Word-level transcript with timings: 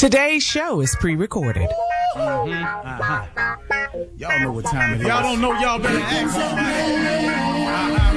Today's 0.00 0.42
show 0.42 0.80
is 0.80 0.96
pre-recorded. 0.98 1.68
Mm-hmm. 2.16 2.52
Uh-huh. 2.88 3.26
Y'all 4.16 4.40
know 4.40 4.52
what 4.52 4.64
time 4.64 4.94
it 4.94 5.02
is. 5.02 5.06
Y'all 5.06 5.22
don't 5.22 5.42
know, 5.42 5.52
y'all 5.60 5.78
better 5.78 5.98
ask 6.00 6.30
somebody. 6.32 7.28
Uh-huh. 7.68 8.08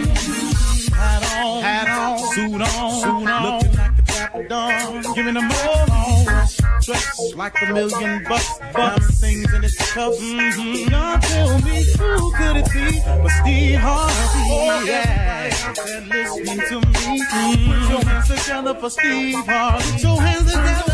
Hat 0.95 1.23
on, 1.44 1.61
hat 1.61 1.89
on, 1.89 2.19
suit 2.31 2.61
on, 2.61 3.01
suit 3.01 3.27
on. 3.27 3.59
Looking 3.59 3.75
like 3.75 3.95
the 3.97 4.01
dapper 4.03 4.47
dawn, 4.47 5.13
giving 5.13 5.33
them 5.33 5.51
all 5.51 5.91
on. 5.91 6.47
Dressed 6.83 7.35
like 7.35 7.61
a 7.61 7.73
million 7.73 8.23
bucks, 8.29 8.59
bucks, 8.71 9.19
things 9.19 9.53
in 9.53 9.65
its 9.65 9.91
cuffs. 9.91 10.21
Mm-hmm. 10.21 10.89
Y'all 10.89 11.19
tell 11.19 11.59
me 11.63 11.83
who 12.00 12.31
could 12.31 12.55
it 12.63 12.71
be 12.71 13.01
but 13.03 13.27
Steve 13.44 13.79
Harvey? 13.79 14.47
Oh 14.55 14.83
yeah, 14.88 15.51
out 15.65 15.77
listening 16.07 16.59
to 16.59 16.75
me. 16.79 17.19
Mm-hmm. 17.27 17.67
Put 17.67 17.89
your 17.89 18.03
hands 18.05 18.27
together 18.29 18.73
for 18.73 18.89
Steve 18.89 19.35
Harvey. 19.45 19.91
Put 19.91 20.01
your 20.01 20.21
hands 20.21 20.45
together. 20.45 20.93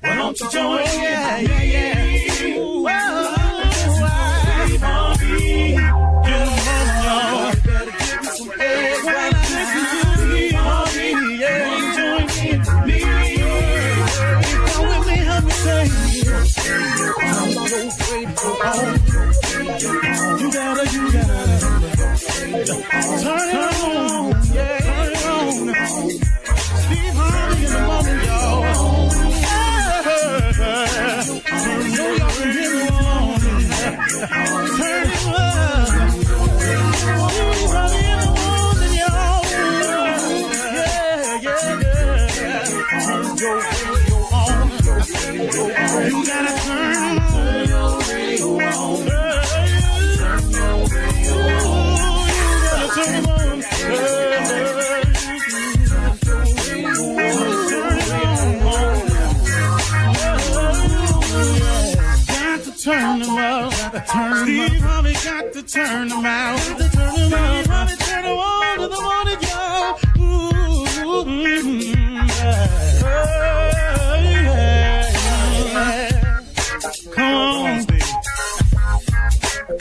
Why 0.00 0.16
don't 0.16 0.40
you 0.40 0.50
join? 0.50 0.84
Yeah, 0.84 1.38
yeah, 1.40 1.62
yeah. 1.62 1.95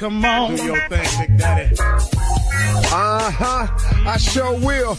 Come 0.05 0.23
on. 0.23 0.55
Do 0.55 0.63
your 0.65 0.87
thing, 0.87 1.07
Big 1.19 1.37
Daddy. 1.39 1.75
Uh 1.79 3.31
huh. 3.31 3.67
I 4.07 4.17
sure 4.17 4.53
will. 4.59 4.95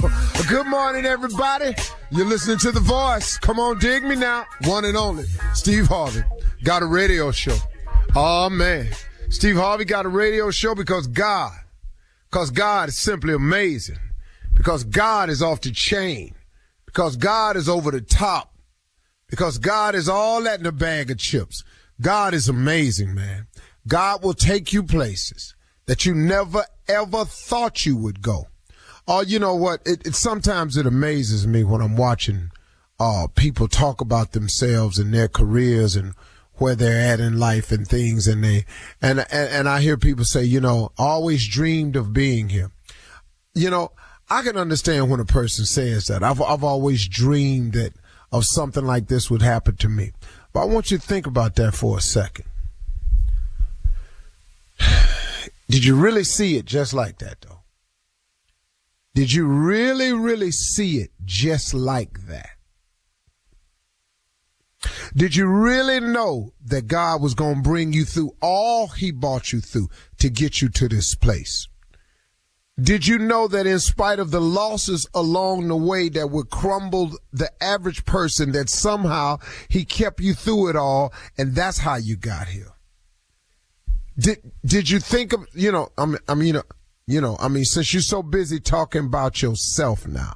Good 0.48 0.66
morning, 0.66 1.06
everybody. 1.06 1.76
You're 2.10 2.26
listening 2.26 2.58
to 2.58 2.72
The 2.72 2.80
Voice. 2.80 3.38
Come 3.38 3.60
on, 3.60 3.78
dig 3.78 4.02
me 4.02 4.16
now. 4.16 4.46
One 4.64 4.84
and 4.84 4.96
only. 4.96 5.26
Steve 5.54 5.86
Harvey 5.86 6.24
got 6.64 6.82
a 6.82 6.86
radio 6.86 7.30
show. 7.30 7.56
Oh, 8.16 8.50
man. 8.50 8.88
Steve 9.28 9.54
Harvey 9.54 9.84
got 9.84 10.06
a 10.06 10.08
radio 10.08 10.50
show 10.50 10.74
because 10.74 11.06
God, 11.06 11.52
because 12.28 12.50
God 12.50 12.88
is 12.88 12.98
simply 12.98 13.32
amazing. 13.32 14.00
Because 14.54 14.82
God 14.82 15.30
is 15.30 15.40
off 15.40 15.60
the 15.60 15.70
chain. 15.70 16.34
Because 16.84 17.14
God 17.14 17.56
is 17.56 17.68
over 17.68 17.92
the 17.92 18.00
top. 18.00 18.56
Because 19.28 19.58
God 19.58 19.94
is 19.94 20.08
all 20.08 20.42
that 20.42 20.58
in 20.58 20.66
a 20.66 20.72
bag 20.72 21.12
of 21.12 21.18
chips. 21.18 21.62
God 22.00 22.34
is 22.34 22.48
amazing, 22.48 23.14
man. 23.14 23.46
God 23.86 24.22
will 24.22 24.34
take 24.34 24.72
you 24.72 24.82
places 24.82 25.54
that 25.86 26.04
you 26.04 26.14
never 26.14 26.64
ever 26.88 27.24
thought 27.24 27.86
you 27.86 27.96
would 27.96 28.22
go. 28.22 28.48
Oh, 29.08 29.20
you 29.20 29.38
know 29.38 29.54
what? 29.54 29.80
It, 29.86 30.06
it 30.06 30.14
sometimes 30.14 30.76
it 30.76 30.86
amazes 30.86 31.46
me 31.46 31.62
when 31.62 31.80
I'm 31.80 31.96
watching 31.96 32.50
uh, 32.98 33.28
people 33.34 33.68
talk 33.68 34.00
about 34.00 34.32
themselves 34.32 34.98
and 34.98 35.12
their 35.12 35.28
careers 35.28 35.94
and 35.94 36.14
where 36.54 36.74
they're 36.74 37.12
at 37.12 37.20
in 37.20 37.38
life 37.38 37.70
and 37.70 37.86
things, 37.86 38.26
and 38.26 38.42
they 38.42 38.64
and 39.02 39.20
and, 39.20 39.50
and 39.50 39.68
I 39.68 39.80
hear 39.80 39.96
people 39.96 40.24
say, 40.24 40.42
you 40.42 40.60
know, 40.60 40.90
always 40.96 41.46
dreamed 41.46 41.96
of 41.96 42.12
being 42.12 42.48
here. 42.48 42.70
You 43.54 43.70
know, 43.70 43.92
I 44.30 44.42
can 44.42 44.56
understand 44.56 45.10
when 45.10 45.20
a 45.20 45.24
person 45.24 45.66
says 45.66 46.06
that. 46.06 46.22
I've 46.22 46.40
I've 46.40 46.64
always 46.64 47.06
dreamed 47.06 47.74
that 47.74 47.92
of 48.32 48.44
something 48.44 48.84
like 48.84 49.06
this 49.06 49.30
would 49.30 49.42
happen 49.42 49.76
to 49.76 49.88
me. 49.88 50.12
But 50.52 50.62
I 50.62 50.64
want 50.64 50.90
you 50.90 50.98
to 50.98 51.06
think 51.06 51.26
about 51.26 51.54
that 51.56 51.74
for 51.74 51.98
a 51.98 52.00
second. 52.00 52.46
Did 55.68 55.84
you 55.84 55.96
really 55.96 56.24
see 56.24 56.56
it 56.56 56.64
just 56.64 56.94
like 56.94 57.18
that, 57.18 57.40
though? 57.40 57.62
Did 59.14 59.32
you 59.32 59.46
really, 59.46 60.12
really 60.12 60.50
see 60.50 60.98
it 60.98 61.10
just 61.24 61.72
like 61.72 62.26
that? 62.26 62.50
Did 65.14 65.34
you 65.34 65.46
really 65.46 66.00
know 66.00 66.52
that 66.64 66.86
God 66.86 67.22
was 67.22 67.34
going 67.34 67.56
to 67.56 67.62
bring 67.62 67.92
you 67.92 68.04
through 68.04 68.36
all 68.42 68.88
he 68.88 69.10
brought 69.10 69.52
you 69.52 69.60
through 69.60 69.88
to 70.18 70.28
get 70.28 70.60
you 70.60 70.68
to 70.68 70.88
this 70.88 71.14
place? 71.14 71.66
Did 72.78 73.06
you 73.06 73.18
know 73.18 73.48
that 73.48 73.66
in 73.66 73.78
spite 73.78 74.18
of 74.18 74.30
the 74.30 74.40
losses 74.40 75.08
along 75.14 75.68
the 75.68 75.76
way 75.76 76.10
that 76.10 76.30
would 76.30 76.50
crumble 76.50 77.16
the 77.32 77.50
average 77.62 78.04
person, 78.04 78.52
that 78.52 78.68
somehow 78.68 79.38
he 79.68 79.86
kept 79.86 80.20
you 80.20 80.34
through 80.34 80.68
it 80.68 80.76
all 80.76 81.12
and 81.38 81.54
that's 81.54 81.78
how 81.78 81.96
you 81.96 82.16
got 82.16 82.48
here? 82.48 82.75
Did, 84.18 84.38
did 84.64 84.88
you 84.88 84.98
think 84.98 85.32
of, 85.32 85.46
you 85.52 85.70
know, 85.70 85.90
I 85.98 86.06
mean, 86.06 86.46
you 86.46 86.52
know, 86.54 86.62
you 87.06 87.20
know, 87.20 87.36
I 87.38 87.48
mean, 87.48 87.64
since 87.64 87.92
you're 87.92 88.02
so 88.02 88.22
busy 88.22 88.58
talking 88.58 89.06
about 89.06 89.42
yourself 89.42 90.06
now, 90.06 90.34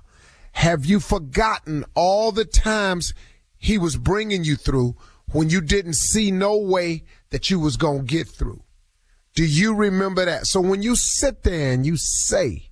have 0.53 0.85
you 0.85 1.01
forgotten 1.01 1.85
all 1.95 2.31
the 2.31 2.45
times 2.45 3.15
he 3.57 3.79
was 3.79 3.97
bringing 3.97 4.45
you 4.45 4.57
through 4.57 4.97
when 5.33 5.51
you 5.51 5.61
didn't 5.61 5.97
see 5.97 6.31
no 6.31 6.57
way 6.57 7.05
that 7.31 7.51
you 7.51 7.59
was 7.59 7.77
to 7.77 8.03
get 8.05 8.29
through? 8.29 8.63
Do 9.35 9.45
you 9.45 9.75
remember 9.75 10.25
that? 10.25 10.47
So 10.47 10.61
when 10.61 10.83
you 10.83 10.95
sit 10.97 11.43
there 11.43 11.73
and 11.73 11.87
you 11.87 11.97
say, 11.97 12.71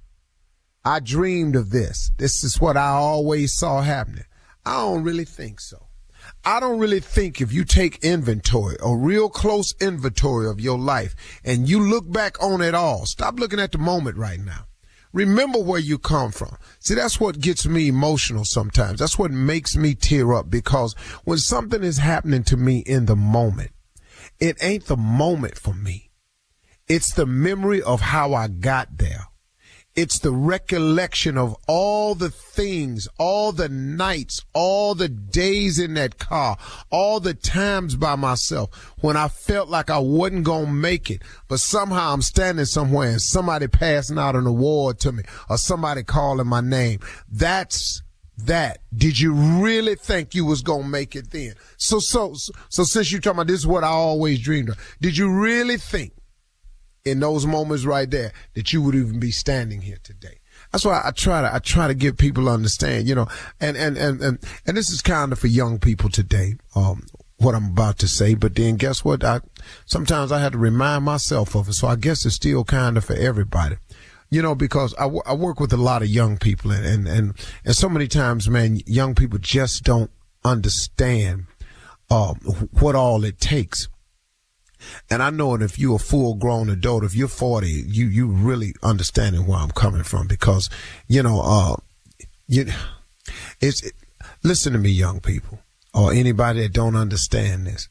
I 0.84 1.00
dreamed 1.00 1.56
of 1.56 1.70
this, 1.70 2.10
this 2.18 2.44
is 2.44 2.60
what 2.60 2.76
I 2.76 2.88
always 2.88 3.54
saw 3.54 3.80
happening. 3.80 4.24
I 4.64 4.82
don't 4.82 5.02
really 5.02 5.24
think 5.24 5.60
so. 5.60 5.87
I 6.44 6.60
don't 6.60 6.78
really 6.78 7.00
think 7.00 7.40
if 7.40 7.52
you 7.52 7.64
take 7.64 8.04
inventory, 8.04 8.76
a 8.82 8.96
real 8.96 9.28
close 9.28 9.74
inventory 9.80 10.48
of 10.48 10.60
your 10.60 10.78
life, 10.78 11.14
and 11.44 11.68
you 11.68 11.80
look 11.80 12.10
back 12.10 12.42
on 12.42 12.62
it 12.62 12.74
all, 12.74 13.06
stop 13.06 13.38
looking 13.38 13.60
at 13.60 13.72
the 13.72 13.78
moment 13.78 14.16
right 14.16 14.40
now. 14.40 14.66
Remember 15.12 15.58
where 15.58 15.80
you 15.80 15.98
come 15.98 16.32
from. 16.32 16.56
See, 16.80 16.94
that's 16.94 17.18
what 17.18 17.40
gets 17.40 17.66
me 17.66 17.88
emotional 17.88 18.44
sometimes. 18.44 18.98
That's 18.98 19.18
what 19.18 19.30
makes 19.30 19.76
me 19.76 19.94
tear 19.94 20.34
up 20.34 20.50
because 20.50 20.94
when 21.24 21.38
something 21.38 21.82
is 21.82 21.98
happening 21.98 22.44
to 22.44 22.56
me 22.56 22.80
in 22.80 23.06
the 23.06 23.16
moment, 23.16 23.70
it 24.38 24.56
ain't 24.60 24.86
the 24.86 24.96
moment 24.96 25.56
for 25.56 25.74
me. 25.74 26.10
It's 26.86 27.12
the 27.14 27.26
memory 27.26 27.82
of 27.82 28.00
how 28.00 28.34
I 28.34 28.48
got 28.48 28.98
there. 28.98 29.26
It's 29.98 30.20
the 30.20 30.30
recollection 30.30 31.36
of 31.36 31.56
all 31.66 32.14
the 32.14 32.30
things, 32.30 33.08
all 33.18 33.50
the 33.50 33.68
nights, 33.68 34.44
all 34.52 34.94
the 34.94 35.08
days 35.08 35.80
in 35.80 35.94
that 35.94 36.18
car, 36.20 36.56
all 36.88 37.18
the 37.18 37.34
times 37.34 37.96
by 37.96 38.14
myself 38.14 38.94
when 39.00 39.16
I 39.16 39.26
felt 39.26 39.68
like 39.68 39.90
I 39.90 39.98
wasn't 39.98 40.44
going 40.44 40.66
to 40.66 40.72
make 40.72 41.10
it, 41.10 41.22
but 41.48 41.58
somehow 41.58 42.12
I'm 42.12 42.22
standing 42.22 42.64
somewhere 42.64 43.10
and 43.10 43.20
somebody 43.20 43.66
passing 43.66 44.18
out 44.18 44.36
an 44.36 44.46
award 44.46 45.00
to 45.00 45.10
me 45.10 45.24
or 45.50 45.58
somebody 45.58 46.04
calling 46.04 46.46
my 46.46 46.60
name. 46.60 47.00
That's 47.28 48.00
that. 48.36 48.82
Did 48.96 49.18
you 49.18 49.32
really 49.32 49.96
think 49.96 50.32
you 50.32 50.44
was 50.44 50.62
going 50.62 50.82
to 50.82 50.88
make 50.88 51.16
it 51.16 51.32
then? 51.32 51.54
So, 51.76 51.98
so, 51.98 52.36
so 52.68 52.84
since 52.84 53.10
you're 53.10 53.20
talking 53.20 53.38
about 53.38 53.48
this 53.48 53.58
is 53.58 53.66
what 53.66 53.82
I 53.82 53.88
always 53.88 54.38
dreamed 54.38 54.68
of, 54.68 54.96
did 55.00 55.16
you 55.16 55.28
really 55.28 55.76
think 55.76 56.12
in 57.10 57.20
those 57.20 57.46
moments 57.46 57.84
right 57.84 58.10
there 58.10 58.32
that 58.54 58.72
you 58.72 58.82
would 58.82 58.94
even 58.94 59.18
be 59.18 59.30
standing 59.30 59.80
here 59.80 59.98
today. 60.02 60.38
That's 60.72 60.84
why 60.84 61.00
I 61.04 61.12
try 61.12 61.40
to 61.40 61.54
I 61.54 61.58
try 61.60 61.88
to 61.88 61.94
get 61.94 62.18
people 62.18 62.44
to 62.44 62.50
understand, 62.50 63.08
you 63.08 63.14
know, 63.14 63.26
and 63.60 63.76
and 63.76 63.96
and 63.96 64.20
and, 64.20 64.38
and 64.66 64.76
this 64.76 64.90
is 64.90 65.00
kind 65.00 65.32
of 65.32 65.38
for 65.38 65.46
young 65.46 65.78
people 65.78 66.10
today. 66.10 66.56
Um, 66.74 67.06
what 67.38 67.54
I'm 67.54 67.66
about 67.66 67.98
to 67.98 68.08
say, 68.08 68.34
but 68.34 68.54
then 68.56 68.76
guess 68.76 69.04
what? 69.04 69.24
I 69.24 69.40
sometimes 69.86 70.32
I 70.32 70.40
had 70.40 70.52
to 70.52 70.58
remind 70.58 71.04
myself 71.04 71.54
of 71.54 71.68
it. 71.68 71.74
So 71.74 71.88
I 71.88 71.96
guess 71.96 72.26
it's 72.26 72.34
still 72.34 72.64
kind 72.64 72.96
of 72.96 73.04
for 73.04 73.14
everybody, 73.14 73.76
you 74.28 74.42
know, 74.42 74.54
because 74.54 74.94
I, 74.98 75.04
I 75.24 75.34
work 75.34 75.60
with 75.60 75.72
a 75.72 75.76
lot 75.76 76.02
of 76.02 76.08
young 76.08 76.36
people 76.36 76.72
and, 76.72 76.84
and, 76.84 77.08
and, 77.08 77.34
and 77.64 77.76
so 77.76 77.88
many 77.88 78.08
times, 78.08 78.48
man, 78.48 78.80
young 78.86 79.14
people 79.14 79.38
just 79.38 79.84
don't 79.84 80.10
understand, 80.44 81.46
um, 82.10 82.36
what 82.72 82.96
all 82.96 83.24
it 83.24 83.38
takes 83.38 83.88
and 85.10 85.22
I 85.22 85.30
know 85.30 85.56
that 85.56 85.64
if 85.64 85.78
you're 85.78 85.96
a 85.96 86.00
full 86.00 86.34
grown 86.34 86.68
adult, 86.68 87.04
if 87.04 87.14
you're 87.14 87.28
40, 87.28 87.68
you, 87.68 88.06
you 88.06 88.28
really 88.28 88.74
understanding 88.82 89.46
where 89.46 89.58
I'm 89.58 89.70
coming 89.70 90.02
from 90.02 90.26
because, 90.26 90.70
you 91.06 91.22
know, 91.22 91.40
uh, 91.42 91.76
you, 92.46 92.66
it's, 93.60 93.82
it, 93.82 93.92
listen 94.42 94.72
to 94.72 94.78
me, 94.78 94.90
young 94.90 95.20
people, 95.20 95.60
or 95.94 96.12
anybody 96.12 96.62
that 96.62 96.72
don't 96.72 96.96
understand 96.96 97.66
this, 97.66 97.88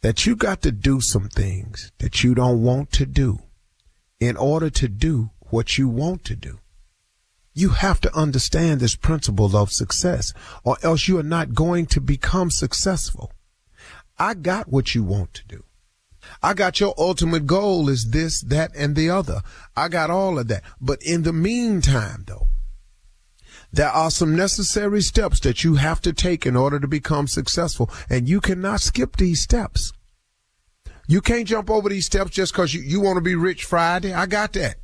that 0.00 0.26
you 0.26 0.36
got 0.36 0.62
to 0.62 0.72
do 0.72 1.00
some 1.00 1.28
things 1.28 1.92
that 1.98 2.22
you 2.22 2.34
don't 2.34 2.62
want 2.62 2.92
to 2.92 3.06
do 3.06 3.40
in 4.20 4.36
order 4.36 4.70
to 4.70 4.88
do 4.88 5.30
what 5.50 5.78
you 5.78 5.88
want 5.88 6.24
to 6.24 6.36
do. 6.36 6.58
You 7.52 7.70
have 7.70 8.00
to 8.02 8.14
understand 8.14 8.80
this 8.80 8.96
principle 8.96 9.56
of 9.56 9.72
success 9.72 10.32
or 10.62 10.76
else 10.82 11.08
you 11.08 11.18
are 11.18 11.22
not 11.22 11.54
going 11.54 11.86
to 11.86 12.00
become 12.00 12.50
successful. 12.50 13.32
I 14.18 14.34
got 14.34 14.68
what 14.68 14.94
you 14.94 15.02
want 15.02 15.34
to 15.34 15.46
do. 15.46 15.64
I 16.42 16.54
got 16.54 16.80
your 16.80 16.94
ultimate 16.98 17.46
goal 17.46 17.88
is 17.88 18.10
this, 18.10 18.40
that, 18.42 18.74
and 18.76 18.96
the 18.96 19.10
other. 19.10 19.42
I 19.76 19.88
got 19.88 20.10
all 20.10 20.38
of 20.38 20.48
that. 20.48 20.62
But 20.80 21.02
in 21.02 21.22
the 21.22 21.32
meantime, 21.32 22.24
though, 22.26 22.48
there 23.72 23.90
are 23.90 24.10
some 24.10 24.36
necessary 24.36 25.02
steps 25.02 25.40
that 25.40 25.64
you 25.64 25.74
have 25.74 26.00
to 26.02 26.12
take 26.12 26.46
in 26.46 26.56
order 26.56 26.80
to 26.80 26.88
become 26.88 27.26
successful. 27.26 27.90
And 28.08 28.28
you 28.28 28.40
cannot 28.40 28.80
skip 28.80 29.16
these 29.16 29.42
steps. 29.42 29.92
You 31.08 31.20
can't 31.20 31.46
jump 31.46 31.70
over 31.70 31.88
these 31.88 32.06
steps 32.06 32.30
just 32.30 32.52
because 32.52 32.74
you, 32.74 32.80
you 32.80 33.00
want 33.00 33.16
to 33.16 33.22
be 33.22 33.34
rich 33.34 33.64
Friday. 33.64 34.12
I 34.12 34.26
got 34.26 34.52
that. 34.54 34.76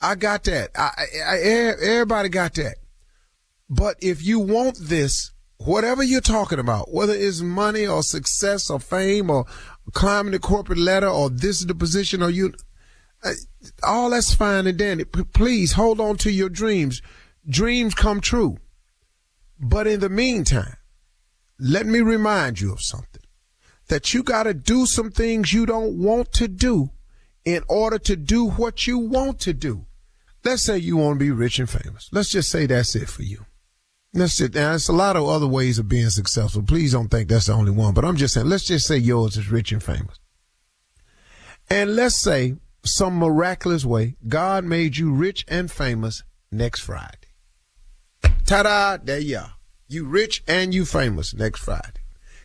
I 0.00 0.14
got 0.16 0.44
that. 0.44 0.70
I, 0.76 0.90
I, 1.24 1.38
everybody 1.38 2.28
got 2.28 2.54
that. 2.54 2.76
But 3.68 3.96
if 4.00 4.24
you 4.24 4.40
want 4.40 4.76
this, 4.80 5.31
whatever 5.64 6.02
you're 6.02 6.20
talking 6.20 6.58
about, 6.58 6.92
whether 6.92 7.12
it's 7.12 7.40
money 7.40 7.86
or 7.86 8.02
success 8.02 8.70
or 8.70 8.78
fame 8.78 9.30
or 9.30 9.46
climbing 9.92 10.32
the 10.32 10.38
corporate 10.38 10.78
ladder 10.78 11.08
or 11.08 11.30
this 11.30 11.60
is 11.60 11.66
the 11.66 11.74
position 11.74 12.22
or 12.22 12.30
you, 12.30 12.52
uh, 13.24 13.32
all 13.82 14.10
that's 14.10 14.34
fine 14.34 14.66
and 14.66 14.78
dandy. 14.78 15.04
Please 15.04 15.72
hold 15.72 16.00
on 16.00 16.16
to 16.18 16.30
your 16.30 16.48
dreams. 16.48 17.02
Dreams 17.48 17.94
come 17.94 18.20
true. 18.20 18.58
But 19.58 19.86
in 19.86 20.00
the 20.00 20.08
meantime, 20.08 20.76
let 21.58 21.86
me 21.86 22.00
remind 22.00 22.60
you 22.60 22.72
of 22.72 22.82
something 22.82 23.22
that 23.88 24.12
you 24.12 24.22
got 24.22 24.44
to 24.44 24.54
do 24.54 24.86
some 24.86 25.10
things 25.10 25.52
you 25.52 25.66
don't 25.66 25.98
want 25.98 26.32
to 26.32 26.48
do 26.48 26.90
in 27.44 27.62
order 27.68 27.98
to 27.98 28.16
do 28.16 28.48
what 28.48 28.86
you 28.86 28.98
want 28.98 29.40
to 29.40 29.52
do. 29.52 29.86
Let's 30.44 30.64
say 30.64 30.78
you 30.78 30.96
want 30.96 31.18
to 31.18 31.24
be 31.24 31.30
rich 31.30 31.58
and 31.58 31.70
famous. 31.70 32.08
Let's 32.10 32.30
just 32.30 32.50
say 32.50 32.66
that's 32.66 32.96
it 32.96 33.08
for 33.08 33.22
you. 33.22 33.44
That's 34.12 34.40
it. 34.40 34.54
Now, 34.54 34.70
there's 34.70 34.88
a 34.88 34.92
lot 34.92 35.16
of 35.16 35.26
other 35.26 35.46
ways 35.46 35.78
of 35.78 35.88
being 35.88 36.10
successful. 36.10 36.62
Please 36.62 36.92
don't 36.92 37.08
think 37.08 37.28
that's 37.28 37.46
the 37.46 37.54
only 37.54 37.72
one. 37.72 37.94
But 37.94 38.04
I'm 38.04 38.16
just 38.16 38.34
saying, 38.34 38.48
let's 38.48 38.64
just 38.64 38.86
say 38.86 38.98
yours 38.98 39.36
is 39.36 39.50
rich 39.50 39.72
and 39.72 39.82
famous. 39.82 40.18
And 41.70 41.96
let's 41.96 42.20
say 42.20 42.56
some 42.84 43.16
miraculous 43.16 43.84
way, 43.84 44.16
God 44.28 44.64
made 44.64 44.98
you 44.98 45.12
rich 45.12 45.46
and 45.48 45.70
famous 45.70 46.24
next 46.50 46.80
Friday. 46.80 47.16
Ta-da! 48.44 48.98
There 49.02 49.18
you 49.18 49.38
are. 49.38 49.54
You 49.88 50.04
rich 50.04 50.42
and 50.46 50.74
you 50.74 50.84
famous 50.84 51.32
next 51.32 51.60
Friday. 51.60 52.00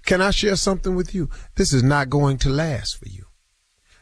Can 0.05 0.21
I 0.21 0.31
share 0.31 0.55
something 0.55 0.95
with 0.95 1.13
you? 1.13 1.29
This 1.55 1.74
is 1.74 1.83
not 1.83 2.09
going 2.09 2.38
to 2.39 2.50
last 2.50 2.97
for 2.97 3.09
you. 3.09 3.25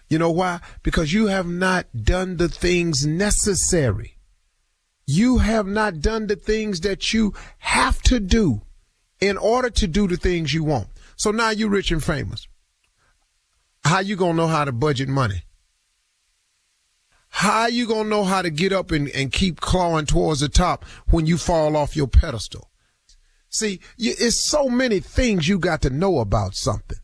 You 0.07 0.19
know 0.19 0.29
why? 0.29 0.60
Because 0.84 1.13
you 1.13 1.27
have 1.27 1.48
not 1.48 1.88
done 2.03 2.38
the 2.38 2.50
things 2.50 3.07
necessary 3.07 4.14
you 5.06 5.38
have 5.40 5.68
not 5.68 6.02
done 6.02 6.28
the 6.28 6.36
things 6.36 6.82
that 6.82 7.14
you 7.14 7.34
have 7.60 8.02
to 8.04 8.20
do 8.20 8.62
in 9.20 9.38
order 9.38 9.70
to 9.70 9.88
do 9.88 10.08
the 10.08 10.18
things 10.18 10.54
you 10.54 10.64
want. 10.64 10.88
So 11.16 11.32
now 11.32 11.50
you're 11.50 11.70
rich 11.70 11.92
and 11.92 12.04
famous. 12.04 12.48
How 13.84 14.00
you 14.00 14.16
gonna 14.16 14.34
know 14.34 14.48
how 14.48 14.66
to 14.66 14.72
budget 14.72 15.08
money? 15.08 15.44
How 17.30 17.68
you 17.68 17.88
gonna 17.88 18.10
know 18.10 18.24
how 18.24 18.42
to 18.42 18.50
get 18.50 18.74
up 18.74 18.92
and, 18.92 19.10
and 19.10 19.32
keep 19.32 19.62
clawing 19.62 20.06
towards 20.06 20.40
the 20.40 20.50
top 20.50 20.86
when 21.10 21.26
you 21.26 21.38
fall 21.38 21.76
off 21.76 21.96
your 21.96 22.08
pedestal? 22.08 22.72
See, 23.50 23.80
it's 23.98 24.50
so 24.50 24.68
many 24.70 25.00
things 25.00 25.48
you 25.48 25.60
got 25.60 25.82
to 25.84 25.90
know 25.90 26.20
about 26.20 26.56
something. 26.56 26.98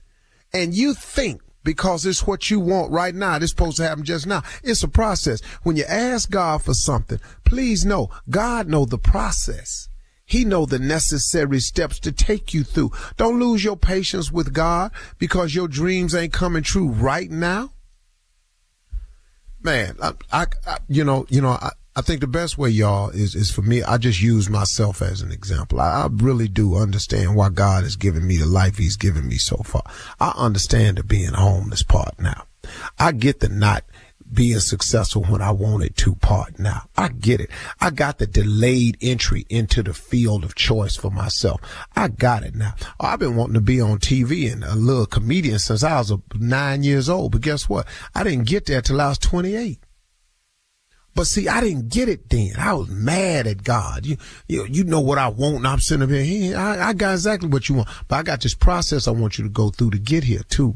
And 0.54 0.74
you 0.74 0.94
think 0.94 1.42
because 1.64 2.06
it's 2.06 2.26
what 2.26 2.50
you 2.50 2.60
want 2.60 2.92
right 2.92 3.14
now. 3.14 3.36
It's 3.36 3.52
supposed 3.52 3.78
to 3.78 3.84
happen 3.84 4.04
just 4.04 4.28
now. 4.28 4.44
It's 4.64 4.84
a 4.84 4.88
process. 4.88 5.42
When 5.64 5.76
you 5.76 5.84
ask 5.86 6.30
God 6.30 6.64
for 6.64 6.74
something, 6.74 7.20
please 7.46 7.86
know 7.86 8.10
God 8.30 8.68
know 8.68 8.86
the 8.86 8.98
process. 8.98 9.90
He 10.26 10.46
know 10.46 10.66
the 10.66 10.80
necessary 10.80 11.60
steps 11.60 12.00
to 12.00 12.12
take 12.12 12.54
you 12.54 12.64
through. 12.64 12.92
Don't 13.18 13.40
lose 13.40 13.66
your 13.66 13.76
patience 13.76 14.32
with 14.32 14.54
God 14.54 14.92
because 15.18 15.54
your 15.54 15.68
dreams 15.68 16.16
ain't 16.16 16.32
coming 16.32 16.64
true 16.64 16.88
right 16.88 17.30
now. 17.30 17.72
Man, 19.62 19.98
I, 20.02 20.14
I, 20.32 20.46
I 20.66 20.78
you 20.88 21.04
know, 21.04 21.26
you 21.30 21.42
know, 21.42 21.50
I, 21.50 21.72
I 21.94 22.02
think 22.02 22.22
the 22.22 22.28
best 22.28 22.58
way, 22.58 22.70
y'all, 22.70 23.10
is, 23.10 23.36
is 23.36 23.52
for 23.52 23.64
me. 23.64 23.84
I 23.84 23.98
just 23.98 24.22
use 24.22 24.50
myself 24.50 25.02
as 25.02 25.22
an 25.22 25.32
example. 25.32 25.82
I, 25.82 26.04
I 26.04 26.08
really 26.10 26.48
do 26.48 26.78
understand 26.78 27.36
why 27.36 27.50
God 27.50 27.84
has 27.84 27.98
given 27.98 28.26
me 28.26 28.38
the 28.38 28.46
life 28.46 28.78
he's 28.78 28.96
given 28.96 29.28
me 29.28 29.36
so 29.36 29.58
far. 29.58 29.84
I 30.18 30.34
understand 30.38 30.98
the 30.98 31.04
being 31.04 31.34
homeless 31.34 31.84
part 31.84 32.18
now. 32.18 32.46
I 32.98 33.12
get 33.12 33.42
the 33.42 33.50
not 33.50 33.84
being 34.32 34.60
successful 34.60 35.24
when 35.24 35.42
I 35.42 35.52
wanted 35.52 35.98
to 35.98 36.16
part 36.16 36.58
now. 36.58 36.84
I 36.96 37.10
get 37.10 37.42
it. 37.42 37.50
I 37.82 37.90
got 37.90 38.20
the 38.20 38.28
delayed 38.28 38.98
entry 39.02 39.46
into 39.50 39.84
the 39.84 39.94
field 39.94 40.46
of 40.46 40.56
choice 40.56 40.96
for 40.96 41.12
myself. 41.12 41.60
I 41.96 42.08
got 42.08 42.44
it 42.44 42.56
now. 42.56 42.74
I've 43.02 43.20
been 43.20 43.36
wanting 43.36 43.56
to 43.56 43.62
be 43.62 43.82
on 43.82 44.00
TV 44.00 44.50
and 44.50 44.64
a 44.64 44.76
little 44.76 45.06
comedian 45.06 45.60
since 45.60 45.84
I 45.84 45.98
was 45.98 46.14
nine 46.36 46.84
years 46.84 47.10
old. 47.10 47.34
But 47.34 47.42
guess 47.42 47.68
what? 47.68 47.86
I 48.16 48.24
didn't 48.24 48.48
get 48.48 48.68
there 48.68 48.82
till 48.82 49.02
I 49.02 49.10
was 49.10 49.18
28. 49.18 49.80
But 51.14 51.28
see, 51.28 51.48
I 51.48 51.62
didn't 51.62 51.90
get 51.90 52.08
it 52.08 52.30
then. 52.30 52.54
I 52.58 52.74
was 52.74 52.90
mad 52.90 53.46
at 53.46 53.64
God. 53.64 54.06
You, 54.06 54.18
you, 54.48 54.66
you 54.66 54.84
know 54.86 55.02
what 55.02 55.18
I 55.18 55.28
want. 55.28 55.58
And 55.58 55.68
I'm 55.68 55.80
sitting 55.80 56.04
up 56.04 56.10
here. 56.10 56.58
I, 56.58 56.90
I 56.90 56.94
got 56.94 57.14
exactly 57.14 57.50
what 57.50 57.68
you 57.68 57.76
want. 57.76 57.90
But 58.08 58.16
I 58.18 58.24
got 58.24 58.42
this 58.42 58.54
process 58.54 59.08
I 59.08 59.12
want 59.12 59.38
you 59.38 59.44
to 59.44 59.50
go 59.50 59.70
through 59.70 59.92
to 59.92 60.00
get 60.00 60.24
here 60.24 60.44
too. 60.48 60.76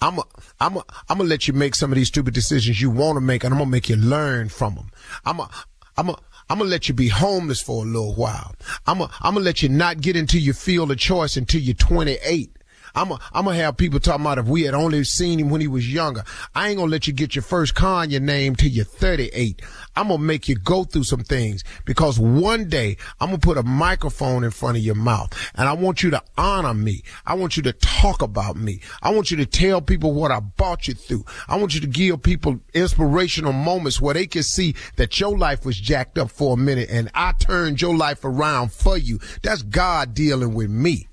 I'm 0.00 0.18
a, 0.18 0.24
I'm 0.60 0.76
a, 0.76 0.84
I'm 1.08 1.18
gonna 1.18 1.30
let 1.30 1.48
you 1.48 1.54
make 1.54 1.74
some 1.74 1.90
of 1.90 1.96
these 1.96 2.08
stupid 2.08 2.34
decisions 2.34 2.80
you 2.80 2.90
want 2.90 3.16
to 3.16 3.20
make, 3.20 3.44
and 3.44 3.52
I'm 3.52 3.58
gonna 3.58 3.70
make 3.70 3.88
you 3.88 3.96
learn 3.96 4.48
from 4.48 4.74
them. 4.74 4.90
I'm 5.24 5.40
a, 5.40 5.48
I'm 5.96 6.10
a, 6.10 6.18
I'm 6.48 6.58
gonna 6.58 6.70
let 6.70 6.88
you 6.88 6.94
be 6.94 7.08
homeless 7.08 7.60
for 7.60 7.82
a 7.84 7.86
little 7.86 8.14
while. 8.14 8.54
I'm 8.86 9.00
a, 9.00 9.10
I'm 9.20 9.34
gonna 9.34 9.44
let 9.44 9.62
you 9.62 9.68
not 9.68 10.00
get 10.00 10.16
into 10.16 10.38
your 10.38 10.54
field 10.54 10.90
of 10.90 10.98
choice 10.98 11.36
until 11.36 11.60
you're 11.60 11.74
28. 11.74 12.55
I'm 12.96 13.44
gonna 13.44 13.54
have 13.54 13.76
people 13.76 14.00
talking 14.00 14.22
about 14.22 14.38
if 14.38 14.46
we 14.46 14.62
had 14.62 14.72
only 14.72 15.04
seen 15.04 15.38
him 15.38 15.50
when 15.50 15.60
he 15.60 15.68
was 15.68 15.92
younger. 15.92 16.24
I 16.54 16.68
ain't 16.68 16.78
gonna 16.78 16.90
let 16.90 17.06
you 17.06 17.12
get 17.12 17.34
your 17.34 17.42
first 17.42 17.78
your 17.78 18.20
name 18.20 18.56
till 18.56 18.70
you're 18.70 18.86
38. 18.86 19.60
I'm 19.94 20.08
gonna 20.08 20.22
make 20.22 20.48
you 20.48 20.56
go 20.56 20.84
through 20.84 21.04
some 21.04 21.22
things 21.22 21.62
because 21.84 22.18
one 22.18 22.68
day 22.70 22.96
I'm 23.20 23.28
gonna 23.28 23.38
put 23.38 23.58
a 23.58 23.62
microphone 23.62 24.44
in 24.44 24.50
front 24.50 24.78
of 24.78 24.82
your 24.82 24.94
mouth 24.94 25.30
and 25.54 25.68
I 25.68 25.74
want 25.74 26.02
you 26.02 26.10
to 26.10 26.22
honor 26.38 26.72
me. 26.72 27.02
I 27.26 27.34
want 27.34 27.58
you 27.58 27.62
to 27.64 27.72
talk 27.74 28.22
about 28.22 28.56
me. 28.56 28.80
I 29.02 29.10
want 29.10 29.30
you 29.30 29.36
to 29.38 29.46
tell 29.46 29.82
people 29.82 30.14
what 30.14 30.30
I 30.30 30.40
brought 30.40 30.88
you 30.88 30.94
through. 30.94 31.26
I 31.48 31.56
want 31.56 31.74
you 31.74 31.80
to 31.82 31.86
give 31.86 32.22
people 32.22 32.60
inspirational 32.72 33.52
moments 33.52 34.00
where 34.00 34.14
they 34.14 34.26
can 34.26 34.42
see 34.42 34.74
that 34.96 35.20
your 35.20 35.36
life 35.36 35.66
was 35.66 35.78
jacked 35.78 36.16
up 36.16 36.30
for 36.30 36.54
a 36.54 36.56
minute 36.56 36.88
and 36.90 37.10
I 37.14 37.32
turned 37.32 37.82
your 37.82 37.94
life 37.94 38.24
around 38.24 38.72
for 38.72 38.96
you. 38.96 39.20
That's 39.42 39.60
God 39.62 40.14
dealing 40.14 40.54
with 40.54 40.70
me. 40.70 41.08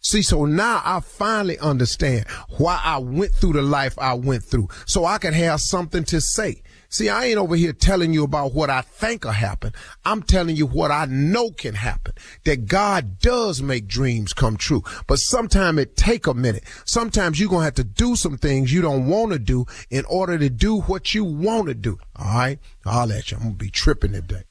See, 0.00 0.22
so 0.22 0.44
now 0.44 0.80
I 0.84 1.00
finally 1.00 1.58
understand 1.58 2.26
why 2.56 2.80
I 2.82 2.98
went 2.98 3.32
through 3.32 3.54
the 3.54 3.62
life 3.62 3.98
I 3.98 4.14
went 4.14 4.44
through. 4.44 4.68
So 4.86 5.04
I 5.04 5.18
can 5.18 5.34
have 5.34 5.60
something 5.60 6.04
to 6.04 6.20
say. 6.20 6.62
See, 6.90 7.10
I 7.10 7.26
ain't 7.26 7.38
over 7.38 7.54
here 7.54 7.74
telling 7.74 8.14
you 8.14 8.24
about 8.24 8.54
what 8.54 8.70
I 8.70 8.80
think 8.80 9.24
will 9.24 9.32
happen. 9.32 9.72
I'm 10.06 10.22
telling 10.22 10.56
you 10.56 10.66
what 10.66 10.90
I 10.90 11.04
know 11.06 11.50
can 11.50 11.74
happen. 11.74 12.14
That 12.44 12.66
God 12.66 13.18
does 13.18 13.60
make 13.60 13.86
dreams 13.86 14.32
come 14.32 14.56
true. 14.56 14.82
But 15.06 15.18
sometimes 15.18 15.78
it 15.80 15.96
take 15.96 16.26
a 16.26 16.32
minute. 16.32 16.64
Sometimes 16.86 17.38
you're 17.38 17.50
going 17.50 17.60
to 17.60 17.64
have 17.64 17.74
to 17.74 17.84
do 17.84 18.16
some 18.16 18.38
things 18.38 18.72
you 18.72 18.80
don't 18.80 19.06
want 19.06 19.32
to 19.32 19.38
do 19.38 19.66
in 19.90 20.06
order 20.06 20.38
to 20.38 20.48
do 20.48 20.80
what 20.82 21.14
you 21.14 21.24
want 21.24 21.68
to 21.68 21.74
do. 21.74 21.98
All 22.16 22.38
right. 22.38 22.58
I'll 22.86 23.06
let 23.06 23.30
you. 23.30 23.36
I'm 23.36 23.42
going 23.42 23.54
to 23.58 23.64
be 23.64 23.70
tripping 23.70 24.12
today. 24.12 24.44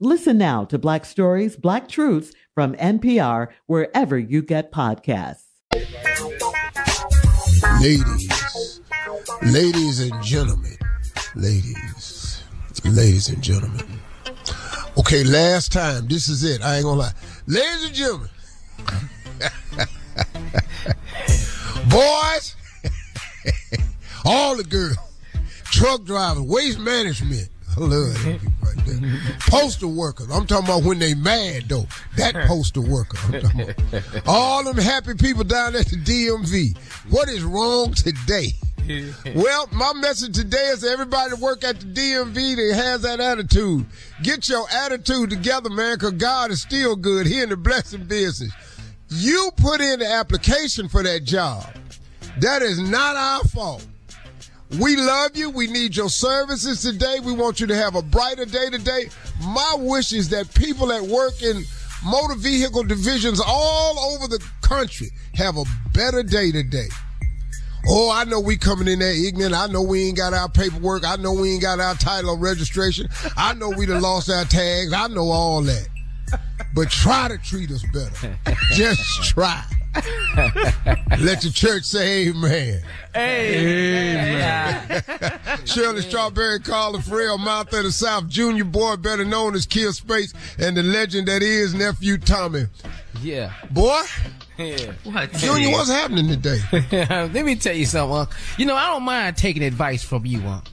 Listen 0.00 0.38
now 0.38 0.64
to 0.64 0.78
Black 0.78 1.04
Stories, 1.04 1.56
Black 1.56 1.88
Truths 1.88 2.32
from 2.54 2.74
NPR 2.74 3.48
wherever 3.66 4.16
you 4.16 4.42
get 4.42 4.70
podcasts. 4.70 5.42
Ladies, 7.82 8.80
ladies 9.42 9.98
and 9.98 10.22
gentlemen, 10.22 10.76
ladies, 11.34 12.44
ladies 12.84 13.28
and 13.28 13.42
gentlemen. 13.42 13.84
Okay, 14.98 15.24
last 15.24 15.72
time, 15.72 16.06
this 16.06 16.28
is 16.28 16.44
it. 16.44 16.62
I 16.62 16.76
ain't 16.76 16.84
gonna 16.84 17.00
lie. 17.00 17.12
Ladies 17.48 17.86
and 17.86 17.94
gentlemen, 17.94 18.28
boys, 21.90 22.54
all 24.24 24.56
the 24.56 24.62
girls, 24.62 24.96
truck 25.64 26.04
drivers, 26.04 26.44
waste 26.44 26.78
management. 26.78 27.48
I 27.76 27.80
love 27.80 28.22
there. 28.22 28.38
Postal 29.40 29.92
workers. 29.92 30.28
I'm 30.30 30.46
talking 30.46 30.66
about 30.66 30.84
when 30.84 30.98
they 30.98 31.14
mad 31.14 31.68
though. 31.68 31.86
That 32.16 32.34
postal 32.46 32.84
worker. 32.84 33.18
I'm 33.24 33.40
talking 33.40 33.60
about. 33.90 34.22
All 34.26 34.64
them 34.64 34.76
happy 34.76 35.14
people 35.14 35.44
down 35.44 35.74
at 35.76 35.86
the 35.86 35.96
DMV. 35.96 36.76
What 37.10 37.28
is 37.28 37.42
wrong 37.42 37.92
today? 37.94 38.48
well, 39.34 39.68
my 39.70 39.92
message 39.94 40.34
today 40.34 40.68
is 40.68 40.80
to 40.80 40.88
everybody 40.88 41.30
that 41.30 41.40
work 41.40 41.62
at 41.62 41.78
the 41.78 41.86
DMV 41.86 42.56
that 42.56 42.74
has 42.74 43.02
that 43.02 43.20
attitude. 43.20 43.84
Get 44.22 44.48
your 44.48 44.66
attitude 44.70 45.28
together, 45.30 45.68
man, 45.68 45.96
because 45.96 46.12
God 46.12 46.50
is 46.50 46.62
still 46.62 46.96
good 46.96 47.26
here 47.26 47.42
in 47.42 47.50
the 47.50 47.56
blessing 47.56 48.04
business. 48.04 48.50
You 49.10 49.50
put 49.56 49.80
in 49.80 49.98
the 49.98 50.06
application 50.10 50.88
for 50.88 51.02
that 51.02 51.24
job. 51.24 51.66
That 52.40 52.62
is 52.62 52.78
not 52.78 53.16
our 53.16 53.44
fault. 53.44 53.86
We 54.76 54.96
love 54.96 55.36
you. 55.36 55.50
We 55.50 55.66
need 55.66 55.96
your 55.96 56.10
services 56.10 56.82
today. 56.82 57.20
We 57.24 57.32
want 57.32 57.58
you 57.58 57.66
to 57.68 57.74
have 57.74 57.94
a 57.94 58.02
brighter 58.02 58.44
day 58.44 58.68
today. 58.70 59.06
My 59.42 59.76
wish 59.78 60.12
is 60.12 60.28
that 60.28 60.52
people 60.54 60.88
that 60.88 61.02
work 61.02 61.42
in 61.42 61.64
motor 62.04 62.34
vehicle 62.34 62.84
divisions 62.84 63.40
all 63.44 63.98
over 63.98 64.28
the 64.28 64.44
country 64.60 65.10
have 65.34 65.56
a 65.56 65.64
better 65.94 66.22
day 66.22 66.52
today. 66.52 66.88
Oh, 67.88 68.10
I 68.10 68.24
know 68.24 68.40
we 68.40 68.58
coming 68.58 68.88
in 68.88 68.98
there 68.98 69.14
ignorant. 69.14 69.54
I 69.54 69.66
know 69.68 69.80
we 69.80 70.08
ain't 70.08 70.18
got 70.18 70.34
our 70.34 70.48
paperwork. 70.48 71.04
I 71.06 71.16
know 71.16 71.32
we 71.32 71.52
ain't 71.52 71.62
got 71.62 71.80
our 71.80 71.94
title 71.94 72.34
of 72.34 72.40
registration. 72.42 73.08
I 73.36 73.54
know 73.54 73.70
we 73.70 73.86
done 73.86 74.02
lost 74.02 74.28
our 74.28 74.44
tags. 74.44 74.92
I 74.92 75.06
know 75.08 75.30
all 75.30 75.62
that. 75.62 75.88
But 76.74 76.90
try 76.90 77.28
to 77.28 77.38
treat 77.38 77.70
us 77.70 77.84
better. 77.92 78.38
Just 78.72 79.22
try. 79.24 79.64
Let 81.18 81.40
the 81.40 81.50
church 81.52 81.82
say 81.84 82.28
amen. 82.28 82.82
Amen. 83.16 85.02
Shirley 85.64 86.02
Strawberry, 86.02 86.60
Carla 86.60 87.00
Ferrell, 87.00 87.38
Mouth 87.38 87.72
of 87.72 87.84
the 87.84 87.90
South, 87.92 88.28
Junior 88.28 88.64
Boy, 88.64 88.96
better 88.96 89.24
known 89.24 89.54
as 89.54 89.66
Kill 89.66 89.92
Space, 89.92 90.32
and 90.58 90.76
the 90.76 90.82
legend 90.82 91.28
that 91.28 91.42
is 91.42 91.74
Nephew 91.74 92.18
Tommy. 92.18 92.66
Yeah. 93.22 93.52
Boy, 93.70 94.02
Yeah. 94.58 94.92
What? 95.04 95.32
Junior, 95.32 95.70
what's 95.70 95.90
happening 95.90 96.28
today? 96.28 96.60
Let 97.32 97.44
me 97.44 97.56
tell 97.56 97.74
you 97.74 97.86
something, 97.86 98.16
Unc. 98.16 98.30
You 98.56 98.66
know, 98.66 98.76
I 98.76 98.86
don't 98.88 99.02
mind 99.02 99.36
taking 99.36 99.62
advice 99.64 100.02
from 100.04 100.24
you, 100.26 100.40
Unc. 100.46 100.64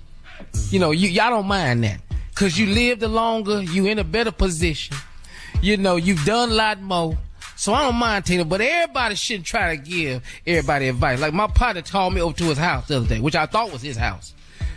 You 0.70 0.80
know, 0.80 0.92
you 0.92 1.10
y'all 1.10 1.30
don't 1.32 1.48
mind 1.48 1.84
that. 1.86 2.02
Cause 2.36 2.58
you 2.58 2.68
lived 2.68 3.02
longer, 3.02 3.62
you 3.64 3.86
in 3.86 3.98
a 3.98 4.04
better 4.04 4.32
position. 4.32 4.96
You 5.62 5.78
know, 5.78 5.96
you've 5.96 6.24
done 6.26 6.52
a 6.52 6.54
lot 6.54 6.82
more. 6.82 7.18
So 7.56 7.74
I 7.74 7.84
don't 7.84 7.96
mind 7.96 8.26
Tina, 8.26 8.46
but 8.46 8.62
everybody 8.62 9.16
shouldn't 9.16 9.46
try 9.46 9.76
to 9.76 9.82
give 9.82 10.24
everybody 10.46 10.90
advice. 10.90 11.22
Like 11.22 11.34
my 11.34 11.48
partner 11.48 11.82
called 11.82 12.14
me 12.14 12.22
over 12.22 12.36
to 12.38 12.44
his 12.46 12.58
house 12.58 12.88
the 12.88 12.98
other 12.98 13.08
day, 13.08 13.20
which 13.20 13.36
I 13.36 13.46
thought 13.46 13.72
was 13.72 13.82
his 13.82 13.98
house. 13.98 14.34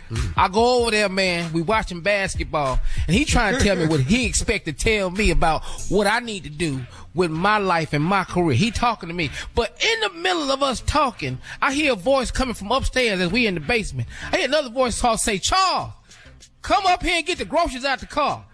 Hmm. 0.09 0.31
I 0.35 0.47
go 0.47 0.81
over 0.81 0.91
there, 0.91 1.09
man. 1.09 1.53
We 1.53 1.61
watching 1.61 2.01
basketball, 2.01 2.79
and 3.05 3.15
he 3.15 3.25
trying 3.25 3.57
to 3.57 3.63
tell 3.63 3.75
me 3.75 3.85
what 3.85 3.99
he 3.99 4.25
expect 4.27 4.65
to 4.65 4.73
tell 4.73 5.11
me 5.11 5.29
about 5.29 5.63
what 5.89 6.07
I 6.07 6.19
need 6.19 6.45
to 6.45 6.49
do 6.49 6.81
with 7.13 7.29
my 7.29 7.57
life 7.59 7.93
and 7.93 8.03
my 8.03 8.23
career. 8.23 8.55
He 8.55 8.71
talking 8.71 9.09
to 9.09 9.15
me, 9.15 9.29
but 9.53 9.77
in 9.83 9.99
the 9.99 10.09
middle 10.19 10.51
of 10.51 10.63
us 10.63 10.81
talking, 10.81 11.37
I 11.61 11.73
hear 11.73 11.93
a 11.93 11.95
voice 11.95 12.31
coming 12.31 12.55
from 12.55 12.71
upstairs 12.71 13.19
as 13.19 13.31
we 13.31 13.45
in 13.45 13.53
the 13.53 13.59
basement. 13.59 14.07
I 14.31 14.37
hear 14.37 14.47
another 14.47 14.69
voice 14.69 14.99
call 14.99 15.17
say, 15.17 15.37
"Charles, 15.37 15.91
come 16.63 16.85
up 16.87 17.03
here 17.03 17.17
and 17.17 17.25
get 17.25 17.37
the 17.37 17.45
groceries 17.45 17.85
out 17.85 17.99
the 17.99 18.07
car." 18.07 18.45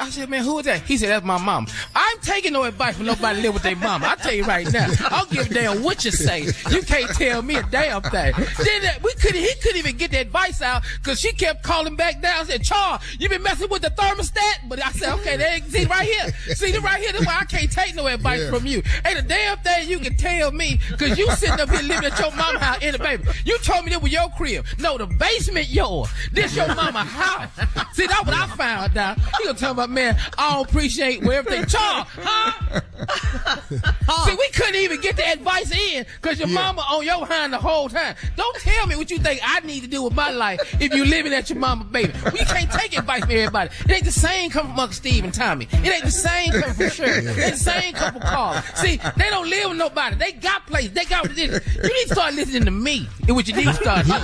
I 0.00 0.10
said, 0.10 0.28
man, 0.30 0.44
who 0.44 0.60
is 0.60 0.66
that? 0.66 0.82
He 0.82 0.96
said, 0.96 1.08
that's 1.08 1.24
my 1.26 1.38
mom. 1.38 1.66
I'm 1.96 2.18
taking 2.20 2.52
no 2.52 2.62
advice 2.62 2.96
from 2.96 3.06
nobody 3.06 3.40
live 3.42 3.54
with 3.54 3.64
their 3.64 3.74
mama. 3.74 4.06
I 4.06 4.14
tell 4.14 4.32
you 4.32 4.44
right 4.44 4.70
now, 4.72 4.86
I'll 5.06 5.26
give 5.26 5.50
a 5.50 5.54
damn 5.54 5.82
what 5.82 6.04
you 6.04 6.12
say. 6.12 6.42
You 6.70 6.82
can't 6.82 7.10
tell 7.16 7.42
me 7.42 7.56
a 7.56 7.64
damn 7.64 8.02
thing. 8.02 8.32
Then 8.32 8.84
uh, 8.84 8.90
we 9.02 9.12
couldn't, 9.14 9.40
he 9.42 9.52
couldn't 9.60 9.78
even 9.78 9.96
get 9.96 10.12
the 10.12 10.18
advice 10.20 10.62
out 10.62 10.84
because 11.02 11.18
she 11.18 11.32
kept 11.32 11.64
calling 11.64 11.96
back 11.96 12.20
down. 12.22 12.42
I 12.42 12.44
said, 12.44 12.62
Char, 12.62 13.00
you 13.18 13.28
been 13.28 13.42
messing 13.42 13.68
with 13.70 13.82
the 13.82 13.90
thermostat? 13.90 14.68
But 14.68 14.84
I 14.86 14.92
said, 14.92 15.14
okay, 15.14 15.36
they, 15.36 15.62
see 15.68 15.84
right 15.86 16.06
here, 16.08 16.32
see 16.54 16.70
the 16.70 16.80
right 16.80 17.00
here. 17.00 17.10
That's 17.12 17.26
why 17.26 17.38
I 17.40 17.44
can't 17.46 17.70
take 17.72 17.96
no 17.96 18.06
advice 18.06 18.42
Yeah. 18.42 18.50
from 18.50 18.66
you. 18.66 18.82
Ain't 19.04 19.18
a 19.18 19.22
damn 19.22 19.58
thing 19.58 19.88
you 19.88 19.98
can 19.98 20.16
tell 20.16 20.52
me 20.52 20.78
because 20.90 21.18
you 21.18 21.28
sitting 21.32 21.58
up 21.58 21.70
here 21.70 21.82
living 21.82 22.04
at 22.12 22.16
your 22.20 22.30
mama 22.36 22.60
house 22.60 22.82
in 22.84 22.92
the 22.92 22.98
basement. 22.98 23.36
You 23.44 23.58
told 23.58 23.84
me 23.84 23.90
that 23.90 24.02
was 24.02 24.12
your 24.12 24.28
crib. 24.36 24.64
No, 24.78 24.96
the 24.96 25.06
basement 25.06 25.68
yours. 25.70 26.08
This 26.30 26.54
your 26.54 26.68
mama 26.68 27.00
house. 27.00 27.48
See, 27.94 28.06
that's 28.06 28.24
what 28.24 28.34
I 28.34 28.46
found 28.54 28.96
out. 28.96 29.18
You 29.40 29.46
gonna 29.46 29.58
tell 29.58 29.74
my 29.78 29.86
man, 29.86 30.18
I 30.36 30.54
don't 30.54 30.68
appreciate 30.68 31.22
where 31.22 31.38
everything 31.38 31.64
Charles, 31.74 32.06
huh? 32.20 32.80
See, 34.24 34.34
we 34.34 34.48
couldn't 34.50 34.74
even 34.76 35.00
get 35.00 35.16
the 35.16 35.26
advice 35.30 35.70
in 35.74 36.04
because 36.20 36.38
your 36.38 36.48
Yeah. 36.48 36.54
mama 36.54 36.82
on 36.90 37.04
your 37.04 37.24
hand 37.26 37.52
the 37.52 37.58
whole 37.58 37.88
time. 37.88 38.16
Don't 38.36 38.56
tell 38.56 38.86
me 38.86 38.96
what 38.96 39.10
you 39.10 39.18
think 39.18 39.40
I 39.44 39.60
need 39.60 39.80
to 39.82 39.86
do 39.88 40.02
with 40.02 40.14
my 40.14 40.30
life 40.30 40.60
if 40.80 40.92
you 40.94 41.04
living 41.04 41.32
at 41.32 41.48
your 41.50 41.58
mama 41.58 41.84
baby. 41.84 42.12
We 42.32 42.40
can't 42.40 42.70
take 42.70 42.96
advice 42.98 43.20
from 43.22 43.30
everybody. 43.32 43.70
It 43.84 43.90
ain't 43.92 44.04
the 44.04 44.10
same 44.12 44.50
come 44.50 44.66
from 44.68 44.78
Uncle 44.80 44.94
Steve 44.94 45.24
and 45.24 45.32
Tommy. 45.32 45.68
It 45.70 45.86
ain't 45.94 46.04
the 46.04 46.10
same 46.10 46.52
come 46.52 46.74
from 46.74 46.90
Shirley. 46.90 47.26
It 47.26 47.38
ain't 47.38 47.52
the 47.52 47.56
same 47.56 47.94
come 47.94 48.12
from 48.14 48.22
Carl. 48.22 48.62
See, 48.74 48.96
they 49.16 49.30
don't 49.30 49.48
live 49.48 49.68
with 49.70 49.78
nobody. 49.78 50.16
They 50.16 50.32
got 50.32 50.66
places. 50.66 50.92
They 50.92 51.04
got 51.04 51.28
this. 51.28 51.38
You 51.76 51.82
need 51.82 52.06
to 52.08 52.14
start 52.14 52.34
listening 52.34 52.64
to 52.64 52.70
me. 52.72 53.08
It's 53.22 53.32
what 53.32 53.46
you 53.46 53.54
need 53.54 53.66
to 53.66 53.74
start 53.74 54.06
doing. 54.06 54.20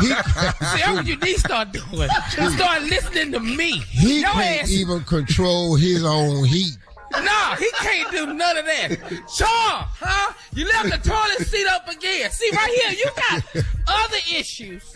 He, 0.00 0.06
See, 0.06 0.12
that's 0.14 0.88
what 0.92 1.06
you 1.06 1.16
need 1.16 1.34
to 1.34 1.40
start 1.40 1.72
doing. 1.72 2.10
You 2.38 2.50
start 2.50 2.82
listening 2.82 3.32
to 3.32 3.40
me. 3.40 3.78
he 3.78 4.20
Your 4.20 4.30
can't 4.32 4.62
ass 4.62 4.70
even 4.72 4.97
control 5.00 5.74
his 5.76 6.04
own 6.04 6.44
heat. 6.44 6.76
Nah, 7.12 7.56
he 7.56 7.70
can't 7.76 8.10
do 8.10 8.26
none 8.26 8.56
of 8.58 8.66
that. 8.66 8.98
Charles, 9.34 9.86
huh? 9.98 10.32
You 10.52 10.66
left 10.66 10.90
the 10.90 11.08
toilet 11.08 11.46
seat 11.48 11.66
up 11.66 11.88
again. 11.88 12.30
See, 12.30 12.50
right 12.52 12.70
here, 12.82 12.92
you 12.92 13.10
got 13.16 13.64
other 13.86 14.18
issues. 14.36 14.94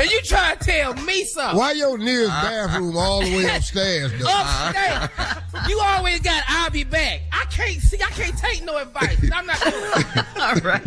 And 0.00 0.10
you 0.10 0.22
try 0.22 0.54
to 0.54 0.64
tell 0.64 0.94
me 0.94 1.24
something. 1.24 1.58
Why 1.58 1.72
your 1.72 1.98
nearest 1.98 2.30
uh-huh. 2.30 2.68
bathroom 2.68 2.96
all 2.96 3.20
the 3.20 3.36
way 3.36 3.54
upstairs, 3.54 4.10
though? 4.12 4.24
Upstairs. 4.24 5.10
Uh-huh. 5.18 5.66
You 5.68 5.78
always 5.78 6.20
got 6.20 6.42
I'll 6.48 6.70
be 6.70 6.84
back. 6.84 7.20
I 7.32 7.44
can't 7.50 7.80
see, 7.82 7.98
I 8.02 8.06
can't 8.06 8.36
take 8.36 8.64
no 8.64 8.78
advice. 8.78 9.18
I'm 9.30 9.44
not 9.44 9.60
doing 9.60 9.74
All 10.40 10.54
right. 10.62 10.86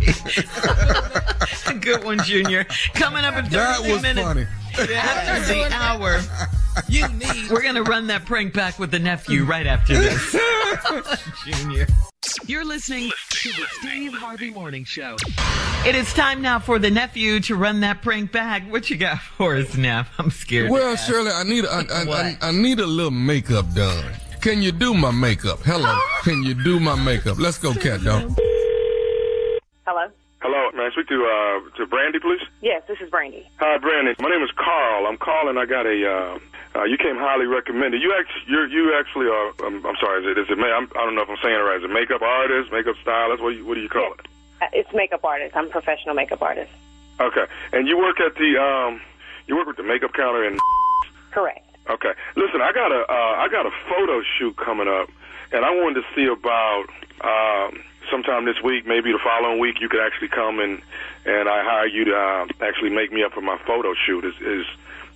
Good 1.81 2.03
one, 2.03 2.23
Junior. 2.23 2.63
Coming 2.95 3.23
up 3.23 3.35
in 3.35 3.45
30 3.45 3.55
That 3.55 3.81
was 3.81 4.01
minutes 4.01 4.25
funny. 4.25 4.47
after 4.95 5.53
the 5.53 5.69
hour, 5.73 6.19
You 6.87 7.07
need 7.09 7.51
we're 7.51 7.61
going 7.61 7.75
to 7.75 7.83
run 7.83 8.07
that 8.07 8.25
prank 8.25 8.53
back 8.53 8.79
with 8.79 8.89
the 8.89 8.99
nephew 8.99 9.43
right 9.45 9.67
after 9.67 9.93
this. 9.95 10.35
Junior. 11.45 11.87
You're 12.45 12.65
listening 12.65 13.11
To 13.29 13.49
the 13.49 13.65
Steve 13.79 14.13
Harvey 14.13 14.49
Morning 14.49 14.83
Show. 14.85 15.15
It 15.85 15.95
is 15.95 16.13
time 16.13 16.41
now 16.41 16.59
for 16.59 16.79
the 16.79 16.89
nephew 16.89 17.39
to 17.41 17.55
run 17.55 17.81
that 17.81 18.01
prank 18.01 18.31
back. 18.31 18.63
What 18.71 18.89
you 18.89 18.97
got 18.97 19.19
for 19.19 19.55
us, 19.55 19.75
Neff? 19.75 20.09
I'm 20.17 20.31
scared. 20.31 20.69
Well, 20.71 20.95
Shirley, 20.95 21.31
I 21.31 21.43
need 21.43 21.65
a, 21.65 21.69
I, 21.71 21.79
I, 21.79 22.01
I, 22.01 22.05
What? 22.05 22.37
I 22.41 22.51
need 22.51 22.79
a 22.79 22.85
little 22.85 23.11
makeup 23.11 23.65
done. 23.73 24.13
Can 24.41 24.61
you 24.61 24.71
do 24.71 24.93
my 24.93 25.11
makeup? 25.11 25.59
Hello. 25.63 25.97
Can 26.23 26.43
you 26.43 26.53
do 26.53 26.79
my 26.79 26.95
makeup? 26.95 27.37
Let's 27.39 27.57
go, 27.57 27.73
cat 27.73 28.03
dog. 28.03 28.33
Hello. 29.85 30.07
Hello, 30.41 30.71
may 30.75 30.83
I 30.83 30.89
speak 30.91 31.07
to 31.07 31.15
uh, 31.23 31.77
to 31.77 31.85
Brandy, 31.87 32.19
please? 32.19 32.41
Yes, 32.61 32.83
this 32.87 32.99
is 32.99 33.09
Brandy. 33.09 33.47
Hi, 33.59 33.77
Brandy. 33.77 34.13
My 34.19 34.29
name 34.29 34.43
is 34.43 34.51
Carl. 34.57 35.07
I'm 35.07 35.17
calling. 35.17 35.57
I 35.57 35.65
got 35.65 35.85
a. 35.85 36.09
Uh, 36.09 36.39
uh, 36.75 36.83
you 36.83 36.97
came 36.97 37.17
highly 37.17 37.45
recommended. 37.45 38.01
You 38.01 38.13
actually, 38.17 38.43
you're, 38.51 38.67
you 38.67 38.93
actually 38.97 39.27
are. 39.27 39.49
Um, 39.65 39.85
I'm 39.85 39.95
sorry. 39.99 40.21
Is 40.25 40.31
it? 40.31 40.37
Is 40.41 40.49
it? 40.49 40.57
ma- 40.57 40.67
I'm, 40.73 40.89
I 40.95 41.05
don't 41.05 41.15
know 41.15 41.21
if 41.21 41.29
I'm 41.29 41.37
saying 41.41 41.55
it 41.55 41.59
right. 41.63 41.77
Is 41.77 41.83
it 41.83 41.93
makeup 41.93 42.21
artist, 42.21 42.71
makeup 42.71 42.95
stylist? 43.01 43.41
What 43.43 43.51
do 43.51 43.57
you, 43.57 43.65
What 43.65 43.75
do 43.75 43.81
you 43.81 43.89
call 43.89 44.13
it? 44.13 44.25
Uh, 44.61 44.67
It's 44.73 44.89
makeup 44.93 45.23
artist. 45.23 45.55
I'm 45.55 45.67
a 45.67 45.69
professional 45.69 46.15
makeup 46.15 46.41
artist. 46.41 46.71
Okay. 47.19 47.45
And 47.73 47.87
you 47.87 47.97
work 47.97 48.19
at 48.19 48.35
the. 48.35 48.57
Um, 48.57 49.01
you 49.47 49.55
work 49.55 49.67
with 49.67 49.77
the 49.77 49.83
makeup 49.83 50.13
counter 50.13 50.43
in. 50.43 50.57
Correct. 51.31 51.65
Okay. 51.89 52.13
Listen, 52.35 52.61
I 52.61 52.71
got 52.71 52.91
a. 52.91 53.01
Uh, 53.09 53.35
I 53.43 53.47
got 53.51 53.65
a 53.65 53.71
photo 53.89 54.21
shoot 54.37 54.55
coming 54.57 54.87
up, 54.87 55.09
and 55.51 55.65
I 55.65 55.71
wanted 55.71 56.01
to 56.01 56.07
see 56.15 56.25
about. 56.25 56.85
Um, 57.21 57.83
sometime 58.09 58.45
this 58.45 58.61
week, 58.63 58.85
maybe 58.85 59.11
the 59.11 59.19
following 59.23 59.59
week, 59.59 59.81
you 59.81 59.89
could 59.89 60.01
actually 60.01 60.29
come 60.29 60.59
and 60.59 60.81
and 61.25 61.47
I 61.49 61.63
hire 61.63 61.87
you 61.87 62.05
to 62.05 62.15
uh, 62.15 62.45
actually 62.61 62.89
make 62.89 63.11
me 63.11 63.23
up 63.23 63.33
for 63.33 63.41
my 63.41 63.57
photo 63.65 63.93
shoot. 63.93 64.25
Is 64.25 64.35
is 64.41 64.65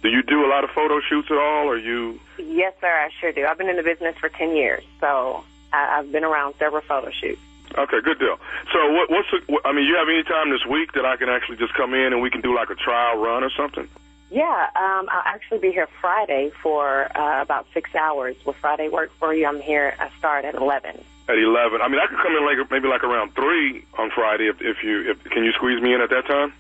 do 0.02 0.10
you 0.10 0.24
do 0.24 0.46
a 0.46 0.50
lot 0.50 0.64
of 0.64 0.70
photo 0.72 1.00
shoots 1.02 1.30
at 1.32 1.38
all? 1.38 1.68
Or 1.68 1.78
you? 1.78 2.20
Yes, 2.38 2.74
sir. 2.80 2.88
I 2.88 3.10
sure 3.20 3.32
do. 3.32 3.46
I've 3.46 3.58
been 3.58 3.70
in 3.70 3.78
the 3.78 3.84
business 3.84 4.16
for 4.18 4.30
ten 4.30 4.56
years, 4.56 4.84
so 5.00 5.44
I, 5.74 6.00
I've 6.00 6.12
been 6.12 6.24
around 6.24 6.56
several 6.60 6.82
photo 6.82 7.12
shoots. 7.12 7.42
Okay, 7.78 8.00
good 8.02 8.18
deal. 8.18 8.40
So 8.72 8.94
what, 8.94 9.10
what's 9.10 9.28
the, 9.30 9.60
I 9.66 9.74
mean, 9.74 9.86
you 9.86 9.96
have 9.96 10.08
any 10.08 10.24
time 10.24 10.52
this 10.52 10.66
week 10.66 10.94
that 10.94 11.06
I 11.06 11.18
can 11.18 11.28
actually 11.28 11.58
just 11.58 11.74
come 11.74 11.94
in 11.94 12.14
and 12.14 12.22
we 12.22 12.30
can 12.30 12.40
do 12.40 12.56
like 12.56 12.70
a 12.70 12.76
trial 12.76 13.18
run 13.18 13.44
or 13.44 13.50
something? 13.50 13.90
Yeah, 14.32 14.70
um, 14.76 15.08
I'll 15.12 15.24
actually 15.26 15.60
be 15.60 15.72
here 15.72 15.88
Friday 16.00 16.52
for 16.64 17.08
uh, 17.18 17.42
about 17.42 17.68
six 17.74 17.94
hours. 17.94 18.36
Will 18.46 18.54
Friday 18.54 18.88
work 18.88 19.12
for 19.20 19.34
you? 19.34 19.46
I'm 19.46 19.60
here. 19.60 19.96
I 20.00 20.10
start 20.18 20.46
at 20.46 20.56
eleven. 20.56 21.04
At 21.30 21.38
eleven. 21.38 21.82
I 21.82 21.88
mean, 21.90 22.00
I 22.00 22.08
could 22.08 22.20
come 22.20 22.36
in 22.36 22.46
like 22.46 22.72
maybe 22.72 22.88
like 22.88 23.04
around 23.04 23.36
three 23.36 23.84
on 23.98 24.10
Friday 24.12 24.48
if 24.48 24.62
if 24.62 24.82
you 24.84 25.12
if 25.12 25.24
can 25.26 25.44
you 25.44 25.52
squeeze 25.54 25.82
me 25.82 25.94
in 25.94 26.02
at 26.02 26.10
that 26.10 26.26
time? 26.26 26.54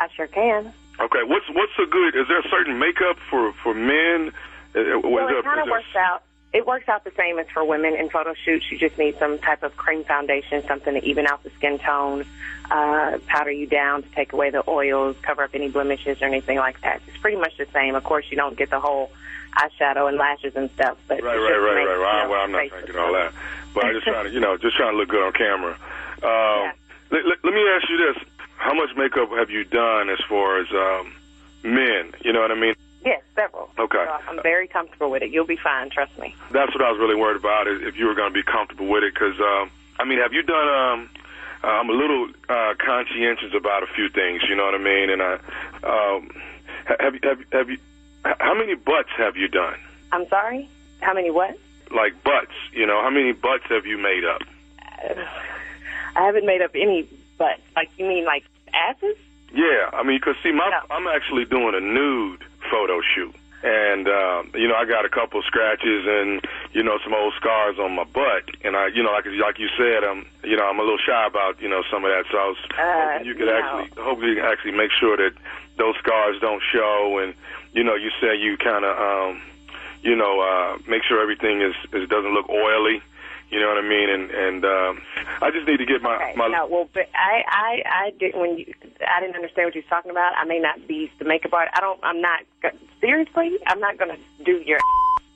I 0.00 0.08
sure 0.14 0.26
can. 0.26 0.72
Okay. 1.00 1.22
What's 1.24 1.48
what's 1.50 1.72
the 1.78 1.86
good? 1.86 2.14
Is 2.14 2.28
there 2.28 2.40
a 2.40 2.48
certain 2.48 2.78
makeup 2.78 3.16
for 3.30 3.52
for 3.62 3.72
men? 3.72 4.32
Uh, 4.74 4.80
uh, 4.80 5.00
Well, 5.00 5.28
it 5.28 5.44
kind 5.44 5.60
of 5.60 5.68
works 5.68 5.96
out. 5.96 6.22
It 6.52 6.66
works 6.66 6.86
out 6.90 7.04
the 7.04 7.12
same 7.16 7.38
as 7.38 7.46
for 7.48 7.64
women 7.64 7.94
in 7.96 8.10
photo 8.10 8.34
shoots. 8.34 8.70
You 8.70 8.76
just 8.78 8.98
need 8.98 9.18
some 9.18 9.38
type 9.38 9.62
of 9.62 9.74
cream 9.78 10.04
foundation, 10.04 10.62
something 10.66 10.92
to 10.92 11.02
even 11.02 11.26
out 11.26 11.42
the 11.42 11.48
skin 11.50 11.78
tone, 11.78 12.26
uh, 12.70 13.16
powder 13.26 13.50
you 13.50 13.66
down 13.66 14.02
to 14.02 14.08
take 14.10 14.34
away 14.34 14.50
the 14.50 14.62
oils, 14.68 15.16
cover 15.22 15.44
up 15.44 15.54
any 15.54 15.70
blemishes 15.70 16.20
or 16.20 16.26
anything 16.26 16.58
like 16.58 16.78
that. 16.82 17.00
It's 17.08 17.16
pretty 17.16 17.38
much 17.38 17.56
the 17.56 17.64
same. 17.72 17.94
Of 17.94 18.04
course, 18.04 18.26
you 18.30 18.36
don't 18.36 18.54
get 18.58 18.68
the 18.68 18.80
whole 18.80 19.10
eyeshadow 19.56 20.08
and 20.10 20.18
lashes 20.18 20.54
and 20.54 20.70
stuff, 20.72 20.98
but 21.08 21.22
Right, 21.22 21.36
right, 21.36 21.56
right, 21.56 21.58
right, 21.58 21.82
you 21.82 22.02
right. 22.02 22.24
know, 22.24 22.30
Well, 22.30 22.40
I'm 22.42 22.52
not 22.52 22.60
face 22.60 22.70
trying 22.70 22.86
to 22.86 22.92
look 22.92 22.96
get 22.96 23.02
all 23.02 23.12
that, 23.14 23.32
but 23.74 23.84
I'm 23.84 23.94
just 23.94 24.06
trying 24.06 24.24
to, 24.26 24.30
you 24.30 24.40
know, 24.40 24.56
just 24.56 24.76
trying 24.76 24.92
to 24.92 24.98
look 24.98 25.08
good 25.08 25.24
on 25.24 25.32
camera. 25.32 25.76
Um, 26.22 26.72
let, 27.10 27.26
let, 27.26 27.38
let 27.44 27.54
me 27.54 27.62
ask 27.68 27.88
you 27.88 27.98
this: 27.98 28.16
How 28.56 28.74
much 28.74 28.90
makeup 28.96 29.30
have 29.30 29.50
you 29.50 29.64
done 29.64 30.10
as 30.10 30.20
far 30.28 30.60
as 30.60 30.66
um, 30.72 31.12
men? 31.62 32.12
You 32.24 32.32
know 32.32 32.40
what 32.40 32.50
I 32.50 32.54
mean? 32.54 32.74
Yes, 33.04 33.22
several. 33.34 33.68
Okay. 33.78 34.04
So 34.04 34.30
I'm 34.30 34.42
very 34.42 34.68
comfortable 34.68 35.10
with 35.10 35.22
it. 35.22 35.30
You'll 35.30 35.46
be 35.46 35.56
fine, 35.56 35.90
trust 35.90 36.16
me. 36.18 36.34
That's 36.52 36.72
what 36.74 36.84
I 36.84 36.90
was 36.90 37.00
really 37.00 37.16
worried 37.16 37.36
about 37.36 37.66
is 37.66 37.82
if 37.82 37.96
you 37.96 38.06
were 38.06 38.14
going 38.14 38.32
to 38.32 38.34
be 38.34 38.44
comfortable 38.44 38.86
with 38.86 39.02
it. 39.02 39.14
Because 39.14 39.38
um, 39.40 39.70
I 39.98 40.04
mean, 40.04 40.18
have 40.18 40.32
you 40.32 40.42
done? 40.42 40.68
Um, 40.68 41.10
uh, 41.64 41.68
I'm 41.68 41.88
a 41.88 41.92
little 41.92 42.28
uh, 42.48 42.74
conscientious 42.78 43.54
about 43.54 43.82
a 43.82 43.86
few 43.94 44.08
things. 44.08 44.42
You 44.48 44.56
know 44.56 44.64
what 44.64 44.74
I 44.74 44.78
mean? 44.78 45.10
And 45.10 45.22
I 45.22 45.34
um, 45.82 46.30
have 46.86 47.14
have 47.22 47.38
have 47.52 47.70
you 47.70 47.78
how 48.24 48.54
many 48.54 48.74
butts 48.74 49.10
have 49.16 49.36
you 49.36 49.48
done? 49.48 49.78
I'm 50.12 50.28
sorry? 50.28 50.68
How 51.00 51.14
many 51.14 51.30
what? 51.30 51.58
Like 51.94 52.22
butts, 52.24 52.52
you 52.72 52.86
know, 52.86 53.02
how 53.02 53.10
many 53.10 53.32
butts 53.32 53.64
have 53.68 53.86
you 53.86 53.98
made 53.98 54.24
up? 54.24 54.42
I 56.16 56.26
haven't 56.26 56.46
made 56.46 56.62
up 56.62 56.72
any 56.74 57.08
but 57.42 57.58
like 57.74 57.90
you 57.98 58.06
mean 58.06 58.24
like 58.24 58.44
asses? 58.72 59.16
Yeah, 59.52 59.90
I 59.92 60.04
mean, 60.04 60.18
because 60.18 60.36
see, 60.44 60.52
my 60.52 60.70
I'm 60.90 61.08
actually 61.08 61.44
doing 61.44 61.74
a 61.74 61.80
nude 61.80 62.44
photo 62.70 63.00
shoot, 63.02 63.34
and 63.64 64.06
uh, 64.06 64.44
you 64.54 64.68
know, 64.68 64.76
I 64.76 64.84
got 64.84 65.04
a 65.04 65.08
couple 65.08 65.42
scratches 65.42 66.06
and 66.06 66.40
you 66.72 66.84
know 66.84 66.98
some 67.02 67.14
old 67.14 67.34
scars 67.34 67.80
on 67.80 67.96
my 67.96 68.04
butt, 68.04 68.48
and 68.64 68.76
I, 68.76 68.86
you 68.94 69.02
know, 69.02 69.10
like 69.10 69.26
like 69.26 69.58
you 69.58 69.68
said, 69.76 70.04
I'm, 70.04 70.24
you 70.44 70.56
know, 70.56 70.64
I'm 70.64 70.78
a 70.78 70.82
little 70.82 71.02
shy 71.04 71.26
about 71.26 71.60
you 71.60 71.68
know 71.68 71.82
some 71.90 72.04
of 72.04 72.12
that, 72.12 72.24
so 72.30 72.38
I 72.38 72.46
was 72.46 72.56
hoping 72.70 73.26
you 73.26 73.34
could 73.34 73.46
no. 73.46 73.58
actually, 73.58 74.02
hopefully, 74.02 74.30
you 74.30 74.36
can 74.36 74.44
actually 74.44 74.72
make 74.72 74.92
sure 74.92 75.16
that 75.16 75.34
those 75.78 75.96
scars 75.96 76.40
don't 76.40 76.62
show, 76.72 77.18
and 77.18 77.34
you 77.72 77.82
know, 77.82 77.96
you 77.96 78.10
said 78.20 78.38
you 78.38 78.56
kind 78.56 78.84
of, 78.84 78.94
um, 78.96 79.42
you 80.02 80.16
know, 80.16 80.40
uh, 80.40 80.78
make 80.88 81.02
sure 81.04 81.22
everything 81.22 81.62
is, 81.62 81.74
is 81.92 82.08
doesn't 82.08 82.34
look 82.34 82.48
oily. 82.48 83.00
You 83.50 83.60
know 83.60 83.68
what 83.68 83.84
I 83.84 83.86
mean? 83.86 84.08
And 84.08 84.30
and 84.30 84.64
um, 84.64 85.02
I 85.42 85.50
just 85.50 85.68
need 85.68 85.76
to 85.76 85.84
get 85.84 86.00
my 86.00 86.16
Okay, 86.16 86.32
my 86.36 86.48
no, 86.48 86.66
well, 86.66 86.88
but 86.92 87.08
I, 87.14 87.44
I, 87.46 87.82
I 87.84 88.10
didn't 88.18 88.40
when 88.40 88.56
you, 88.56 88.72
I 89.06 89.20
didn't 89.20 89.36
understand 89.36 89.66
what 89.66 89.74
you 89.74 89.82
were 89.84 89.92
talking 89.92 90.10
about. 90.10 90.32
I 90.36 90.44
may 90.44 90.58
not 90.58 90.88
be 90.88 91.12
the 91.18 91.26
makeup 91.26 91.52
artist. 91.52 91.76
I 91.76 91.80
don't. 91.80 92.00
I'm 92.02 92.20
not. 92.22 92.40
Seriously, 93.00 93.58
I'm 93.66 93.78
not 93.78 93.98
going 93.98 94.16
to 94.16 94.44
do 94.44 94.62
your. 94.64 94.78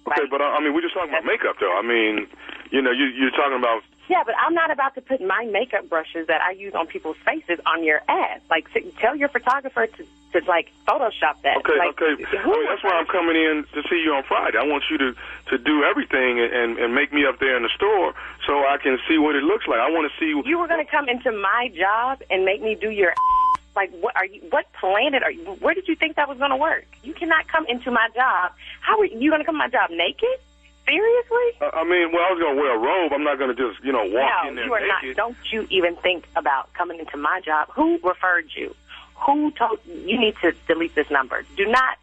Okay, 0.09 0.25
but 0.31 0.41
uh, 0.41 0.45
I 0.45 0.65
mean, 0.65 0.73
we're 0.73 0.81
just 0.81 0.95
talking 0.95 1.11
about 1.11 1.27
makeup, 1.27 1.57
though. 1.61 1.77
I 1.77 1.83
mean, 1.83 2.27
you 2.71 2.81
know, 2.81 2.91
you, 2.91 3.05
you're 3.07 3.37
talking 3.37 3.59
about. 3.59 3.83
Yeah, 4.09 4.23
but 4.25 4.35
I'm 4.39 4.55
not 4.55 4.71
about 4.71 4.95
to 4.95 5.01
put 5.01 5.21
my 5.21 5.49
makeup 5.51 5.89
brushes 5.89 6.29
that 6.29 6.41
I 6.41 6.53
use 6.53 6.75
on 6.75 6.87
people's 6.87 7.17
faces 7.25 7.59
on 7.67 7.83
your 7.83 8.03
ass. 8.09 8.41
Like, 8.49 8.69
sit- 8.73 8.97
tell 8.99 9.17
your 9.17 9.29
photographer 9.29 9.87
to, 9.87 10.07
to 10.33 10.47
like 10.47 10.71
Photoshop 10.87 11.43
that. 11.43 11.57
Okay, 11.59 11.79
like, 11.79 12.01
okay. 12.01 12.15
I 12.15 12.47
mean, 12.47 12.67
that's 12.69 12.85
why 12.85 12.93
I'm 12.93 13.07
coming 13.07 13.37
in 13.37 13.65
to 13.75 13.83
see 13.89 14.01
you 14.05 14.15
on 14.15 14.23
Friday. 14.23 14.59
I 14.59 14.67
want 14.67 14.85
you 14.91 14.99
to 14.99 15.15
to 15.51 15.59
do 15.59 15.83
everything 15.83 16.39
and, 16.39 16.53
and 16.53 16.79
and 16.79 16.95
make 16.95 17.13
me 17.13 17.27
up 17.27 17.41
there 17.41 17.57
in 17.57 17.63
the 17.65 17.69
store 17.75 18.15
so 18.47 18.65
I 18.67 18.79
can 18.81 18.99
see 19.09 19.19
what 19.19 19.35
it 19.35 19.43
looks 19.43 19.67
like. 19.67 19.81
I 19.81 19.91
want 19.91 20.11
to 20.11 20.19
see. 20.19 20.31
You 20.49 20.59
were 20.59 20.69
going 20.69 20.85
to 20.85 20.91
come 20.91 21.09
into 21.09 21.33
my 21.33 21.73
job 21.75 22.23
and 22.31 22.45
make 22.45 22.63
me 22.63 22.77
do 22.77 22.91
your. 22.91 23.13
Like, 23.75 23.91
what 24.01 24.17
are 24.17 24.25
you? 24.25 24.41
What 24.51 24.73
planet 24.73 25.23
are 25.23 25.31
you? 25.31 25.45
Where 25.61 25.75
did 25.75 25.89
you 25.89 25.97
think 25.97 26.17
that 26.17 26.29
was 26.29 26.39
going 26.39 26.51
to 26.51 26.57
work? 26.57 26.87
You 27.03 27.13
cannot 27.13 27.49
come 27.49 27.67
into 27.67 27.91
my 27.91 28.09
job. 28.15 28.53
How 28.81 28.99
are 29.01 29.05
you 29.05 29.31
going 29.31 29.41
to 29.41 29.45
come 29.45 29.57
to 29.57 29.59
my 29.59 29.69
job 29.69 29.91
naked? 29.91 30.39
Seriously? 30.87 31.49
I 31.61 31.83
mean, 31.83 32.13
well, 32.13 32.23
I 32.23 32.31
was 32.31 32.39
gonna 32.39 32.55
wear 32.55 32.75
a 32.75 32.79
robe. 32.79 33.13
I'm 33.13 33.25
not 33.25 33.39
gonna 33.39 33.55
just 33.55 33.83
you 33.83 33.91
know 33.91 34.07
walk 34.07 34.31
no, 34.45 34.49
in 34.51 34.55
there 34.55 34.67
you 34.67 34.75
are 34.75 34.81
naked. 34.81 35.17
not. 35.17 35.35
Don't 35.35 35.53
you 35.53 35.67
even 35.71 35.97
think 35.97 36.27
about 36.37 36.73
coming 36.75 37.01
into 37.01 37.17
my 37.17 37.41
job? 37.45 37.69
Who 37.75 37.99
referred 38.05 38.47
you? 38.55 38.75
Who 39.27 39.51
told 39.53 39.81
you 39.87 40.19
need 40.19 40.37
to 40.43 40.55
delete 40.69 40.95
this 40.95 41.11
number? 41.11 41.43
Do 41.57 41.67
not. 41.67 41.99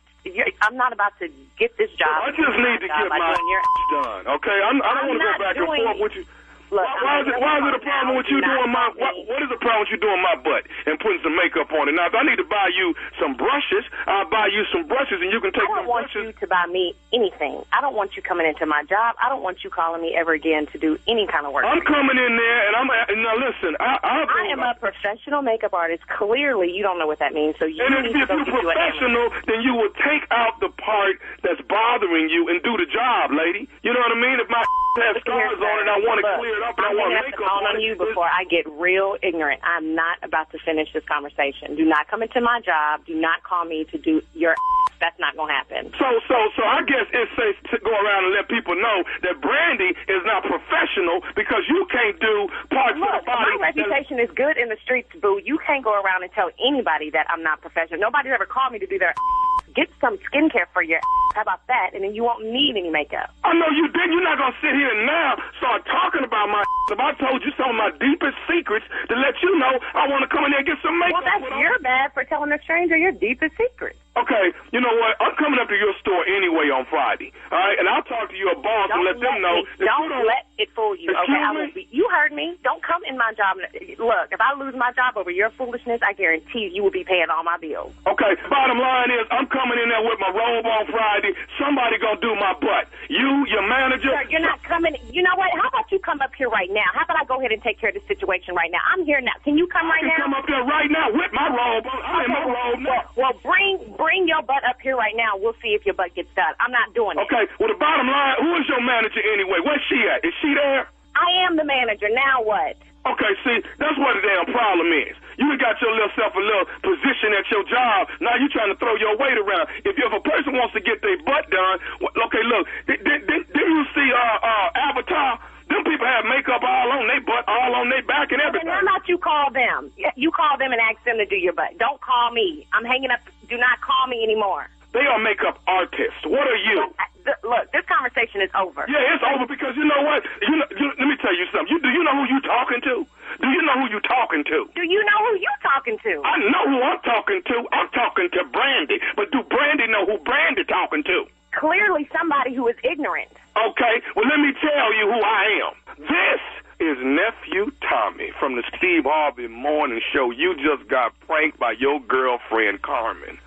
I'm 0.61 0.75
not 0.75 0.91
about 0.93 1.17
to 1.19 1.29
get 1.59 1.77
this 1.77 1.91
job. 1.91 2.07
I 2.11 2.31
just 2.31 2.57
need 2.57 2.79
to 2.79 2.87
get 2.87 3.07
my 3.09 3.35
your 3.49 3.63
done. 4.03 4.27
Okay, 4.39 4.57
I'm, 4.63 4.81
I 4.81 4.95
don't 4.95 5.03
I'm 5.03 5.07
want 5.07 5.19
to 5.19 5.23
go 5.23 5.31
not 5.31 5.39
back 5.39 5.55
and 5.57 5.65
forth 5.67 5.99
with 5.99 6.15
you. 6.15 6.25
Look, 6.73 6.81
why, 6.81 7.05
why 7.05 7.21
is 7.21 7.27
it 7.29 7.37
why 7.37 7.53
is 7.61 7.65
it 7.69 7.75
a 7.77 7.83
problem 7.85 8.17
with 8.17 8.25
you 8.33 8.41
doing 8.41 8.71
my 8.73 8.89
what, 8.97 9.13
what 9.29 9.45
is 9.45 9.49
the 9.53 9.61
problem 9.61 9.85
with 9.85 9.93
you 9.93 9.99
doing 10.01 10.17
my 10.25 10.33
butt 10.41 10.65
and 10.89 10.97
putting 10.97 11.21
some 11.21 11.37
makeup 11.37 11.69
on 11.69 11.85
it? 11.85 11.93
Now, 11.93 12.09
if 12.09 12.17
I 12.17 12.25
need 12.25 12.41
to 12.41 12.49
buy 12.49 12.73
you 12.73 12.97
some 13.21 13.37
brushes, 13.37 13.85
I'll 14.13 14.29
buy 14.29 14.47
you 14.53 14.61
some 14.71 14.85
brushes 14.87 15.17
and 15.21 15.31
you 15.33 15.41
can 15.41 15.51
take 15.53 15.63
I 15.63 15.73
don't 15.73 15.87
want 15.89 16.13
brushes. 16.13 16.35
you 16.37 16.39
to 16.39 16.47
buy 16.47 16.65
me 16.69 16.93
anything. 17.11 17.65
I 17.73 17.81
don't 17.81 17.95
want 17.95 18.15
you 18.15 18.21
coming 18.21 18.45
into 18.45 18.65
my 18.65 18.83
job. 18.85 19.15
I 19.17 19.27
don't 19.29 19.41
want 19.41 19.63
you 19.63 19.69
calling 19.71 20.01
me 20.01 20.13
ever 20.13 20.33
again 20.33 20.67
to 20.67 20.77
do 20.77 20.99
any 21.07 21.25
kind 21.25 21.45
of 21.47 21.53
work. 21.53 21.65
I'm 21.65 21.81
coming 21.81 22.17
in 22.21 22.37
there 22.37 22.59
and 22.67 22.75
I'm 22.77 22.89
and 23.09 23.23
now 23.25 23.35
listen. 23.41 23.75
I 23.79 23.97
I'll 24.03 24.27
I 24.29 24.53
am 24.53 24.59
a 24.61 24.75
professional 24.79 25.41
makeup 25.41 25.73
artist. 25.73 26.05
Clearly, 26.07 26.69
you 26.71 26.83
don't 26.83 26.99
know 26.99 27.07
what 27.07 27.19
that 27.19 27.33
means. 27.33 27.55
So 27.57 27.65
you 27.65 27.81
And 27.83 28.05
need 28.05 28.13
if, 28.13 28.13
to 28.13 28.21
if 28.21 28.27
go 28.29 28.35
you're 28.37 28.45
get 28.45 28.53
you 28.53 28.69
an 28.69 28.75
professional, 28.77 29.25
then 29.49 29.61
you 29.65 29.73
will 29.73 29.93
take 30.05 30.29
out 30.29 30.59
the 30.61 30.69
part 30.69 31.17
that's 31.41 31.61
bothering 31.67 32.29
you 32.29 32.49
and 32.49 32.61
do 32.61 32.77
the 32.77 32.85
job, 32.85 33.31
lady. 33.33 33.67
You 33.81 33.93
know 33.93 33.99
what 33.99 34.11
I 34.13 34.19
mean? 34.21 34.37
If 34.39 34.49
my 34.49 34.61
has 35.01 35.17
scars 35.21 35.57
on 35.57 35.75
it, 35.81 35.87
I 35.89 35.97
want 36.05 36.21
to 36.21 36.27
clear 36.37 36.57
it 36.57 36.63
up 36.63 36.77
and 36.77 36.85
I 36.85 36.89
I'm 36.89 36.97
want 36.97 37.13
up 37.17 37.25
makeup 37.25 37.39
the 37.39 37.49
on 37.49 37.63
on 37.65 37.81
you 37.81 37.95
before 37.95 38.29
I 38.29 38.43
get 38.45 38.69
real 38.77 39.17
ignorant. 39.21 39.61
I'm 39.63 39.95
not 39.95 40.19
about 40.21 40.51
to 40.51 40.59
finish 40.61 40.93
this 40.93 41.03
conversation. 41.05 41.75
Do 41.75 41.85
not 41.85 42.07
come 42.07 42.21
into 42.21 42.41
my 42.41 42.61
job. 42.61 43.05
Do 43.05 43.15
not 43.15 43.41
call 43.43 43.65
me 43.65 43.85
to 43.91 43.97
do 43.97 44.21
your. 44.33 44.55
That's 45.01 45.19
not 45.19 45.35
going 45.35 45.49
to 45.51 45.57
happen. 45.59 45.91
So, 45.99 46.07
so, 46.31 46.37
so 46.55 46.63
I 46.63 46.79
guess 46.87 47.03
it's 47.11 47.31
safe 47.35 47.59
to 47.75 47.77
go 47.83 47.91
around 47.91 48.23
and 48.23 48.33
let 48.39 48.47
people 48.47 48.71
know 48.71 49.03
that 49.27 49.35
Brandy 49.41 49.91
is 50.07 50.23
not 50.23 50.47
professional 50.47 51.19
because 51.35 51.67
you 51.67 51.83
can't 51.91 52.15
do 52.23 52.47
parts 52.71 52.95
Look, 52.95 53.11
of 53.11 53.19
the 53.19 53.25
body. 53.27 53.51
my 53.59 53.67
reputation 53.67 54.15
is 54.23 54.31
good 54.31 54.55
in 54.55 54.69
the 54.69 54.77
streets, 54.81 55.09
boo. 55.19 55.41
You 55.43 55.59
can't 55.67 55.83
go 55.83 55.91
around 55.91 56.23
and 56.23 56.31
tell 56.31 56.51
anybody 56.65 57.09
that 57.09 57.27
I'm 57.27 57.43
not 57.43 57.59
professional. 57.59 57.99
Nobody's 57.99 58.31
ever 58.31 58.45
called 58.45 58.71
me 58.71 58.79
to 58.79 58.87
do 58.87 58.97
their. 58.97 59.13
Get 59.75 59.89
some 59.99 60.17
skincare 60.29 60.69
for 60.71 60.81
your. 60.81 60.99
How 61.35 61.41
about 61.41 61.65
that? 61.67 61.91
And 61.93 62.03
then 62.03 62.13
you 62.13 62.23
won't 62.23 62.45
need 62.45 62.77
any 62.77 62.89
makeup. 62.89 63.33
I 63.43 63.53
know 63.53 63.65
you 63.73 63.89
did. 63.89 64.09
You're 64.13 64.23
not 64.23 64.37
gonna 64.37 64.55
sit 64.61 64.75
here 64.75 64.93
now 65.05 65.35
start 65.57 65.85
talking 65.85 66.23
about 66.23 66.49
my. 66.49 66.63
If 66.91 66.99
I 66.99 67.13
told 67.17 67.41
you 67.43 67.51
some 67.57 67.71
of 67.71 67.75
my 67.75 67.89
deepest 67.97 68.37
secrets 68.45 68.85
to 69.09 69.15
let 69.15 69.41
you 69.41 69.57
know, 69.57 69.79
I 69.95 70.07
want 70.07 70.21
to 70.21 70.29
come 70.29 70.45
in 70.45 70.51
there 70.51 70.59
and 70.59 70.67
get 70.67 70.77
some 70.83 70.99
makeup. 70.99 71.23
Well, 71.23 71.25
that's 71.25 71.49
your 71.57 71.79
bad 71.79 72.13
for 72.13 72.23
telling 72.23 72.51
a 72.51 72.61
stranger 72.61 72.97
your 72.97 73.11
deepest 73.11 73.55
secret. 73.57 73.97
Okay, 74.13 74.53
you 74.69 74.77
know 74.77 74.93
what? 75.01 75.17
I'm 75.17 75.33
coming 75.41 75.57
up 75.57 75.65
to 75.69 75.75
your 75.75 75.93
store 75.97 76.21
anyway 76.29 76.69
on 76.69 76.85
Friday. 76.85 77.33
All 77.49 77.57
right, 77.57 77.73
and 77.81 77.89
I'll 77.89 78.05
talk 78.05 78.29
to 78.29 78.37
your 78.37 78.53
boss 78.61 78.93
and 78.93 79.01
let 79.01 79.17
them 79.17 79.41
know. 79.41 79.65
Me, 79.65 79.89
don't 79.89 80.05
you 80.05 80.09
don't 80.13 80.27
let 80.29 80.45
it 80.61 80.69
fool 80.77 80.93
you. 80.93 81.09
Okay, 81.09 81.33
I 81.33 81.49
will 81.49 81.73
be. 81.73 81.89
You 81.89 82.05
heard 82.13 82.29
me. 82.29 82.53
Don't 82.61 82.83
come 82.85 83.01
in 83.09 83.17
my 83.17 83.33
job. 83.33 83.57
Look, 83.57 84.29
if 84.29 84.37
I 84.37 84.53
lose 84.53 84.77
my 84.77 84.93
job 84.93 85.17
over 85.17 85.33
your 85.33 85.49
foolishness, 85.57 85.97
I 86.05 86.13
guarantee 86.13 86.69
you 86.69 86.83
will 86.85 86.93
be 86.93 87.03
paying 87.03 87.33
all 87.33 87.41
my 87.41 87.57
bills. 87.57 87.89
Okay, 88.05 88.37
bottom 88.53 88.77
line 88.77 89.09
is 89.09 89.25
I'm 89.33 89.49
coming 89.49 89.81
in 89.81 89.89
there 89.89 90.05
with 90.05 90.21
my 90.21 90.29
robe 90.29 90.65
on 90.69 90.85
Friday. 90.93 91.33
Somebody 91.57 91.97
gonna 91.97 92.21
do 92.21 92.37
my 92.37 92.53
butt. 92.61 92.85
You, 93.09 93.49
your 93.49 93.65
manager. 93.65 94.13
Sir, 94.13 94.29
you're 94.29 94.45
not 94.45 94.61
coming. 94.61 94.93
You 95.09 95.25
know 95.25 95.33
what? 95.41 95.49
How 95.57 95.73
about 95.73 95.89
you 95.89 95.97
come 95.97 96.21
up 96.21 96.37
here 96.37 96.53
right 96.53 96.69
now? 96.69 96.85
How 96.93 97.01
about 97.01 97.17
I 97.17 97.25
go 97.25 97.41
ahead 97.41 97.51
and 97.51 97.61
take 97.65 97.81
care 97.81 97.89
of 97.89 97.97
the 97.97 98.05
situation 98.05 98.53
right 98.53 98.69
now? 98.69 98.85
I'm 98.93 99.05
here 99.09 99.21
now. 99.21 99.33
Can 99.43 99.57
you 99.57 99.65
come 99.73 99.89
I 99.89 99.97
right 99.97 100.05
can 100.05 100.13
now? 100.13 100.21
come 100.21 100.33
up 100.37 100.45
there 100.45 100.63
right 100.69 100.89
now 100.93 101.09
with 101.09 101.33
my 101.33 101.49
robe 101.49 101.85
on. 101.89 101.97
I'm 102.05 102.25
in 102.25 102.31
my 102.31 102.45
robe 102.45 102.79
now. 102.85 103.09
Well, 103.17 103.33
well, 103.33 103.35
bring 103.41 103.77
bring 104.03 104.27
your 104.27 104.43
butt 104.43 104.67
up 104.67 104.83
here 104.83 104.99
right 104.99 105.15
now. 105.15 105.39
We'll 105.39 105.55
see 105.63 105.71
if 105.71 105.87
your 105.87 105.95
butt 105.95 106.11
gets 106.13 106.29
done. 106.35 106.51
I'm 106.59 106.75
not 106.75 106.91
doing 106.91 107.15
it. 107.15 107.23
Okay, 107.23 107.47
well 107.59 107.71
the 107.71 107.79
bottom 107.79 108.11
line, 108.11 108.35
who 108.43 108.51
is 108.59 108.67
your 108.67 108.83
manager 108.83 109.23
anyway? 109.23 109.63
Where's 109.63 109.81
she 109.87 110.03
at? 110.11 110.19
Is 110.27 110.35
she 110.43 110.51
there? 110.51 110.91
I 111.15 111.47
am 111.47 111.55
the 111.55 111.63
manager. 111.63 112.11
Now 112.11 112.43
what? 112.43 112.75
Okay, 113.03 113.33
see, 113.43 113.59
that's 113.83 113.99
what 113.99 114.15
the 114.15 114.23
damn 114.23 114.47
problem 114.47 114.87
is. 114.95 115.15
You 115.35 115.51
got 115.59 115.75
your 115.83 115.91
little 115.91 116.11
self 116.15 116.31
a 116.35 116.39
little 116.39 116.63
position 116.87 117.35
at 117.35 117.43
your 117.51 117.67
job. 117.67 118.07
Now 118.23 118.39
you 118.39 118.47
trying 118.47 118.71
to 118.71 118.79
throw 118.79 118.95
your 118.95 119.19
weight 119.19 119.35
around. 119.35 119.67
If, 119.83 119.99
if 119.99 120.11
a 120.11 120.23
person 120.23 120.55
wants 120.55 120.71
to 120.75 120.79
get 120.79 121.03
their 121.03 121.19
butt 121.27 121.51
done, 121.51 121.83
okay, 121.99 122.43
look, 122.47 122.63
did, 122.87 123.03
did, 123.03 123.27
did, 123.27 123.43
did 123.51 123.67
you 123.67 123.83
see 123.91 124.07
uh, 124.07 124.39
uh, 124.39 124.87
Avatar? 124.87 125.39
Them 125.73 125.83
people 125.89 126.05
have 126.05 126.29
makeup 126.29 126.61
all 126.61 126.89
on 126.93 127.09
their 127.09 127.21
butt, 127.25 127.49
all 127.49 127.73
on 127.81 127.89
their 127.89 128.05
back, 128.05 128.29
and 128.29 128.37
everything. 128.37 128.69
how 128.69 128.85
about 128.85 129.09
you 129.09 129.17
call 129.17 129.49
them? 129.49 129.89
You 130.13 130.29
call 130.29 130.53
them 130.61 130.69
and 130.69 130.77
ask 130.77 131.01
them 131.01 131.17
to 131.17 131.25
do 131.25 131.33
your 131.35 131.57
butt. 131.57 131.81
Don't 131.81 131.97
call 131.97 132.29
me. 132.29 132.69
I'm 132.77 132.85
hanging 132.85 133.09
up. 133.09 133.25
Do 133.49 133.57
not 133.57 133.81
call 133.81 134.05
me 134.05 134.21
anymore. 134.21 134.69
They 134.93 135.09
are 135.09 135.17
makeup 135.17 135.57
artists. 135.65 136.21
What 136.29 136.45
are 136.45 136.61
you? 136.61 136.93
Look, 137.41 137.73
this 137.73 137.81
conversation 137.89 138.45
is 138.45 138.53
over. 138.53 138.85
Yeah, 138.85 139.17
it's 139.17 139.25
over 139.25 139.49
because 139.49 139.73
you 139.73 139.81
know 139.89 140.05
what? 140.05 140.21
You 140.45 140.61
know, 140.61 140.69
you, 140.77 140.93
let 140.93 141.07
me 141.09 141.17
tell 141.17 141.33
you 141.33 141.49
something. 141.49 141.73
You, 141.73 141.81
do 141.81 141.89
you 141.89 142.05
know 142.05 142.21
who 142.21 142.29
you're 142.29 142.45
talking 142.45 142.77
to? 142.93 142.95
Do 143.41 143.47
you 143.49 143.61
know 143.65 143.73
who 143.81 143.89
you 143.89 144.01
talking 144.05 144.45
to? 144.45 144.69
Do 144.77 144.83
you 144.85 145.01
know 145.01 145.19
who 145.25 145.41
you 145.41 145.53
talking 145.65 145.97
to? 146.05 146.21
I 146.21 146.37
know 146.37 146.63
who 146.69 146.77
I'm 146.85 147.01
talking 147.01 147.41
to. 147.49 147.55
I'm 147.73 147.89
talking 147.97 148.29
to 148.29 148.45
Brandy. 148.53 149.01
But 149.17 149.33
do 149.33 149.41
Brandy 149.49 149.89
know 149.89 150.05
who 150.05 150.21
Brandy 150.21 150.69
talking 150.69 151.01
to? 151.09 151.25
Clearly, 151.59 152.09
somebody 152.17 152.53
who 152.55 152.67
is 152.67 152.75
ignorant. 152.83 153.29
Okay, 153.55 154.01
well, 154.15 154.25
let 154.27 154.39
me 154.39 154.53
tell 154.59 154.93
you 154.93 155.05
who 155.11 155.21
I 155.21 155.45
am. 155.67 155.73
This 155.99 156.41
is 156.79 156.97
Nephew 157.03 157.71
Tommy 157.87 158.31
from 158.39 158.55
the 158.55 158.63
Steve 158.77 159.03
Harvey 159.05 159.47
Morning 159.47 160.01
Show. 160.11 160.31
You 160.31 160.55
just 160.55 160.89
got 160.89 161.17
pranked 161.21 161.59
by 161.59 161.73
your 161.73 161.99
girlfriend, 162.01 162.81
Carmen. 162.81 163.37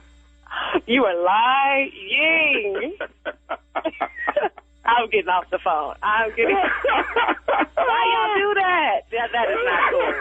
You 0.86 1.04
are 1.04 1.22
lying. 1.22 2.96
I'm 4.84 5.10
getting 5.10 5.28
off 5.28 5.50
the 5.50 5.58
phone. 5.58 5.96
I'm 6.02 6.30
getting. 6.30 6.54
Why 7.74 8.02
y'all 8.12 8.36
do 8.38 8.54
that? 8.54 9.00
That 9.10 9.32
that 9.32 9.50
is 9.50 9.58
not 9.64 9.90
cool. 9.90 10.14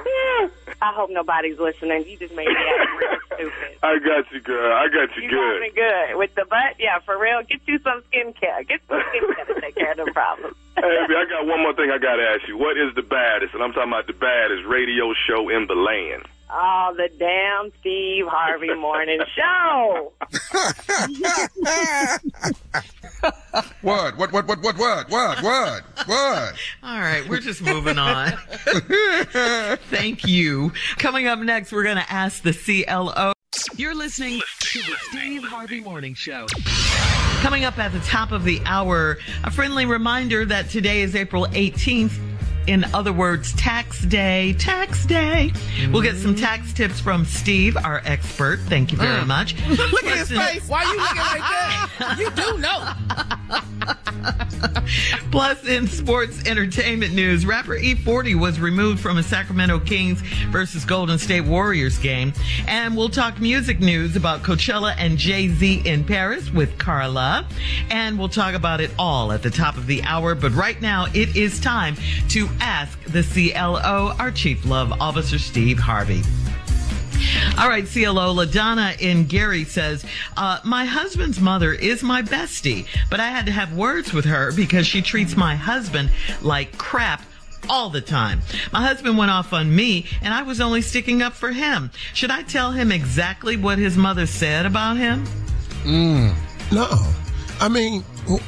I 0.82 0.94
hope 0.94 1.10
nobody's 1.10 1.58
listening. 1.60 2.06
You 2.08 2.18
just 2.18 2.36
made 2.36 2.48
me 2.48 2.56
act 2.56 2.90
real 3.00 3.18
stupid. 3.52 3.78
I 3.84 4.00
got 4.00 4.32
you, 4.32 4.42
girl. 4.42 4.74
I 4.74 4.88
got 4.88 5.16
you, 5.16 5.24
you 5.24 5.30
good. 5.30 5.64
You 5.66 5.72
good 5.74 6.18
with 6.18 6.36
the 6.36 6.46
butt. 6.46 6.76
Yeah, 6.80 7.00
for 7.06 7.18
real. 7.20 7.42
Get 7.44 7.62
you 7.66 7.80
some 7.80 8.02
skincare. 8.12 8.68
Get 8.68 8.82
some 8.88 9.00
skincare 9.02 9.48
to 9.56 9.62
take 9.62 9.76
care 9.76 9.92
of 9.92 9.98
the 9.98 10.12
problem. 10.14 10.56
hey, 10.78 10.84
I 10.84 11.26
got 11.30 11.48
one 11.48 11.62
more 11.62 11.74
thing 11.74 11.90
I 11.92 11.98
got 11.98 12.16
to 12.18 12.24
ask 12.24 12.48
you. 12.48 12.58
What 12.58 12.78
is 12.78 12.94
the 12.96 13.02
baddest? 13.04 13.54
And 13.54 13.64
I'm 13.64 13.74
talking 13.74 13.92
about 13.92 14.08
the 14.08 14.14
baddest 14.14 14.66
radio 14.68 15.14
show 15.28 15.50
in 15.50 15.68
the 15.68 15.76
land. 15.76 16.24
Oh, 16.48 16.94
the 16.96 17.10
damn 17.18 17.72
Steve 17.80 18.28
Harvey 18.28 18.74
Morning 18.76 19.20
Show. 19.36 20.14
What? 23.82 24.18
What? 24.18 24.32
What? 24.32 24.48
What? 24.48 24.62
What? 24.62 24.78
What? 24.78 25.42
What? 25.42 25.84
What? 26.06 26.56
All 26.84 27.00
right, 27.00 27.28
we're 27.28 27.40
just 27.40 27.62
moving 27.62 27.98
on. 27.98 28.32
Thank 29.90 30.26
you. 30.28 30.72
Coming 30.98 31.28
up 31.28 31.40
next, 31.40 31.72
we're 31.72 31.84
going 31.84 31.98
to 31.98 32.12
ask 32.12 32.44
the 32.44 32.54
CLO. 32.54 33.34
You're 33.76 33.96
listening 33.96 34.42
to 34.60 34.80
the 34.80 34.96
Steve 35.10 35.44
Harvey 35.44 35.80
Morning 35.82 36.14
Show. 36.14 36.46
Coming 37.42 37.64
up 37.66 37.78
at 37.78 37.92
the 37.94 38.00
top 38.02 38.32
of 38.32 38.44
the 38.44 38.62
hour, 38.66 39.18
a 39.44 39.52
friendly 39.52 39.86
reminder 39.86 40.46
that 40.46 40.70
today 40.70 41.02
is 41.02 41.16
April 41.16 41.46
18th. 41.48 42.18
in 42.68 42.84
other 42.96 43.14
words, 43.14 43.54
tax 43.54 44.02
day, 44.06 44.54
tax 44.58 45.06
day. 45.06 45.52
We'll 45.92 46.02
get 46.02 46.16
some 46.18 46.34
tax 46.34 46.74
tips 46.74 47.00
from 47.00 47.24
Steve, 47.24 47.78
our 47.78 48.02
expert. 48.06 48.60
Thank 48.62 48.92
you 48.92 48.98
very 48.98 49.22
Mm. 49.22 49.28
much. 49.28 49.56
Look 49.70 50.04
at 50.04 50.18
his 50.18 50.30
face. 50.32 50.68
Why 50.68 50.84
are 50.84 50.94
you 50.96 51.00
looking 51.00 51.18
like 51.18 51.42
that? 51.42 52.16
You 52.18 52.32
do 52.32 52.58
know. 52.58 53.45
Plus, 55.32 55.66
in 55.68 55.88
sports 55.88 56.46
entertainment 56.48 57.14
news, 57.14 57.46
rapper 57.46 57.76
E-40 57.76 58.40
was 58.40 58.60
removed 58.60 59.00
from 59.00 59.18
a 59.18 59.24
Sacramento 59.24 59.80
Kings 59.80 60.22
versus 60.50 60.86
Golden 60.86 61.20
State 61.20 61.42
Warriors 61.42 61.98
game. 61.98 62.34
And 62.68 62.96
we'll 62.96 63.10
talk 63.10 63.40
music 63.40 63.80
news 63.80 64.16
about 64.16 64.44
Coachella 64.44 64.96
and 64.98 65.18
Jay 65.18 65.50
Z 65.50 65.82
in 65.86 66.04
Paris 66.04 66.52
with 66.52 66.78
Carla. 66.78 67.48
And 67.90 68.18
we'll 68.18 68.30
talk 68.30 68.56
about 68.56 68.82
it 68.82 68.92
all 68.98 69.32
at 69.32 69.44
the 69.44 69.50
top 69.50 69.78
of 69.78 69.88
the 69.88 70.04
hour. 70.04 70.36
But 70.36 70.54
right 70.54 70.82
now, 70.82 71.08
it 71.14 71.36
is 71.36 71.60
time 71.60 71.96
to 72.30 72.48
ask 72.62 73.02
the 73.06 73.24
CLO, 73.24 74.14
our 74.20 74.32
Chief 74.32 74.66
Love 74.66 74.92
Officer, 75.02 75.40
Steve 75.40 75.80
Harvey. 75.80 76.22
All 77.58 77.70
right, 77.70 77.86
CLO 77.86 78.36
LaDonna 78.36 79.00
in 79.00 79.26
Gary 79.26 79.64
says, 79.64 80.06
uh, 80.38 80.60
My 80.64 80.86
husband's 80.86 81.40
mother 81.40 81.74
is 81.74 82.04
my 82.04 82.22
bestie, 82.22 82.86
but 83.10 83.20
I 83.20 83.30
had 83.30 83.46
to 83.46 83.52
have 83.52 83.74
words 83.76 84.14
with 84.14 84.26
her 84.26 84.52
because 84.52 84.86
she 84.86 85.02
treats 85.02 85.36
my 85.36 85.56
husband 85.56 86.12
like 86.42 86.78
crap 86.78 87.24
all 87.70 87.90
the 87.90 88.02
time. 88.02 88.42
My 88.72 88.82
husband 88.82 89.18
went 89.18 89.32
off 89.32 89.54
on 89.54 89.76
me 89.76 90.06
and 90.22 90.34
I 90.34 90.44
was 90.44 90.62
only 90.62 90.82
sticking 90.82 91.22
up 91.22 91.34
for 91.34 91.52
him. 91.52 91.92
Should 92.14 92.32
I 92.32 92.44
tell 92.44 92.72
him 92.72 92.92
exactly 92.92 93.58
what 93.58 93.78
his 93.78 93.98
mother 93.98 94.26
said 94.26 94.66
about 94.66 94.98
him? 94.98 95.26
Mm, 95.84 96.36
no. 96.72 96.88
I 97.60 97.70
mean, 97.70 98.04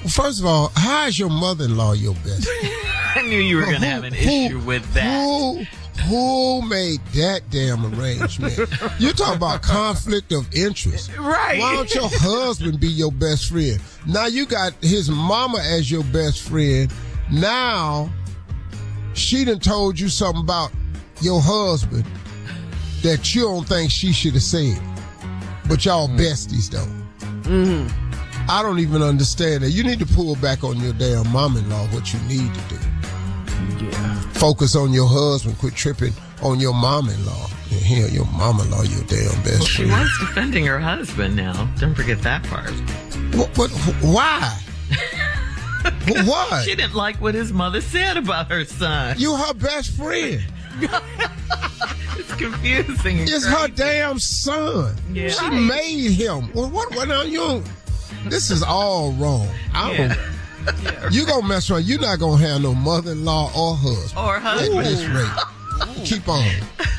first 0.09 0.39
of 0.39 0.45
all, 0.45 0.71
how 0.75 1.07
is 1.07 1.17
your 1.17 1.29
mother-in-law 1.29 1.93
your 1.93 2.13
best? 2.15 2.47
I 3.15 3.21
knew 3.23 3.39
you 3.39 3.55
were 3.57 3.63
going 3.63 3.81
to 3.81 3.87
have 3.87 4.03
an 4.03 4.13
issue 4.13 4.59
with 4.59 4.93
that. 4.93 5.23
Who, 5.23 5.65
who 6.01 6.61
made 6.61 6.99
that 7.15 7.49
damn 7.49 7.85
arrangement? 7.93 8.57
You're 8.99 9.13
talking 9.13 9.35
about 9.35 9.61
conflict 9.61 10.31
of 10.31 10.53
interest. 10.53 11.15
Right. 11.17 11.59
Why 11.59 11.75
don't 11.75 11.93
your 11.93 12.09
husband 12.11 12.79
be 12.79 12.87
your 12.87 13.11
best 13.11 13.49
friend? 13.49 13.79
Now 14.05 14.27
you 14.27 14.45
got 14.45 14.73
his 14.81 15.09
mama 15.09 15.59
as 15.59 15.89
your 15.91 16.03
best 16.05 16.47
friend. 16.47 16.91
Now 17.31 18.09
she 19.13 19.43
done 19.43 19.59
told 19.59 19.99
you 19.99 20.09
something 20.09 20.43
about 20.43 20.71
your 21.21 21.41
husband 21.41 22.05
that 23.01 23.33
you 23.33 23.41
don't 23.41 23.67
think 23.67 23.91
she 23.91 24.13
should 24.13 24.33
have 24.33 24.43
said. 24.43 24.79
But 25.67 25.85
y'all 25.85 26.07
besties 26.07 26.69
though. 26.69 26.87
Mm-hmm. 27.49 28.05
I 28.49 28.61
don't 28.61 28.79
even 28.79 29.01
understand 29.01 29.63
that. 29.63 29.71
You 29.71 29.83
need 29.83 29.99
to 29.99 30.05
pull 30.05 30.35
back 30.37 30.63
on 30.63 30.79
your 30.79 30.93
damn 30.93 31.29
mom-in-law. 31.31 31.87
What 31.87 32.13
you 32.13 32.19
need 32.21 32.53
to 32.53 32.61
do. 32.69 32.77
Yeah. 33.79 34.19
Focus 34.33 34.75
on 34.75 34.93
your 34.93 35.07
husband. 35.07 35.57
Quit 35.57 35.75
tripping 35.75 36.13
on 36.41 36.59
your 36.59 36.73
mom-in-law. 36.73 37.47
And 37.71 37.81
here, 37.81 38.07
your 38.07 38.25
mom-in-law, 38.25 38.83
your 38.83 39.03
damn 39.05 39.41
best 39.43 39.59
Well, 39.59 39.65
she 39.65 39.83
friend. 39.87 40.01
was 40.01 40.17
defending 40.19 40.65
her 40.65 40.79
husband 40.79 41.35
now. 41.35 41.65
Don't 41.79 41.95
forget 41.95 42.21
that 42.21 42.43
part. 42.43 42.69
What? 43.35 43.57
what 43.57 43.71
why? 44.01 44.59
Why? 46.25 46.63
She 46.65 46.75
didn't 46.75 46.95
like 46.95 47.17
what 47.21 47.35
his 47.35 47.51
mother 47.53 47.81
said 47.81 48.17
about 48.17 48.49
her 48.49 48.65
son. 48.65 49.15
You 49.19 49.35
her 49.35 49.53
best 49.53 49.91
friend. 49.95 50.41
it's 50.81 52.33
confusing. 52.35 53.19
It's 53.19 53.45
her 53.45 53.67
damn 53.67 54.19
son. 54.19 54.95
Yeah. 55.11 55.29
She 55.29 55.49
made 55.49 56.11
him. 56.11 56.51
Well, 56.53 56.69
what? 56.69 56.93
What? 56.95 57.07
Now 57.07 57.21
you. 57.23 57.63
This 58.27 58.49
is 58.51 58.63
all 58.63 59.11
wrong. 59.13 59.47
I 59.73 59.95
don't. 59.97 60.09
Yeah. 60.09 60.31
You 61.11 61.25
gonna 61.25 61.47
mess 61.47 61.69
around. 61.69 61.85
You're 61.85 61.99
not 61.99 62.19
gonna 62.19 62.45
have 62.45 62.61
no 62.61 62.73
mother-in-law 62.73 63.51
or 63.55 63.75
husband. 63.75 64.25
Or 64.25 64.39
husband. 64.39 64.79
At 64.79 64.83
this 64.85 65.05
rate. 65.05 66.05
Keep 66.05 66.27
on. 66.27 66.45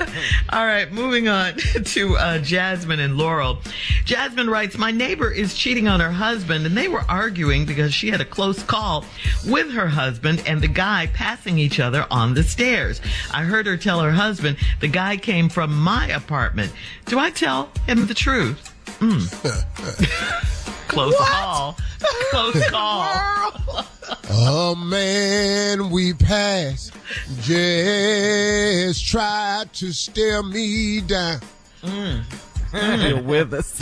All 0.51 0.65
right, 0.65 0.91
moving 0.93 1.29
on 1.29 1.55
to 1.85 2.17
uh, 2.17 2.39
Jasmine 2.39 3.01
and 3.01 3.17
Laurel. 3.17 3.59
Jasmine 4.05 4.49
writes, 4.49 4.79
My 4.79 4.91
neighbor 4.91 5.31
is 5.31 5.55
cheating 5.55 5.89
on 5.89 6.01
her 6.01 6.13
husband, 6.13 6.65
and 6.65 6.77
they 6.77 6.89
were 6.89 7.05
arguing 7.09 7.65
because 7.67 7.93
she 7.93 8.11
had 8.11 8.21
a 8.21 8.25
close 8.25 8.63
call 8.63 9.05
with 9.47 9.71
her 9.73 9.89
husband 9.89 10.43
and 10.47 10.61
the 10.61 10.69
guy 10.69 11.09
passing 11.13 11.59
each 11.59 11.81
other 11.81 12.07
on 12.11 12.35
the 12.35 12.43
stairs. 12.43 13.01
I 13.33 13.43
heard 13.45 13.67
her 13.67 13.77
tell 13.77 14.01
her 14.01 14.13
husband, 14.13 14.57
The 14.81 14.89
guy 14.89 15.17
came 15.17 15.49
from 15.49 15.77
my 15.77 16.07
apartment. 16.09 16.73
Do 17.07 17.19
I 17.19 17.31
tell 17.31 17.71
him 17.87 18.07
the 18.07 18.15
truth? 18.15 18.73
Mm. 19.01 19.29
Close 20.89 21.15
call. 21.17 21.77
Close 22.31 22.67
call. 22.71 23.05
A 24.31 24.75
man 24.77 25.91
we 25.91 26.13
passed 26.15 26.93
just 27.43 29.07
tried 29.07 29.73
to 29.75 29.93
stare 29.93 30.43
me 30.43 31.01
down. 31.03 31.41
You're 32.73 33.23
with 33.23 33.55
us. 33.55 33.81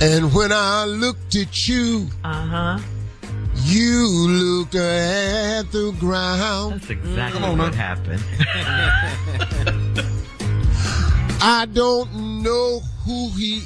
And 0.00 0.32
when 0.34 0.52
I 0.52 0.84
looked 0.86 1.34
at 1.36 1.68
you, 1.68 2.08
Uh 2.24 2.32
huh. 2.46 2.78
you 3.62 4.08
looked 4.08 4.74
at 4.74 5.70
the 5.70 5.92
ground. 6.00 6.74
That's 6.80 6.90
exactly 6.90 7.40
what 7.56 7.74
happened. 7.74 8.22
I 11.46 11.66
don't 11.72 12.33
know 12.44 12.80
who 13.04 13.30
he 13.30 13.56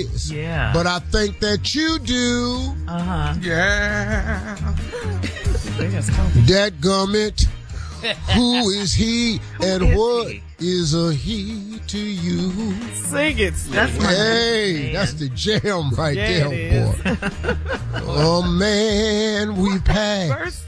is. 0.00 0.32
Yeah. 0.32 0.72
But 0.72 0.86
I 0.86 0.98
think 0.98 1.38
that 1.40 1.74
you 1.74 1.98
do. 2.00 2.72
Uh 2.88 2.98
huh. 2.98 3.34
Yeah. 3.40 4.56
That 6.46 6.72
gummit. 6.80 7.46
Who 8.34 8.68
is 8.70 8.92
he 8.92 9.38
and 9.62 9.84
is 9.84 9.96
what 9.96 10.26
he? 10.32 10.42
is 10.58 10.92
a 10.92 11.14
he 11.14 11.78
to 11.86 11.98
you? 11.98 12.50
Sing 12.94 13.38
it. 13.38 13.54
That's 13.70 13.96
my 13.96 14.06
Hey, 14.12 14.92
that's 14.92 15.12
the 15.14 15.28
jam 15.28 15.90
right 15.90 16.16
Yeah, 16.16 16.48
there, 16.48 16.92
boy. 17.14 17.56
oh 17.94 18.42
man, 18.42 19.54
we 19.54 19.78
passed. 19.80 20.64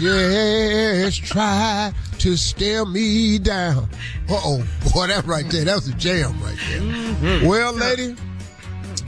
Yes, 0.00 1.16
try 1.16 1.92
to 2.26 2.36
stare 2.36 2.84
me 2.84 3.38
down. 3.38 3.88
Uh 4.28 4.40
oh, 4.44 4.68
boy, 4.92 5.06
that 5.06 5.24
right 5.26 5.48
there, 5.48 5.64
that 5.64 5.76
was 5.76 5.86
a 5.86 5.94
jam 5.94 6.32
right 6.42 6.58
there. 6.68 6.80
Mm-hmm. 6.80 7.46
Well, 7.46 7.72
lady, 7.72 8.16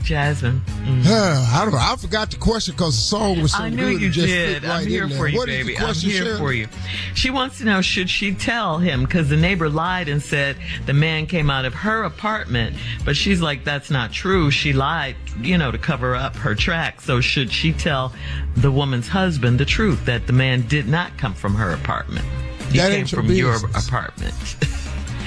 Jasmine. 0.03 0.61
I 0.65 1.59
don't 1.63 1.73
know. 1.73 1.77
I 1.77 1.97
forgot 1.97 2.31
the 2.31 2.37
question 2.37 2.75
because 2.75 2.95
the 2.95 3.01
song 3.01 3.41
was 3.41 3.51
so 3.51 3.63
I 3.63 3.69
knew 3.69 3.91
good. 3.91 4.01
you 4.01 4.09
just 4.09 4.27
did. 4.27 4.63
right 4.63 4.83
I'm 4.83 4.87
here 4.87 5.09
for 5.09 5.27
you, 5.27 5.37
What 5.37 5.47
baby. 5.47 5.77
I'm 5.77 5.93
here 5.93 6.37
for 6.37 6.53
you. 6.53 6.69
She 7.13 7.29
wants 7.29 7.57
to 7.57 7.65
know 7.65 7.81
should 7.81 8.09
she 8.09 8.33
tell 8.33 8.77
him 8.77 9.03
because 9.03 9.27
the 9.27 9.35
neighbor 9.35 9.67
lied 9.67 10.07
and 10.07 10.21
said 10.23 10.55
the 10.85 10.93
man 10.93 11.25
came 11.25 11.49
out 11.49 11.65
of 11.65 11.73
her 11.73 12.03
apartment, 12.03 12.77
but 13.03 13.17
she's 13.17 13.41
like 13.41 13.65
that's 13.65 13.91
not 13.91 14.13
true. 14.13 14.49
She 14.49 14.71
lied, 14.71 15.17
you 15.41 15.57
know, 15.57 15.71
to 15.71 15.77
cover 15.77 16.15
up 16.15 16.37
her 16.37 16.55
tracks. 16.55 17.03
So 17.03 17.19
should 17.19 17.51
she 17.51 17.73
tell 17.73 18.13
the 18.55 18.71
woman's 18.71 19.09
husband 19.09 19.59
the 19.59 19.65
truth 19.65 20.05
that 20.05 20.25
the 20.25 20.33
man 20.33 20.61
did 20.67 20.87
not 20.87 21.17
come 21.17 21.33
from 21.33 21.55
her 21.55 21.71
apartment? 21.73 22.25
He 22.71 22.77
That 22.77 22.89
came 22.91 22.99
ain't 23.01 23.11
your 23.11 23.21
from 23.21 23.31
your 23.31 23.53
business. 23.53 23.87
apartment. 23.87 24.35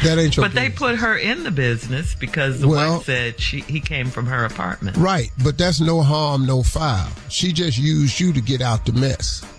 That 0.03 0.19
ain't 0.19 0.37
your 0.37 0.47
but 0.47 0.55
they 0.57 0.69
put 0.69 0.97
her 0.97 1.17
in 1.17 1.45
the 1.45 1.53
business 1.53 2.17
because 2.17 2.59
the 2.61 2.67
Well- 2.67 2.97
wife 2.97 3.07
said 3.07 3.39
she 3.39 3.61
he 3.61 3.79
came 3.79 4.11
from 4.11 4.27
her 4.27 4.45
apartment. 4.45 4.97
Right, 4.97 5.31
but 5.45 5.57
that's 5.57 5.79
no 5.81 6.03
harm, 6.03 6.45
no 6.45 6.65
foul. 6.65 7.07
She 7.29 7.53
just 7.53 7.79
used 7.79 8.19
you 8.19 8.33
to 8.33 8.41
get 8.41 8.61
out 8.63 8.85
the 8.85 8.93
mess. 8.93 9.45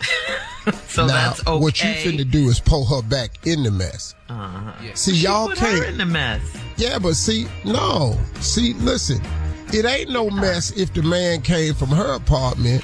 So 0.87 1.05
now, 1.07 1.13
that's 1.13 1.41
okay. 1.45 1.57
what 1.59 1.83
you 1.83 1.89
finna 1.89 2.29
do 2.29 2.47
is 2.47 2.59
pull 2.61 2.85
her 2.85 3.01
back 3.01 3.31
in 3.45 3.63
the 3.63 3.71
mess. 3.71 4.15
Uh-huh. 4.29 4.71
See, 4.93 5.13
She 5.15 5.25
y'all 5.25 5.49
put 5.49 5.57
can't. 5.57 5.85
in 5.87 5.97
the 5.97 6.05
mess. 6.05 6.41
Yeah, 6.77 6.99
but 6.99 7.15
see, 7.15 7.47
no. 7.65 8.17
See, 8.39 8.73
listen, 8.75 9.21
it 9.73 9.83
ain't 9.85 10.09
no 10.09 10.29
mess 10.29 10.71
if 10.71 10.93
the 10.93 11.03
man 11.03 11.41
came 11.41 11.73
from 11.73 11.89
her 11.89 12.13
apartment. 12.13 12.81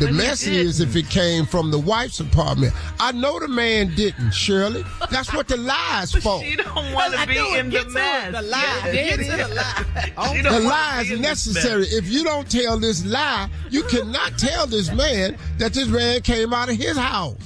The 0.00 0.06
But 0.06 0.14
mess 0.14 0.46
is 0.46 0.80
if 0.80 0.96
it 0.96 1.08
came 1.10 1.44
from 1.44 1.70
the 1.70 1.78
wife's 1.78 2.20
apartment. 2.20 2.72
I 2.98 3.12
know 3.12 3.38
the 3.38 3.48
man 3.48 3.94
didn't, 3.94 4.32
Shirley. 4.32 4.82
That's 5.10 5.32
what 5.34 5.46
the 5.46 5.58
lie's 5.58 6.12
for. 6.22 6.42
She 6.42 6.56
don't 6.56 6.92
want 6.94 7.12
to 7.14 7.26
be 7.26 7.36
in 7.58 7.68
the 7.68 7.84
mess. 7.90 8.32
The 8.32 8.42
lie. 8.42 8.80
Get 8.92 9.16
to 9.18 9.24
the 9.36 9.54
lie. 9.54 10.12
Oh, 10.16 10.42
the 10.42 10.60
lie 10.60 11.04
is 11.06 11.20
necessary. 11.20 11.84
If 11.84 12.08
you 12.08 12.24
don't 12.24 12.50
tell 12.50 12.78
this 12.78 13.04
lie, 13.04 13.48
you 13.68 13.82
cannot 13.84 14.38
tell 14.38 14.66
this 14.66 14.90
man 14.92 15.36
that 15.58 15.74
this 15.74 15.86
man 15.88 16.22
came 16.22 16.52
out 16.54 16.70
of 16.70 16.76
his 16.76 16.96
house. 16.96 17.36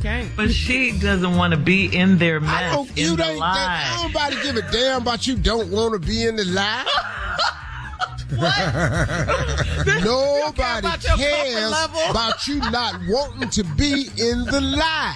Okay. 0.00 0.26
But 0.34 0.50
she 0.50 0.98
doesn't 0.98 1.36
want 1.36 1.52
to 1.52 1.58
be 1.58 1.94
in 1.94 2.16
their 2.18 2.38
I 2.38 2.40
mess. 2.40 2.74
don't. 2.74 2.88
in 2.90 2.96
You 3.04 3.16
the 3.16 3.34
lie. 3.34 3.54
That, 3.54 4.00
nobody 4.02 4.42
give 4.42 4.56
a 4.56 4.72
damn 4.72 5.02
about 5.02 5.26
you. 5.26 5.36
Don't 5.36 5.70
want 5.70 5.92
to 5.92 5.98
be 6.08 6.24
in 6.26 6.36
the 6.36 6.44
lie. 6.46 6.86
Nobody 10.04 10.78
about 10.78 11.00
cares 11.00 11.72
about 12.10 12.46
you 12.48 12.58
not 12.70 12.98
wanting 13.08 13.50
to 13.50 13.64
be 13.76 14.08
in 14.16 14.44
the 14.44 14.60
lie. 14.60 15.14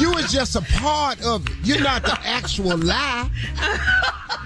You 0.00 0.14
is 0.14 0.32
just 0.32 0.56
a 0.56 0.62
part 0.80 1.20
of 1.22 1.46
it. 1.46 1.52
You're 1.62 1.82
not 1.82 2.02
the 2.04 2.18
actual 2.24 2.76
lie. 2.78 3.28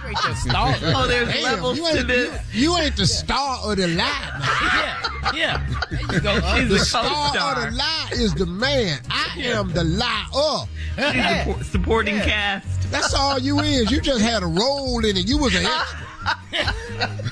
You 0.02 0.08
ain't 0.08 0.18
just 0.24 0.42
started. 0.48 0.94
Oh, 0.96 1.06
there's 1.06 1.28
Damn, 1.32 1.42
levels 1.44 1.78
you 1.78 1.92
to 1.96 2.02
this. 2.02 2.54
You, 2.54 2.72
you 2.72 2.76
ain't 2.78 2.96
the 2.96 3.06
star 3.06 3.58
of 3.70 3.76
the 3.76 3.86
lie. 3.88 5.32
yeah. 5.34 5.64
There 5.90 6.00
you 6.00 6.20
go. 6.20 6.40
She's 6.56 6.68
the 6.68 6.78
star 6.80 7.04
co-star. 7.04 7.66
of 7.66 7.70
the 7.70 7.76
lie 7.76 8.08
is 8.14 8.34
the 8.34 8.46
man. 8.46 9.00
I 9.10 9.40
am 9.42 9.72
the 9.72 9.84
liar. 9.84 10.66
She's 10.96 11.24
a 11.24 11.42
po- 11.44 11.62
supporting 11.62 12.16
cast. 12.20 12.90
That's 12.90 13.14
all 13.14 13.38
you 13.38 13.60
is. 13.60 13.90
You 13.90 14.00
just 14.00 14.22
had 14.22 14.42
a 14.42 14.46
role 14.46 15.04
in 15.04 15.16
it. 15.16 15.28
You 15.28 15.38
was 15.38 15.54
an 15.54 15.66
extra. 15.66 15.98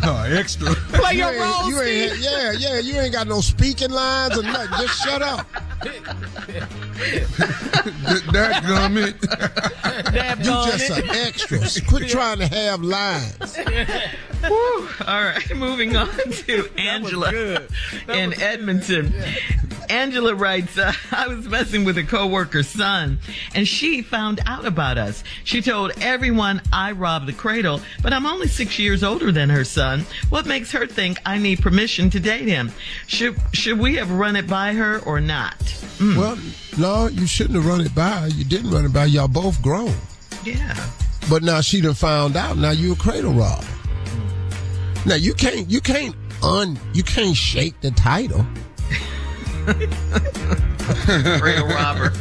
Uh, 0.03 0.27
extra. 0.31 0.75
Play 0.75 1.13
You 1.15 1.19
your 1.19 1.31
ain't- 1.33 1.41
role, 1.41 1.69
you 1.71 1.81
ain't, 1.83 2.19
Yeah, 2.19 2.53
yeah. 2.53 2.79
You 2.79 2.95
ain't 3.01 3.13
got 3.13 3.27
no 3.27 3.41
speaking 3.41 3.91
lines 3.91 4.39
or 4.39 4.43
nothing. 4.43 4.79
Just 4.87 5.03
shut 5.03 5.23
up. 5.23 5.47
That 8.33 8.62
gummit. 8.65 9.17
You 10.39 10.45
just 10.45 10.91
an 10.91 11.11
extra. 11.11 11.59
Quit 11.89 12.09
trying 12.09 12.39
to 12.39 12.47
have 12.47 12.83
lines. 12.83 13.57
Whew. 14.47 14.89
All 15.07 15.25
right, 15.25 15.57
moving 15.57 15.97
on 15.97 16.09
to 16.09 16.69
Angela 16.79 17.62
in 18.09 18.41
Edmonton. 18.41 19.12
Angela 19.89 20.35
writes, 20.35 20.79
uh, 20.79 20.93
I 21.12 21.29
was 21.29 21.49
messing 21.49 21.85
with 21.85 21.99
a 21.99 22.03
coworker's 22.03 22.69
son, 22.69 23.19
and 23.55 23.67
she 23.67 24.03
found 24.03 24.41
out 24.47 24.65
about 24.65 24.99
us. 24.99 25.23
She 25.45 25.62
told 25.62 25.93
everyone 26.01 26.61
I 26.73 26.93
robbed 26.93 27.27
the 27.27 27.33
cradle, 27.33 27.81
but 28.03 28.12
I'm 28.12 28.27
only 28.27 28.49
six 28.49 28.79
years 28.79 29.03
older 29.03 29.33
than 29.33 29.49
her 29.51 29.65
son. 29.65 30.05
What 30.29 30.47
makes 30.47 30.73
her 30.73 30.87
think 30.87 31.21
I 31.25 31.39
need 31.39 31.61
permission 31.61 32.11
to 32.11 32.21
date 32.21 32.49
him? 32.49 32.73
Should 33.07 33.37
should 33.53 33.79
we 33.79 33.95
have 33.97 34.11
run 34.11 34.37
it 34.37 34.47
by 34.49 34.73
her 34.75 34.99
or 35.01 35.21
not? 35.21 35.55
Mm. 35.99 36.17
Well, 36.17 36.39
no, 36.79 37.09
you 37.09 37.27
shouldn't 37.27 37.55
have 37.57 37.67
run 37.67 37.81
it 37.81 37.95
by. 37.95 38.27
You 38.27 38.45
didn't 38.45 38.71
run 38.71 38.85
it 38.85 38.93
by. 38.93 39.07
Y'all 39.07 39.29
both 39.29 39.61
grown. 39.62 39.95
Yeah. 40.45 40.75
But 41.31 41.43
now 41.43 41.61
she 41.61 41.81
done 41.81 41.95
found 41.95 42.37
out. 42.37 42.57
Now 42.59 42.71
you 42.71 42.93
a 42.93 42.97
cradle 42.97 43.33
robber. 43.33 43.67
Now 45.07 45.15
you 45.17 45.35
can't 45.35 45.69
you 45.71 45.81
can't 45.81 46.15
un 46.43 46.79
you 46.93 47.03
can't 47.03 47.37
shake 47.37 47.81
the 47.81 47.91
title. 47.93 48.45
Cradle 51.39 51.67
robber. 51.69 52.12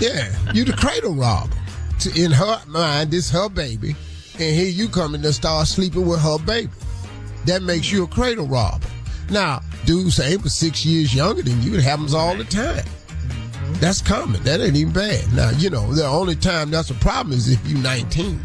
Yeah, 0.00 0.34
you 0.52 0.64
the 0.64 0.72
cradle 0.76 1.14
robber. 1.14 1.54
To- 2.00 2.22
In 2.22 2.30
her 2.32 2.60
mind, 2.66 3.10
this 3.10 3.30
her 3.30 3.48
baby, 3.48 3.90
and 4.34 4.54
here 4.54 4.68
you 4.68 4.88
coming 4.88 5.22
to 5.22 5.32
start 5.32 5.66
sleeping 5.66 6.06
with 6.06 6.20
her 6.20 6.38
baby. 6.38 6.72
That 7.46 7.62
makes 7.62 7.90
you 7.92 8.04
a 8.04 8.06
cradle 8.06 8.46
robber. 8.46 8.86
Now, 9.30 9.62
dudes 9.86 10.16
say 10.16 10.36
was 10.36 10.54
six 10.54 10.84
years 10.84 11.14
younger 11.14 11.42
than 11.42 11.60
you. 11.62 11.74
It 11.74 11.82
happens 11.82 12.12
all 12.14 12.36
the 12.36 12.44
time. 12.44 12.84
Mm-hmm. 12.84 13.74
That's 13.80 14.02
common. 14.02 14.42
That 14.44 14.60
ain't 14.60 14.76
even 14.76 14.92
bad. 14.92 15.32
Now, 15.32 15.50
you 15.50 15.70
know, 15.70 15.92
the 15.94 16.06
only 16.06 16.36
time 16.36 16.70
that's 16.70 16.90
a 16.90 16.94
problem 16.94 17.34
is 17.36 17.48
if 17.48 17.66
you 17.66 17.78
19. 17.78 18.40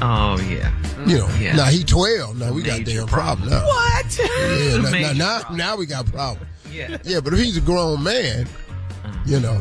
Oh 0.00 0.38
yeah. 0.48 0.72
You 1.06 1.18
know, 1.18 1.28
Yeah. 1.40 1.56
now 1.56 1.66
he 1.66 1.82
12. 1.82 2.38
Now 2.38 2.52
we 2.52 2.62
got 2.62 2.78
Major 2.78 3.00
damn 3.00 3.06
problem 3.08 3.50
now. 3.50 3.64
What? 3.66 4.18
Yeah, 4.18 4.76
now, 4.76 4.82
now, 4.82 4.90
Major 4.90 5.14
now, 5.14 5.38
problem. 5.40 5.58
now 5.58 5.76
we 5.76 5.86
got 5.86 6.06
problem. 6.06 6.46
Yeah. 6.70 6.98
Yeah, 7.04 7.20
but 7.20 7.32
if 7.32 7.40
he's 7.40 7.56
a 7.56 7.60
grown 7.60 8.02
man, 8.04 8.46
uh-huh. 8.46 9.18
you 9.26 9.40
know, 9.40 9.60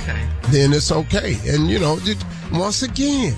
Okay. 0.00 0.28
then 0.50 0.72
it's 0.72 0.90
okay. 0.92 1.38
And 1.46 1.68
you 1.70 1.78
know, 1.78 1.98
just, 2.00 2.26
once 2.52 2.82
again, 2.82 3.32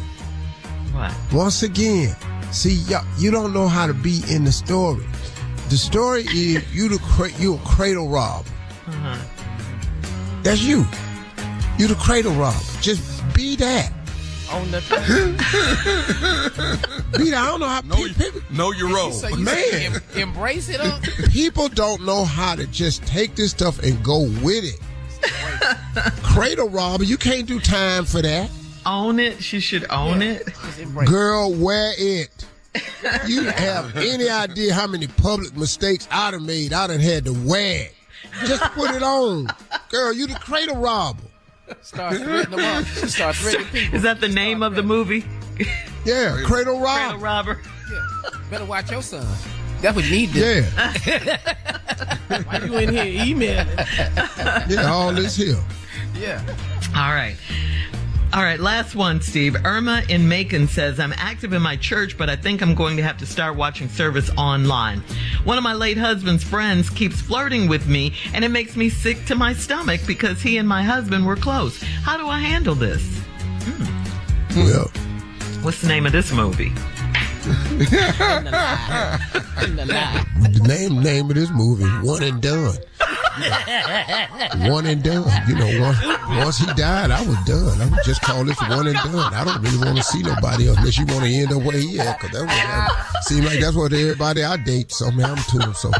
What? 0.92 1.12
once 1.32 1.62
again, 1.62 2.16
see, 2.50 2.74
y'all, 2.88 3.04
you 3.18 3.30
don't 3.30 3.52
know 3.52 3.68
how 3.68 3.86
to 3.86 3.94
be 3.94 4.22
in 4.30 4.44
the 4.44 4.52
story. 4.52 5.04
The 5.74 5.78
story 5.78 6.20
is 6.20 6.62
you 6.72 6.88
the 6.88 7.00
cra- 7.02 7.32
you 7.32 7.56
a 7.56 7.58
cradle 7.58 8.08
rob. 8.08 8.46
Uh-huh. 8.86 9.18
That's 10.44 10.62
you. 10.62 10.86
You 11.80 11.88
the 11.88 11.96
cradle 11.96 12.32
rob. 12.34 12.54
Just 12.80 13.02
be 13.34 13.56
that. 13.56 13.92
On 14.52 14.70
the 14.70 14.78
Be 17.18 17.30
that. 17.30 17.42
I 17.42 17.46
don't 17.46 17.58
know 17.58 17.66
how 17.66 17.80
Know, 17.80 17.96
people, 17.96 18.40
know 18.52 18.70
your 18.70 18.94
role. 18.94 19.10
so 19.10 19.26
you 19.26 19.44
Man. 19.44 19.56
em- 19.74 20.00
embrace 20.14 20.68
it. 20.68 20.78
Huh? 20.80 21.00
people 21.32 21.66
don't 21.66 22.06
know 22.06 22.24
how 22.24 22.54
to 22.54 22.68
just 22.68 23.04
take 23.04 23.34
this 23.34 23.50
stuff 23.50 23.80
and 23.82 24.00
go 24.04 24.28
with 24.44 24.62
it. 24.62 24.78
cradle 26.22 26.68
rob. 26.68 27.02
you 27.02 27.16
can't 27.16 27.48
do 27.48 27.58
time 27.58 28.04
for 28.04 28.22
that. 28.22 28.48
Own 28.86 29.18
it. 29.18 29.42
She 29.42 29.58
should 29.58 29.90
own 29.90 30.22
it. 30.22 30.46
Girl, 31.04 31.52
wear 31.52 31.94
it. 31.98 32.46
You 33.26 33.42
have 33.44 33.96
any 33.96 34.28
idea 34.28 34.74
how 34.74 34.86
many 34.86 35.06
public 35.06 35.56
mistakes 35.56 36.08
I 36.10 36.30
done 36.32 36.46
made? 36.46 36.72
I 36.72 36.86
done 36.86 37.00
had 37.00 37.24
to 37.26 37.32
wear. 37.32 37.88
Just 38.46 38.62
put 38.72 38.90
it 38.90 39.02
on. 39.02 39.46
Girl, 39.90 40.12
you 40.12 40.26
the 40.26 40.34
cradle 40.34 40.76
robber. 40.76 41.22
Start 41.82 42.16
threatening 42.16 42.58
them 42.58 42.60
up. 42.82 42.86
She 42.86 43.06
start 43.08 43.36
threatening 43.36 43.66
people. 43.72 43.96
Is 43.96 44.02
that 44.02 44.20
the 44.20 44.28
name 44.28 44.62
of 44.62 44.74
the 44.74 44.82
movie? 44.82 45.24
Yeah, 46.06 46.32
cradle 46.44 46.46
Cradle 46.46 46.80
robber. 46.80 47.18
robber. 47.18 47.62
Better 48.50 48.66
watch 48.66 48.90
your 48.90 49.00
son. 49.00 49.26
That's 49.80 49.96
what 49.96 50.04
you 50.04 50.10
need 50.10 50.32
to 50.34 50.34
do. 50.34 50.66
Yeah, 51.06 52.42
Why 52.44 52.58
you 52.62 52.76
in 52.76 52.92
here 52.92 53.06
emailing? 53.24 53.66
yeah, 54.68 54.90
all 54.90 55.12
this 55.14 55.34
here. 55.36 55.56
Yeah. 56.14 56.42
All 56.94 57.14
right. 57.14 57.36
All 58.34 58.42
right, 58.42 58.58
last 58.58 58.96
one, 58.96 59.20
Steve. 59.20 59.56
Irma 59.64 60.02
in 60.08 60.28
Macon 60.28 60.66
says, 60.66 60.98
I'm 60.98 61.12
active 61.16 61.52
in 61.52 61.62
my 61.62 61.76
church, 61.76 62.18
but 62.18 62.28
I 62.28 62.34
think 62.34 62.62
I'm 62.62 62.74
going 62.74 62.96
to 62.96 63.02
have 63.04 63.16
to 63.18 63.26
start 63.26 63.54
watching 63.54 63.88
service 63.88 64.28
online. 64.36 65.04
One 65.44 65.56
of 65.56 65.62
my 65.62 65.72
late 65.72 65.96
husband's 65.96 66.42
friends 66.42 66.90
keeps 66.90 67.20
flirting 67.20 67.68
with 67.68 67.86
me, 67.86 68.12
and 68.34 68.44
it 68.44 68.48
makes 68.48 68.74
me 68.74 68.88
sick 68.88 69.24
to 69.26 69.36
my 69.36 69.54
stomach 69.54 70.00
because 70.04 70.42
he 70.42 70.58
and 70.58 70.68
my 70.68 70.82
husband 70.82 71.24
were 71.24 71.36
close. 71.36 71.80
How 71.80 72.16
do 72.16 72.26
I 72.26 72.40
handle 72.40 72.74
this? 72.74 73.02
Hmm. 73.62 74.64
Well, 74.64 74.90
What's 75.64 75.80
the 75.80 75.88
name 75.88 76.04
of 76.04 76.12
this 76.12 76.30
movie? 76.30 76.72
The 80.54 80.60
name 80.66 81.02
name 81.02 81.28
of 81.30 81.36
this 81.36 81.50
movie, 81.50 81.84
One 82.06 82.22
and 82.22 82.40
Done. 82.40 82.76
One 84.70 84.86
and 84.86 85.02
done. 85.02 85.24
You 85.48 85.56
know, 85.56 85.80
once, 85.80 85.98
once 86.28 86.58
he 86.58 86.66
died, 86.74 87.10
I 87.10 87.20
was 87.26 87.36
done. 87.44 87.80
I 87.80 87.86
would 87.90 88.04
just 88.04 88.22
call 88.22 88.44
this 88.44 88.60
one 88.60 88.86
and 88.86 88.96
done. 88.96 89.34
I 89.34 89.44
don't 89.44 89.60
really 89.60 89.84
want 89.84 89.96
to 89.96 90.04
see 90.04 90.22
nobody 90.22 90.68
else 90.68 90.78
unless 90.78 90.98
you 90.98 91.06
want 91.06 91.24
to 91.24 91.30
end 91.30 91.52
up 91.52 91.62
where 91.62 91.76
he 91.76 91.98
at, 91.98 92.20
because 92.20 92.38
that 92.38 92.42
would 92.42 92.50
have, 92.50 93.24
seem 93.24 93.44
like 93.44 93.58
that's 93.58 93.74
what 93.74 93.92
everybody 93.92 94.44
I 94.44 94.56
date 94.56 94.92
somehow 94.92 95.34
I'm 95.34 95.36
to. 95.36 95.74
So 95.74 95.90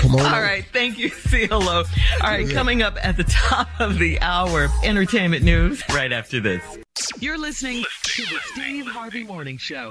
come 0.00 0.14
on. 0.14 0.20
All 0.20 0.26
over. 0.26 0.40
right, 0.40 0.64
thank 0.72 0.98
you, 0.98 1.10
CLO. 1.28 1.58
All 1.60 1.84
right, 2.22 2.48
coming 2.48 2.82
up 2.82 2.96
at 3.02 3.16
the 3.16 3.24
top 3.24 3.68
of 3.78 3.98
the 3.98 4.18
hour, 4.22 4.68
entertainment 4.82 5.44
news 5.44 5.82
right 5.90 6.12
after 6.12 6.40
this. 6.40 6.62
You're 7.18 7.38
listening 7.38 7.84
to 8.04 8.22
the 8.22 8.38
Steve 8.52 8.86
Harvey 8.86 9.24
Morning 9.24 9.58
Show. 9.58 9.90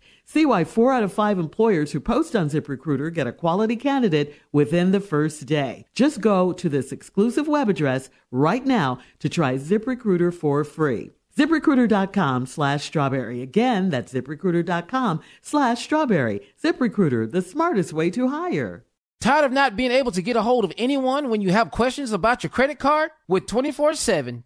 See 0.31 0.45
why 0.45 0.63
four 0.63 0.93
out 0.93 1.03
of 1.03 1.11
five 1.11 1.37
employers 1.37 1.91
who 1.91 1.99
post 1.99 2.37
on 2.37 2.49
ZipRecruiter 2.49 3.13
get 3.13 3.27
a 3.27 3.33
quality 3.33 3.75
candidate 3.75 4.33
within 4.53 4.91
the 4.91 5.01
first 5.01 5.45
day. 5.45 5.87
Just 5.93 6.21
go 6.21 6.53
to 6.53 6.69
this 6.69 6.93
exclusive 6.93 7.49
web 7.49 7.67
address 7.67 8.09
right 8.31 8.65
now 8.65 8.99
to 9.19 9.27
try 9.27 9.55
ZipRecruiter 9.55 10.33
for 10.33 10.63
free. 10.63 11.11
ZipRecruiter.com 11.37 12.45
slash 12.45 12.85
strawberry. 12.85 13.41
Again, 13.41 13.89
that's 13.89 14.13
ZipRecruiter.com 14.13 15.19
slash 15.41 15.83
strawberry. 15.83 16.39
ZipRecruiter, 16.63 17.29
the 17.29 17.41
smartest 17.41 17.91
way 17.91 18.09
to 18.11 18.29
hire. 18.29 18.85
Tired 19.19 19.43
of 19.43 19.51
not 19.51 19.75
being 19.75 19.91
able 19.91 20.13
to 20.13 20.21
get 20.21 20.37
a 20.37 20.43
hold 20.43 20.63
of 20.63 20.71
anyone 20.77 21.29
when 21.29 21.41
you 21.41 21.51
have 21.51 21.71
questions 21.71 22.13
about 22.13 22.41
your 22.41 22.51
credit 22.51 22.79
card? 22.79 23.11
With 23.27 23.47
24 23.47 23.95
7 23.95 24.45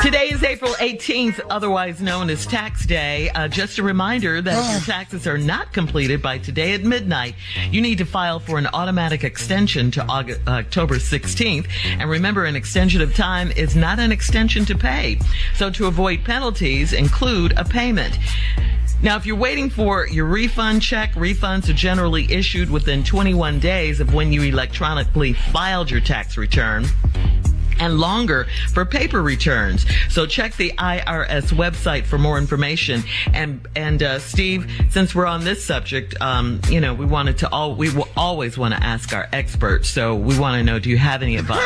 Today 0.00 0.30
is 0.30 0.42
April 0.42 0.72
18th, 0.74 1.40
otherwise 1.50 2.00
known 2.00 2.30
as 2.30 2.46
Tax 2.46 2.86
Day. 2.86 3.28
Uh, 3.30 3.46
just 3.46 3.78
a 3.78 3.82
reminder 3.82 4.40
that 4.40 4.58
if 4.58 4.72
your 4.72 4.80
taxes 4.94 5.26
are 5.26 5.36
not 5.36 5.72
completed 5.72 6.22
by 6.22 6.38
today 6.38 6.72
at 6.72 6.82
midnight, 6.82 7.34
you 7.70 7.82
need 7.82 7.98
to 7.98 8.06
file 8.06 8.40
for 8.40 8.58
an 8.58 8.68
automatic 8.72 9.22
extension 9.22 9.90
to 9.90 10.04
August, 10.06 10.40
October 10.48 10.96
16th. 10.96 11.66
And 11.84 12.08
remember, 12.08 12.46
an 12.46 12.56
extension 12.56 13.02
of 13.02 13.14
time 13.14 13.50
is 13.52 13.76
not 13.76 13.98
an 13.98 14.12
extension 14.12 14.64
to 14.66 14.78
pay. 14.78 15.18
So 15.56 15.68
to 15.70 15.86
avoid 15.86 16.24
penalties, 16.24 16.92
include 16.92 17.52
a 17.58 17.64
payment. 17.64 18.18
Now, 19.02 19.16
if 19.16 19.26
you're 19.26 19.36
waiting 19.36 19.68
for 19.68 20.06
your 20.06 20.26
refund 20.26 20.80
check, 20.80 21.12
refunds 21.14 21.68
are 21.68 21.74
generally 21.74 22.32
issued 22.32 22.70
within 22.70 23.04
21 23.04 23.60
days 23.60 24.00
of 24.00 24.14
when 24.14 24.32
you 24.32 24.42
electronically 24.42 25.34
filed 25.34 25.90
your 25.90 26.00
tax 26.00 26.38
return 26.38 26.86
and 27.78 27.98
longer 27.98 28.46
for 28.72 28.84
paper 28.84 29.22
returns. 29.22 29.86
So 30.08 30.26
check 30.26 30.56
the 30.56 30.72
IRS 30.78 31.52
website 31.52 32.04
for 32.04 32.18
more 32.18 32.38
information. 32.38 33.02
And 33.32 33.66
and 33.76 34.02
uh, 34.02 34.18
Steve, 34.18 34.70
since 34.90 35.14
we're 35.14 35.26
on 35.26 35.44
this 35.44 35.64
subject, 35.64 36.14
um, 36.20 36.60
you 36.68 36.80
know, 36.80 36.94
we 36.94 37.06
wanted 37.06 37.38
to 37.38 37.50
all 37.50 37.74
we 37.74 37.92
will 37.92 38.08
always 38.16 38.56
want 38.58 38.74
to 38.74 38.82
ask 38.82 39.14
our 39.14 39.28
experts. 39.32 39.88
So 39.88 40.14
we 40.14 40.38
want 40.38 40.58
to 40.58 40.62
know, 40.62 40.78
do 40.78 40.90
you 40.90 40.98
have 40.98 41.22
any 41.22 41.36
advice? 41.36 41.58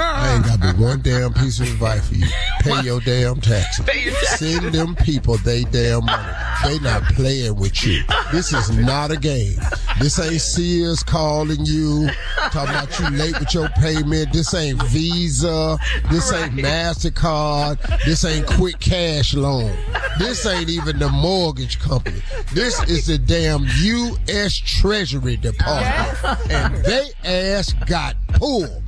I 0.00 0.34
ain't 0.34 0.44
got 0.44 0.60
but 0.60 0.78
one 0.78 1.02
damn 1.02 1.32
piece 1.32 1.60
of 1.60 1.66
advice 1.66 2.08
for 2.08 2.14
you. 2.14 2.26
Pay 2.60 2.82
your 2.82 3.00
damn 3.00 3.40
taxes. 3.40 3.84
Pay 3.84 4.04
your 4.04 4.14
taxes. 4.14 4.60
Send 4.60 4.74
them 4.74 4.94
people 4.96 5.36
they 5.38 5.64
damn 5.64 6.04
money. 6.04 6.32
They 6.64 6.78
not 6.80 7.02
playing 7.04 7.56
with 7.56 7.84
you. 7.84 8.02
This 8.32 8.52
is 8.52 8.70
not 8.76 9.10
a 9.10 9.16
game. 9.16 9.58
This 9.98 10.18
ain't 10.18 10.40
Sears 10.40 11.02
calling 11.02 11.64
you, 11.64 12.08
talking 12.50 12.74
about 12.74 12.98
you 12.98 13.10
late 13.10 13.38
with 13.38 13.52
your 13.54 13.68
payment. 13.70 14.32
This 14.32 14.52
ain't 14.54 14.82
Visa. 15.30 15.78
This 16.10 16.32
ain't 16.32 16.54
MasterCard. 16.54 18.04
This 18.04 18.24
ain't 18.24 18.46
Quick 18.48 18.80
Cash 18.80 19.34
Loan. 19.34 19.72
This 20.18 20.44
ain't 20.44 20.68
even 20.68 20.98
the 20.98 21.08
mortgage 21.08 21.78
company. 21.78 22.20
This 22.52 22.82
is 22.88 23.06
the 23.06 23.16
damn 23.16 23.64
U.S. 23.80 24.56
Treasury 24.56 25.36
Department. 25.36 26.50
And 26.50 26.74
they 26.84 27.10
ass 27.22 27.72
got 27.86 28.16
pulled. 28.28 28.82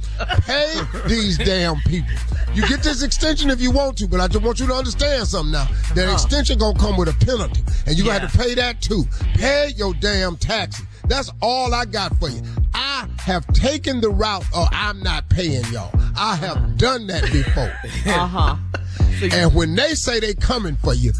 Pay 0.46 0.80
these 1.06 1.38
damn 1.38 1.76
people. 1.86 2.10
You 2.54 2.66
get 2.66 2.82
this 2.82 3.02
extension 3.02 3.48
if 3.48 3.60
you 3.60 3.70
want 3.70 3.96
to, 3.98 4.08
but 4.08 4.20
I 4.20 4.26
just 4.26 4.44
want 4.44 4.58
you 4.58 4.66
to 4.66 4.74
understand 4.74 5.28
something 5.28 5.52
now. 5.52 5.68
That 5.94 6.06
uh-huh. 6.06 6.14
extension 6.14 6.58
gonna 6.58 6.78
come 6.78 6.96
with 6.96 7.08
a 7.08 7.24
penalty, 7.24 7.62
and 7.86 7.96
you 7.96 8.04
gonna 8.04 8.18
have 8.18 8.32
to 8.32 8.38
pay 8.38 8.54
that 8.54 8.80
too. 8.80 9.04
Pay 9.34 9.72
your 9.76 9.94
damn 9.94 10.36
taxes. 10.36 10.86
That's 11.12 11.30
all 11.42 11.74
I 11.74 11.84
got 11.84 12.16
for 12.18 12.30
you. 12.30 12.40
I 12.72 13.06
have 13.18 13.46
taken 13.48 14.00
the 14.00 14.08
route 14.08 14.46
or 14.56 14.64
I'm 14.72 15.02
not 15.02 15.28
paying 15.28 15.62
y'all. 15.70 15.90
I 16.16 16.36
have 16.36 16.78
done 16.78 17.06
that 17.08 17.24
before. 17.30 17.70
Uh 18.06 18.26
huh. 18.26 18.56
And 19.32 19.54
when 19.54 19.74
they 19.74 19.94
say 19.94 20.20
they 20.20 20.34
coming 20.34 20.76
for 20.76 20.94
you, 20.94 21.12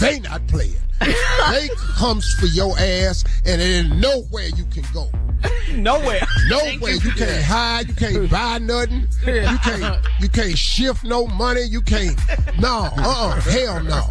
they 0.00 0.20
not 0.20 0.46
playing. 0.46 0.76
they 1.00 1.68
comes 1.96 2.34
for 2.34 2.46
your 2.46 2.78
ass, 2.78 3.24
and 3.46 3.60
there 3.60 3.82
ain't 3.84 3.96
nowhere 3.96 4.48
you 4.48 4.64
can 4.66 4.84
go. 4.92 5.10
Nowhere. 5.74 6.20
Nowhere 6.48 6.94
you 6.94 7.12
can't 7.12 7.42
hide. 7.42 7.88
You 7.88 7.94
can't 7.94 8.30
buy 8.30 8.58
nothing. 8.58 9.08
You 9.24 9.58
can't. 9.62 10.04
You 10.20 10.28
can't 10.28 10.58
shift 10.58 11.04
no 11.04 11.26
money. 11.26 11.62
You 11.62 11.80
can't. 11.80 12.18
No. 12.58 12.88
Uh. 12.96 13.36
uh 13.36 13.40
Hell 13.40 13.82
no. 13.84 14.06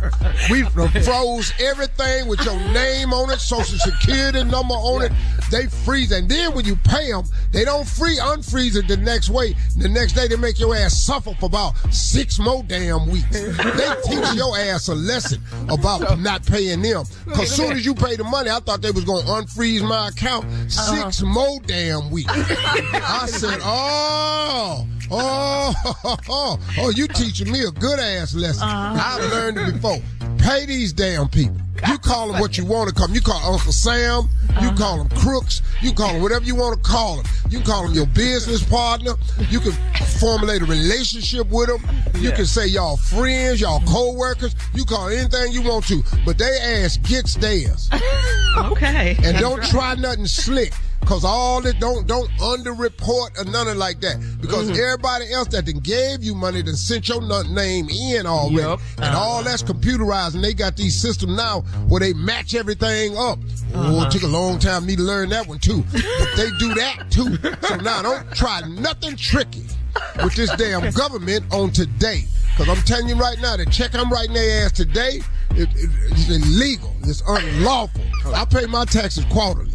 We 0.50 0.64
froze 1.04 1.54
everything 1.60 2.28
with 2.28 2.44
your 2.46 2.56
name 2.74 3.14
on 3.14 3.30
it, 3.30 3.40
social 3.40 3.78
security 3.78 4.44
number 4.44 4.74
on 4.74 5.04
it. 5.04 5.12
They 5.52 5.68
freeze, 5.68 6.12
and 6.12 6.30
then 6.30 6.54
when 6.54 6.66
you 6.66 6.76
pay 6.78 7.12
them, 7.12 7.26
they 7.52 7.66
don't 7.66 7.88
free 7.88 8.18
unfreeze 8.18 8.76
it 8.76 8.88
the 8.88 8.98
next 8.98 9.30
way. 9.30 9.56
The 9.78 9.90
next 9.90 10.14
day 10.14 10.28
they 10.28 10.36
make 10.36 10.60
your 10.60 10.76
ass 10.76 11.04
suffer 11.04 11.34
for 11.36 11.48
about 11.48 11.74
six 11.94 12.40
more 12.40 12.64
damn 12.90 13.10
weeks. 13.10 13.30
They 13.30 13.94
teach 14.04 14.34
your 14.36 14.58
ass 14.58 14.88
a 14.88 14.96
lesson 14.96 15.42
about 15.70 16.20
not 16.20 16.46
paying 16.46 16.82
them. 16.82 17.04
Cause 17.34 17.52
soon 17.52 17.74
as 17.74 17.86
you 17.86 17.94
pay 17.94 18.16
the 18.16 18.24
money, 18.24 18.50
I 18.50 18.60
thought 18.60 18.82
they 18.82 18.92
was 18.92 19.04
gonna 19.06 19.26
unfreeze 19.26 19.88
my 19.88 20.10
account. 20.10 20.46
6 20.72 21.22
more 21.22 21.60
damn 21.66 22.10
weeks. 22.10 22.32
I 22.36 23.26
said, 23.28 23.60
oh. 23.62 24.88
Oh, 25.12 25.74
oh, 26.30 26.60
oh, 26.78 26.90
you 26.92 27.08
teaching 27.08 27.52
me 27.52 27.64
a 27.64 27.72
good 27.72 28.00
ass 28.00 28.36
lesson. 28.36 28.68
I've 28.68 29.32
learned 29.32 29.58
it 29.58 29.74
before. 29.74 29.98
Pay 30.50 30.66
these 30.66 30.94
damn 30.94 31.28
people. 31.28 31.58
You 31.88 32.00
call 32.00 32.32
them 32.32 32.42
what 32.42 32.58
you 32.58 32.66
want 32.66 32.90
to 32.90 32.96
call 32.96 33.06
them. 33.06 33.14
You 33.14 33.22
call 33.22 33.54
Uncle 33.54 33.72
Sam. 33.72 34.28
You 34.64 34.72
call 34.72 34.98
them 34.98 35.10
crooks. 35.20 35.62
You 35.80 35.94
call 35.94 36.14
them 36.14 36.24
whatever 36.24 36.44
you 36.44 36.56
want 36.56 36.84
to 36.84 36.90
call 36.90 37.18
them. 37.18 37.26
You 37.52 37.60
can 37.60 37.68
call 37.68 37.84
them 37.84 37.94
your 37.94 38.08
business 38.08 38.64
partner. 38.64 39.12
You 39.52 39.60
can 39.60 39.74
formulate 40.20 40.64
a 40.64 40.66
relationship 40.66 41.48
with 41.52 41.68
them. 41.68 41.88
You 42.16 42.32
can 42.32 42.48
say 42.48 42.66
y'all 42.66 42.98
friends, 42.98 43.62
y'all 43.62 43.80
co-workers. 43.88 44.56
You 44.74 44.86
call 44.86 45.10
anything 45.10 45.52
you 45.52 45.62
want 45.62 45.86
to, 45.90 46.02
but 46.26 46.40
they 46.40 46.58
ass 46.84 46.98
gets 46.98 47.36
theirs. 47.36 47.88
Okay. 48.58 49.16
And 49.24 49.38
don't 49.38 49.64
try 49.64 49.94
nothing 49.96 50.26
slick. 50.26 50.74
Cause 51.10 51.26
all 51.26 51.66
it 51.66 51.80
don't 51.80 52.06
don't 52.06 52.30
underreport 52.38 53.40
or 53.40 53.46
nothing 53.46 53.80
like 53.80 54.00
that. 54.02 54.18
Because 54.40 54.70
mm-hmm. 54.70 54.80
everybody 54.80 55.34
else 55.34 55.48
that 55.48 55.66
then 55.66 55.80
gave 55.80 56.24
you 56.24 56.36
money 56.36 56.62
then 56.62 56.76
sent 56.76 57.10
your 57.10 57.20
name 57.46 57.90
in 57.90 58.28
already. 58.28 58.80
And 59.00 59.16
all 59.16 59.42
that's 59.44 59.64
computerized 59.64 60.36
and 60.36 60.44
they 60.44 60.54
got 60.54 60.78
these 60.78 61.02
systems 61.02 61.36
now 61.36 61.62
where 61.88 62.00
they 62.00 62.14
match 62.14 62.54
everything 62.54 63.18
up. 63.18 63.40
Oh, 63.74 63.96
it 63.96 63.98
uh-huh. 63.98 64.10
took 64.12 64.22
a 64.22 64.28
long 64.28 64.60
time 64.60 64.84
for 64.84 64.88
me 64.88 64.96
to 64.98 65.02
learn 65.02 65.30
that 65.30 65.48
one 65.48 65.58
too. 65.58 65.84
But 65.92 66.36
they 66.38 66.52
do 66.60 66.76
that 66.76 67.08
too. 67.10 67.38
So 67.68 67.76
now 67.78 68.04
don't 68.04 68.32
try 68.36 68.62
nothing 68.68 69.16
tricky 69.16 69.66
with 70.24 70.36
this 70.36 70.56
damn 70.58 70.92
government 70.92 71.44
on 71.52 71.72
today. 71.72 72.26
Because 72.56 72.78
I'm 72.78 72.84
telling 72.86 73.10
you 73.10 73.16
right 73.16 73.40
now, 73.42 73.58
the 73.58 73.66
check 73.66 73.96
I'm 73.96 74.12
writing 74.12 74.34
their 74.36 74.64
ass 74.66 74.74
today, 74.74 75.22
it, 75.52 75.70
it, 75.70 75.90
it's 76.12 76.30
illegal. 76.30 76.94
It's 77.02 77.24
unlawful. 77.28 78.04
I 78.36 78.46
pay 78.46 78.68
my 78.68 78.86
taxes 78.86 79.26
quarterly. 79.32 79.72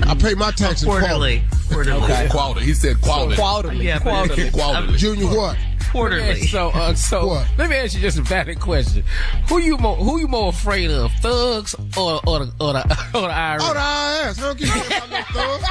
I 0.00 0.14
pay 0.14 0.34
my 0.34 0.50
taxes 0.52 0.84
Quarterly. 0.84 1.42
Quarterly. 1.70 2.02
Okay. 2.04 2.28
Quality. 2.30 2.64
He 2.64 2.74
said 2.74 3.00
quality. 3.00 3.36
Quarterly. 3.36 3.86
Yeah, 3.86 3.98
but- 3.98 4.28
Quarterly. 4.28 4.50
Quality. 4.50 4.96
Junior, 4.96 5.26
what? 5.26 5.56
Quarterly. 5.90 6.40
So, 6.48 6.68
uh, 6.70 6.94
so 6.94 7.26
What? 7.26 7.48
let 7.58 7.68
me 7.70 7.76
ask 7.76 7.94
you 7.94 8.00
just 8.00 8.18
a 8.18 8.22
valid 8.22 8.60
question: 8.60 9.02
Who 9.48 9.58
you 9.58 9.76
more 9.78 9.96
who 9.96 10.18
you 10.18 10.28
more 10.28 10.48
afraid 10.50 10.90
of, 10.90 11.10
thugs 11.20 11.74
or 11.96 12.20
or 12.26 12.44
the 12.44 12.52
or 12.60 12.72
the, 12.74 12.82
or 13.14 13.22
the 13.22 13.28
IRS? 13.28 13.58
Oh, 13.62 13.74
the 13.74 13.80
IRS. 13.80 14.38
I 14.38 14.42
don't 14.42 14.58
give 14.58 14.68
a 14.68 14.72
fuck 14.72 15.08
about 15.08 15.10
no 15.10 15.58
thug. 15.58 15.62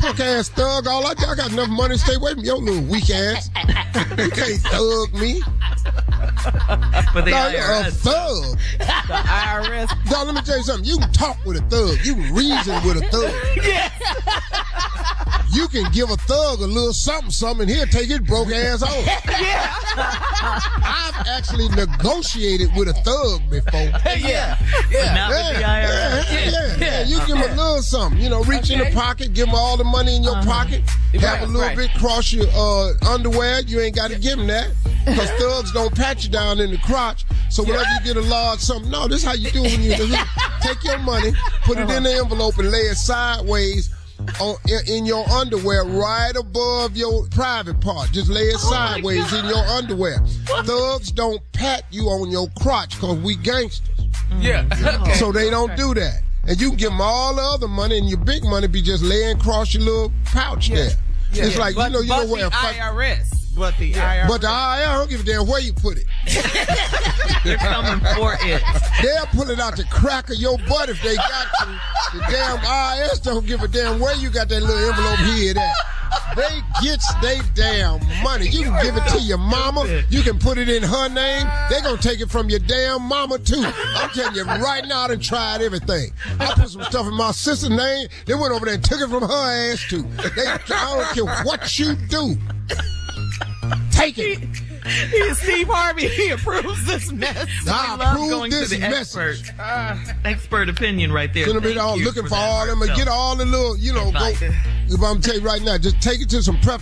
Punk 0.00 0.20
ass 0.20 0.48
thug. 0.48 0.86
All 0.86 1.06
I, 1.06 1.10
I 1.10 1.34
got 1.34 1.52
enough 1.52 1.68
money 1.68 1.94
to 1.94 1.98
stay 2.00 2.14
away 2.14 2.34
from 2.34 2.44
your 2.44 2.56
little 2.58 2.82
weak 2.82 3.08
ass. 3.10 3.48
You 4.18 4.30
can't 4.30 4.60
thug 4.62 5.14
me. 5.14 5.40
But 7.14 7.24
the 7.24 7.30
No, 7.30 7.48
you're 7.48 7.60
a 7.60 7.84
IRS. 7.84 7.92
thug. 7.98 8.58
the 8.78 8.84
IRS. 8.84 10.10
Dog, 10.10 10.26
let 10.26 10.34
me 10.34 10.40
tell 10.42 10.56
you 10.56 10.62
something. 10.64 10.84
You 10.84 10.98
can 10.98 11.12
talk 11.12 11.38
with 11.44 11.56
a 11.56 11.62
thug. 11.68 12.04
You 12.04 12.14
can 12.14 12.34
reason 12.34 12.74
with 12.86 12.96
a 13.02 13.08
thug. 13.10 13.32
Yeah. 13.64 13.90
You 15.52 15.68
can 15.68 15.90
give 15.92 16.10
a 16.10 16.16
thug 16.16 16.60
a 16.60 16.66
little 16.66 16.94
something, 16.94 17.30
something, 17.30 17.68
and 17.68 17.76
he'll 17.76 17.86
take 17.86 18.08
his 18.08 18.20
broke 18.20 18.48
ass 18.50 18.82
off. 18.82 18.90
I've 19.94 21.26
actually 21.26 21.68
negotiated 21.68 22.68
with 22.76 22.88
a 22.88 22.94
thug 23.04 23.48
before. 23.50 23.80
yeah, 24.16 24.56
But 24.58 24.90
yeah. 24.90 25.14
not 25.14 25.30
with 25.30 25.54
the 25.54 25.60
Yeah, 25.60 26.24
yeah, 26.30 26.50
yeah, 26.50 26.76
yeah. 26.78 27.04
You 27.04 27.18
give 27.26 27.36
him 27.36 27.42
a 27.50 27.54
little 27.54 27.82
something. 27.82 28.20
You 28.20 28.28
know, 28.30 28.42
reach 28.44 28.70
in 28.70 28.78
the 28.78 28.90
pocket, 28.92 29.34
give 29.34 29.48
him 29.48 29.54
all 29.54 29.76
the 29.76 29.84
money 29.84 30.16
in 30.16 30.22
your 30.22 30.40
pocket, 30.42 30.82
have 31.14 31.22
Right, 31.22 31.42
a 31.42 31.46
little 31.46 31.60
right. 31.60 31.76
bit 31.76 31.90
cross 31.94 32.32
your 32.32 32.46
uh, 32.54 32.92
underwear. 33.08 33.60
You 33.62 33.80
ain't 33.80 33.96
got 33.96 34.10
to 34.10 34.18
give 34.18 34.38
him 34.38 34.46
that. 34.48 34.70
Because 35.04 35.30
thugs 35.40 35.72
don't 35.72 35.94
pat 35.94 36.22
you 36.24 36.30
down 36.30 36.60
in 36.60 36.70
the 36.70 36.78
crotch. 36.78 37.24
So 37.50 37.62
whenever 37.62 37.84
you 37.84 38.14
get 38.14 38.16
a 38.16 38.20
large 38.26 38.60
something, 38.60 38.90
no, 38.90 39.08
this 39.08 39.18
is 39.22 39.24
how 39.24 39.34
you 39.34 39.50
do 39.50 39.62
when 39.62 39.82
you 39.82 39.94
take 40.62 40.82
your 40.84 40.98
money, 40.98 41.32
put 41.64 41.78
it 41.78 41.90
in 41.90 42.02
the 42.04 42.12
envelope, 42.12 42.56
and 42.58 42.70
lay 42.70 42.78
it 42.78 42.96
sideways. 42.96 43.90
On, 44.40 44.56
in, 44.68 44.80
in 44.98 45.06
your 45.06 45.28
underwear, 45.30 45.84
right 45.84 46.34
above 46.36 46.96
your 46.96 47.26
private 47.28 47.80
part. 47.80 48.10
Just 48.12 48.28
lay 48.28 48.42
it 48.42 48.56
oh 48.58 48.70
sideways 48.70 49.32
in 49.32 49.44
your 49.46 49.64
underwear. 49.66 50.18
Thugs 50.64 51.12
don't 51.12 51.40
pat 51.52 51.84
you 51.90 52.04
on 52.04 52.30
your 52.30 52.48
crotch 52.60 52.94
because 52.94 53.18
we 53.18 53.36
gangsters. 53.36 53.88
Mm. 54.30 54.42
yeah. 54.42 54.98
Okay. 55.02 55.14
So 55.14 55.32
they 55.32 55.50
don't 55.50 55.76
do 55.76 55.94
that. 55.94 56.22
And 56.44 56.60
you 56.60 56.68
can 56.70 56.76
give 56.76 56.90
them 56.90 57.00
all 57.00 57.34
the 57.36 57.42
other 57.42 57.68
money, 57.68 57.98
and 57.98 58.08
your 58.08 58.18
big 58.18 58.42
money 58.44 58.66
be 58.66 58.82
just 58.82 59.02
laying 59.04 59.36
across 59.36 59.74
your 59.74 59.84
little 59.84 60.12
pouch 60.24 60.70
there. 60.70 60.90
Yeah. 61.32 61.44
It's 61.44 61.56
like 61.56 61.74
but, 61.76 61.92
you 61.92 61.98
know, 61.98 62.00
you 62.00 62.08
but 62.08 62.24
know 62.26 62.32
where. 62.32 62.42
the 62.42 62.48
a 62.48 62.50
fuck- 62.50 62.74
IRS. 62.74 63.41
But 63.56 63.76
the 63.78 63.92
IRS. 63.92 64.28
but 64.28 64.40
the 64.40 64.46
IR, 64.46 64.52
I 64.52 64.94
don't 64.96 65.10
give 65.10 65.20
a 65.20 65.24
damn 65.24 65.46
where 65.46 65.60
you 65.60 65.72
put 65.72 65.98
it. 65.98 66.06
They're 67.44 67.58
coming 67.58 68.00
for 68.14 68.36
it. 68.40 68.62
They'll 69.02 69.26
pull 69.26 69.50
it 69.50 69.60
out 69.60 69.76
the 69.76 69.84
crack 69.90 70.30
of 70.30 70.36
your 70.36 70.56
butt 70.68 70.88
if 70.88 71.02
they 71.02 71.16
got 71.16 71.46
to. 71.60 71.80
The 72.14 72.18
damn 72.30 72.58
IRS 72.58 73.22
don't 73.22 73.46
give 73.46 73.62
a 73.62 73.68
damn 73.68 74.00
where 74.00 74.16
you 74.16 74.30
got 74.30 74.48
that 74.48 74.62
little 74.62 74.78
envelope 74.78 75.18
here 75.34 75.54
at. 75.58 75.76
They 76.36 76.60
gets 76.82 77.12
they 77.22 77.40
damn 77.54 78.00
money. 78.22 78.46
You 78.48 78.64
can 78.64 78.82
give 78.82 78.96
it 78.96 79.06
to 79.10 79.20
your 79.20 79.38
mama. 79.38 80.02
You 80.10 80.22
can 80.22 80.38
put 80.38 80.56
it 80.58 80.68
in 80.68 80.82
her 80.82 81.08
name. 81.08 81.46
They 81.70 81.80
gonna 81.82 82.00
take 82.00 82.20
it 82.20 82.30
from 82.30 82.48
your 82.50 82.58
damn 82.60 83.02
mama 83.02 83.38
too. 83.38 83.62
I'm 83.64 84.10
telling 84.10 84.34
you 84.34 84.44
right 84.44 84.84
now, 84.86 85.02
I 85.02 85.08
done 85.08 85.20
tried 85.20 85.62
everything. 85.62 86.10
I 86.38 86.52
put 86.54 86.68
some 86.70 86.82
stuff 86.84 87.06
in 87.06 87.14
my 87.14 87.32
sister's 87.32 87.70
name. 87.70 88.08
They 88.26 88.34
went 88.34 88.52
over 88.54 88.64
there 88.66 88.74
and 88.74 88.84
took 88.84 89.00
it 89.00 89.08
from 89.08 89.22
her 89.22 89.72
ass 89.72 89.84
too. 89.88 90.02
They, 90.36 90.46
I 90.46 90.58
don't 90.66 91.14
care 91.14 91.44
what 91.44 91.78
you 91.78 91.94
do. 92.08 92.36
Take 93.90 94.18
it. 94.18 94.38
He 94.40 95.16
is 95.16 95.38
Steve 95.38 95.68
Harvey. 95.68 96.08
He 96.08 96.30
approves 96.30 96.84
this 96.86 97.12
mess. 97.12 97.46
I 97.68 97.94
We 97.94 97.98
love 98.02 98.14
approve 98.14 98.30
going 98.30 98.50
this 98.50 98.70
to 98.70 98.74
the 98.74 98.80
message. 98.80 99.48
expert. 99.48 99.62
Uh, 99.62 99.96
expert 100.24 100.68
opinion 100.68 101.12
right 101.12 101.32
there. 101.32 101.46
Gonna 101.46 101.60
be 101.60 101.68
Thank 101.68 101.80
all 101.80 101.96
you 101.98 102.04
looking 102.04 102.24
for, 102.24 102.30
that 102.30 102.36
all 102.36 102.66
them 102.66 102.82
and 102.82 102.92
get 102.96 103.06
all 103.06 103.36
the 103.36 103.44
little, 103.44 103.76
you 103.78 103.92
know, 103.92 104.02
go. 104.10 104.18
advice. 104.18 104.42
I'm 104.42 104.96
gonna 105.00 105.20
tell 105.20 105.36
you 105.36 105.40
right 105.42 105.62
now, 105.62 105.78
just 105.78 106.00
take 106.02 106.20
it 106.20 106.28
to 106.30 106.42
some 106.42 106.58
prep, 106.60 106.80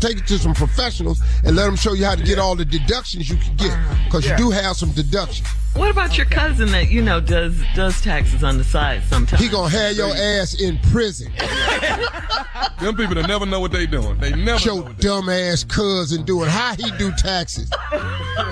take 0.00 0.16
it 0.18 0.26
to 0.28 0.38
some 0.38 0.54
professionals, 0.54 1.20
and 1.44 1.54
let 1.56 1.66
them 1.66 1.76
show 1.76 1.92
you 1.92 2.06
how 2.06 2.14
to 2.14 2.22
get 2.24 2.38
all 2.38 2.56
the 2.56 2.64
deductions 2.64 3.28
you 3.28 3.36
can 3.36 3.54
get, 3.56 3.78
because 4.06 4.24
Yeah. 4.24 4.32
you 4.32 4.44
do 4.46 4.50
have 4.50 4.76
some 4.76 4.90
deductions. 4.92 5.46
What 5.76 5.90
about 5.90 6.16
your 6.16 6.24
cousin 6.26 6.70
that 6.72 6.88
you 6.88 7.02
know 7.02 7.20
does 7.20 7.54
does 7.74 8.00
taxes 8.00 8.42
on 8.42 8.56
the 8.56 8.64
side 8.64 9.02
sometimes? 9.10 9.42
He 9.42 9.48
gonna 9.48 9.68
have 9.68 9.94
your 9.94 10.08
ass 10.08 10.58
in 10.58 10.78
prison. 10.90 11.30
Them 12.80 12.96
people 12.96 13.14
that 13.16 13.26
never 13.28 13.44
know 13.44 13.60
what 13.60 13.72
they 13.72 13.86
doing. 13.86 14.16
They 14.18 14.32
never 14.32 14.62
Your 14.64 14.88
dumb 14.98 15.28
ass 15.28 15.64
cousin 15.64 16.24
doing 16.24 16.48
how 16.48 16.74
he 16.76 16.90
do 16.92 17.12
taxes. 17.12 17.70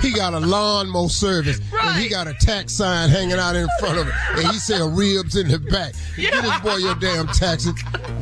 He 0.01 0.11
got 0.11 0.35
a 0.35 0.39
lawnmower 0.39 1.09
service 1.09 1.59
and 1.73 1.99
he 1.99 2.09
got 2.09 2.27
a 2.27 2.33
tax 2.35 2.73
sign 2.73 3.09
hanging 3.09 3.39
out 3.39 3.55
in 3.55 3.67
front 3.79 3.97
of 3.97 4.07
it, 4.07 4.13
and 4.37 4.47
he 4.47 4.59
sell 4.59 4.89
ribs 4.89 5.35
in 5.35 5.47
the 5.47 5.57
back. 5.57 5.93
Get 6.15 6.43
this 6.43 6.59
boy 6.59 6.75
your 6.77 6.95
damn 6.95 7.25
taxes. 7.27 7.73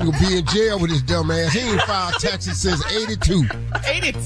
You'll 0.01 0.13
be 0.13 0.37
in 0.37 0.45
jail 0.45 0.79
with 0.79 0.91
his 0.91 1.03
dumb 1.03 1.29
ass. 1.29 1.51
He 1.51 1.59
ain't 1.59 1.81
filed 1.81 2.13
taxes 2.19 2.61
since 2.61 2.85
'82. 2.89 3.47
82. 3.85 4.19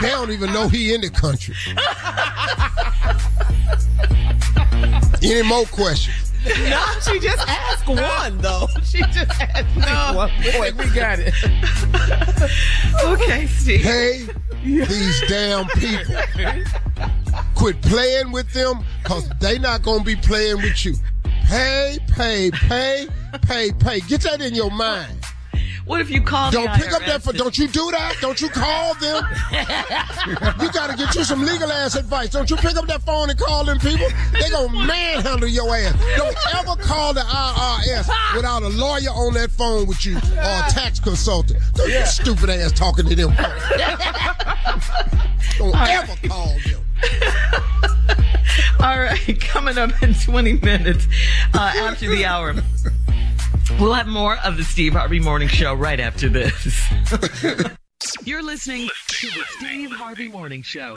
They 0.00 0.08
don't 0.08 0.32
even 0.32 0.52
know 0.52 0.66
he 0.68 0.94
in 0.94 1.00
the 1.00 1.10
country. 1.10 1.54
Any 5.22 5.42
more 5.42 5.64
questions? 5.66 6.32
No, 6.44 6.84
she 7.02 7.20
just 7.20 7.46
asked 7.46 7.86
one 7.86 8.38
though. 8.38 8.66
She 8.82 8.98
just 9.12 9.30
asked 9.40 9.76
no. 9.76 10.16
one. 10.16 10.30
Boy, 10.52 10.70
we 10.76 10.90
got 10.94 11.18
it. 11.20 11.34
okay, 13.04 13.46
Steve. 13.46 13.82
Hey, 13.82 14.26
these 14.64 15.20
damn 15.28 15.66
people. 15.68 16.16
Quit 17.54 17.80
playing 17.82 18.32
with 18.32 18.52
them 18.52 18.84
because 19.02 19.28
they 19.40 19.58
not 19.58 19.82
going 19.82 20.00
to 20.00 20.04
be 20.04 20.16
playing 20.16 20.56
with 20.56 20.84
you. 20.84 20.94
Pay, 21.46 21.98
pay, 22.08 22.50
pay, 22.50 23.06
pay, 23.42 23.72
pay. 23.72 24.00
Get 24.00 24.22
that 24.22 24.40
in 24.40 24.54
your 24.54 24.70
mind. 24.70 25.14
What 25.86 26.00
if 26.00 26.10
you 26.10 26.22
call? 26.22 26.50
Them? 26.50 26.64
Don't 26.64 26.78
the 26.78 26.84
pick 26.84 26.92
up 26.92 27.02
that 27.06 27.20
IRS 27.20 27.24
phone. 27.24 27.34
Don't 27.34 27.58
you 27.58 27.68
do 27.68 27.90
that? 27.90 28.16
Don't 28.20 28.40
you 28.40 28.48
call 28.48 28.94
them? 28.94 29.24
you 30.60 30.72
got 30.72 30.90
to 30.90 30.96
get 30.96 31.14
you 31.14 31.24
some 31.24 31.42
legal 31.44 31.70
ass 31.72 31.94
advice. 31.96 32.30
Don't 32.30 32.48
you 32.50 32.56
pick 32.56 32.76
up 32.76 32.86
that 32.86 33.02
phone 33.02 33.30
and 33.30 33.38
call 33.38 33.64
them 33.64 33.78
people? 33.78 34.08
They 34.32 34.50
gonna 34.50 34.72
manhandle 34.86 35.48
your 35.48 35.74
ass. 35.74 35.94
Don't 36.16 36.36
ever 36.56 36.76
call 36.82 37.14
the 37.14 37.20
IRS 37.20 38.36
without 38.36 38.62
a 38.62 38.68
lawyer 38.68 39.10
on 39.10 39.34
that 39.34 39.50
phone 39.50 39.86
with 39.86 40.04
you 40.04 40.16
or 40.16 40.20
a 40.20 40.70
tax 40.70 41.00
consultant. 41.00 41.60
Don't 41.74 41.90
you 41.90 42.06
stupid 42.06 42.50
ass 42.50 42.72
talking 42.72 43.06
to 43.08 43.14
them. 43.14 43.30
Don't 45.58 45.74
ever 45.76 46.28
call 46.28 46.56
them. 46.64 46.80
All 48.80 48.98
right, 48.98 49.40
coming 49.40 49.78
up 49.78 50.02
in 50.02 50.14
20 50.14 50.54
minutes 50.54 51.06
uh, 51.54 51.72
after 51.76 52.08
the 52.08 52.24
hour. 52.24 52.54
We'll 53.78 53.94
have 53.94 54.06
more 54.06 54.36
of 54.38 54.56
the 54.56 54.64
Steve 54.64 54.92
Harvey 54.92 55.20
Morning 55.20 55.48
Show 55.48 55.74
right 55.74 56.00
after 56.00 56.28
this. 56.28 56.82
You're 58.24 58.42
listening 58.42 58.88
to 59.08 59.26
the 59.26 59.44
Steve 59.58 59.90
Harvey 59.92 60.28
Morning 60.28 60.62
Show. 60.62 60.94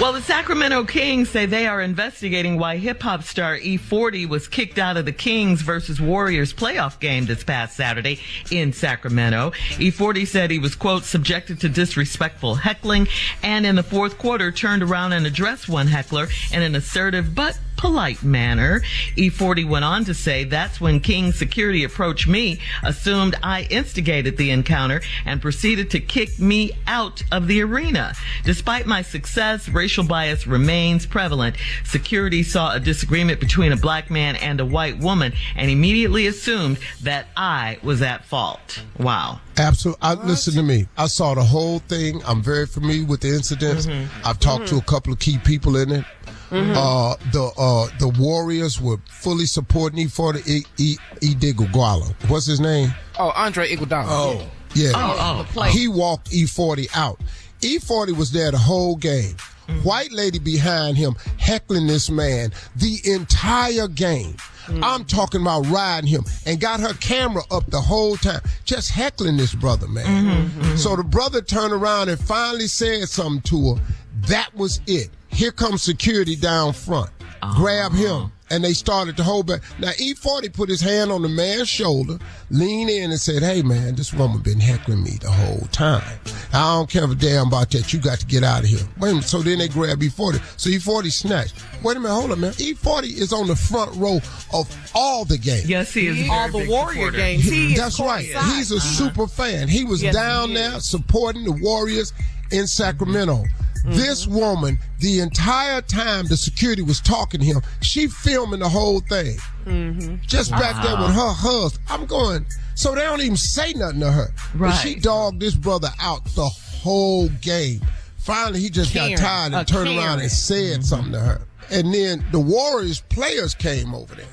Well, 0.00 0.12
the 0.12 0.20
Sacramento 0.20 0.84
Kings 0.84 1.30
say 1.30 1.46
they 1.46 1.68
are 1.68 1.80
investigating 1.80 2.58
why 2.58 2.76
hip 2.76 3.00
hop 3.00 3.22
star 3.22 3.56
E-40 3.56 4.28
was 4.28 4.48
kicked 4.48 4.78
out 4.78 4.96
of 4.96 5.04
the 5.04 5.12
Kings 5.12 5.62
versus 5.62 6.00
Warriors 6.00 6.52
playoff 6.52 6.98
game 6.98 7.26
this 7.26 7.44
past 7.44 7.76
Saturday 7.76 8.20
in 8.50 8.72
Sacramento. 8.72 9.52
E-40 9.78 10.26
said 10.26 10.50
he 10.50 10.58
was, 10.58 10.74
quote, 10.74 11.04
subjected 11.04 11.60
to 11.60 11.68
disrespectful 11.68 12.56
heckling 12.56 13.06
and 13.44 13.64
in 13.64 13.76
the 13.76 13.84
fourth 13.84 14.18
quarter 14.18 14.50
turned 14.50 14.82
around 14.82 15.12
and 15.12 15.26
addressed 15.26 15.68
one 15.68 15.86
heckler 15.86 16.26
in 16.52 16.62
an 16.62 16.74
assertive 16.74 17.34
but 17.34 17.56
polite 17.76 18.22
manner. 18.22 18.82
E-40 19.16 19.68
went 19.68 19.84
on 19.84 20.04
to 20.04 20.14
say 20.14 20.44
that's 20.44 20.80
when 20.80 21.00
King 21.00 21.32
security 21.32 21.84
approached 21.84 22.26
me, 22.26 22.60
assumed 22.82 23.36
I 23.42 23.66
instigated 23.70 24.36
the 24.36 24.50
encounter, 24.50 25.00
and 25.24 25.40
proceeded 25.40 25.90
to 25.90 26.00
kick 26.00 26.38
me 26.38 26.72
out 26.86 27.22
of 27.32 27.46
the 27.46 27.62
arena. 27.62 28.14
Despite 28.44 28.86
my 28.86 29.02
success, 29.02 29.68
racial 29.68 30.04
bias 30.04 30.46
remains 30.46 31.06
prevalent. 31.06 31.56
Security 31.84 32.42
saw 32.42 32.74
a 32.74 32.80
disagreement 32.80 33.40
between 33.40 33.72
a 33.72 33.76
black 33.76 34.10
man 34.10 34.36
and 34.36 34.60
a 34.60 34.66
white 34.66 34.98
woman 34.98 35.32
and 35.56 35.70
immediately 35.70 36.26
assumed 36.26 36.78
that 37.02 37.26
I 37.36 37.78
was 37.82 38.02
at 38.02 38.24
fault. 38.24 38.82
Wow. 38.98 39.40
Absolutely. 39.56 40.00
I, 40.02 40.14
listen 40.14 40.54
to 40.54 40.62
me. 40.62 40.86
I 40.96 41.06
saw 41.06 41.34
the 41.34 41.44
whole 41.44 41.78
thing. 41.80 42.20
I'm 42.26 42.42
very 42.42 42.66
familiar 42.66 43.04
with 43.04 43.20
the 43.20 43.28
incidents. 43.28 43.86
Mm-hmm. 43.86 44.26
I've 44.26 44.40
talked 44.40 44.68
to 44.68 44.76
a 44.76 44.82
couple 44.82 45.12
of 45.12 45.18
key 45.18 45.38
people 45.38 45.76
in 45.76 45.92
it. 45.92 46.04
Mm-hmm. 46.50 46.72
Uh, 46.76 47.14
the 47.32 47.52
uh, 47.58 47.88
the 47.98 48.08
Warriors 48.20 48.80
were 48.80 48.98
fully 49.08 49.46
supporting 49.46 50.00
E-40 50.00 50.48
E 50.48 50.64
E 50.78 50.96
E 51.20 51.34
Iguodala. 51.34 52.14
What's 52.28 52.46
his 52.46 52.60
name? 52.60 52.92
Oh, 53.18 53.30
Andre 53.30 53.68
Iguodala. 53.74 54.06
Oh, 54.08 54.50
yeah. 54.74 54.92
Oh, 54.94 55.46
oh. 55.56 55.62
He 55.64 55.88
walked 55.88 56.32
E-40 56.32 56.88
out. 56.94 57.20
E-40 57.62 58.16
was 58.16 58.32
there 58.32 58.50
the 58.50 58.58
whole 58.58 58.96
game. 58.96 59.34
Mm-hmm. 59.68 59.78
White 59.80 60.12
lady 60.12 60.38
behind 60.38 60.96
him 60.96 61.14
heckling 61.38 61.86
this 61.86 62.10
man 62.10 62.52
the 62.76 62.98
entire 63.04 63.88
game. 63.88 64.34
Mm-hmm. 64.66 64.84
I'm 64.84 65.04
talking 65.04 65.40
about 65.42 65.66
riding 65.66 66.08
him 66.08 66.24
and 66.46 66.60
got 66.60 66.80
her 66.80 66.94
camera 66.94 67.42
up 67.50 67.66
the 67.70 67.80
whole 67.80 68.16
time, 68.16 68.40
just 68.64 68.90
heckling 68.90 69.36
this 69.36 69.54
brother, 69.54 69.86
man. 69.88 70.50
So 70.76 70.96
the 70.96 71.04
brother 71.04 71.42
turned 71.42 71.72
around 71.72 72.08
and 72.08 72.18
finally 72.18 72.66
said 72.66 73.08
something 73.08 73.42
to 73.42 73.74
her. 73.74 73.82
That 74.28 74.54
was 74.54 74.80
it. 74.86 75.10
Here 75.34 75.50
comes 75.50 75.82
security 75.82 76.36
down 76.36 76.72
front. 76.72 77.10
Grab 77.56 77.92
uh-huh. 77.92 78.20
him. 78.22 78.30
And 78.50 78.62
they 78.62 78.74
started 78.74 79.16
to 79.16 79.24
hold 79.24 79.46
back. 79.46 79.62
Now 79.80 79.90
E-40 79.98 80.52
put 80.52 80.68
his 80.68 80.80
hand 80.80 81.10
on 81.10 81.22
the 81.22 81.28
man's 81.28 81.68
shoulder, 81.68 82.18
leaned 82.50 82.90
in 82.90 83.10
and 83.10 83.18
said, 83.18 83.42
Hey 83.42 83.62
man, 83.62 83.94
this 83.96 84.12
woman 84.12 84.42
been 84.42 84.60
heckling 84.60 85.02
me 85.02 85.12
the 85.20 85.30
whole 85.30 85.66
time. 85.72 86.04
I 86.52 86.74
don't 86.74 86.88
care 86.88 87.10
a 87.10 87.14
damn 87.14 87.48
about 87.48 87.70
that. 87.70 87.92
You 87.92 88.00
got 88.00 88.20
to 88.20 88.26
get 88.26 88.44
out 88.44 88.60
of 88.62 88.66
here. 88.66 88.86
Wait 89.00 89.08
a 89.10 89.14
minute. 89.14 89.24
So 89.24 89.40
then 89.42 89.58
they 89.58 89.68
grab 89.68 90.00
E-40. 90.00 90.40
So 90.60 90.68
E-40 90.70 91.10
snatched. 91.10 91.54
Wait 91.82 91.96
a 91.96 92.00
minute, 92.00 92.14
hold 92.14 92.32
on, 92.32 92.40
man. 92.40 92.52
E-40 92.58 93.04
is 93.04 93.32
on 93.32 93.48
the 93.48 93.56
front 93.56 93.96
row 93.96 94.20
of 94.52 94.90
all 94.94 95.24
the 95.24 95.38
games. 95.38 95.68
Yes, 95.68 95.92
he 95.94 96.06
is. 96.08 96.28
a 96.28 96.30
All 96.30 96.48
the 96.50 96.68
Warrior 96.68 96.92
supporter. 96.92 97.16
games. 97.16 97.44
He 97.44 97.74
That's 97.74 97.98
right. 97.98 98.26
courtside. 98.26 98.56
He's 98.56 98.70
a 98.72 98.76
uh-huh. 98.76 99.10
super 99.10 99.26
fan. 99.26 99.68
He 99.68 99.84
was 99.84 100.02
Yes, 100.02 100.14
down 100.14 100.50
he 100.50 100.54
there 100.56 100.76
is. 100.76 100.88
supporting 100.88 101.44
the 101.44 101.52
Warriors 101.52 102.12
in 102.52 102.66
Sacramento. 102.66 103.44
Mm-hmm. 103.84 103.96
This 103.96 104.26
woman, 104.26 104.78
the 105.00 105.20
entire 105.20 105.82
time 105.82 106.26
the 106.26 106.38
security 106.38 106.80
was 106.80 107.00
talking 107.00 107.40
to 107.40 107.46
him, 107.46 107.60
she 107.82 108.06
filming 108.06 108.60
the 108.60 108.68
whole 108.68 109.00
thing. 109.00 109.36
Mm-hmm. 109.66 110.16
Just 110.22 110.50
back 110.52 110.82
there 110.82 110.96
with 110.96 111.14
her 111.14 111.32
husband. 111.32 111.84
I'm 111.90 112.06
going, 112.06 112.46
so 112.74 112.94
they 112.94 113.02
don't 113.02 113.20
even 113.20 113.36
say 113.36 113.74
nothing 113.74 114.00
to 114.00 114.10
her. 114.10 114.32
But 114.54 114.72
she 114.72 114.94
dogged 114.94 115.40
this 115.40 115.54
brother 115.54 115.88
out 116.00 116.24
the 116.34 116.46
whole 116.46 117.28
game. 117.42 117.82
Finally, 118.16 118.60
he 118.60 118.70
just 118.70 118.92
Karen. 118.92 119.10
got 119.10 119.18
tired 119.18 119.52
and 119.52 119.54
A 119.56 119.64
turned 119.64 119.98
around 119.98 120.20
and 120.20 120.30
said 120.30 120.56
mm-hmm. 120.56 120.82
something 120.82 121.12
to 121.12 121.20
her. 121.20 121.42
And 121.70 121.92
then 121.92 122.24
the 122.32 122.40
Warriors 122.40 123.02
players 123.02 123.54
came 123.54 123.94
over 123.94 124.14
there. 124.14 124.24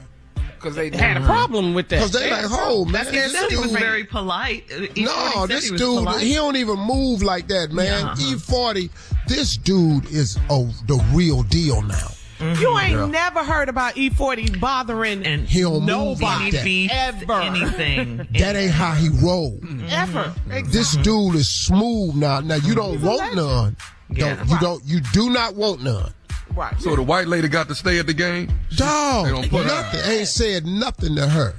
Because 0.61 0.75
they 0.75 0.89
had 0.91 1.17
a 1.17 1.25
problem 1.25 1.73
with 1.73 1.89
that. 1.89 1.95
Because 1.97 2.11
they 2.11 2.29
like, 2.29 2.45
oh, 2.49 2.85
man. 2.85 2.93
That's 2.93 3.09
He 3.09 3.17
this 3.17 3.31
said 3.33 3.49
he 3.49 3.57
was 3.57 3.71
very 3.71 4.03
polite. 4.03 4.65
E-40 4.69 5.03
no, 5.05 5.31
said 5.47 5.49
this 5.49 5.69
he 5.69 5.77
dude, 5.77 5.97
polite. 5.97 6.21
he 6.21 6.35
don't 6.35 6.55
even 6.55 6.79
move 6.79 7.23
like 7.23 7.47
that, 7.47 7.71
man. 7.71 8.05
Yeah. 8.17 8.33
E-40, 8.33 8.89
this 9.27 9.57
dude 9.57 10.05
is 10.11 10.37
oh, 10.49 10.71
the 10.85 11.03
real 11.13 11.41
deal 11.43 11.81
now. 11.81 11.95
Mm-hmm. 12.37 12.61
You 12.61 12.77
ain't 12.79 13.11
never 13.11 13.43
heard 13.43 13.69
about 13.69 13.97
E-40 13.97 14.59
bothering 14.59 15.25
and 15.25 15.47
He 15.47 15.61
don't 15.61 15.81
move 15.81 15.85
nobody 15.87 16.51
like 16.51 16.53
that. 16.53 16.89
ever. 16.91 17.33
anything. 17.41 18.17
That 18.33 18.55
ain't 18.55 18.71
how 18.71 18.93
he 18.93 19.09
roll. 19.09 19.59
Mm-hmm. 19.59 19.85
ever. 19.89 20.33
Mm-hmm. 20.47 20.71
This 20.71 20.95
dude 20.97 21.35
is 21.35 21.49
smooth 21.49 22.15
now. 22.15 22.39
Now 22.39 22.55
you 22.55 22.73
don't 22.75 22.97
He's 22.97 23.03
want 23.03 23.35
none. 23.35 23.77
Yeah. 24.09 24.35
Don't, 24.35 24.49
you 24.49 24.59
don't. 24.59 24.83
You 24.85 24.99
do 25.13 25.29
not 25.29 25.55
want 25.55 25.83
none. 25.83 26.11
Right. 26.55 26.79
So 26.81 26.95
the 26.95 27.03
white 27.03 27.27
lady 27.27 27.47
got 27.47 27.67
to 27.69 27.75
stay 27.75 27.99
at 27.99 28.07
the 28.07 28.13
game? 28.13 28.51
Dog, 28.75 29.25
They 29.25 29.31
gonna 29.31 29.47
put 29.47 29.63
her 29.63 29.67
nothing. 29.67 30.11
Ain't 30.11 30.27
said 30.27 30.65
nothing 30.65 31.15
to 31.15 31.27
her. 31.27 31.53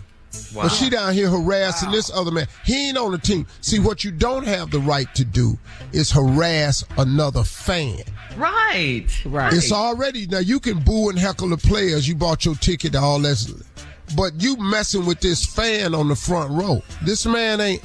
But 0.54 0.70
she 0.70 0.88
down 0.88 1.12
here 1.12 1.28
harassing 1.28 1.90
this 1.90 2.10
other 2.10 2.30
man. 2.30 2.46
He 2.64 2.88
ain't 2.88 2.96
on 2.96 3.12
the 3.12 3.18
team. 3.18 3.46
See, 3.60 3.78
what 3.78 4.02
you 4.02 4.10
don't 4.10 4.46
have 4.46 4.70
the 4.70 4.78
right 4.80 5.12
to 5.14 5.24
do 5.26 5.58
is 5.92 6.10
harass 6.10 6.84
another 6.96 7.42
fan. 7.44 7.98
Right. 8.38 9.06
Right. 9.26 9.52
It's 9.52 9.72
already 9.72 10.26
now 10.26 10.38
you 10.38 10.58
can 10.58 10.78
boo 10.80 11.10
and 11.10 11.18
heckle 11.18 11.48
the 11.48 11.58
players. 11.58 12.08
You 12.08 12.14
bought 12.14 12.46
your 12.46 12.54
ticket, 12.54 12.92
to 12.92 12.98
all 13.00 13.18
that, 13.20 13.62
but 14.16 14.32
you 14.40 14.56
messing 14.56 15.04
with 15.04 15.20
this 15.20 15.44
fan 15.44 15.94
on 15.94 16.08
the 16.08 16.16
front 16.16 16.50
row. 16.50 16.82
This 17.02 17.26
man 17.26 17.60
ain't. 17.60 17.82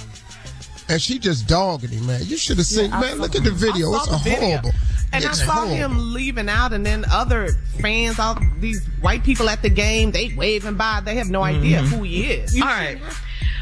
and 0.87 1.01
she 1.01 1.19
just 1.19 1.47
dogging 1.47 1.89
him, 1.89 2.07
man. 2.07 2.21
You 2.23 2.37
should 2.37 2.57
have 2.57 2.65
seen, 2.65 2.91
Yeah, 2.91 3.01
man. 3.01 3.15
saw 3.17 3.21
Look 3.23 3.35
at 3.35 3.43
the 3.43 3.49
the- 3.49 3.55
video. 3.57 3.93
It's 3.93 4.05
saw 4.05 4.15
a 4.15 4.23
the 4.23 4.29
video. 4.29 4.71
Horrible. 5.11 5.15
And 5.15 5.23
it's 5.25 5.41
I 5.41 5.45
saw 5.45 5.51
horrible. 5.53 5.75
him 5.75 6.13
leaving 6.13 6.49
out, 6.49 6.73
and 6.73 6.85
then 6.85 7.05
other 7.11 7.49
fans, 7.81 8.19
all 8.19 8.37
these 8.59 8.85
white 9.01 9.23
people 9.23 9.49
at 9.49 9.61
the 9.61 9.69
game, 9.69 10.11
they 10.11 10.33
waving 10.35 10.75
by. 10.75 11.01
They 11.03 11.15
have 11.15 11.29
no 11.29 11.43
idea 11.43 11.81
Mhm. 11.81 11.87
who 11.89 12.03
he 12.03 12.23
is. 12.25 12.55
All 12.61 12.67
right. 12.67 12.99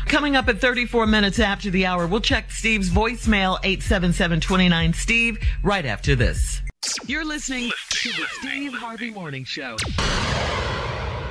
Coming 0.08 0.36
up 0.36 0.48
at 0.50 0.62
34 0.62 1.08
minutes 1.08 1.40
after 1.40 1.70
the 1.72 1.86
hour, 1.88 2.06
we'll 2.06 2.22
check 2.22 2.52
Steve's 2.52 2.90
voicemail 2.92 3.58
877-29 3.64 4.94
Steve 4.94 5.38
right 5.64 5.86
after 5.86 6.16
this. 6.16 6.62
You're 7.08 7.26
listening 7.26 7.72
to 7.90 8.10
the 8.10 8.26
Steve 8.40 8.74
Harvey 8.76 9.10
Morning 9.10 9.44
Show. 9.46 9.78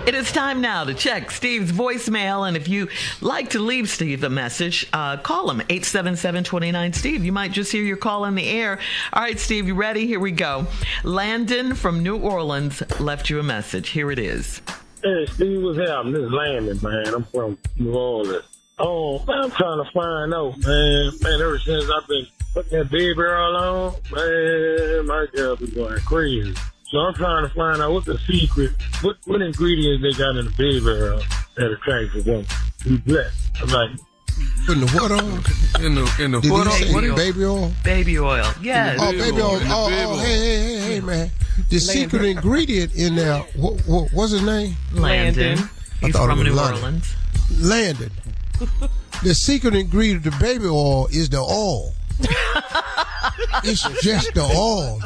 It 0.06 0.14
is 0.14 0.30
time 0.30 0.60
now 0.60 0.84
to 0.84 0.92
check 0.92 1.30
Steve's 1.30 1.72
voicemail. 1.72 2.46
And 2.46 2.58
if 2.58 2.68
you 2.68 2.88
like 3.22 3.50
to 3.50 3.58
leave 3.58 3.88
Steve 3.88 4.22
a 4.22 4.28
message, 4.28 4.86
uh, 4.92 5.16
call 5.16 5.50
him 5.50 5.60
877-29-STEVE. 5.60 7.24
You 7.24 7.32
might 7.32 7.52
just 7.52 7.72
hear 7.72 7.82
your 7.82 7.96
call 7.96 8.26
in 8.26 8.34
the 8.34 8.46
air. 8.46 8.78
All 9.14 9.22
right, 9.22 9.40
Steve, 9.40 9.66
you 9.66 9.74
ready? 9.74 10.06
Here 10.06 10.20
we 10.20 10.30
go. 10.30 10.66
Landon 11.04 11.74
from 11.74 12.02
New 12.02 12.18
Orleans 12.18 12.82
left 13.00 13.30
you 13.30 13.40
a 13.40 13.42
message. 13.42 13.88
Here 13.88 14.10
it 14.10 14.18
is. 14.18 14.60
Hey, 15.02 15.24
Steve, 15.24 15.62
what's 15.62 15.78
happening? 15.78 16.12
This 16.12 16.24
is 16.24 16.32
Landon, 16.32 16.78
man. 16.82 17.14
I'm 17.14 17.24
from 17.24 17.58
New 17.78 17.94
Orleans. 17.94 18.44
Oh, 18.78 19.24
man, 19.24 19.44
I'm 19.44 19.50
trying 19.52 19.84
to 19.84 19.90
find 19.90 20.34
out, 20.34 20.58
man. 20.58 21.12
Man, 21.22 21.40
ever 21.40 21.58
since 21.60 21.88
I've 21.88 22.06
been 22.06 22.26
putting 22.52 22.78
that 22.78 22.90
baby 22.90 23.14
girl 23.14 23.56
on, 23.56 23.94
man, 24.12 25.06
my 25.06 25.26
job 25.34 25.62
is 25.62 25.70
going 25.70 25.98
crazy. 26.00 26.54
So 26.94 27.00
I'm 27.00 27.14
trying 27.14 27.42
to 27.42 27.52
find 27.52 27.82
out 27.82 27.92
what 27.92 28.04
the 28.04 28.16
secret, 28.18 28.70
what, 29.02 29.16
what 29.24 29.42
ingredients 29.42 30.00
they 30.00 30.12
got 30.16 30.36
in 30.36 30.44
the 30.44 30.52
baby 30.56 30.78
girl 30.78 31.20
that 31.56 31.72
attracts 31.72 32.14
a 32.14 32.22
woman. 32.22 32.46
Be 32.84 32.98
blessed. 32.98 33.36
I'm 33.60 33.68
like, 33.68 33.90
Putting 34.64 34.86
the 34.86 34.92
what 34.92 35.10
on? 35.10 35.84
In 35.84 35.96
the 35.96 36.16
in 36.20 36.30
the 36.30 36.40
Did 36.40 36.52
what 36.52 36.68
he 36.68 36.72
on? 36.72 36.78
say 36.78 36.94
What 36.94 37.02
is- 37.02 37.14
baby 37.16 37.44
oil? 37.44 37.72
Baby 37.82 38.18
oil. 38.20 38.46
Yes. 38.62 38.98
Oh, 39.02 39.10
baby 39.10 39.40
oil. 39.42 39.58
Oh, 39.64 39.88
baby 39.88 40.02
oh, 40.04 40.10
oil. 40.12 40.18
hey, 40.18 40.38
hey, 40.38 40.64
hey, 40.78 40.78
hey, 40.94 41.00
man. 41.00 41.30
The 41.68 41.80
secret 41.80 42.22
ingredient 42.24 42.94
in 42.94 43.16
there, 43.16 43.40
what, 43.56 43.80
what, 43.88 44.12
what's 44.12 44.30
his 44.30 44.42
name? 44.42 44.76
Landon. 44.92 45.58
I 45.58 46.06
He's 46.06 46.14
thought 46.14 46.26
it 46.26 46.28
from 46.28 46.38
was 46.38 46.46
New 46.46 46.54
London. 46.54 46.84
Orleans. 46.84 47.16
Landon. 47.60 48.10
the 49.24 49.34
secret 49.34 49.74
ingredient 49.74 50.24
of 50.24 50.32
the 50.32 50.38
baby 50.38 50.66
oil 50.66 51.08
is 51.08 51.28
the 51.28 51.38
oil. 51.40 51.92
it's 53.64 53.82
just 54.02 54.34
the 54.34 54.42
oil. 54.42 55.00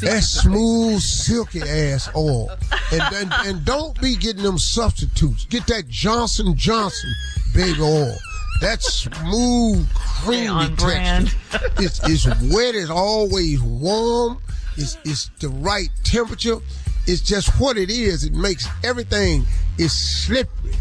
That 0.00 0.22
smooth, 0.22 1.00
silky 1.00 1.62
ass 1.62 2.08
oil. 2.14 2.50
And, 2.92 3.02
and 3.14 3.32
and 3.46 3.64
don't 3.64 3.98
be 4.00 4.16
getting 4.16 4.42
them 4.42 4.58
substitutes. 4.58 5.44
Get 5.46 5.66
that 5.68 5.88
Johnson 5.88 6.56
Johnson 6.56 7.12
baby 7.54 7.80
oil. 7.80 8.16
That 8.60 8.82
smooth, 8.82 9.88
creamy 10.22 10.68
texture. 10.76 11.36
It's, 11.78 12.00
it's 12.08 12.26
wet. 12.26 12.74
It's 12.76 12.90
always 12.90 13.60
warm. 13.60 14.38
It's, 14.76 14.96
it's 15.04 15.30
the 15.40 15.48
right 15.48 15.88
temperature. 16.04 16.58
It's 17.06 17.20
just 17.20 17.48
what 17.60 17.76
it 17.76 17.90
is. 17.90 18.22
It 18.24 18.34
makes 18.34 18.68
everything 18.84 19.44
is 19.78 19.92
slippery. 19.92 20.74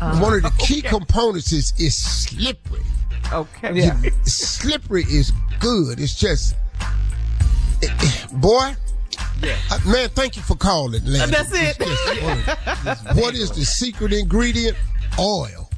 One 0.00 0.32
of 0.32 0.42
the 0.42 0.52
key 0.58 0.80
components 0.80 1.52
is 1.52 1.74
is 1.78 1.96
slippery. 1.96 2.82
Okay. 3.32 3.72
Yeah. 3.74 4.00
slippery 4.24 5.02
is 5.02 5.32
good. 5.60 6.00
It's 6.00 6.14
just, 6.18 6.54
boy. 8.32 8.74
Uh, 9.70 9.78
man, 9.86 10.08
thank 10.10 10.36
you 10.36 10.42
for 10.42 10.56
calling, 10.56 11.04
Landon. 11.04 11.30
That's 11.30 11.52
it. 11.52 11.76
It's 11.80 12.04
just 12.04 12.22
one 12.22 12.38
of- 13.12 13.16
what 13.22 13.34
is 13.34 13.50
the 13.52 13.64
secret 13.64 14.12
ingredient? 14.12 14.76
Oil. 15.18 15.68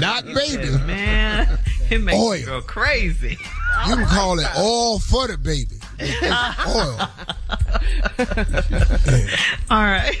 Not 0.00 0.24
baby. 0.34 0.70
Man, 0.86 1.58
it 1.90 1.98
makes 2.00 2.18
Oil. 2.18 2.36
you 2.36 2.46
go 2.46 2.60
crazy. 2.62 3.38
You 3.88 3.96
can 3.96 4.06
call 4.06 4.38
it 4.40 4.46
all 4.56 4.98
for 4.98 5.26
the 5.28 5.36
baby. 5.38 5.76
It's 5.98 6.66
oil. 6.66 6.98
All 9.70 9.82
right. 9.84 10.16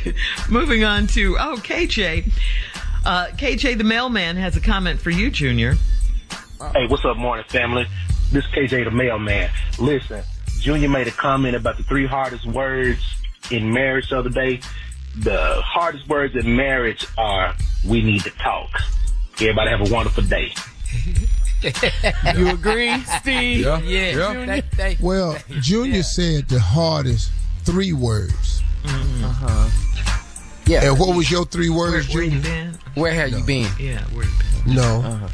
Moving 0.48 0.84
on 0.84 1.06
to, 1.08 1.36
oh, 1.38 1.56
KJ. 1.58 2.30
Uh, 3.06 3.28
KJ, 3.36 3.78
the 3.78 3.84
mailman, 3.84 4.34
has 4.36 4.56
a 4.56 4.60
comment 4.60 5.00
for 5.00 5.10
you, 5.10 5.30
Junior. 5.30 5.76
Hey, 6.74 6.88
what's 6.88 7.04
up, 7.04 7.16
morning 7.16 7.44
family? 7.48 7.86
This 8.32 8.44
is 8.44 8.50
KJ 8.50 8.82
the 8.84 8.90
mailman. 8.90 9.48
Listen, 9.78 10.24
Junior 10.58 10.88
made 10.88 11.06
a 11.06 11.12
comment 11.12 11.54
about 11.54 11.76
the 11.76 11.84
three 11.84 12.04
hardest 12.06 12.44
words 12.46 12.98
in 13.52 13.72
marriage 13.72 14.10
the 14.10 14.18
other 14.18 14.30
day. 14.30 14.60
The 15.18 15.60
hardest 15.64 16.08
words 16.08 16.34
in 16.34 16.56
marriage 16.56 17.06
are 17.16 17.54
"we 17.86 18.02
need 18.02 18.22
to 18.22 18.30
talk." 18.30 18.70
Everybody 19.34 19.70
have 19.70 19.88
a 19.88 19.92
wonderful 19.94 20.24
day. 20.24 20.52
You 22.36 22.48
agree, 22.50 22.96
Steve? 23.20 23.60
Yeah, 23.64 23.78
Yeah. 23.80 24.32
yeah. 24.32 24.44
They- 24.44 24.60
they- 24.76 24.96
Well, 25.00 25.38
Junior 25.60 26.02
said 26.02 26.48
the 26.48 26.60
hardest 26.60 27.30
three 27.64 27.92
words. 27.94 28.62
Yeah. 30.66 30.84
And 30.88 30.98
what 30.98 31.14
was 31.16 31.30
your 31.30 31.44
three 31.44 31.70
words, 31.70 32.12
Where 32.14 32.22
you 32.24 32.30
Junior? 32.30 32.42
been? 32.42 32.78
Where 32.94 33.12
have 33.12 33.30
you 33.30 33.44
been? 33.44 33.70
Yeah, 33.78 34.02
where 34.14 34.24
you 34.24 34.32
been? 34.64 34.74
No. 34.74 34.82
Uh-huh. 35.02 35.28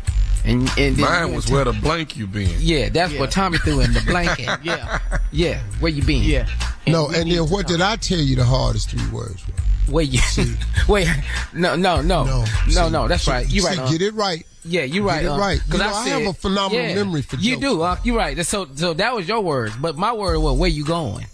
And 0.44 0.62
and 0.76 0.96
then 0.96 1.00
Mine 1.00 1.34
was 1.34 1.48
where 1.50 1.64
the 1.64 1.72
blank 1.72 2.16
you 2.16 2.26
been. 2.26 2.50
Yeah, 2.58 2.88
that's 2.88 3.14
what 3.14 3.30
Tommy 3.30 3.58
threw 3.58 3.80
in 3.80 3.92
the 3.92 4.00
blanket. 4.00 4.48
Yeah. 4.64 4.98
Yeah, 5.30 5.60
where 5.80 5.92
you 5.92 6.02
been? 6.02 6.22
Yeah. 6.24 6.48
No, 6.86 7.08
and 7.10 7.30
then 7.30 7.48
what 7.48 7.66
did 7.68 7.80
I 7.80 7.94
tell 7.96 8.18
you 8.18 8.34
the 8.36 8.44
hardest 8.44 8.90
three 8.90 9.08
words 9.10 9.46
were? 9.46 9.54
Where 9.92 10.04
you? 10.04 10.18
See, 10.18 10.54
wait, 10.88 11.06
no, 11.54 11.76
no, 11.76 12.00
no, 12.02 12.24
no, 12.24 12.44
no, 12.74 12.88
no. 12.88 13.08
That's 13.08 13.26
right. 13.28 13.48
You 13.48 13.62
right. 13.64 13.76
See, 13.76 13.80
uh, 13.82 13.90
get 13.90 14.02
it 14.02 14.14
right. 14.14 14.44
Yeah, 14.64 14.82
you 14.82 15.06
right. 15.06 15.22
Get 15.22 15.24
it 15.26 15.28
uh, 15.30 15.38
right. 15.38 15.60
You 15.64 15.70
'cause 15.70 15.80
know, 15.80 15.92
I 15.94 16.08
have 16.08 16.26
a 16.26 16.32
phenomenal 16.32 16.94
memory 16.94 17.22
for 17.22 17.36
You 17.36 17.52
jokes. 17.52 17.60
do. 17.62 17.82
Uh, 17.82 17.96
you 18.04 18.16
right. 18.16 18.44
So, 18.46 18.66
so 18.74 18.94
that 18.94 19.14
was 19.14 19.26
your 19.28 19.40
words, 19.40 19.74
but 19.76 19.96
my 19.96 20.12
word 20.12 20.38
was 20.40 20.58
where 20.58 20.70
you 20.70 20.84
going. 20.84 21.26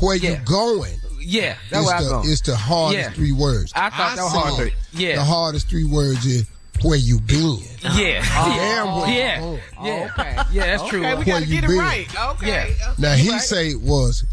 Where 0.00 0.16
Yeah. 0.16 0.30
you 0.30 0.36
going? 0.44 0.94
Yeah, 1.30 1.56
that's 1.70 1.82
It's 1.82 1.86
where 1.86 1.96
I 1.96 2.02
the, 2.02 2.08
go. 2.08 2.22
it's 2.24 2.40
the 2.40 2.56
hardest 2.56 2.98
Yeah. 3.10 3.10
three 3.10 3.32
words. 3.32 3.70
I 3.76 3.90
thought 3.90 4.16
that 4.16 4.22
was 4.22 4.32
hard 4.32 4.54
three. 4.56 4.72
Yeah. 4.94 5.16
The 5.16 5.24
hardest 5.24 5.68
three 5.68 5.84
words 5.84 6.24
is 6.24 6.46
where 6.82 6.96
you 6.96 7.20
been. 7.20 7.58
Yeah, 7.82 8.22
Damn 8.24 8.96
where 8.96 9.08
you 9.08 9.14
yeah, 9.14 9.40
going. 9.40 9.60
Oh, 9.78 9.84
yeah, 9.86 9.92
oh, 10.16 10.20
Okay. 10.22 10.36
yeah. 10.52 10.66
That's 10.76 10.88
true. 10.88 11.04
Okay, 11.04 11.14
we 11.16 11.24
got 11.26 11.42
to 11.42 11.46
you 11.46 11.54
get 11.60 11.64
it 11.64 11.66
been? 11.68 11.78
right. 11.78 12.20
Okay. 12.30 12.74
Yeah. 12.78 12.94
Now 12.96 13.12
he 13.14 13.38
say 13.40 13.74
was, 13.74 14.24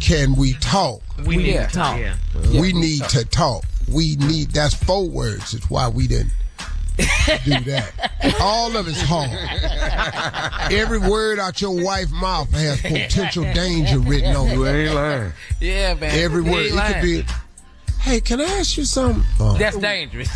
can 0.00 0.34
we 0.36 0.52
talk? 0.54 1.00
We 1.24 1.38
need 1.38 1.54
Yeah. 1.54 1.66
to 1.66 1.74
talk. 1.74 1.98
Yeah. 1.98 2.60
we 2.60 2.72
need 2.74 3.04
to 3.04 3.24
talk. 3.24 3.64
We 3.90 4.16
need. 4.16 4.50
That's 4.50 4.74
four 4.74 5.08
words. 5.08 5.54
It's 5.54 5.70
why 5.70 5.88
we 5.88 6.06
didn't 6.08 6.32
do 7.44 7.60
that. 7.70 8.36
All 8.40 8.76
of 8.76 8.88
it's 8.88 9.00
hard. 9.00 9.30
Every 10.72 10.98
word 10.98 11.38
out 11.38 11.60
your 11.60 11.82
wife's 11.82 12.10
mouth 12.10 12.50
has 12.50 12.80
potential 12.80 13.44
danger 13.52 13.98
written 14.00 14.34
on 14.34 14.50
You 14.50 14.64
it. 14.64 14.86
ain't 14.86 14.94
lying. 14.94 15.32
Yeah, 15.60 15.94
man. 15.94 16.18
Every 16.18 16.42
word. 16.42 16.66
ain't 16.66 16.74
It 16.74 16.92
could 16.94 17.02
be. 17.02 17.24
Hey, 18.00 18.20
can 18.20 18.40
I 18.40 18.44
ask 18.44 18.76
you 18.76 18.84
something? 18.84 19.24
Oh. 19.40 19.56
That's 19.58 19.76
dangerous. 19.76 20.30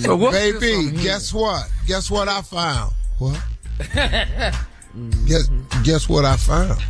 So 0.00 0.16
what's 0.16 0.36
this 0.36 0.60
Baby, 0.60 0.96
guess 1.02 1.32
what? 1.32 1.70
Guess 1.86 2.10
what 2.10 2.28
I 2.28 2.42
found? 2.42 2.92
What? 3.18 3.40
guess 5.26 5.48
guess 5.84 6.08
what 6.08 6.24
I 6.24 6.36
found? 6.36 6.82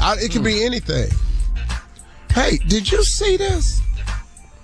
I, 0.00 0.16
it 0.18 0.30
could 0.30 0.44
be 0.44 0.58
hmm. 0.58 0.66
anything. 0.66 1.10
Hey, 2.30 2.58
did 2.66 2.90
you 2.90 3.02
see 3.04 3.36
this? 3.36 3.80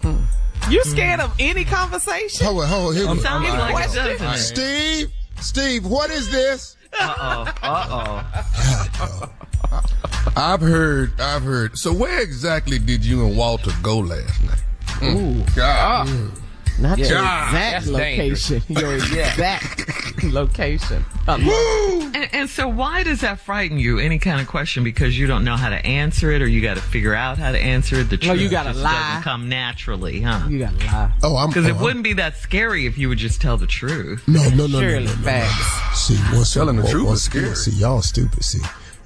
Hmm. 0.02 0.24
You 0.68 0.80
mm. 0.80 0.90
scared 0.90 1.20
of 1.20 1.34
any 1.38 1.64
conversation? 1.64 2.46
Hold 2.46 2.62
on, 2.62 2.68
hold 2.68 2.88
on. 2.88 2.94
Here 2.94 3.08
we 3.08 3.14
go. 3.14 3.20
Sounds 3.22 3.48
like 3.48 3.70
it 3.70 3.72
question? 3.72 4.04
doesn't 4.04 4.26
it? 4.26 4.38
Steve, 4.38 5.12
Steve, 5.40 5.86
what 5.86 6.10
is 6.10 6.30
this? 6.30 6.76
Uh-oh. 6.98 7.54
Uh-oh. 7.62 9.32
I've 10.36 10.60
heard. 10.60 11.20
I've 11.20 11.42
heard. 11.42 11.78
So 11.78 11.92
where 11.92 12.20
exactly 12.20 12.78
did 12.78 13.04
you 13.04 13.26
and 13.26 13.36
Walter 13.36 13.72
go 13.82 13.98
last 13.98 14.42
night? 14.44 14.62
Ooh. 15.02 15.44
God. 15.56 15.78
Ah. 15.78 16.04
Mm. 16.06 16.40
Not 16.80 16.98
your 16.98 17.08
God, 17.10 17.48
exact 17.48 17.72
that's 17.72 17.86
location. 17.88 18.62
Your 18.68 18.94
exact 18.94 20.22
location. 20.24 21.04
And, 21.28 22.14
and 22.32 22.48
so 22.50 22.68
why 22.68 23.02
does 23.02 23.20
that 23.20 23.38
frighten 23.40 23.78
you? 23.78 23.98
Any 23.98 24.18
kind 24.18 24.40
of 24.40 24.46
question 24.46 24.82
because 24.82 25.18
you 25.18 25.26
don't 25.26 25.44
know 25.44 25.56
how 25.56 25.68
to 25.68 25.76
answer 25.86 26.30
it 26.32 26.40
or 26.42 26.46
you 26.48 26.60
got 26.60 26.76
to 26.76 26.82
figure 26.82 27.14
out 27.14 27.38
how 27.38 27.52
to 27.52 27.58
answer 27.58 27.96
it? 27.96 28.04
The 28.10 28.16
No, 28.16 28.28
truth 28.28 28.40
you 28.40 28.48
gotta 28.48 28.70
just 28.70 28.80
lie. 28.82 28.92
doesn't 28.92 29.22
come 29.22 29.48
naturally, 29.48 30.20
huh? 30.22 30.46
You 30.48 30.58
gotta 30.60 30.76
lie. 30.78 31.12
Oh, 31.22 31.36
I'm 31.36 31.48
Because 31.50 31.66
oh, 31.66 31.68
it 31.68 31.74
I'm- 31.74 31.82
wouldn't 31.82 32.04
be 32.04 32.14
that 32.14 32.36
scary 32.38 32.86
if 32.86 32.96
you 32.98 33.08
would 33.10 33.18
just 33.18 33.40
tell 33.40 33.56
the 33.56 33.66
truth. 33.66 34.26
No, 34.26 34.42
no, 34.50 34.50
no, 34.50 34.66
no, 34.66 34.80
Surely, 34.80 35.04
no, 35.06 35.12
no, 35.12 35.18
no. 35.18 35.24
facts. 35.24 36.00
See, 36.00 36.16
what's 36.36 36.52
Telling 36.54 36.76
the 36.76 36.88
truth 36.88 37.06
what's 37.06 37.20
is 37.20 37.24
scary. 37.26 37.54
See, 37.54 37.70
y'all 37.72 38.02
stupid. 38.02 38.42
See, 38.42 38.60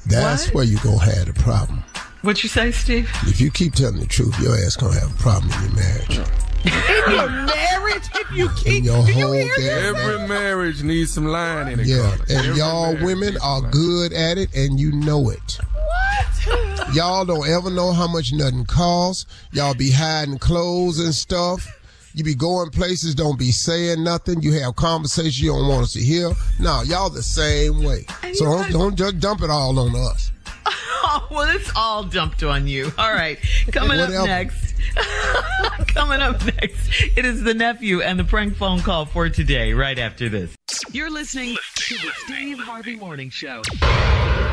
that's 0.07 0.47
What? 0.47 0.55
where 0.55 0.64
you 0.64 0.79
gonna 0.79 1.01
have 1.05 1.27
the 1.27 1.33
problem. 1.35 1.83
What 2.22 2.43
you 2.43 2.49
say, 2.49 2.70
Steve? 2.70 3.11
If 3.25 3.41
you 3.41 3.51
keep 3.51 3.75
telling 3.75 3.99
the 4.01 4.07
truth, 4.07 4.39
your 4.41 4.55
ass 4.57 4.77
gonna 4.77 4.99
have 4.99 5.11
a 5.12 5.22
problem 5.22 5.53
in 5.53 5.62
your 5.64 5.75
marriage. 5.75 6.20
In 6.64 7.12
your 7.12 7.28
marriage, 7.28 8.02
if 8.14 8.30
you 8.32 8.48
keep, 8.56 8.84
your 8.84 9.04
do 9.04 9.12
you 9.12 9.22
whole 9.24 9.32
hear 9.32 9.50
damn- 9.56 9.94
this? 9.94 10.04
Every 10.04 10.28
marriage 10.28 10.82
needs 10.82 11.12
some 11.12 11.26
lying 11.26 11.72
in 11.72 11.80
it. 11.80 11.86
Yeah, 11.86 12.00
Carter. 12.16 12.22
and 12.30 12.46
Every 12.46 12.58
y'all 12.58 12.96
women 13.04 13.36
are 13.42 13.60
good 13.62 14.12
at 14.12 14.38
it, 14.38 14.54
and 14.54 14.78
you 14.80 14.92
know 14.92 15.30
it. 15.30 15.58
What? 15.74 16.94
Y'all 16.94 17.24
don't 17.24 17.48
ever 17.48 17.70
know 17.70 17.92
how 17.92 18.06
much 18.06 18.32
nothing 18.32 18.64
costs. 18.64 19.26
Y'all 19.52 19.74
be 19.74 19.90
hiding 19.90 20.38
clothes 20.38 20.98
and 20.98 21.14
stuff. 21.14 21.80
You 22.16 22.22
be 22.22 22.34
going 22.36 22.70
places, 22.70 23.14
don't 23.14 23.38
be 23.38 23.50
saying 23.50 24.04
nothing. 24.04 24.40
You 24.40 24.52
have 24.60 24.76
conversations 24.76 25.40
you 25.40 25.50
don't 25.52 25.66
want 25.68 25.82
us 25.84 25.92
to 25.94 26.00
hear. 26.00 26.30
No, 26.60 26.82
y'all 26.82 27.10
the 27.10 27.22
same 27.22 27.82
way. 27.82 28.06
So 28.34 28.44
don't, 28.44 28.70
don't 28.70 28.94
just 28.96 29.18
dump 29.18 29.42
it 29.42 29.50
all 29.50 29.78
on 29.78 29.94
us. 29.96 30.30
Oh, 31.06 31.28
well, 31.30 31.54
it's 31.54 31.70
all 31.76 32.02
dumped 32.02 32.42
on 32.42 32.66
you. 32.66 32.90
All 32.96 33.12
right. 33.12 33.38
Coming 33.70 34.00
up 34.00 34.08
next. 34.08 34.74
Coming 35.89 36.20
up 36.20 36.45
next, 36.45 36.91
it 37.16 37.24
is 37.24 37.43
the 37.43 37.55
nephew 37.55 38.01
and 38.03 38.18
the 38.18 38.24
prank 38.24 38.57
phone 38.57 38.80
call 38.80 39.05
for 39.07 39.28
today, 39.28 39.72
right 39.72 39.99
after 39.99 40.28
this. 40.28 40.55
You're 40.93 41.11
listening 41.11 41.57
to 41.76 41.95
the 41.97 42.11
Steve 42.24 42.59
Harvey 42.59 42.97
Morning 42.97 43.30
Show. 43.30 43.62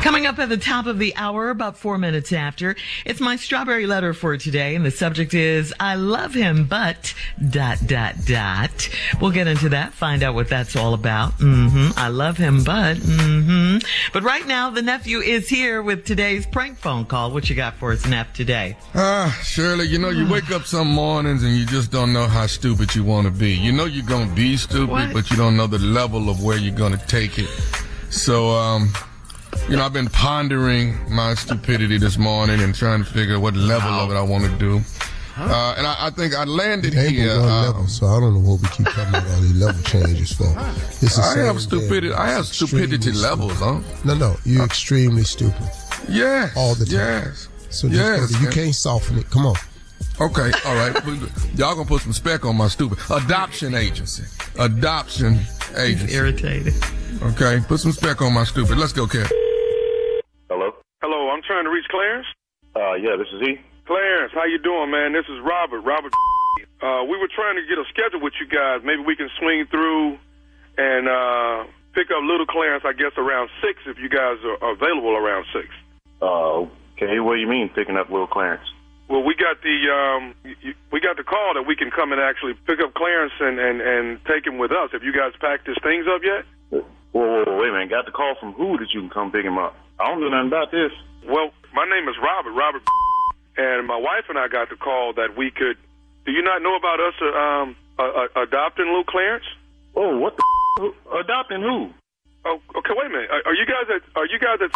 Coming 0.02 0.26
up 0.26 0.38
at 0.40 0.48
the 0.48 0.56
top 0.56 0.86
of 0.86 0.98
the 0.98 1.14
hour, 1.16 1.50
about 1.50 1.76
four 1.76 1.96
minutes 1.96 2.32
after, 2.32 2.74
it's 3.04 3.20
my 3.20 3.36
strawberry 3.36 3.86
letter 3.86 4.12
for 4.14 4.36
today, 4.36 4.74
and 4.74 4.84
the 4.84 4.90
subject 4.90 5.32
is 5.32 5.72
I 5.78 5.94
love 5.94 6.34
him, 6.34 6.64
but 6.66 7.14
dot 7.50 7.78
dot 7.86 8.16
dot. 8.26 8.88
We'll 9.20 9.30
get 9.30 9.46
into 9.46 9.68
that, 9.70 9.92
find 9.92 10.22
out 10.22 10.34
what 10.34 10.48
that's 10.48 10.74
all 10.74 10.94
about. 10.94 11.34
hmm 11.34 11.90
I 11.96 12.08
love 12.08 12.36
him, 12.36 12.64
but 12.64 12.96
hmm 13.00 13.78
But 14.12 14.22
right 14.24 14.46
now, 14.46 14.70
the 14.70 14.82
nephew 14.82 15.20
is 15.20 15.48
here 15.48 15.80
with 15.82 16.04
today's 16.04 16.46
prank 16.46 16.78
phone 16.78 17.04
call. 17.04 17.30
What 17.30 17.48
you 17.48 17.54
got 17.56 17.74
for 17.76 17.92
us, 17.92 18.04
Nep, 18.06 18.34
today? 18.34 18.76
Ah, 18.94 19.38
Shirley, 19.44 19.86
you 19.86 19.98
know, 19.98 20.10
you 20.10 20.21
wake 20.28 20.50
up 20.50 20.64
some 20.64 20.88
mornings 20.88 21.42
and 21.42 21.56
you 21.56 21.64
just 21.66 21.90
don't 21.90 22.12
know 22.12 22.26
how 22.26 22.46
stupid 22.46 22.94
you 22.94 23.04
want 23.04 23.26
to 23.26 23.30
be. 23.32 23.52
You 23.52 23.72
know 23.72 23.84
you're 23.84 24.04
going 24.06 24.28
to 24.28 24.34
be 24.34 24.56
stupid, 24.56 24.88
What? 24.90 25.12
but 25.12 25.30
you 25.30 25.36
don't 25.36 25.56
know 25.56 25.66
the 25.66 25.78
level 25.78 26.28
of 26.28 26.42
where 26.42 26.56
you're 26.56 26.74
going 26.76 26.96
to 26.96 27.06
take 27.06 27.38
it. 27.38 27.48
So, 28.10 28.50
um, 28.50 28.92
you 29.68 29.76
know, 29.76 29.84
I've 29.84 29.92
been 29.92 30.08
pondering 30.08 30.96
my 31.14 31.34
stupidity 31.34 31.98
this 31.98 32.18
morning 32.18 32.60
and 32.60 32.74
trying 32.74 33.04
to 33.04 33.10
figure 33.10 33.38
what 33.40 33.54
level 33.54 33.90
of 33.90 34.10
it 34.10 34.14
I 34.14 34.22
want 34.22 34.44
to 34.44 34.58
do. 34.58 34.80
Uh, 35.34 35.74
and 35.78 35.86
I, 35.86 35.96
I 35.98 36.10
think 36.10 36.34
I 36.34 36.44
landed 36.44 36.92
It 36.94 36.98
ain't 36.98 37.12
here. 37.12 37.28
but 37.36 37.40
one 37.40 37.48
uh, 37.50 37.62
level, 37.68 37.86
so 37.86 38.06
I 38.06 38.20
don't 38.20 38.34
know 38.34 38.50
what 38.50 38.60
we 38.60 38.68
keep 38.68 38.86
talking 38.86 39.08
about 39.14 39.26
all 39.28 39.40
these 39.40 39.54
level 39.56 39.82
changes 39.84 40.32
for. 40.34 40.44
It's 41.00 41.16
the 41.16 41.22
I 41.22 41.34
same 41.34 41.44
have 41.46 41.56
thing. 41.56 41.58
stupidity. 41.80 42.12
I 42.12 42.28
have 42.32 42.44
stupidity 42.46 43.12
stupid. 43.14 43.18
levels, 43.18 43.52
huh? 43.58 43.80
No, 44.04 44.14
no, 44.14 44.36
you're 44.44 44.62
extremely 44.64 45.22
stupid. 45.24 45.70
Yes. 46.08 46.52
All 46.54 46.74
the 46.74 46.84
time. 46.84 46.94
Yes. 46.94 47.48
So 47.70 47.88
just 47.88 47.92
Yes, 47.98 48.30
go 48.36 48.40
you 48.40 48.48
can't 48.50 48.74
soften 48.74 49.16
it. 49.18 49.30
Come 49.30 49.46
on. 49.46 49.56
Okay, 50.20 50.50
all 50.66 50.74
right. 50.76 50.94
Y'all 51.56 51.74
gonna 51.74 51.84
put 51.86 52.02
some 52.02 52.12
spec 52.12 52.44
on 52.44 52.56
my 52.56 52.68
stupid 52.68 52.98
adoption 53.10 53.74
agency. 53.74 54.24
Adoption 54.58 55.40
agency. 55.76 56.14
irritated. 56.14 56.74
Okay, 57.22 57.60
put 57.66 57.80
some 57.80 57.92
spec 57.92 58.20
on 58.22 58.32
my 58.32 58.44
stupid. 58.44 58.78
Let's 58.78 58.92
go, 58.92 59.06
Kev. 59.06 59.30
Hello? 60.48 60.72
Hello, 61.02 61.30
I'm 61.30 61.42
trying 61.42 61.64
to 61.64 61.70
reach 61.70 61.86
Clarence. 61.90 62.26
Uh, 62.76 62.94
yeah, 62.94 63.16
this 63.16 63.26
is 63.32 63.40
he. 63.40 63.56
Clarence, 63.86 64.32
how 64.34 64.44
you 64.44 64.58
doing, 64.58 64.90
man? 64.90 65.12
This 65.12 65.26
is 65.26 65.40
Robert. 65.44 65.80
Robert. 65.80 66.12
Uh, 66.82 67.04
we 67.04 67.16
were 67.16 67.28
trying 67.32 67.54
to 67.54 67.62
get 67.68 67.78
a 67.78 67.84
schedule 67.94 68.18
with 68.20 68.32
you 68.40 68.46
guys. 68.48 68.80
Maybe 68.82 69.02
we 69.06 69.14
can 69.14 69.30
swing 69.38 69.66
through 69.70 70.18
and 70.76 71.06
uh, 71.06 71.62
pick 71.94 72.10
up 72.10 72.18
little 72.24 72.44
Clarence. 72.44 72.82
I 72.84 72.92
guess 72.92 73.12
around 73.16 73.50
six, 73.62 73.78
if 73.86 73.98
you 74.02 74.08
guys 74.08 74.38
are 74.42 74.72
available 74.72 75.14
around 75.14 75.46
six. 75.54 75.68
Uh, 76.20 76.66
okay, 76.98 77.20
what 77.20 77.34
do 77.36 77.40
you 77.40 77.46
mean 77.46 77.68
picking 77.68 77.96
up 77.96 78.10
little 78.10 78.26
Clarence? 78.26 78.66
Well, 79.08 79.22
we 79.22 79.34
got 79.34 79.60
the 79.62 79.76
um, 79.92 80.34
we 80.90 81.00
got 81.00 81.16
the 81.16 81.24
call 81.24 81.54
that 81.54 81.64
we 81.66 81.76
can 81.76 81.90
come 81.90 82.12
and 82.12 82.20
actually 82.20 82.54
pick 82.66 82.80
up 82.80 82.94
Clarence 82.94 83.32
and, 83.40 83.58
and, 83.58 83.80
and 83.80 84.24
take 84.24 84.46
him 84.46 84.58
with 84.58 84.72
us. 84.72 84.90
Have 84.92 85.02
you 85.02 85.12
guys 85.12 85.32
packed 85.40 85.66
his 85.66 85.76
things 85.82 86.06
up 86.08 86.22
yet? 86.24 86.44
Whoa, 86.70 86.86
whoa, 87.12 87.44
whoa, 87.44 87.60
wait 87.60 87.68
a 87.68 87.72
minute. 87.72 87.90
Got 87.90 88.06
the 88.06 88.12
call 88.12 88.34
from 88.40 88.52
who 88.54 88.78
that 88.78 88.88
you 88.94 89.00
can 89.00 89.10
come 89.10 89.30
pick 89.30 89.44
him 89.44 89.58
up? 89.58 89.76
I 90.00 90.08
don't 90.08 90.20
know 90.20 90.30
nothing 90.30 90.48
about 90.48 90.70
this. 90.70 90.92
Well, 91.28 91.50
my 91.74 91.84
name 91.84 92.08
is 92.08 92.16
Robert. 92.22 92.52
Robert, 92.52 92.82
and 93.56 93.86
my 93.86 93.96
wife 93.96 94.24
and 94.28 94.38
I 94.38 94.48
got 94.48 94.70
the 94.70 94.76
call 94.76 95.12
that 95.14 95.36
we 95.36 95.50
could. 95.50 95.76
Do 96.24 96.32
you 96.32 96.42
not 96.42 96.62
know 96.62 96.76
about 96.76 97.00
us 97.00 97.14
uh, 97.20 97.26
um, 97.26 97.76
uh, 97.98 98.02
uh, 98.02 98.42
adopting 98.42 98.86
little 98.86 99.04
Clarence? 99.04 99.44
Oh, 99.94 100.16
what 100.16 100.36
the 100.36 100.42
who, 100.78 100.94
adopting 101.18 101.60
who? 101.60 101.90
Oh, 102.44 102.60
okay. 102.78 102.94
Wait 102.96 103.06
a 103.06 103.10
minute. 103.10 103.30
Are, 103.30 103.52
are 103.52 103.54
you 103.54 103.66
guys 103.66 103.86
at 103.94 104.02
Are 104.16 104.26
you 104.26 104.38
guys 104.38 104.58
at 104.62 104.70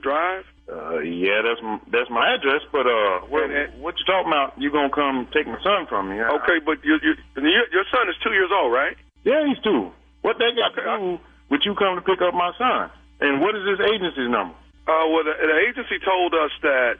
Drive? 0.00 0.44
Uh, 0.70 1.00
yeah, 1.00 1.42
that's 1.42 1.60
that's 1.90 2.10
my 2.10 2.34
address. 2.34 2.62
But 2.70 2.86
uh, 2.86 3.26
what, 3.28 3.50
what 3.82 3.94
you 3.98 4.04
talking 4.06 4.30
about? 4.30 4.54
You 4.56 4.70
gonna 4.70 4.94
come 4.94 5.26
take 5.34 5.46
my 5.46 5.58
son 5.62 5.86
from 5.88 6.08
me? 6.10 6.16
huh? 6.22 6.38
Okay, 6.42 6.62
but 6.64 6.78
you, 6.84 6.96
you, 7.02 7.12
your 7.36 7.66
your 7.72 7.84
son 7.90 8.08
is 8.08 8.14
two 8.22 8.30
years 8.32 8.50
old, 8.54 8.72
right? 8.72 8.96
Yeah, 9.24 9.42
he's 9.46 9.58
two. 9.62 9.90
What 10.22 10.38
they 10.38 10.54
got 10.54 10.74
to 10.78 10.82
do 10.86 11.18
with 11.50 11.62
you 11.64 11.74
coming 11.74 11.96
to 11.96 12.02
pick 12.06 12.22
up 12.22 12.32
my 12.34 12.52
son? 12.58 12.90
And 13.20 13.40
what 13.40 13.54
is 13.54 13.62
this 13.66 13.78
agency's 13.86 14.30
number? 14.30 14.54
Uh, 14.86 15.06
well, 15.10 15.22
the, 15.26 15.34
the 15.34 15.58
agency 15.68 15.98
told 16.02 16.34
us 16.34 16.50
that 16.62 16.98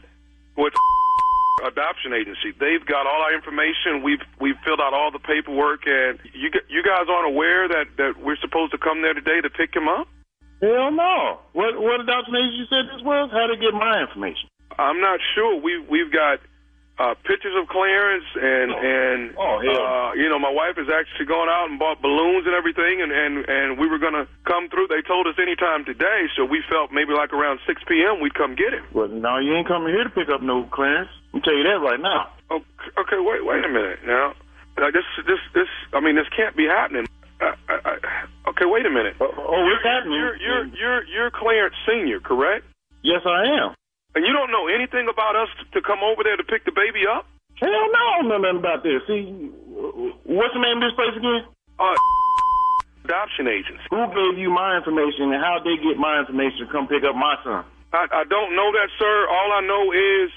with 0.56 0.74
adoption 1.66 2.12
agency, 2.12 2.50
they've 2.58 2.84
got 2.86 3.06
all 3.06 3.22
our 3.22 3.34
information. 3.34 4.02
We've 4.02 4.22
we've 4.40 4.58
filled 4.66 4.80
out 4.82 4.92
all 4.92 5.10
the 5.10 5.18
paperwork, 5.22 5.86
and 5.86 6.18
you 6.34 6.50
g- 6.50 6.66
you 6.68 6.82
guys 6.82 7.06
aren't 7.08 7.30
aware 7.30 7.68
that 7.68 7.86
that 7.96 8.18
we're 8.18 8.38
supposed 8.42 8.72
to 8.72 8.78
come 8.78 9.02
there 9.02 9.14
today 9.14 9.40
to 9.40 9.50
pick 9.50 9.74
him 9.74 9.86
up. 9.88 10.08
Hell 10.62 10.92
no. 10.94 11.40
What 11.52 11.74
what 11.74 12.00
adoption 12.00 12.38
agency 12.38 12.70
said 12.70 12.86
this 12.94 13.02
was? 13.02 13.30
How 13.34 13.50
to 13.50 13.56
get 13.58 13.74
my 13.74 14.00
information? 14.00 14.48
I'm 14.78 15.00
not 15.00 15.18
sure. 15.34 15.60
We 15.60 15.82
we've 15.90 16.12
got 16.12 16.38
uh, 17.02 17.18
pictures 17.26 17.58
of 17.58 17.66
Clarence, 17.66 18.24
and 18.38 18.70
and 18.70 19.34
Oh, 19.34 19.58
uh, 19.58 20.14
you 20.14 20.30
know, 20.30 20.38
my 20.38 20.54
wife 20.54 20.78
has 20.78 20.86
actually 20.86 21.26
gone 21.26 21.50
out 21.50 21.66
and 21.66 21.82
bought 21.82 22.00
balloons 22.00 22.46
and 22.46 22.54
everything, 22.54 23.02
and 23.02 23.10
and 23.10 23.42
and 23.50 23.66
we 23.78 23.90
were 23.90 23.98
gonna 23.98 24.30
come 24.46 24.70
through. 24.70 24.86
They 24.86 25.02
told 25.02 25.26
us 25.26 25.34
anytime 25.42 25.84
today, 25.84 26.30
so 26.38 26.44
we 26.46 26.62
felt 26.70 26.92
maybe 26.94 27.10
like 27.12 27.32
around 27.32 27.58
6 27.66 27.82
p.m. 27.88 28.22
we'd 28.22 28.34
come 28.38 28.54
get 28.54 28.72
him. 28.72 28.86
Well, 28.94 29.08
no, 29.08 29.38
you 29.38 29.56
ain't 29.56 29.66
coming 29.66 29.92
here 29.92 30.04
to 30.04 30.14
pick 30.14 30.28
up 30.30 30.42
no 30.42 30.62
Clarence. 30.70 31.10
I'm 31.34 31.42
tell 31.42 31.58
you 31.58 31.64
that 31.64 31.82
right 31.82 31.98
now. 31.98 32.30
Okay, 32.50 32.64
okay, 33.02 33.18
wait, 33.18 33.44
wait 33.44 33.64
a 33.64 33.68
minute 33.68 33.98
now. 34.06 34.34
Uh, 34.78 34.90
this, 34.90 35.04
this, 35.26 35.40
this. 35.54 35.68
I 35.92 36.00
mean, 36.00 36.16
this 36.16 36.28
can't 36.36 36.56
be 36.56 36.66
happening. 36.66 37.06
I, 37.42 37.74
I, 37.74 37.92
okay, 38.50 38.66
wait 38.66 38.86
a 38.86 38.90
minute. 38.90 39.18
oh, 39.20 39.26
what's 39.26 39.82
you're, 39.82 39.82
happening? 39.82 40.14
You're, 40.14 40.36
you're, 40.36 40.64
you're, 40.74 41.02
you're 41.04 41.30
Clarence 41.30 41.74
Senior, 41.86 42.20
correct? 42.20 42.64
Yes, 43.02 43.22
I 43.26 43.50
am. 43.50 43.74
And 44.14 44.24
you 44.26 44.32
don't 44.32 44.52
know 44.52 44.68
anything 44.68 45.08
about 45.10 45.34
us 45.36 45.48
to 45.72 45.80
come 45.80 46.04
over 46.04 46.22
there 46.22 46.36
to 46.36 46.44
pick 46.44 46.64
the 46.64 46.72
baby 46.72 47.08
up? 47.08 47.26
Hell 47.58 47.70
no, 47.70 48.02
I 48.02 48.12
don't 48.20 48.28
know 48.28 48.38
nothing 48.38 48.58
about 48.60 48.82
this. 48.82 49.00
See, 49.06 49.24
what's 50.26 50.54
the 50.54 50.62
name 50.62 50.78
of 50.78 50.84
this 50.84 50.96
place 50.98 51.16
again? 51.16 51.48
Uh, 51.78 51.96
adoption 53.04 53.48
agency. 53.48 53.82
Who 53.90 54.02
gave 54.12 54.38
you 54.38 54.50
my 54.50 54.76
information 54.76 55.32
and 55.32 55.40
how 55.40 55.58
they 55.64 55.80
get 55.80 55.96
my 55.96 56.20
information 56.20 56.66
to 56.66 56.72
come 56.72 56.86
pick 56.86 57.02
up 57.02 57.16
my 57.16 57.36
son? 57.42 57.64
I, 57.92 58.08
I 58.10 58.24
don't 58.28 58.56
know 58.56 58.72
that, 58.72 58.88
sir. 58.98 59.14
All 59.28 59.50
I 59.52 59.62
know 59.64 59.92
is 59.92 60.30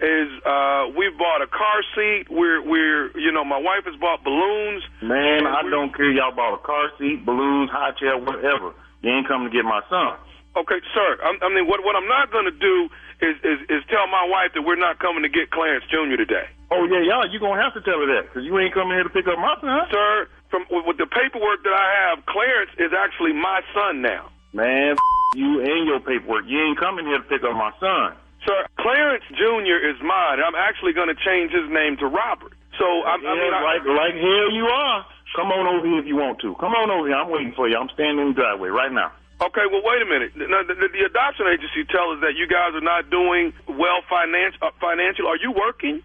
is 0.00 0.28
uh 0.46 0.90
we 0.96 1.10
bought 1.18 1.42
a 1.42 1.50
car 1.50 1.78
seat. 1.94 2.30
We're 2.30 2.62
we're 2.62 3.10
you 3.18 3.32
know 3.32 3.44
my 3.44 3.58
wife 3.58 3.84
has 3.84 3.98
bought 4.00 4.22
balloons. 4.24 4.82
Man, 5.02 5.46
I 5.46 5.62
don't 5.68 5.94
care. 5.94 6.10
Y'all 6.10 6.34
bought 6.34 6.54
a 6.54 6.62
car 6.62 6.90
seat, 6.98 7.24
balloons, 7.24 7.70
high 7.70 7.92
chair, 7.98 8.16
whatever. 8.16 8.74
You 9.02 9.10
ain't 9.10 9.28
coming 9.28 9.50
to 9.50 9.54
get 9.54 9.64
my 9.64 9.82
son. 9.90 10.18
Okay, 10.56 10.80
sir. 10.94 11.10
I'm, 11.22 11.38
I 11.42 11.48
mean, 11.54 11.66
what 11.66 11.84
what 11.84 11.94
I'm 11.94 12.08
not 12.08 12.32
going 12.32 12.46
to 12.46 12.56
do 12.56 12.88
is, 13.20 13.36
is 13.42 13.58
is 13.70 13.82
tell 13.90 14.06
my 14.10 14.26
wife 14.26 14.54
that 14.54 14.62
we're 14.62 14.78
not 14.78 14.98
coming 14.98 15.22
to 15.22 15.30
get 15.30 15.50
Clarence 15.50 15.84
Jr. 15.90 16.18
today. 16.18 16.46
Oh 16.70 16.84
yeah, 16.84 17.00
y'all, 17.02 17.26
You're 17.30 17.40
gonna 17.40 17.62
have 17.62 17.74
to 17.74 17.82
tell 17.82 17.98
her 17.98 18.08
that 18.18 18.28
because 18.28 18.44
you 18.44 18.58
ain't 18.58 18.74
coming 18.74 18.94
here 18.94 19.06
to 19.06 19.14
pick 19.14 19.26
up 19.26 19.38
my 19.38 19.54
son. 19.60 19.86
Sir, 19.90 20.28
from 20.50 20.66
with, 20.70 20.84
with 20.86 20.98
the 20.98 21.06
paperwork 21.06 21.62
that 21.64 21.74
I 21.74 21.88
have, 22.04 22.26
Clarence 22.26 22.72
is 22.78 22.92
actually 22.92 23.32
my 23.32 23.62
son 23.74 24.02
now. 24.02 24.28
Man, 24.52 24.96
you 25.34 25.60
and 25.60 25.86
your 25.86 26.00
paperwork. 26.00 26.44
You 26.46 26.58
ain't 26.58 26.78
coming 26.78 27.06
here 27.06 27.18
to 27.18 27.28
pick 27.28 27.42
up 27.42 27.54
my 27.54 27.72
son. 27.80 28.16
Sir, 28.46 28.66
Clarence 28.78 29.24
Jr. 29.34 29.78
is 29.82 29.98
mine. 30.02 30.38
I'm 30.40 30.54
actually 30.54 30.92
going 30.92 31.08
to 31.08 31.18
change 31.18 31.52
his 31.52 31.68
name 31.70 31.96
to 31.98 32.06
Robert. 32.06 32.54
So 32.78 32.86
I, 32.86 33.18
I 33.18 33.22
Yeah, 33.22 33.34
mean, 33.34 33.54
I, 33.54 33.60
like 33.62 33.82
like 33.84 34.14
hell 34.14 34.50
you 34.54 34.66
are. 34.66 35.06
Come 35.36 35.50
on 35.52 35.66
over 35.66 35.86
here 35.86 35.98
if 36.00 36.06
you 36.06 36.16
want 36.16 36.40
to. 36.40 36.54
Come 36.56 36.72
on 36.72 36.90
over 36.90 37.08
here. 37.08 37.16
I'm 37.18 37.28
waiting 37.30 37.52
for 37.52 37.68
you. 37.68 37.76
I'm 37.76 37.90
standing 37.92 38.22
in 38.22 38.28
the 38.32 38.38
driveway 38.40 38.68
right 38.70 38.92
now. 38.92 39.12
Okay, 39.38 39.66
well, 39.70 39.82
wait 39.86 40.02
a 40.02 40.08
minute. 40.08 40.34
Now, 40.34 40.66
the, 40.66 40.74
the, 40.74 40.88
the 40.90 41.02
adoption 41.06 41.46
agency 41.46 41.86
tell 41.86 42.10
us 42.10 42.18
that 42.26 42.34
you 42.34 42.50
guys 42.50 42.74
are 42.74 42.82
not 42.82 43.06
doing 43.10 43.52
well 43.70 44.02
finance, 44.10 44.54
uh, 44.62 44.74
financial. 44.80 45.26
Are 45.30 45.38
you 45.38 45.52
working? 45.54 46.02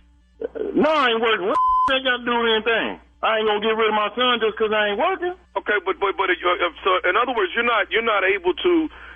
No, 0.73 0.89
I 0.89 1.09
ain't 1.13 1.21
working. 1.21 1.47
What 1.49 1.57
the 1.89 1.97
got 2.05 2.17
to 2.21 2.25
do 2.25 2.34
with 2.36 2.49
anything? 2.61 2.99
I 3.23 3.39
ain't 3.39 3.47
gonna 3.47 3.63
get 3.63 3.73
rid 3.79 3.88
of 3.88 3.95
my 3.95 4.11
son 4.19 4.43
just 4.43 4.59
because 4.59 4.75
I 4.75 4.91
ain't 4.91 4.99
working. 4.99 5.34
Okay, 5.55 5.79
but 5.88 5.95
but 5.97 6.13
but 6.19 6.27
uh, 6.29 6.36
uh, 6.36 6.75
so 6.84 6.89
in 7.07 7.15
other 7.15 7.31
words, 7.31 7.55
you're 7.55 7.63
not 7.63 7.88
you're 7.89 8.03
not 8.03 8.21
able 8.27 8.53
to 8.53 8.73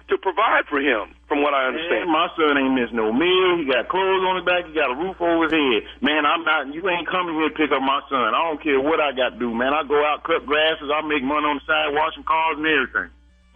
to 0.07 0.15
provide 0.23 0.63
for 0.71 0.79
him, 0.79 1.11
from 1.27 1.43
what 1.43 1.51
I 1.53 1.67
understand. 1.67 2.07
Man, 2.07 2.15
my 2.15 2.27
son 2.39 2.55
ain't 2.55 2.75
missed 2.75 2.95
no 2.95 3.11
meal. 3.11 3.59
He 3.59 3.67
got 3.67 3.91
clothes 3.91 4.23
on 4.23 4.39
his 4.39 4.45
back. 4.47 4.63
He 4.63 4.71
got 4.71 4.91
a 4.91 4.95
roof 4.95 5.19
over 5.19 5.45
his 5.47 5.53
head. 5.55 5.83
Man, 5.99 6.23
I'm 6.23 6.47
not. 6.47 6.71
You 6.71 6.79
ain't 6.87 7.07
coming 7.11 7.35
here 7.35 7.51
to 7.51 7.55
pick 7.55 7.71
up 7.75 7.83
my 7.83 7.99
son. 8.07 8.31
I 8.31 8.39
don't 8.47 8.63
care 8.63 8.79
what 8.79 8.99
I 9.03 9.11
got 9.11 9.35
to 9.35 9.39
do, 9.39 9.51
man. 9.51 9.75
I 9.75 9.83
go 9.83 9.99
out 10.03 10.23
cut 10.23 10.47
grasses. 10.47 10.87
I 10.87 11.03
make 11.03 11.23
money 11.23 11.43
on 11.47 11.59
the 11.59 11.65
side, 11.67 11.91
washing 11.91 12.23
cars 12.23 12.55
and 12.55 12.67
everything. 12.67 13.09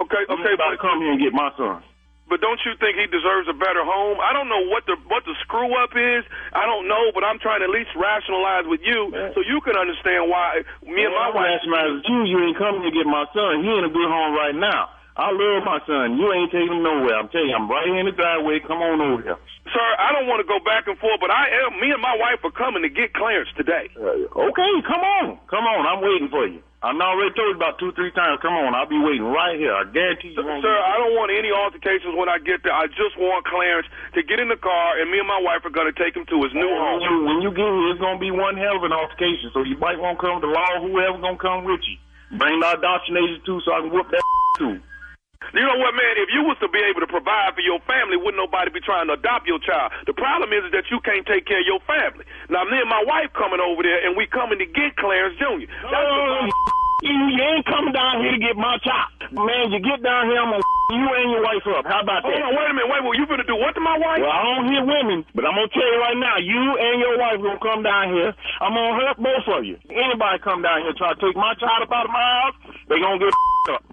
Okay, 0.04 0.24
You 0.28 0.36
okay, 0.36 0.52
ain't 0.52 0.60
about 0.60 0.76
to 0.76 0.80
but 0.82 0.84
come 0.84 1.00
here 1.00 1.14
and 1.16 1.22
get 1.22 1.32
my 1.32 1.54
son. 1.56 1.80
but 2.26 2.42
don't 2.42 2.58
you 2.66 2.74
think 2.82 2.98
he 2.98 3.06
deserves 3.08 3.46
a 3.48 3.54
better 3.54 3.86
home? 3.86 4.18
I 4.20 4.34
don't 4.34 4.50
know 4.50 4.66
what 4.68 4.84
the 4.90 4.98
what 5.08 5.22
the 5.30 5.36
screw 5.46 5.72
up 5.80 5.94
is. 5.96 6.26
I 6.58 6.66
don't 6.66 6.90
know, 6.90 7.12
but 7.14 7.22
I'm 7.24 7.38
trying 7.40 7.62
to 7.62 7.70
at 7.70 7.74
least 7.76 7.94
rationalize 7.96 8.66
with 8.66 8.82
you 8.84 9.14
so 9.38 9.40
you 9.46 9.62
can 9.62 9.78
understand 9.78 10.26
why 10.28 10.66
me 10.84 11.06
and 11.06 11.14
my 11.14 11.30
I'm 11.30 11.36
wife. 11.38 11.48
rationalizing 11.54 11.96
with 12.02 12.10
you. 12.10 12.20
You 12.34 12.38
ain't 12.50 12.58
coming 12.58 12.82
to 12.82 12.92
get 12.92 13.06
my 13.06 13.24
son. 13.32 13.62
He 13.64 13.70
in 13.72 13.86
a 13.86 13.94
good 13.94 14.10
home 14.10 14.34
right 14.36 14.58
now. 14.58 14.90
I 15.16 15.28
love 15.36 15.68
my 15.68 15.80
son. 15.84 16.16
You 16.16 16.32
ain't 16.32 16.52
taking 16.56 16.72
him 16.72 16.84
nowhere. 16.84 17.20
I'm 17.20 17.28
telling 17.28 17.52
you, 17.52 17.56
I'm 17.56 17.68
right 17.68 17.84
here 17.84 18.00
in 18.00 18.08
the 18.08 18.16
driveway. 18.16 18.64
Come 18.64 18.80
on 18.80 19.02
over 19.04 19.22
here. 19.22 19.40
Sir, 19.70 19.88
I 20.00 20.16
don't 20.16 20.26
want 20.26 20.40
to 20.40 20.48
go 20.48 20.58
back 20.64 20.88
and 20.88 20.98
forth, 20.98 21.20
but 21.20 21.30
I 21.30 21.52
am. 21.68 21.78
Me 21.84 21.92
and 21.92 22.02
my 22.02 22.16
wife 22.16 22.40
are 22.48 22.56
coming 22.56 22.82
to 22.82 22.90
get 22.90 23.14
Clarence 23.14 23.52
today. 23.60 23.92
Uh, 23.94 24.26
okay, 24.50 24.72
come 24.88 25.04
on. 25.22 25.38
Come 25.52 25.68
on. 25.68 25.84
I'm 25.86 26.02
waiting 26.02 26.32
for 26.32 26.48
you. 26.48 26.64
I 26.82 26.90
already 26.98 27.30
told 27.38 27.54
you 27.54 27.60
about 27.62 27.78
two, 27.78 27.94
three 27.94 28.10
times. 28.18 28.42
Come 28.42 28.58
on. 28.58 28.74
I'll 28.74 28.90
be 28.90 28.98
waiting 28.98 29.28
right 29.28 29.54
here. 29.54 29.70
I 29.70 29.86
guarantee 29.86 30.34
you. 30.34 30.42
Sir, 30.42 30.76
I 30.82 30.98
don't 30.98 31.14
want 31.14 31.30
any 31.30 31.54
altercations 31.54 32.18
when 32.18 32.26
I 32.26 32.42
get 32.42 32.66
there. 32.66 32.74
I 32.74 32.90
just 32.90 33.14
want 33.22 33.46
Clarence 33.46 33.86
to 34.18 34.26
get 34.26 34.42
in 34.42 34.50
the 34.50 34.58
car, 34.58 34.98
and 34.98 35.12
me 35.14 35.22
and 35.22 35.30
my 35.30 35.38
wife 35.46 35.62
are 35.62 35.76
going 35.76 35.92
to 35.92 35.94
take 35.94 36.18
him 36.18 36.26
to 36.26 36.38
his 36.42 36.56
new 36.58 36.72
home. 36.74 36.98
When 36.98 37.06
you, 37.06 37.18
when 37.22 37.40
you 37.46 37.52
get 37.54 37.70
here, 37.70 37.94
it's 37.94 38.02
going 38.02 38.18
to 38.18 38.24
be 38.24 38.34
one 38.34 38.58
hell 38.58 38.82
of 38.82 38.84
an 38.88 38.96
altercation. 38.96 39.54
So 39.54 39.62
you 39.62 39.78
might 39.78 40.02
want 40.02 40.18
to 40.18 40.22
come, 40.26 40.42
the 40.42 40.50
law, 40.50 40.82
whoever's 40.82 41.22
going 41.22 41.38
to 41.38 41.44
come 41.44 41.62
with 41.70 41.86
you. 41.86 42.02
Bring 42.42 42.58
the 42.64 42.80
indoctrinators 42.80 43.46
too, 43.46 43.62
so 43.62 43.78
I 43.78 43.86
can 43.86 43.94
whoop 43.94 44.10
that 44.10 44.26
too. 44.58 44.82
You 45.50 45.66
know 45.66 45.76
what, 45.82 45.92
man? 45.98 46.14
If 46.22 46.30
you 46.32 46.46
was 46.46 46.56
to 46.62 46.70
be 46.70 46.80
able 46.86 47.02
to 47.02 47.10
provide 47.10 47.58
for 47.58 47.66
your 47.66 47.82
family, 47.90 48.16
wouldn't 48.16 48.40
nobody 48.40 48.72
be 48.72 48.80
trying 48.80 49.10
to 49.12 49.18
adopt 49.20 49.50
your 49.50 49.60
child. 49.60 49.92
The 50.08 50.14
problem 50.16 50.54
is, 50.54 50.70
is 50.70 50.72
that 50.72 50.88
you 50.94 51.02
can't 51.04 51.26
take 51.28 51.50
care 51.50 51.60
of 51.60 51.68
your 51.68 51.82
family. 51.84 52.24
Now, 52.48 52.64
me 52.64 52.80
and 52.80 52.88
my 52.88 53.04
wife 53.04 53.34
coming 53.36 53.60
over 53.60 53.84
there, 53.84 54.00
and 54.06 54.16
we 54.16 54.30
coming 54.32 54.62
to 54.64 54.68
get 54.70 54.96
Clarence 54.96 55.36
Jr. 55.42 55.68
That's 55.68 55.92
oh, 55.92 56.48
you, 57.04 57.18
you 57.36 57.42
ain't 57.42 57.68
coming 57.68 57.92
down 57.92 58.24
here 58.24 58.32
to 58.32 58.40
get 58.40 58.56
my 58.56 58.80
child. 58.80 59.12
Man, 59.34 59.76
you 59.76 59.84
get 59.84 60.00
down 60.06 60.32
here, 60.32 60.40
I'm 60.40 60.56
gonna 60.56 60.64
you 60.96 61.08
and 61.20 61.28
your 61.36 61.44
wife 61.44 61.66
up. 61.68 61.84
How 61.90 62.00
about 62.00 62.24
Hold 62.24 62.32
that? 62.38 62.48
on, 62.48 62.56
wait 62.56 62.68
a 62.72 62.74
minute. 62.78 62.88
Wait, 62.88 63.02
well, 63.04 63.16
you 63.18 63.26
gonna 63.28 63.44
do 63.48 63.58
what 63.60 63.76
to 63.76 63.84
my 63.84 63.98
wife? 64.00 64.24
Well, 64.24 64.32
I 64.32 64.44
don't 64.56 64.72
hear 64.72 64.84
women, 64.88 65.26
but 65.36 65.44
I'm 65.44 65.58
gonna 65.58 65.74
tell 65.74 65.84
you 65.90 66.00
right 66.00 66.20
now, 66.20 66.40
you 66.40 66.60
and 66.80 66.96
your 67.02 67.16
wife 67.20 67.44
gonna 67.44 67.60
come 67.60 67.84
down 67.84 68.14
here. 68.16 68.32
I'm 68.64 68.72
gonna 68.72 68.96
hurt 69.04 69.18
both 69.20 69.48
of 69.52 69.68
you. 69.68 69.76
Anybody 69.92 70.40
come 70.40 70.64
down 70.64 70.84
here 70.88 70.96
try 70.96 71.12
to 71.12 71.20
take 71.20 71.36
my 71.36 71.56
child 71.60 71.84
up 71.84 71.92
out 71.92 72.08
of 72.08 72.14
my 72.16 72.24
house, 72.24 72.56
they 72.88 73.04
gonna 73.04 73.20
get 73.20 73.36
up. 73.76 73.84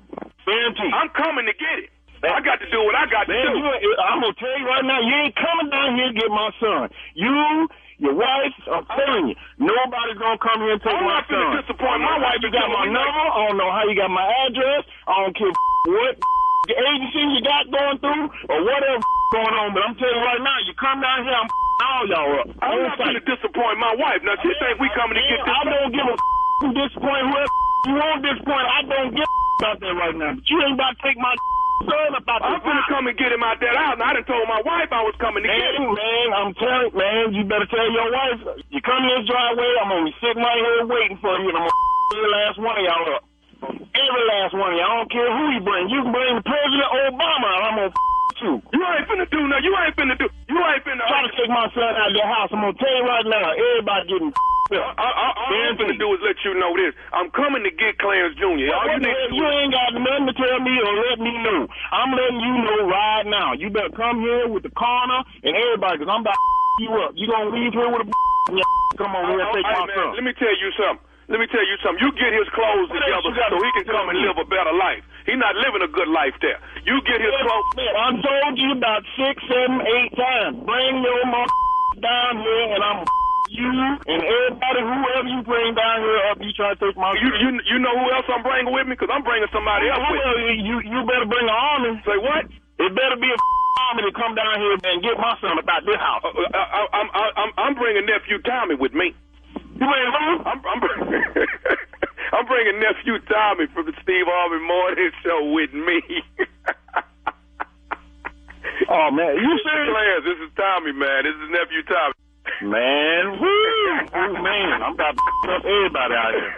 Guaranteed. 0.49 0.93
I'm 0.97 1.11
coming 1.13 1.45
to 1.45 1.53
get 1.53 1.77
it. 1.85 1.91
I 2.25 2.41
got 2.43 2.59
to 2.59 2.67
do 2.73 2.83
what 2.83 2.97
I 2.99 3.07
got 3.07 3.31
to 3.31 3.37
do. 3.37 3.53
you, 3.85 3.91
I'm 4.03 4.19
gonna 4.19 4.35
tell 4.35 4.57
you 4.59 4.67
right 4.67 4.83
now, 4.83 4.99
you 4.99 5.15
ain't 5.23 5.37
coming 5.39 5.71
down 5.71 5.95
here 5.95 6.11
to 6.11 6.17
get 6.19 6.31
my 6.35 6.51
son. 6.59 6.91
You, 7.15 7.69
your 8.03 8.17
wife, 8.19 8.57
I'm 8.67 8.87
telling 8.91 9.31
you, 9.31 9.37
nobody's 9.63 10.19
gonna 10.19 10.41
come 10.43 10.59
here 10.67 10.75
and 10.75 10.83
take 10.83 10.99
I'm 10.99 11.07
my 11.07 11.23
not 11.23 11.31
son. 11.31 11.63
disappoint 11.63 12.03
my 12.03 12.19
I 12.19 12.19
don't 12.19 12.19
know 12.19 12.27
how 12.27 12.35
wife 12.35 12.43
You 12.43 12.51
got 12.51 12.69
my 12.75 12.87
number. 12.91 13.23
I 13.23 13.39
don't 13.47 13.59
know 13.61 13.71
how 13.71 13.83
you 13.87 13.95
got 13.95 14.11
my 14.11 14.27
address. 14.51 14.83
I 15.07 15.15
don't 15.23 15.37
care 15.39 15.55
what 15.95 16.15
agency 16.75 17.23
you 17.23 17.41
got 17.47 17.71
going 17.71 17.99
through 18.03 18.25
or 18.51 18.59
whatever 18.67 18.99
going 19.31 19.55
on. 19.55 19.69
But 19.77 19.83
I'm 19.87 19.95
telling 19.95 20.19
you 20.19 20.25
right 20.27 20.43
now, 20.43 20.59
you 20.67 20.75
come 20.75 20.99
down 20.99 21.23
here, 21.23 21.39
I'm 21.39 21.49
all 21.79 22.05
y'all 22.11 22.35
up. 22.43 22.47
I'm 22.61 22.83
not 22.83 22.99
to 22.99 23.23
disappoint 23.23 23.79
my 23.79 23.95
wife. 23.95 24.21
Now, 24.27 24.35
she 24.43 24.51
think 24.59 24.83
we 24.83 24.91
coming 24.99 25.15
to 25.15 25.23
get 25.23 25.39
this. 25.39 25.55
I 25.55 25.63
don't 25.71 25.93
give 25.95 26.07
a 26.09 26.17
disappoint 26.75 27.23
whoever 27.31 27.55
you 27.87 27.95
want 27.95 28.19
disappoint. 28.27 28.67
I 28.67 28.83
don't 28.83 29.15
give 29.15 29.23
a 29.23 29.48
right 29.63 30.15
now. 30.15 30.35
But 30.39 30.47
you 30.47 30.57
ain't 30.63 30.75
about 30.79 30.95
to 30.95 31.03
take 31.03 31.19
my 31.19 31.35
son 31.89 32.15
about 32.15 32.43
I'm 32.43 32.63
gonna 32.63 32.87
come 32.87 33.07
and 33.07 33.17
get 33.19 33.35
him 33.35 33.43
out 33.43 33.59
that 33.59 33.75
house. 33.75 33.99
And 33.99 34.03
I 34.07 34.15
done 34.15 34.27
told 34.27 34.47
my 34.47 34.63
wife 34.63 34.91
I 34.95 35.03
was 35.03 35.15
coming 35.19 35.43
to 35.43 35.49
get 35.51 35.59
Man, 35.59 35.83
him. 35.83 35.95
man, 35.95 36.27
I'm 36.35 36.53
telling 36.55 36.91
man, 36.95 37.35
you 37.35 37.43
better 37.47 37.67
tell 37.67 37.89
your 37.91 38.11
wife. 38.11 38.63
You 38.71 38.81
come 38.83 39.03
in 39.03 39.11
this 39.19 39.27
driveway, 39.27 39.71
I'm 39.83 39.91
gonna 39.91 40.07
be 40.07 40.15
sitting 40.23 40.43
right 40.43 40.63
here 40.63 40.87
waiting 40.87 41.19
for 41.19 41.35
you, 41.43 41.51
and 41.51 41.59
I'm 41.59 41.67
gonna 41.67 41.87
every 42.15 42.31
last 42.31 42.57
one 42.63 42.77
of 42.79 42.85
y'all 42.87 43.09
up. 43.19 43.23
Every 43.59 44.25
last 44.31 44.55
one 44.55 44.71
of 44.75 44.79
y'all. 44.79 44.87
I 44.87 44.97
don't 45.03 45.11
care 45.11 45.31
who 45.35 45.45
you 45.59 45.61
bring. 45.67 45.91
You 45.91 46.07
can 46.07 46.13
bring 46.15 46.35
President 46.47 46.91
Obama, 47.11 47.49
and 47.59 47.63
I'm 47.67 47.77
gonna 47.83 47.95
you. 48.43 48.63
You 48.73 48.83
ain't 48.83 49.07
finna 49.09 49.27
do 49.31 49.41
nothing. 49.47 49.65
You 49.65 49.75
ain't 49.79 49.95
finna 49.97 50.17
do. 50.19 50.27
You 50.49 50.59
ain't 50.59 50.83
finna. 50.85 51.03
Try 51.07 51.23
to 51.27 51.33
take 51.35 51.51
my 51.51 51.67
son 51.75 51.93
out 51.95 52.11
of 52.11 52.17
the 52.17 52.27
house. 52.27 52.51
I'm 52.53 52.63
gonna 52.63 52.79
tell 52.79 52.95
you 52.95 53.05
right 53.07 53.27
now, 53.27 53.47
everybody 53.53 54.03
getting 54.09 54.33
up. 54.33 54.99
I, 55.01 55.09
I, 55.09 55.27
all 55.33 55.49
I'm 55.49 55.77
finna 55.81 55.97
do 55.97 56.13
is 56.13 56.21
let 56.21 56.37
you 56.45 56.53
know 56.61 56.77
this. 56.77 56.93
I'm 57.17 57.33
coming 57.33 57.65
to 57.65 57.73
get 57.73 57.97
Clarence 57.97 58.37
Jr. 58.37 58.69
All 58.69 58.87
you 58.93 59.01
need 59.01 59.17
to 59.17 59.33
You 59.33 59.45
ain't 59.49 59.73
got 59.73 59.97
nothing 59.97 60.29
to 60.29 60.35
tell 60.37 60.59
me 60.61 60.75
or 60.77 60.93
let 61.09 61.17
me 61.25 61.33
know. 61.41 61.65
I'm 61.89 62.13
letting 62.13 62.41
you 62.45 62.55
know 62.69 62.79
right 62.85 63.25
now. 63.25 63.57
You 63.57 63.73
better 63.73 63.93
come 63.97 64.21
here 64.21 64.45
with 64.45 64.69
the 64.69 64.73
coroner 64.77 65.25
and 65.41 65.57
everybody, 65.57 65.99
because 65.99 66.13
I'm 66.13 66.21
about 66.21 66.37
to 66.37 66.85
you 66.85 66.93
up. 67.01 67.11
You 67.17 67.27
gonna 67.27 67.51
leave 67.51 67.73
here 67.73 67.89
with 67.89 68.07
a 68.07 68.09
come 68.97 69.15
on 69.15 69.25
here 69.31 69.41
and 69.41 69.51
take 69.57 69.67
my 69.67 69.87
son. 69.89 70.15
Let 70.15 70.25
me 70.25 70.33
tell 70.37 70.53
you 70.53 70.71
something. 70.77 71.05
Let 71.29 71.39
me 71.45 71.49
tell 71.53 71.61
you 71.61 71.77
something. 71.85 72.01
You 72.01 72.11
get 72.17 72.33
his 72.33 72.49
clothes 72.57 72.89
together 72.89 73.21
so 73.21 73.57
he 73.61 73.71
can 73.77 73.85
come 73.85 74.09
and 74.09 74.17
live 74.17 74.41
a 74.41 74.49
better 74.49 74.73
life. 74.73 75.05
He 75.29 75.37
not 75.37 75.53
living 75.61 75.85
a 75.85 75.91
good 75.93 76.09
life 76.09 76.33
there. 76.41 76.57
You 76.89 76.97
get 77.05 77.21
his 77.21 77.37
clothes. 77.45 77.69
Man, 77.77 77.93
I 77.93 78.09
told 78.17 78.55
you 78.57 78.73
about 78.73 79.05
six, 79.13 79.37
seven, 79.45 79.77
eight 79.85 80.13
times. 80.17 80.57
Bring 80.65 81.05
your 81.05 81.23
mother 81.29 81.53
down 82.01 82.41
here, 82.41 82.67
and 82.73 82.81
I'm 82.81 82.99
you 83.53 83.69
and 84.09 84.21
everybody, 84.25 84.81
whoever 84.85 85.29
you 85.29 85.41
bring 85.45 85.73
down 85.77 86.01
here 86.05 86.21
up, 86.33 86.37
you 86.41 86.53
try 86.53 86.73
to 86.73 86.81
take 86.81 86.97
my. 86.97 87.13
You 87.17 87.29
you 87.45 87.49
you 87.65 87.77
know 87.81 87.93
who 87.97 88.09
else 88.13 88.25
I'm 88.29 88.41
bringing 88.45 88.73
with 88.73 88.89
me? 88.89 88.97
Because 88.97 89.09
I'm 89.13 89.25
bringing 89.25 89.49
somebody 89.53 89.89
else 89.89 90.05
with 90.05 90.21
me. 90.49 90.65
You 90.65 90.81
you 90.85 90.99
better 91.09 91.29
bring 91.29 91.45
an 91.49 91.57
army. 91.57 91.97
Say 92.09 92.17
what? 92.21 92.45
It 92.49 92.93
better 92.97 93.17
be 93.21 93.29
a 93.29 93.37
army 93.93 94.05
to 94.09 94.13
come 94.17 94.33
down 94.37 94.61
here 94.61 94.77
and 94.77 95.01
get 95.05 95.17
my 95.17 95.33
son 95.41 95.57
about 95.61 95.81
this 95.85 95.97
house. 95.97 96.25
Uh, 96.25 96.33
uh, 96.33 96.57
I, 96.57 96.81
I'm 96.93 97.09
I'm 97.13 97.51
I'm 97.57 97.75
bringing 97.77 98.05
nephew 98.05 98.41
Tommy 98.45 98.77
with 98.77 98.93
me. 98.93 99.17
You 99.77 99.85
bring 99.85 100.09
who? 100.13 100.25
I'm 100.45 100.61
I'm, 100.65 100.79
bring- 100.81 101.05
I'm 102.33 102.47
bringing 102.47 102.81
nephew 102.81 103.19
Tommy 103.27 103.67
from 103.73 103.87
the 103.87 103.93
Steve 104.03 104.27
Harvey 104.29 104.61
Morning 104.65 105.11
Show 105.25 105.53
with 105.53 105.73
me. 105.73 106.03
Oh 108.91 109.11
man, 109.13 109.37
you 109.37 109.53
serious? 109.61 109.93
Clarence, 109.93 110.25
this 110.25 110.41
is 110.49 110.51
Tommy, 110.57 110.93
man. 110.97 111.25
This 111.25 111.37
is 111.37 111.49
nephew 111.53 111.83
Tommy. 111.85 112.15
Man, 112.73 113.37
woo, 113.37 113.45
Ooh, 113.45 114.33
man, 114.41 114.81
I'm 114.81 114.95
about 114.97 115.13
to 115.13 115.53
up 115.53 115.65
everybody 115.65 116.15
out 116.17 116.33
here. 116.33 116.53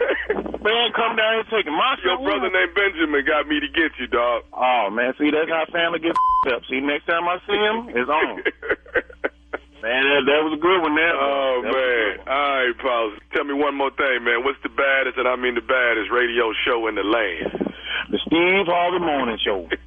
Man, 0.63 0.93
come 0.95 1.17
down 1.19 1.43
here 1.43 1.49
taking 1.51 1.75
my 1.75 1.97
Your 2.05 2.17
son. 2.19 2.25
brother 2.25 2.51
named 2.55 2.75
Benjamin 2.75 3.25
got 3.27 3.49
me 3.49 3.59
to 3.59 3.67
get 3.75 3.91
you, 3.99 4.07
dog. 4.07 4.45
Oh 4.55 4.91
man, 4.93 5.13
see 5.19 5.31
that's 5.35 5.51
how 5.51 5.67
family 5.73 5.99
gets 5.99 6.19
up. 6.55 6.63
See, 6.71 6.79
next 6.81 7.07
time 7.07 7.27
I 7.27 7.39
see 7.47 7.59
him, 7.59 7.79
it's 7.99 8.11
on. 8.11 8.43
Man, 9.83 10.05
that, 10.05 10.23
that 10.29 10.41
was 10.45 10.53
a 10.53 10.61
good 10.61 10.81
one 10.83 10.95
there. 10.95 11.15
Oh 11.17 11.61
That 11.63 11.73
was 11.73 11.77
a 11.77 12.23
man! 12.23 12.29
All 12.29 12.57
right, 12.57 12.79
Paul. 12.79 13.13
Tell 13.33 13.45
me 13.45 13.55
one 13.55 13.75
more 13.77 13.91
thing, 13.91 14.25
man. 14.25 14.45
What's 14.45 14.61
the 14.63 14.69
baddest, 14.69 15.17
and 15.17 15.27
I 15.27 15.37
mean 15.37 15.55
the 15.55 15.65
baddest, 15.65 16.11
radio 16.11 16.53
show 16.65 16.87
in 16.87 16.97
the 16.97 17.03
land? 17.03 17.73
The 18.11 18.19
Steve 18.27 18.67
Harvey 18.67 18.99
Morning 19.05 19.39
Show. 19.43 19.69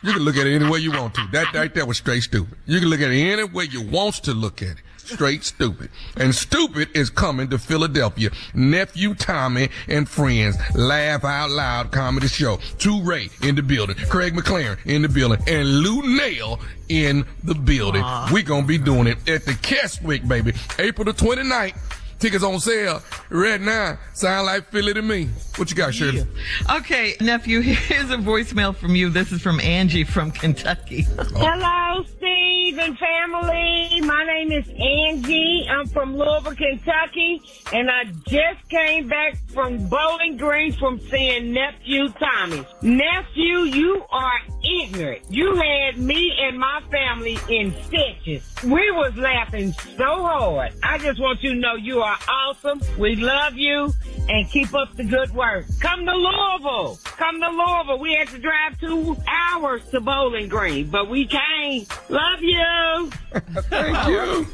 You 0.00 0.12
can 0.12 0.22
look 0.22 0.36
at 0.36 0.46
it 0.46 0.54
any 0.54 0.70
way 0.70 0.78
you 0.78 0.92
want 0.92 1.14
to. 1.14 1.26
That 1.32 1.52
right 1.52 1.74
there 1.74 1.84
was 1.84 1.98
straight 1.98 2.22
stupid. 2.22 2.56
You 2.66 2.78
can 2.78 2.88
look 2.88 3.00
at 3.00 3.10
it 3.10 3.20
any 3.20 3.44
way 3.44 3.64
you 3.64 3.82
want 3.82 4.14
to 4.24 4.32
look 4.32 4.62
at 4.62 4.68
it. 4.68 4.82
Straight 5.08 5.44
stupid. 5.44 5.90
And 6.16 6.34
stupid 6.34 6.88
is 6.94 7.10
coming 7.10 7.48
to 7.48 7.58
Philadelphia. 7.58 8.30
Nephew 8.54 9.14
Tommy 9.14 9.70
and 9.88 10.08
friends. 10.08 10.56
Laugh 10.74 11.24
out 11.24 11.50
loud 11.50 11.90
comedy 11.92 12.28
show. 12.28 12.58
Two 12.78 13.02
Ray 13.02 13.30
in 13.42 13.54
the 13.54 13.62
building. 13.62 13.96
Craig 14.08 14.34
McLaren 14.34 14.78
in 14.84 15.02
the 15.02 15.08
building. 15.08 15.38
And 15.46 15.80
Lou 15.80 16.16
Nail 16.16 16.60
in 16.88 17.24
the 17.42 17.54
building. 17.54 18.04
we 18.32 18.42
gonna 18.42 18.66
be 18.66 18.78
doing 18.78 19.06
it 19.06 19.28
at 19.28 19.44
the 19.44 19.54
Keswick, 19.54 20.26
baby. 20.28 20.52
April 20.78 21.04
the 21.04 21.12
29th. 21.12 21.76
Tickets 22.18 22.42
on 22.42 22.58
sale 22.58 23.00
right 23.30 23.60
now. 23.60 23.96
Sound 24.12 24.46
like 24.46 24.64
Philly 24.70 24.92
to 24.94 25.02
me. 25.02 25.28
What 25.56 25.70
you 25.70 25.76
got, 25.76 25.94
Shirley? 25.94 26.26
Okay, 26.68 27.14
nephew, 27.20 27.60
here's 27.62 28.10
a 28.10 28.16
voicemail 28.16 28.74
from 28.74 28.96
you. 28.96 29.08
This 29.08 29.30
is 29.30 29.40
from 29.40 29.60
Angie 29.60 30.02
from 30.02 30.32
Kentucky. 30.32 31.06
Oh. 31.16 31.24
Hello, 31.36 32.04
Steve 32.16 32.78
and 32.78 32.98
family. 32.98 34.00
My 34.00 34.24
name 34.24 34.50
is 34.50 34.68
Angie. 34.68 35.68
I'm 35.70 35.86
from 35.86 36.16
Louisville, 36.16 36.56
Kentucky, 36.56 37.40
and 37.72 37.88
I 37.88 38.04
just 38.26 38.68
came 38.68 39.08
back 39.08 39.36
from 39.48 39.88
Bowling 39.88 40.36
Green 40.36 40.72
from 40.72 40.98
seeing 40.98 41.52
nephew 41.52 42.08
Tommy. 42.18 42.66
Nephew, 42.82 43.58
you 43.60 44.04
are 44.10 44.40
ignorant. 44.68 45.22
You 45.30 45.54
had 45.56 45.98
me 45.98 46.32
and 46.40 46.58
my 46.58 46.80
family 46.90 47.38
in 47.48 47.74
stitches. 47.84 48.44
We 48.64 48.90
was 48.90 49.14
laughing 49.16 49.72
so 49.96 50.22
hard. 50.22 50.72
I 50.82 50.98
just 50.98 51.20
want 51.20 51.42
you 51.42 51.54
to 51.54 51.58
know 51.58 51.74
you 51.74 52.00
are 52.00 52.18
awesome. 52.28 52.80
We 52.98 53.16
love 53.16 53.54
you 53.54 53.92
and 54.28 54.48
keep 54.50 54.74
up 54.74 54.94
the 54.96 55.04
good 55.04 55.32
work. 55.34 55.66
Come 55.80 56.04
to 56.04 56.12
Louisville. 56.12 56.98
Come 57.04 57.40
to 57.40 57.48
Louisville. 57.48 57.98
We 57.98 58.14
had 58.14 58.28
to 58.28 58.38
drive 58.38 58.78
two 58.80 59.16
hours 59.26 59.82
to 59.90 60.00
Bowling 60.00 60.48
Green, 60.48 60.88
but 60.88 61.08
we 61.08 61.26
came. 61.26 61.86
Love 62.08 62.40
you. 62.42 63.10
Thank 63.70 64.08
you. 64.08 64.46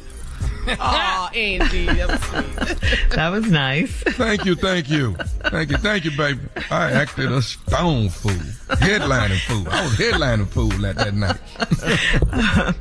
Oh, 0.67 1.29
Angie, 1.35 1.85
that 1.85 2.07
was 2.07 2.21
sweet. 2.21 3.09
That 3.11 3.29
was 3.29 3.49
nice. 3.49 3.91
Thank 3.91 4.45
you, 4.45 4.55
thank 4.55 4.89
you. 4.89 5.13
Thank 5.49 5.71
you, 5.71 5.77
thank 5.77 6.05
you, 6.05 6.11
baby. 6.11 6.39
I 6.71 6.91
acted 6.91 7.31
a 7.31 7.41
stone 7.41 8.09
fool. 8.09 8.31
Headlining 8.77 9.39
fool. 9.41 9.67
I 9.69 9.83
was 9.83 9.93
headlining 9.93 10.47
fool 10.47 10.85
at 10.85 10.95
that 10.95 11.13
night. 11.13 12.75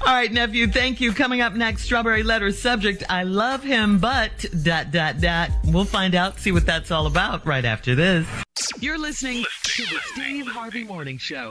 All 0.06 0.14
right, 0.14 0.32
nephew, 0.32 0.66
thank 0.66 1.00
you. 1.00 1.12
Coming 1.12 1.40
up 1.40 1.54
next, 1.54 1.84
Strawberry 1.84 2.22
Letter 2.22 2.52
subject, 2.52 3.02
I 3.08 3.22
love 3.24 3.62
him, 3.62 3.98
but 3.98 4.44
dot, 4.62 4.90
dot, 4.90 5.20
dot. 5.20 5.50
We'll 5.64 5.84
find 5.84 6.14
out, 6.14 6.38
see 6.38 6.52
what 6.52 6.66
that's 6.66 6.90
all 6.90 7.06
about 7.06 7.46
right 7.46 7.64
after 7.64 7.94
this. 7.94 8.26
You're 8.78 8.98
listening 8.98 9.44
to 9.62 9.82
the 9.84 9.98
Steve 10.12 10.46
Harvey 10.46 10.84
Morning 10.84 11.18
Show. 11.18 11.50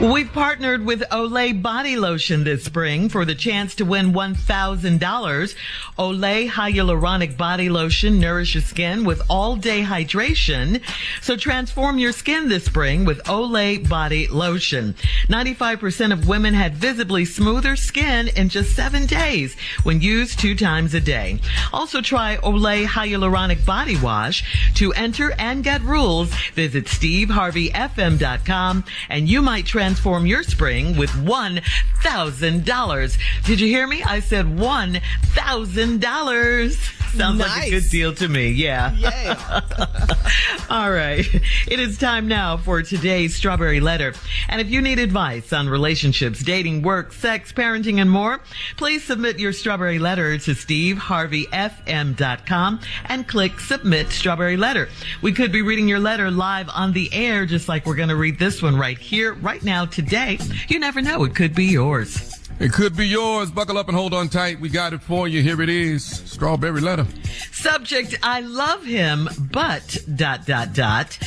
We've 0.00 0.32
partnered 0.32 0.86
with 0.86 1.00
Olay 1.10 1.60
Body 1.60 1.96
Lotion 1.96 2.44
this 2.44 2.62
spring 2.62 3.08
for 3.08 3.24
the 3.24 3.34
chance 3.34 3.74
to 3.74 3.84
win 3.84 4.12
$1,000. 4.12 5.54
Olay 5.98 6.48
Hyaluronic 6.48 7.36
Body 7.36 7.68
Lotion 7.68 8.20
nourishes 8.20 8.64
skin 8.64 9.04
with 9.04 9.20
all 9.28 9.56
day 9.56 9.82
hydration. 9.82 10.80
So 11.20 11.36
transform 11.36 11.98
your 11.98 12.12
skin 12.12 12.48
this 12.48 12.66
spring 12.66 13.06
with 13.06 13.18
Olay 13.24 13.88
Body 13.88 14.28
Lotion. 14.28 14.94
95% 15.26 16.12
of 16.12 16.28
women 16.28 16.54
had 16.54 16.76
visibly 16.76 17.24
smoother 17.24 17.74
skin 17.74 18.28
in 18.28 18.50
just 18.50 18.76
seven 18.76 19.04
days 19.04 19.56
when 19.82 20.00
used 20.00 20.38
two 20.38 20.54
times 20.54 20.94
a 20.94 21.00
day. 21.00 21.40
Also 21.72 22.00
try 22.00 22.36
Olay 22.36 22.86
Hyaluronic 22.86 23.66
Body 23.66 24.00
Wash. 24.00 24.44
To 24.76 24.92
enter 24.92 25.32
and 25.40 25.64
get 25.64 25.82
rules, 25.82 26.32
visit 26.54 26.84
steveharveyfm.com 26.84 28.84
and 29.08 29.28
you 29.28 29.42
might 29.42 29.66
transform 29.66 29.87
your 30.26 30.42
spring 30.42 30.96
with 30.96 31.10
$1,000. 31.10 33.18
Did 33.44 33.60
you 33.60 33.68
hear 33.68 33.86
me? 33.86 34.02
I 34.02 34.20
said 34.20 34.46
$1,000. 34.46 37.07
Sounds 37.14 37.40
like 37.40 37.66
a 37.66 37.70
good 37.70 37.90
deal 37.90 38.14
to 38.14 38.28
me. 38.28 38.50
Yeah. 38.50 38.94
Yeah. 38.94 39.60
All 40.70 40.90
right. 40.90 41.26
It 41.66 41.80
is 41.80 41.98
time 41.98 42.28
now 42.28 42.56
for 42.56 42.82
today's 42.82 43.34
Strawberry 43.34 43.80
Letter. 43.80 44.14
And 44.48 44.60
if 44.60 44.70
you 44.70 44.80
need 44.82 44.98
advice 44.98 45.52
on 45.52 45.68
relationships, 45.68 46.42
dating, 46.42 46.82
work, 46.82 47.12
sex, 47.12 47.52
parenting, 47.52 48.00
and 48.00 48.10
more, 48.10 48.40
please 48.76 49.04
submit 49.04 49.38
your 49.38 49.52
Strawberry 49.52 49.98
Letter 49.98 50.38
to 50.38 50.50
steveharveyfm.com 50.52 52.80
and 53.06 53.28
click 53.28 53.60
Submit 53.60 54.10
Strawberry 54.10 54.56
Letter. 54.56 54.88
We 55.22 55.32
could 55.32 55.52
be 55.52 55.62
reading 55.62 55.88
your 55.88 56.00
letter 56.00 56.30
live 56.30 56.68
on 56.74 56.92
the 56.92 57.08
air, 57.12 57.46
just 57.46 57.68
like 57.68 57.86
we're 57.86 57.96
going 57.96 58.08
to 58.10 58.16
read 58.16 58.38
this 58.38 58.62
one 58.62 58.76
right 58.76 58.98
here, 58.98 59.34
right 59.34 59.62
now, 59.62 59.86
today. 59.86 60.38
You 60.68 60.78
never 60.78 61.00
know. 61.00 61.24
It 61.24 61.34
could 61.34 61.54
be 61.54 61.66
yours. 61.66 62.37
It 62.60 62.72
could 62.72 62.96
be 62.96 63.06
yours. 63.06 63.50
Buckle 63.52 63.78
up 63.78 63.88
and 63.88 63.96
hold 63.96 64.12
on 64.12 64.28
tight. 64.28 64.60
We 64.60 64.68
got 64.68 64.92
it 64.92 65.00
for 65.00 65.28
you. 65.28 65.42
Here 65.42 65.62
it 65.62 65.68
is. 65.68 66.04
Strawberry 66.04 66.80
letter. 66.80 67.06
Subject, 67.52 68.18
I 68.22 68.40
love 68.40 68.84
him, 68.84 69.28
but 69.52 69.98
dot 70.16 70.44
dot 70.44 70.72
dot. 70.74 71.18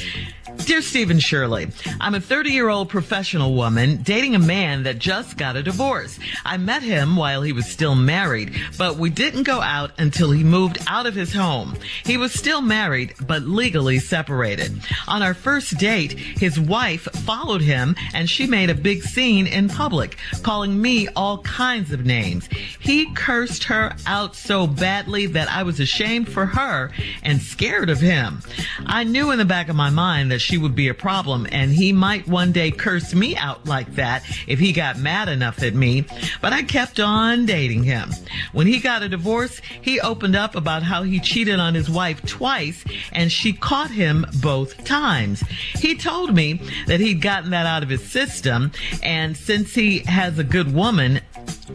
Dear 0.57 0.81
Steve 0.81 1.09
and 1.09 1.21
Shirley, 1.21 1.67
I'm 1.99 2.15
a 2.15 2.21
30 2.21 2.51
year 2.51 2.69
old 2.69 2.89
professional 2.89 3.55
woman 3.55 4.03
dating 4.03 4.35
a 4.35 4.39
man 4.39 4.83
that 4.83 4.99
just 4.99 5.37
got 5.37 5.55
a 5.55 5.63
divorce. 5.63 6.19
I 6.45 6.57
met 6.57 6.83
him 6.83 7.15
while 7.15 7.41
he 7.41 7.51
was 7.51 7.65
still 7.65 7.95
married, 7.95 8.53
but 8.77 8.97
we 8.97 9.09
didn't 9.09 9.43
go 9.43 9.61
out 9.61 9.91
until 9.97 10.31
he 10.31 10.43
moved 10.43 10.77
out 10.87 11.05
of 11.05 11.15
his 11.15 11.33
home. 11.33 11.75
He 12.05 12.17
was 12.17 12.33
still 12.33 12.61
married, 12.61 13.15
but 13.25 13.43
legally 13.43 13.99
separated. 13.99 14.81
On 15.07 15.21
our 15.21 15.33
first 15.33 15.77
date, 15.77 16.13
his 16.13 16.59
wife 16.59 17.03
followed 17.25 17.61
him 17.61 17.95
and 18.13 18.29
she 18.29 18.45
made 18.45 18.69
a 18.69 18.75
big 18.75 19.03
scene 19.03 19.47
in 19.47 19.67
public, 19.67 20.17
calling 20.43 20.81
me 20.81 21.07
all 21.15 21.39
kinds 21.39 21.91
of 21.91 22.05
names. 22.05 22.47
He 22.79 23.11
cursed 23.13 23.65
her 23.65 23.93
out 24.05 24.35
so 24.35 24.67
badly 24.67 25.25
that 25.27 25.49
I 25.49 25.63
was 25.63 25.79
ashamed 25.79 26.29
for 26.29 26.45
her 26.45 26.91
and 27.23 27.41
scared 27.41 27.89
of 27.89 27.99
him. 27.99 28.41
I 28.85 29.03
knew 29.03 29.31
in 29.31 29.37
the 29.37 29.45
back 29.45 29.69
of 29.69 29.75
my 29.75 29.89
mind 29.89 30.31
that 30.31 30.40
she 30.41 30.57
would 30.57 30.75
be 30.75 30.87
a 30.87 30.93
problem 30.93 31.47
and 31.51 31.71
he 31.71 31.93
might 31.93 32.27
one 32.27 32.51
day 32.51 32.71
curse 32.71 33.13
me 33.13 33.35
out 33.35 33.65
like 33.65 33.95
that 33.95 34.23
if 34.47 34.59
he 34.59 34.71
got 34.71 34.97
mad 34.97 35.29
enough 35.29 35.61
at 35.63 35.73
me, 35.73 36.05
but 36.41 36.53
I 36.53 36.63
kept 36.63 36.99
on 36.99 37.45
dating 37.45 37.83
him. 37.83 38.11
When 38.51 38.67
he 38.67 38.79
got 38.79 39.03
a 39.03 39.09
divorce, 39.09 39.61
he 39.81 39.99
opened 39.99 40.35
up 40.35 40.55
about 40.55 40.83
how 40.83 41.03
he 41.03 41.19
cheated 41.19 41.59
on 41.59 41.73
his 41.73 41.89
wife 41.89 42.21
twice 42.25 42.83
and 43.11 43.31
she 43.31 43.53
caught 43.53 43.91
him 43.91 44.25
both 44.41 44.83
times. 44.83 45.41
He 45.75 45.95
told 45.95 46.35
me 46.35 46.61
that 46.87 46.99
he'd 46.99 47.21
gotten 47.21 47.51
that 47.51 47.65
out 47.65 47.83
of 47.83 47.89
his 47.89 48.03
system 48.03 48.71
and 49.03 49.35
since 49.37 49.73
he 49.73 49.99
has 49.99 50.39
a 50.39 50.43
good 50.43 50.73
woman, 50.73 51.21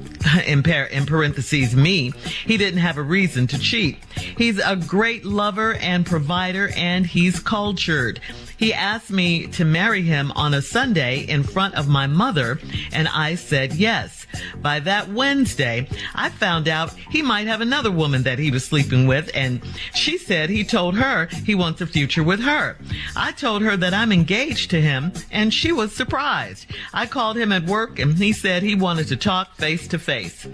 in, 0.46 0.62
par- 0.62 0.84
in 0.84 1.06
parentheses, 1.06 1.74
me, 1.74 2.12
he 2.44 2.56
didn't 2.56 2.80
have 2.80 2.98
a 2.98 3.02
reason 3.02 3.46
to 3.48 3.58
cheat. 3.58 3.98
He's 4.36 4.58
a 4.58 4.76
great 4.76 5.24
lover 5.24 5.74
and 5.74 6.04
provider 6.04 6.70
and 6.76 7.06
he's 7.06 7.40
cultured. 7.40 8.20
He 8.56 8.72
asked 8.72 9.10
me 9.10 9.46
to 9.48 9.64
marry 9.64 10.02
him 10.02 10.32
on 10.32 10.54
a 10.54 10.62
Sunday 10.62 11.20
in 11.20 11.42
front 11.42 11.74
of 11.74 11.88
my 11.88 12.06
mother 12.06 12.58
and 12.92 13.08
I 13.08 13.34
said 13.34 13.74
yes. 13.74 14.26
By 14.56 14.80
that 14.80 15.10
Wednesday, 15.10 15.88
I 16.14 16.30
found 16.30 16.68
out 16.68 16.94
he 17.10 17.22
might 17.22 17.46
have 17.46 17.60
another 17.60 17.90
woman 17.90 18.22
that 18.22 18.38
he 18.38 18.50
was 18.50 18.64
sleeping 18.64 19.06
with 19.06 19.30
and 19.34 19.60
she 19.94 20.18
said 20.18 20.48
he 20.48 20.64
told 20.64 20.96
her 20.96 21.26
he 21.44 21.54
wants 21.54 21.80
a 21.80 21.86
future 21.86 22.22
with 22.22 22.40
her. 22.40 22.76
I 23.14 23.32
told 23.32 23.62
her 23.62 23.76
that 23.76 23.94
I'm 23.94 24.12
engaged 24.12 24.70
to 24.70 24.80
him 24.80 25.12
and 25.30 25.52
she 25.52 25.72
was 25.72 25.94
surprised. 25.94 26.66
I 26.94 27.06
called 27.06 27.36
him 27.36 27.52
at 27.52 27.64
work 27.64 27.98
and 27.98 28.14
he 28.14 28.32
said 28.32 28.62
he 28.62 28.74
wanted 28.74 29.08
to 29.08 29.16
talk 29.16 29.56
face 29.56 29.86
to 29.88 29.98
face. 29.98 30.46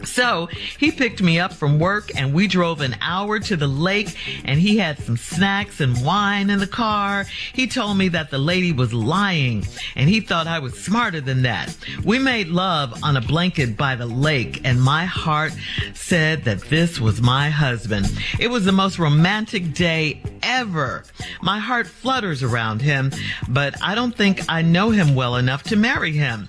So 0.20 0.46
he 0.78 0.90
picked 0.90 1.22
me 1.22 1.38
up 1.38 1.52
from 1.52 1.78
work 1.78 2.10
and 2.16 2.34
we 2.34 2.46
drove 2.46 2.80
an 2.80 2.96
hour 3.00 3.38
to 3.40 3.56
the 3.56 3.66
lake 3.66 4.16
and 4.44 4.60
he 4.60 4.76
had 4.76 4.98
some 4.98 5.16
snacks 5.16 5.80
and 5.80 6.04
wine 6.04 6.50
in 6.50 6.58
the 6.58 6.66
car. 6.66 7.24
He 7.52 7.66
told 7.66 7.96
me 7.96 8.08
that 8.08 8.30
the 8.30 8.38
lady 8.38 8.72
was 8.72 8.92
lying 8.92 9.64
and 9.96 10.08
he 10.08 10.20
thought 10.20 10.46
I 10.46 10.58
was 10.58 10.78
smarter 10.78 11.20
than 11.20 11.42
that. 11.42 11.74
We 12.04 12.18
made 12.18 12.48
love 12.48 13.02
on 13.02 13.16
a 13.16 13.20
blanket 13.20 13.76
by 13.76 13.94
the 13.94 14.06
lake 14.06 14.60
and 14.64 14.82
my 14.82 15.04
heart 15.04 15.52
said 15.94 16.44
that 16.44 16.60
this 16.62 17.00
was 17.00 17.22
my 17.22 17.48
husband. 17.48 18.10
It 18.38 18.48
was 18.48 18.64
the 18.64 18.72
most 18.72 18.98
romantic 18.98 19.72
day 19.72 20.22
ever. 20.42 21.04
My 21.40 21.58
heart 21.58 21.86
flutters 21.86 22.42
around 22.42 22.82
him, 22.82 23.12
but 23.48 23.80
I 23.82 23.94
don't 23.94 24.14
think 24.14 24.42
I 24.48 24.62
know 24.62 24.90
him 24.90 25.14
well 25.14 25.36
enough 25.36 25.62
to 25.64 25.76
marry 25.76 26.12
him. 26.12 26.48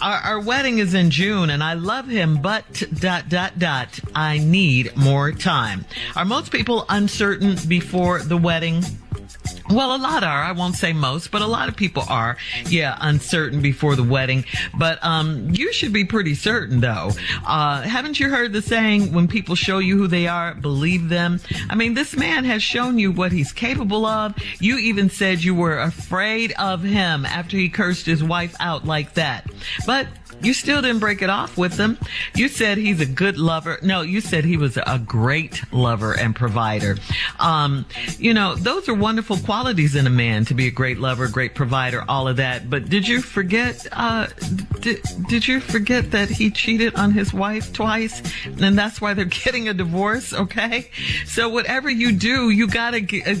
Our, 0.00 0.16
our 0.16 0.40
wedding 0.40 0.78
is 0.78 0.94
in 0.94 1.10
June 1.10 1.50
and 1.50 1.62
I 1.62 1.74
love 1.74 2.06
him, 2.06 2.40
but 2.40 2.64
dot 2.94 3.28
dot 3.28 3.58
dot 3.58 4.00
I 4.14 4.38
need 4.38 4.96
more 4.96 5.32
time. 5.32 5.84
Are 6.16 6.24
most 6.24 6.50
people 6.50 6.84
uncertain 6.88 7.56
before 7.68 8.20
the 8.20 8.36
wedding? 8.36 8.82
Well, 9.68 9.94
a 9.94 9.98
lot 9.98 10.24
are. 10.24 10.42
I 10.42 10.52
won't 10.52 10.74
say 10.74 10.92
most, 10.92 11.30
but 11.30 11.42
a 11.42 11.46
lot 11.46 11.68
of 11.68 11.76
people 11.76 12.02
are. 12.08 12.36
Yeah, 12.66 12.96
uncertain 13.00 13.62
before 13.62 13.94
the 13.94 14.02
wedding. 14.02 14.44
But 14.76 15.02
um, 15.04 15.48
you 15.50 15.72
should 15.72 15.92
be 15.92 16.04
pretty 16.04 16.34
certain, 16.34 16.80
though. 16.80 17.12
Uh, 17.46 17.82
haven't 17.82 18.18
you 18.18 18.28
heard 18.28 18.52
the 18.52 18.62
saying, 18.62 19.12
"When 19.12 19.28
people 19.28 19.54
show 19.54 19.78
you 19.78 19.96
who 19.96 20.08
they 20.08 20.26
are, 20.26 20.54
believe 20.54 21.08
them"? 21.08 21.40
I 21.68 21.76
mean, 21.76 21.94
this 21.94 22.16
man 22.16 22.44
has 22.44 22.62
shown 22.62 22.98
you 22.98 23.12
what 23.12 23.30
he's 23.30 23.52
capable 23.52 24.04
of. 24.04 24.34
You 24.58 24.78
even 24.78 25.08
said 25.08 25.44
you 25.44 25.54
were 25.54 25.78
afraid 25.78 26.52
of 26.58 26.82
him 26.82 27.24
after 27.24 27.56
he 27.56 27.68
cursed 27.68 28.06
his 28.06 28.24
wife 28.24 28.56
out 28.58 28.84
like 28.84 29.14
that. 29.14 29.46
But 29.86 30.08
you 30.42 30.54
still 30.54 30.82
didn't 30.82 31.00
break 31.00 31.22
it 31.22 31.30
off 31.30 31.56
with 31.56 31.78
him. 31.78 31.98
You 32.34 32.48
said 32.48 32.78
he's 32.78 33.00
a 33.00 33.06
good 33.06 33.38
lover. 33.38 33.78
No, 33.82 34.02
you 34.02 34.20
said 34.20 34.44
he 34.44 34.56
was 34.56 34.76
a 34.76 34.98
great 34.98 35.62
lover 35.72 36.12
and 36.12 36.34
provider. 36.34 36.96
Um, 37.38 37.86
you 38.18 38.34
know, 38.34 38.54
those 38.54 38.88
are 38.88 38.94
wonderful 38.94 39.36
qualities 39.38 39.94
in 39.94 40.06
a 40.06 40.10
man 40.10 40.44
to 40.46 40.54
be 40.54 40.66
a 40.66 40.70
great 40.70 40.98
lover, 40.98 41.28
great 41.28 41.54
provider, 41.54 42.04
all 42.08 42.28
of 42.28 42.36
that. 42.36 42.70
But 42.70 42.88
did 42.88 43.06
you 43.06 43.20
forget? 43.20 43.86
Uh, 43.92 44.28
did, 44.80 45.02
did 45.28 45.46
you 45.46 45.60
forget 45.60 46.10
that 46.12 46.28
he 46.28 46.50
cheated 46.50 46.94
on 46.94 47.12
his 47.12 47.32
wife 47.32 47.72
twice, 47.72 48.22
and 48.60 48.78
that's 48.78 49.00
why 49.00 49.14
they're 49.14 49.24
getting 49.44 49.68
a 49.68 49.74
divorce? 49.74 50.32
Okay, 50.32 50.90
so 51.26 51.48
whatever 51.48 51.90
you 51.90 52.12
do, 52.12 52.50
you 52.50 52.66
gotta 52.66 53.00
get, 53.00 53.26
uh, 53.26 53.34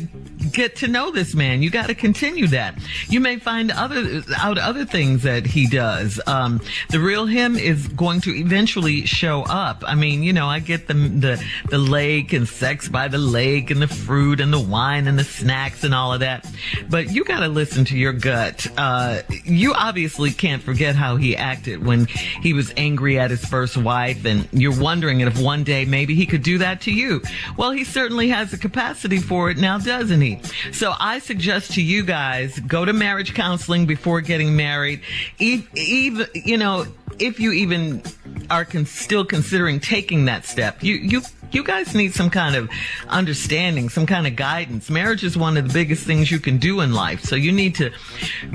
get 0.52 0.76
to 0.76 0.88
know 0.88 1.10
this 1.10 1.34
man. 1.34 1.62
You 1.62 1.70
gotta 1.70 1.94
continue 1.94 2.46
that. 2.48 2.78
You 3.08 3.20
may 3.20 3.38
find 3.38 3.70
other 3.70 4.22
out 4.38 4.58
other 4.58 4.84
things 4.84 5.22
that 5.22 5.46
he 5.46 5.66
does. 5.66 6.20
Um, 6.26 6.60
the 6.90 7.00
real 7.00 7.26
him 7.26 7.56
is 7.56 7.88
going 7.88 8.20
to 8.22 8.30
eventually 8.30 9.06
show 9.06 9.42
up. 9.42 9.82
I 9.86 9.94
mean, 9.94 10.22
you 10.22 10.32
know, 10.32 10.46
I 10.46 10.60
get 10.60 10.86
the 10.86 10.94
the 10.94 11.44
the 11.68 11.78
lake 11.78 12.32
and 12.32 12.48
sex 12.48 12.88
by 12.88 13.08
the 13.08 13.18
lake 13.18 13.70
and 13.70 13.80
the 13.80 13.88
fruit 13.88 14.40
and 14.40 14.52
the 14.52 14.60
wine 14.60 15.06
and 15.06 15.18
the 15.18 15.24
snacks 15.24 15.84
and 15.84 15.94
all 15.94 16.12
of 16.12 16.20
that. 16.20 16.46
But 16.88 17.10
you 17.10 17.24
got 17.24 17.40
to 17.40 17.48
listen 17.48 17.84
to 17.86 17.96
your 17.96 18.12
gut. 18.12 18.66
Uh, 18.76 19.22
you 19.44 19.72
obviously 19.74 20.30
can't 20.30 20.62
forget 20.62 20.94
how 20.94 21.16
he 21.16 21.36
acted 21.36 21.84
when 21.84 22.06
he 22.06 22.52
was 22.52 22.72
angry 22.76 23.18
at 23.18 23.30
his 23.30 23.44
first 23.44 23.76
wife, 23.76 24.24
and 24.24 24.48
you're 24.52 24.78
wondering 24.78 25.20
if 25.20 25.40
one 25.40 25.64
day 25.64 25.84
maybe 25.84 26.14
he 26.14 26.26
could 26.26 26.42
do 26.42 26.58
that 26.58 26.82
to 26.82 26.92
you. 26.92 27.22
Well, 27.56 27.70
he 27.70 27.84
certainly 27.84 28.28
has 28.28 28.50
the 28.50 28.58
capacity 28.58 29.18
for 29.18 29.50
it 29.50 29.58
now, 29.58 29.78
doesn't 29.78 30.20
he? 30.20 30.39
So 30.72 30.94
I 30.98 31.18
suggest 31.18 31.72
to 31.72 31.82
you 31.82 32.04
guys 32.04 32.58
go 32.60 32.84
to 32.84 32.92
marriage 32.92 33.34
counseling 33.34 33.86
before 33.86 34.20
getting 34.20 34.56
married. 34.56 35.00
Even, 35.38 36.26
you 36.34 36.58
know, 36.58 36.86
if 37.18 37.38
you 37.38 37.52
even 37.52 38.02
are 38.50 38.64
con- 38.64 38.86
still 38.86 39.24
considering 39.24 39.80
taking 39.80 40.24
that 40.24 40.44
step, 40.44 40.82
you 40.82 40.94
you 40.94 41.22
you 41.52 41.64
guys 41.64 41.94
need 41.94 42.14
some 42.14 42.30
kind 42.30 42.54
of 42.54 42.70
understanding, 43.08 43.88
some 43.88 44.06
kind 44.06 44.26
of 44.26 44.36
guidance. 44.36 44.88
Marriage 44.88 45.24
is 45.24 45.36
one 45.36 45.56
of 45.56 45.66
the 45.66 45.72
biggest 45.72 46.06
things 46.06 46.30
you 46.30 46.38
can 46.38 46.58
do 46.58 46.80
in 46.80 46.92
life. 46.92 47.24
So 47.24 47.34
you 47.36 47.52
need 47.52 47.74
to 47.76 47.90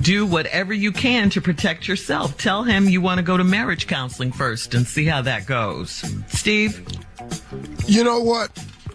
do 0.01 0.25
whatever 0.25 0.73
you 0.73 0.91
can 0.91 1.29
to 1.31 1.41
protect 1.41 1.88
yourself. 1.88 2.38
Tell 2.38 2.63
him 2.63 2.88
you 2.88 3.01
want 3.01 3.17
to 3.17 3.23
go 3.23 3.38
to 3.38 3.43
marriage 3.43 3.88
counseling 3.88 4.31
first 4.31 4.73
and 4.73 4.88
see 4.88 5.05
how 5.05 5.21
that 5.23 5.45
goes. 5.45 6.03
Steve? 6.27 6.86
You 7.86 8.03
know 8.03 8.21
what? 8.21 8.51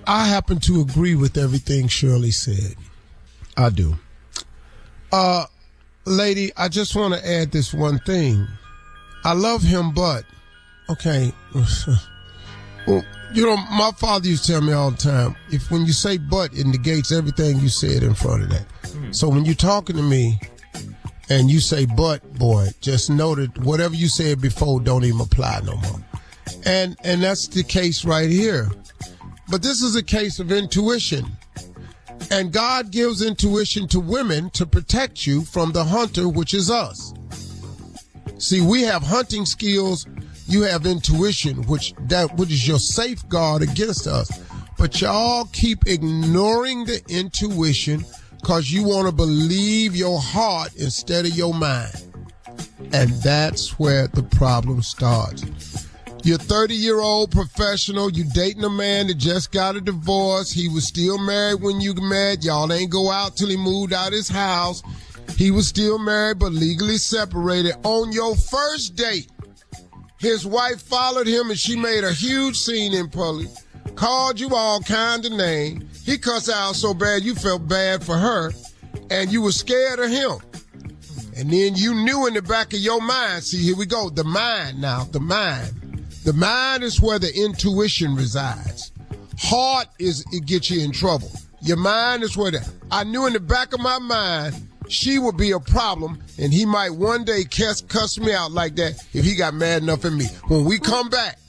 I 0.07 0.27
happen 0.27 0.59
to 0.61 0.81
agree 0.81 1.15
with 1.15 1.37
everything 1.37 1.89
Shirley 1.89 2.31
said. 2.31 2.77
I 3.57 3.71
do. 3.71 3.97
Uh, 5.13 5.47
lady, 6.05 6.53
I 6.57 6.69
just 6.69 6.95
want 6.95 7.15
to 7.15 7.29
add 7.29 7.53
this 7.53 7.75
one 7.75 7.99
thing. 8.01 8.47
I 9.25 9.35
love 9.35 9.63
him, 9.63 9.93
but 9.93 10.25
okay. 10.89 11.33
well, 12.87 13.05
you 13.33 13.47
know, 13.47 13.57
my 13.57 13.91
father 13.97 14.29
used 14.29 14.45
to 14.47 14.53
tell 14.53 14.61
me 14.61 14.73
all 14.73 14.91
the 14.91 14.97
time, 14.97 15.37
if 15.51 15.71
when 15.71 15.87
you 15.87 15.93
say 15.93 16.19
but, 16.19 16.53
it 16.55 16.67
negates 16.67 17.13
everything 17.13 17.59
you 17.61 17.69
said 17.69 18.03
in 18.03 18.15
front 18.15 18.45
of 18.45 18.51
that. 18.51 18.67
Mm. 18.83 19.15
So 19.15 19.29
when 19.29 19.45
you're 19.45 19.55
talking 19.55 19.97
to 19.97 20.03
me 20.03 20.41
and 21.29 21.51
you 21.51 21.61
say 21.61 21.87
but, 21.87 22.35
boy, 22.35 22.69
just 22.81 23.11
know 23.11 23.35
that 23.35 23.57
whatever 23.59 23.95
you 23.95 24.09
said 24.09 24.41
before 24.41 24.81
don't 24.81 25.05
even 25.05 25.21
apply 25.21 25.61
no 25.65 25.77
more. 25.77 26.01
And 26.65 26.97
and 27.05 27.23
that's 27.23 27.47
the 27.49 27.63
case 27.63 28.05
right 28.05 28.29
here. 28.29 28.69
But 29.51 29.63
this 29.63 29.83
is 29.83 29.97
a 29.97 30.03
case 30.03 30.39
of 30.39 30.53
intuition. 30.53 31.27
And 32.31 32.53
God 32.53 32.93
gives 32.93 33.23
intuition 33.23 33.89
to 33.89 33.99
women 33.99 34.51
to 34.51 34.65
protect 34.65 35.27
you 35.27 35.43
from 35.43 35.73
the 35.73 35.85
hunter, 35.85 36.29
which 36.29 36.55
is 36.55 36.71
us. 36.71 37.13
See, 38.39 38.61
we 38.61 38.83
have 38.83 39.03
hunting 39.03 39.45
skills 39.45 40.07
you 40.47 40.63
have 40.63 40.85
intuition, 40.85 41.63
which 41.69 41.95
that 42.09 42.37
which 42.37 42.51
is 42.51 42.67
your 42.67 42.79
safeguard 42.79 43.63
against 43.63 44.07
us. 44.07 44.31
But 44.77 45.01
y'all 45.01 45.45
keep 45.53 45.87
ignoring 45.87 46.87
the 46.87 47.03
intuition 47.09 48.05
because 48.41 48.71
you 48.71 48.83
want 48.83 49.07
to 49.07 49.13
believe 49.13 49.95
your 49.95 50.21
heart 50.21 50.75
instead 50.77 51.27
of 51.27 51.37
your 51.37 51.55
mind. 51.55 51.95
And 52.93 53.11
that's 53.23 53.79
where 53.79 54.09
the 54.09 54.23
problem 54.23 54.83
starts. 54.83 55.45
You're 56.23 56.39
30 56.39 56.75
year 56.75 57.01
old 57.01 57.31
professional. 57.31 58.11
You 58.11 58.25
dating 58.35 58.65
a 58.65 58.71
man 58.71 59.07
that 59.07 59.17
just 59.17 59.53
got 59.53 59.77
a 59.77 59.81
divorce. 59.81 60.51
He 60.51 60.69
was 60.69 60.87
still 60.87 61.19
married 61.19 61.63
when 61.63 61.81
you 61.81 61.95
met. 61.95 62.45
Y'all 62.45 62.71
ain't 62.73 62.91
go 62.91 63.11
out 63.11 63.37
till 63.37 63.49
he 63.49 63.57
moved 63.57 63.95
out 63.95 64.13
his 64.13 64.29
house. 64.29 64.83
He 65.37 65.51
was 65.51 65.67
still 65.67 65.99
married 65.99 66.39
but 66.39 66.53
legally 66.53 66.99
separated. 66.99 67.75
On 67.85 68.13
your 68.13 68.37
first 68.37 68.97
date, 68.97 69.31
his 70.19 70.45
wife 70.45 70.83
followed 70.83 71.27
him 71.27 71.49
and 71.49 71.59
she 71.59 71.77
made 71.77 72.05
a 72.05 72.13
huge 72.13 72.57
scene 72.57 72.93
in 72.93 73.09
public, 73.09 73.49
called 73.95 74.39
you 74.39 74.55
all 74.55 74.81
kind 74.81 75.25
of 75.25 75.33
names. 75.33 76.05
He 76.05 76.19
cussed 76.19 76.51
out 76.51 76.77
so 76.77 76.93
bad 76.93 77.23
you 77.23 77.35
felt 77.35 77.67
bad 77.67 78.05
for 78.05 78.19
her 78.19 78.53
and 79.11 79.33
you 79.33 79.41
were 79.41 79.53
scared 79.53 79.99
of 79.99 80.11
him. 80.11 80.39
And 81.37 81.51
then 81.51 81.75
you 81.75 81.95
knew 81.95 82.27
in 82.27 82.35
the 82.35 82.43
back 82.43 82.75
of 82.75 82.81
your 82.81 83.01
mind, 83.01 83.45
see, 83.45 83.63
here 83.63 83.77
we 83.77 83.87
go, 83.87 84.11
the 84.11 84.25
mind 84.25 84.79
now, 84.79 85.05
the 85.05 85.21
mind. 85.21 85.80
The 86.31 86.37
mind 86.37 86.85
is 86.85 87.01
where 87.01 87.19
the 87.19 87.35
intuition 87.35 88.15
resides. 88.15 88.93
Heart 89.37 89.89
is, 89.99 90.25
it 90.31 90.47
gets 90.47 90.71
you 90.71 90.81
in 90.81 90.93
trouble. 90.93 91.29
Your 91.61 91.77
mind 91.77 92.23
is 92.23 92.37
where 92.37 92.53
the, 92.53 92.73
I 92.89 93.03
knew 93.03 93.27
in 93.27 93.33
the 93.33 93.41
back 93.41 93.73
of 93.73 93.81
my 93.81 93.99
mind, 93.99 94.55
she 94.89 95.19
would 95.19 95.37
be 95.37 95.51
a 95.51 95.59
problem, 95.59 96.23
and 96.39 96.53
he 96.53 96.65
might 96.65 96.91
one 96.91 97.25
day 97.25 97.43
cuss, 97.43 97.81
cuss 97.81 98.17
me 98.21 98.33
out 98.33 98.53
like 98.53 98.77
that 98.77 99.05
if 99.13 99.25
he 99.25 99.35
got 99.35 99.55
mad 99.55 99.83
enough 99.83 100.05
at 100.05 100.13
me. 100.13 100.27
When 100.47 100.65
we 100.67 100.79
come 100.79 101.09
back, 101.09 101.41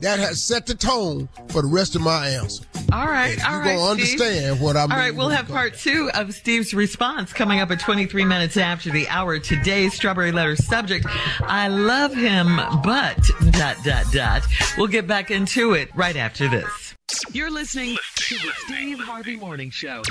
that 0.00 0.18
has 0.18 0.42
set 0.42 0.66
the 0.66 0.74
tone 0.74 1.28
for 1.48 1.62
the 1.62 1.68
rest 1.68 1.96
of 1.96 2.02
my 2.02 2.28
answer. 2.28 2.64
All 2.92 3.06
right, 3.06 3.36
all 3.44 3.52
you 3.52 3.58
right. 3.60 3.76
gonna 3.76 4.00
Steve. 4.04 4.20
understand 4.20 4.60
what 4.60 4.76
I'm. 4.76 4.92
All 4.92 4.98
right, 4.98 5.14
we'll 5.14 5.28
have 5.28 5.48
part 5.48 5.74
two 5.74 6.10
of 6.14 6.32
Steve's 6.34 6.72
response 6.72 7.32
coming 7.32 7.60
up 7.60 7.70
at 7.70 7.80
23 7.80 8.24
minutes 8.24 8.56
after 8.56 8.90
the 8.90 9.08
hour. 9.08 9.38
Today's 9.38 9.94
strawberry 9.94 10.32
letter 10.32 10.54
subject: 10.56 11.06
I 11.40 11.68
love 11.68 12.14
him, 12.14 12.56
but 12.84 13.18
dot 13.52 13.76
dot 13.84 14.04
dot. 14.12 14.42
We'll 14.78 14.86
get 14.86 15.06
back 15.06 15.30
into 15.30 15.72
it 15.74 15.88
right 15.96 16.16
after 16.16 16.48
this. 16.48 16.94
You're 17.32 17.50
listening 17.50 17.96
to 18.16 18.34
the 18.36 18.52
Steve 18.66 18.98
Harvey 19.00 19.36
Morning 19.36 19.70
Show. 19.70 20.02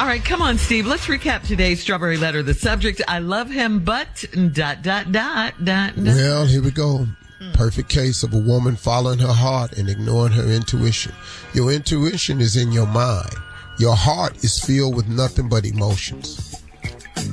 All 0.00 0.06
right, 0.06 0.24
come 0.24 0.40
on, 0.40 0.56
Steve. 0.56 0.86
Let's 0.86 1.06
recap 1.06 1.46
today's 1.46 1.80
strawberry 1.80 2.16
letter. 2.16 2.42
The 2.42 2.54
subject: 2.54 3.00
I 3.06 3.20
love 3.20 3.48
him, 3.50 3.80
but 3.84 4.24
dot 4.52 4.82
dot 4.82 5.12
dot 5.12 5.12
dot. 5.12 5.64
dot. 5.64 5.96
Well, 5.96 6.46
here 6.46 6.62
we 6.62 6.70
go. 6.72 7.06
Perfect 7.54 7.88
case 7.88 8.22
of 8.22 8.34
a 8.34 8.38
woman 8.38 8.76
following 8.76 9.18
her 9.18 9.32
heart 9.32 9.72
and 9.72 9.88
ignoring 9.88 10.32
her 10.32 10.50
intuition. 10.50 11.12
Your 11.54 11.72
intuition 11.72 12.40
is 12.40 12.56
in 12.56 12.72
your 12.72 12.86
mind. 12.86 13.34
Your 13.78 13.96
heart 13.96 14.44
is 14.44 14.58
filled 14.58 14.94
with 14.94 15.08
nothing 15.08 15.48
but 15.48 15.64
emotions. 15.64 16.62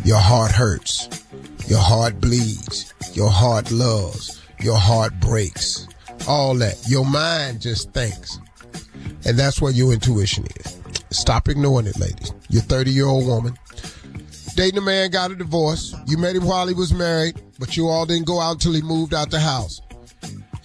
Your 0.04 0.20
heart 0.20 0.52
hurts. 0.52 1.10
Your 1.68 1.80
heart 1.80 2.20
bleeds. 2.20 2.94
Your 3.14 3.30
heart 3.30 3.72
loves. 3.72 4.42
Your 4.62 4.78
heart 4.78 5.20
breaks. 5.20 5.88
All 6.28 6.56
that. 6.56 6.78
Your 6.88 7.06
mind 7.06 7.62
just 7.62 7.92
thinks. 7.94 8.40
And 9.26 9.38
that's 9.38 9.62
where 9.62 9.72
your 9.72 9.94
intuition 9.94 10.46
is. 10.66 10.80
Stop 11.12 11.50
ignoring 11.50 11.88
it, 11.88 12.00
ladies. 12.00 12.34
You're 12.50 12.62
30 12.62 12.92
year 12.92 13.08
old 13.08 13.26
woman. 13.26 13.58
Dating 14.56 14.78
a 14.78 14.82
man, 14.82 15.10
got 15.12 15.32
a 15.32 15.36
divorce. 15.36 15.96
You 16.06 16.18
met 16.18 16.36
him 16.36 16.46
while 16.46 16.68
he 16.68 16.74
was 16.74 16.94
married, 16.94 17.42
but 17.60 17.78
you 17.78 17.88
all 17.88 18.06
didn't 18.06 18.28
go 18.28 18.40
out 18.40 18.54
until 18.54 18.74
he 18.74 18.82
moved 18.82 19.14
out 19.14 19.32
the 19.32 19.40
house. 19.40 19.82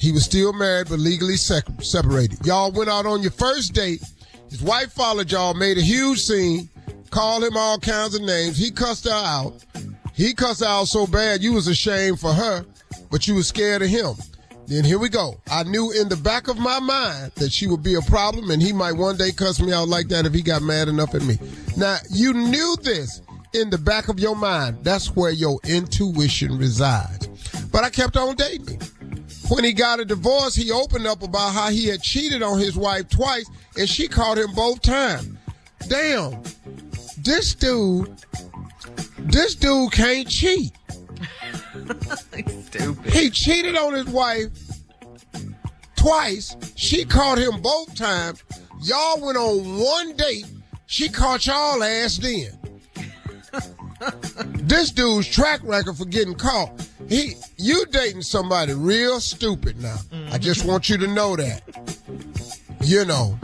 He 0.05 0.13
was 0.13 0.27
still 0.27 0.53
married, 0.53 0.89
but 0.91 0.99
legally 0.99 1.37
separated. 1.39 2.45
Y'all 2.45 2.71
went 2.71 2.91
out 2.91 3.07
on 3.07 3.23
your 3.23 3.31
first 3.31 3.73
date. 3.73 4.03
His 4.51 4.61
wife 4.61 4.93
followed 4.93 5.33
y'all, 5.33 5.55
made 5.55 5.79
a 5.79 5.81
huge 5.81 6.21
scene, 6.21 6.69
called 7.09 7.43
him 7.43 7.57
all 7.57 7.79
kinds 7.79 8.15
of 8.15 8.21
names. 8.21 8.59
He 8.59 8.71
cussed 8.71 9.07
her 9.07 9.11
out. 9.11 9.65
He 10.13 10.35
cussed 10.35 10.61
her 10.61 10.67
out 10.67 10.89
so 10.89 11.07
bad 11.07 11.43
you 11.43 11.55
was 11.55 11.69
ashamed 11.69 12.21
for 12.21 12.35
her, 12.35 12.67
but 13.11 13.27
you 13.27 13.37
was 13.37 13.49
scared 13.49 13.81
of 13.81 13.89
him. 13.89 14.13
Then 14.67 14.85
here 14.85 14.99
we 14.99 15.09
go. 15.09 15.41
I 15.51 15.63
knew 15.63 15.91
in 15.93 16.11
the 16.11 16.19
back 16.19 16.49
of 16.49 16.59
my 16.59 16.81
mind 16.81 17.33
that 17.37 17.51
she 17.51 17.67
would 17.67 17.83
be 17.83 17.95
a 17.95 18.03
problem 18.03 18.51
and 18.51 18.61
he 18.61 18.75
might 18.75 18.93
one 18.93 19.17
day 19.17 19.33
cuss 19.33 19.59
me 19.59 19.73
out 19.73 19.89
like 19.89 20.09
that 20.09 20.27
if 20.27 20.35
he 20.35 20.43
got 20.43 20.61
mad 20.61 20.89
enough 20.89 21.15
at 21.15 21.23
me. 21.23 21.39
Now, 21.79 21.97
you 22.11 22.35
knew 22.35 22.77
this 22.83 23.23
in 23.55 23.71
the 23.71 23.79
back 23.79 24.09
of 24.09 24.21
your 24.21 24.37
mind. 24.37 24.85
That's 24.85 25.17
where 25.17 25.31
your 25.31 25.61
intuition 25.65 26.59
resides. 26.59 27.27
But 27.73 27.85
I 27.85 27.91
kept 27.91 28.19
on 28.19 28.35
dating. 28.37 28.83
When 29.49 29.65
he 29.65 29.73
got 29.73 30.01
a 30.01 30.05
divorce, 30.05 30.55
he 30.55 30.71
opened 30.71 31.07
up 31.07 31.23
about 31.23 31.53
how 31.53 31.69
he 31.69 31.87
had 31.89 32.03
cheated 32.03 32.43
on 32.43 32.59
his 32.59 32.77
wife 32.77 33.09
twice 33.09 33.49
and 33.77 33.89
she 33.89 34.09
caught 34.09 34.39
him 34.39 34.53
both 34.55 34.81
times. 34.81 35.37
Damn. 35.89 36.43
This 37.19 37.55
dude, 37.55 38.15
this 39.19 39.55
dude 39.55 39.93
can't 39.93 40.29
cheat. 40.29 40.73
Stupid. 42.67 43.13
He 43.13 43.31
cheated 43.31 43.77
on 43.77 43.93
his 43.95 44.07
wife 44.07 44.49
twice. 45.97 46.57
She 46.77 47.05
caught 47.05 47.39
him 47.39 47.61
both 47.61 47.95
times. 47.95 48.43
Y'all 48.83 49.21
went 49.21 49.39
on 49.39 49.79
one 49.79 50.17
date. 50.17 50.47
She 50.87 51.09
caught 51.09 51.47
y'all 51.47 51.83
ass 51.83 52.19
then. 52.19 52.59
this 54.55 54.91
dude's 54.91 55.29
track 55.29 55.61
record 55.63 55.97
for 55.97 56.05
getting 56.05 56.35
caught. 56.35 56.71
He, 57.09 57.35
you 57.59 57.85
dating 57.91 58.23
somebody 58.23 58.73
real 58.73 59.21
stupid 59.21 59.81
now. 59.81 59.97
I 60.31 60.39
just 60.39 60.65
want 60.65 60.89
you 60.89 60.97
to 60.99 61.07
know 61.07 61.37
that. 61.37 61.63
You 62.83 63.05
know, 63.05 63.39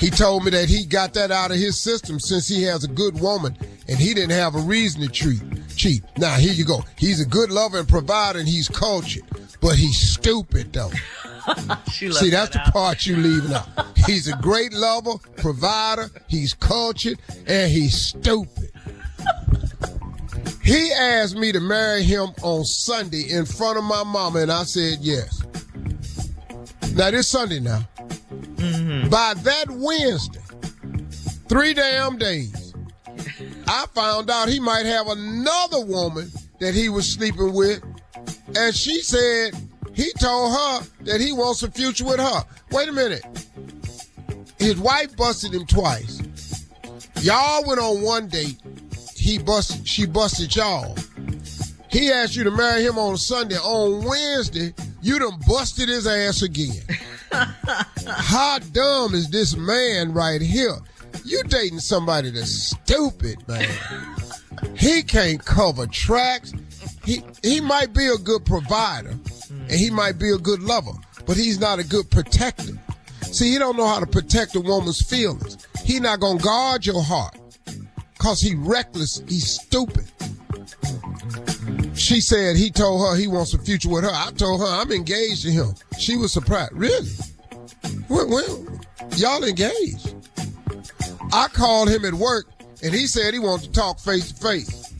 He 0.00 0.10
told 0.10 0.44
me 0.44 0.50
that 0.50 0.68
he 0.68 0.84
got 0.84 1.14
that 1.14 1.30
out 1.30 1.50
of 1.50 1.56
his 1.58 1.78
system 1.80 2.20
since 2.20 2.46
he 2.48 2.62
has 2.64 2.84
a 2.84 2.88
good 2.88 3.18
woman 3.20 3.56
and 3.88 3.98
he 3.98 4.12
didn't 4.14 4.30
have 4.32 4.54
a 4.54 4.58
reason 4.60 5.00
to 5.02 5.08
treat, 5.08 5.42
cheat. 5.76 6.02
Now, 6.18 6.36
here 6.36 6.52
you 6.52 6.64
go. 6.64 6.82
He's 6.98 7.20
a 7.20 7.26
good 7.26 7.50
lover 7.50 7.78
and 7.78 7.88
provider 7.88 8.38
and 8.38 8.48
he's 8.48 8.68
cultured, 8.68 9.24
but 9.60 9.76
he's 9.76 9.98
stupid 9.98 10.72
though. 10.72 10.90
See, 11.92 12.08
that's 12.08 12.20
the 12.20 12.30
that 12.30 12.56
out. 12.56 12.72
part 12.72 13.06
you 13.06 13.16
leaving 13.16 13.52
out. 13.54 13.68
He's 14.06 14.26
a 14.28 14.36
great 14.36 14.72
lover, 14.72 15.14
provider, 15.36 16.08
he's 16.28 16.54
cultured, 16.54 17.18
and 17.46 17.70
he's 17.70 17.94
stupid. 17.96 18.70
He 20.66 20.90
asked 20.92 21.36
me 21.36 21.52
to 21.52 21.60
marry 21.60 22.02
him 22.02 22.30
on 22.42 22.64
Sunday 22.64 23.30
in 23.30 23.46
front 23.46 23.78
of 23.78 23.84
my 23.84 24.02
mama, 24.02 24.40
and 24.40 24.50
I 24.50 24.64
said 24.64 24.98
yes. 25.00 25.44
Now, 26.92 27.12
this 27.12 27.28
Sunday 27.28 27.60
now. 27.60 27.86
Mm-hmm. 28.56 29.08
By 29.08 29.34
that 29.34 29.66
Wednesday, 29.70 30.40
three 31.48 31.72
damn 31.72 32.18
days, 32.18 32.74
I 33.68 33.86
found 33.94 34.28
out 34.28 34.48
he 34.48 34.58
might 34.58 34.86
have 34.86 35.06
another 35.06 35.84
woman 35.84 36.32
that 36.58 36.74
he 36.74 36.88
was 36.88 37.12
sleeping 37.12 37.52
with, 37.52 37.80
and 38.56 38.74
she 38.74 39.02
said 39.02 39.54
he 39.94 40.10
told 40.18 40.52
her 40.52 40.80
that 41.02 41.20
he 41.20 41.32
wants 41.32 41.62
a 41.62 41.70
future 41.70 42.04
with 42.04 42.18
her. 42.18 42.42
Wait 42.72 42.88
a 42.88 42.92
minute. 42.92 43.24
His 44.58 44.78
wife 44.78 45.16
busted 45.16 45.54
him 45.54 45.64
twice. 45.66 46.20
Y'all 47.22 47.64
went 47.68 47.78
on 47.78 48.02
one 48.02 48.26
date. 48.26 48.56
He 49.26 49.38
busted, 49.38 49.88
she 49.88 50.06
busted 50.06 50.54
y'all. 50.54 50.96
He 51.90 52.12
asked 52.12 52.36
you 52.36 52.44
to 52.44 52.50
marry 52.52 52.84
him 52.84 52.96
on 52.96 53.16
Sunday. 53.16 53.56
On 53.56 54.04
Wednesday, 54.04 54.72
you 55.02 55.18
done 55.18 55.40
busted 55.48 55.88
his 55.88 56.06
ass 56.06 56.42
again. 56.42 56.80
How 58.06 58.60
dumb 58.70 59.16
is 59.16 59.28
this 59.28 59.56
man 59.56 60.12
right 60.12 60.40
here? 60.40 60.76
You 61.24 61.42
dating 61.42 61.80
somebody 61.80 62.30
that's 62.30 62.70
stupid, 62.70 63.36
man. 63.48 63.68
He 64.76 65.02
can't 65.02 65.44
cover 65.44 65.88
tracks. 65.88 66.52
He 67.04 67.24
he 67.42 67.60
might 67.60 67.92
be 67.92 68.06
a 68.06 68.18
good 68.18 68.44
provider 68.44 69.18
and 69.50 69.72
he 69.72 69.90
might 69.90 70.20
be 70.20 70.30
a 70.30 70.38
good 70.38 70.62
lover, 70.62 70.92
but 71.26 71.36
he's 71.36 71.58
not 71.58 71.80
a 71.80 71.84
good 71.84 72.08
protector. 72.12 72.78
See, 73.22 73.50
he 73.50 73.58
don't 73.58 73.76
know 73.76 73.88
how 73.88 73.98
to 73.98 74.06
protect 74.06 74.54
a 74.54 74.60
woman's 74.60 75.02
feelings. 75.02 75.66
He 75.82 75.98
not 75.98 76.20
gonna 76.20 76.38
guard 76.38 76.86
your 76.86 77.02
heart. 77.02 77.36
Cause 78.26 78.40
he 78.40 78.56
reckless, 78.56 79.22
he's 79.28 79.48
stupid. 79.48 80.04
She 81.94 82.20
said 82.20 82.56
he 82.56 82.72
told 82.72 83.00
her 83.02 83.16
he 83.16 83.28
wants 83.28 83.54
a 83.54 83.58
future 83.60 83.88
with 83.88 84.02
her. 84.02 84.10
I 84.12 84.32
told 84.32 84.62
her 84.62 84.66
I'm 84.66 84.90
engaged 84.90 85.42
to 85.42 85.52
him. 85.52 85.76
She 86.00 86.16
was 86.16 86.32
surprised. 86.32 86.72
Really? 86.72 87.08
When, 88.08 88.28
when, 88.28 88.80
y'all 89.14 89.44
engaged? 89.44 90.16
I 91.32 91.46
called 91.52 91.88
him 91.88 92.04
at 92.04 92.14
work 92.14 92.46
and 92.82 92.92
he 92.92 93.06
said 93.06 93.32
he 93.32 93.38
wanted 93.38 93.66
to 93.66 93.70
talk 93.70 94.00
face 94.00 94.32
to 94.32 94.34
face. 94.34 94.92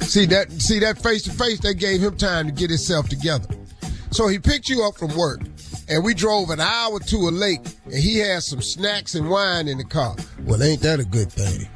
See 0.00 0.26
that 0.26 0.50
see 0.58 0.80
that 0.80 0.98
face 1.00 1.22
to 1.22 1.30
face 1.30 1.60
they 1.60 1.74
gave 1.74 2.02
him 2.02 2.16
time 2.16 2.46
to 2.46 2.52
get 2.52 2.70
himself 2.70 3.08
together. 3.08 3.46
So 4.10 4.26
he 4.26 4.40
picked 4.40 4.68
you 4.68 4.82
up 4.82 4.96
from 4.96 5.16
work 5.16 5.40
and 5.88 6.04
we 6.04 6.14
drove 6.14 6.50
an 6.50 6.60
hour 6.60 6.98
to 7.00 7.16
a 7.16 7.30
lake 7.30 7.60
and 7.84 7.94
he 7.94 8.18
had 8.18 8.42
some 8.42 8.62
snacks 8.62 9.14
and 9.14 9.28
wine 9.28 9.68
in 9.68 9.78
the 9.78 9.84
car. 9.84 10.16
Well, 10.44 10.62
ain't 10.62 10.82
that 10.82 11.00
a 11.00 11.04
good 11.04 11.30
thing? 11.30 11.68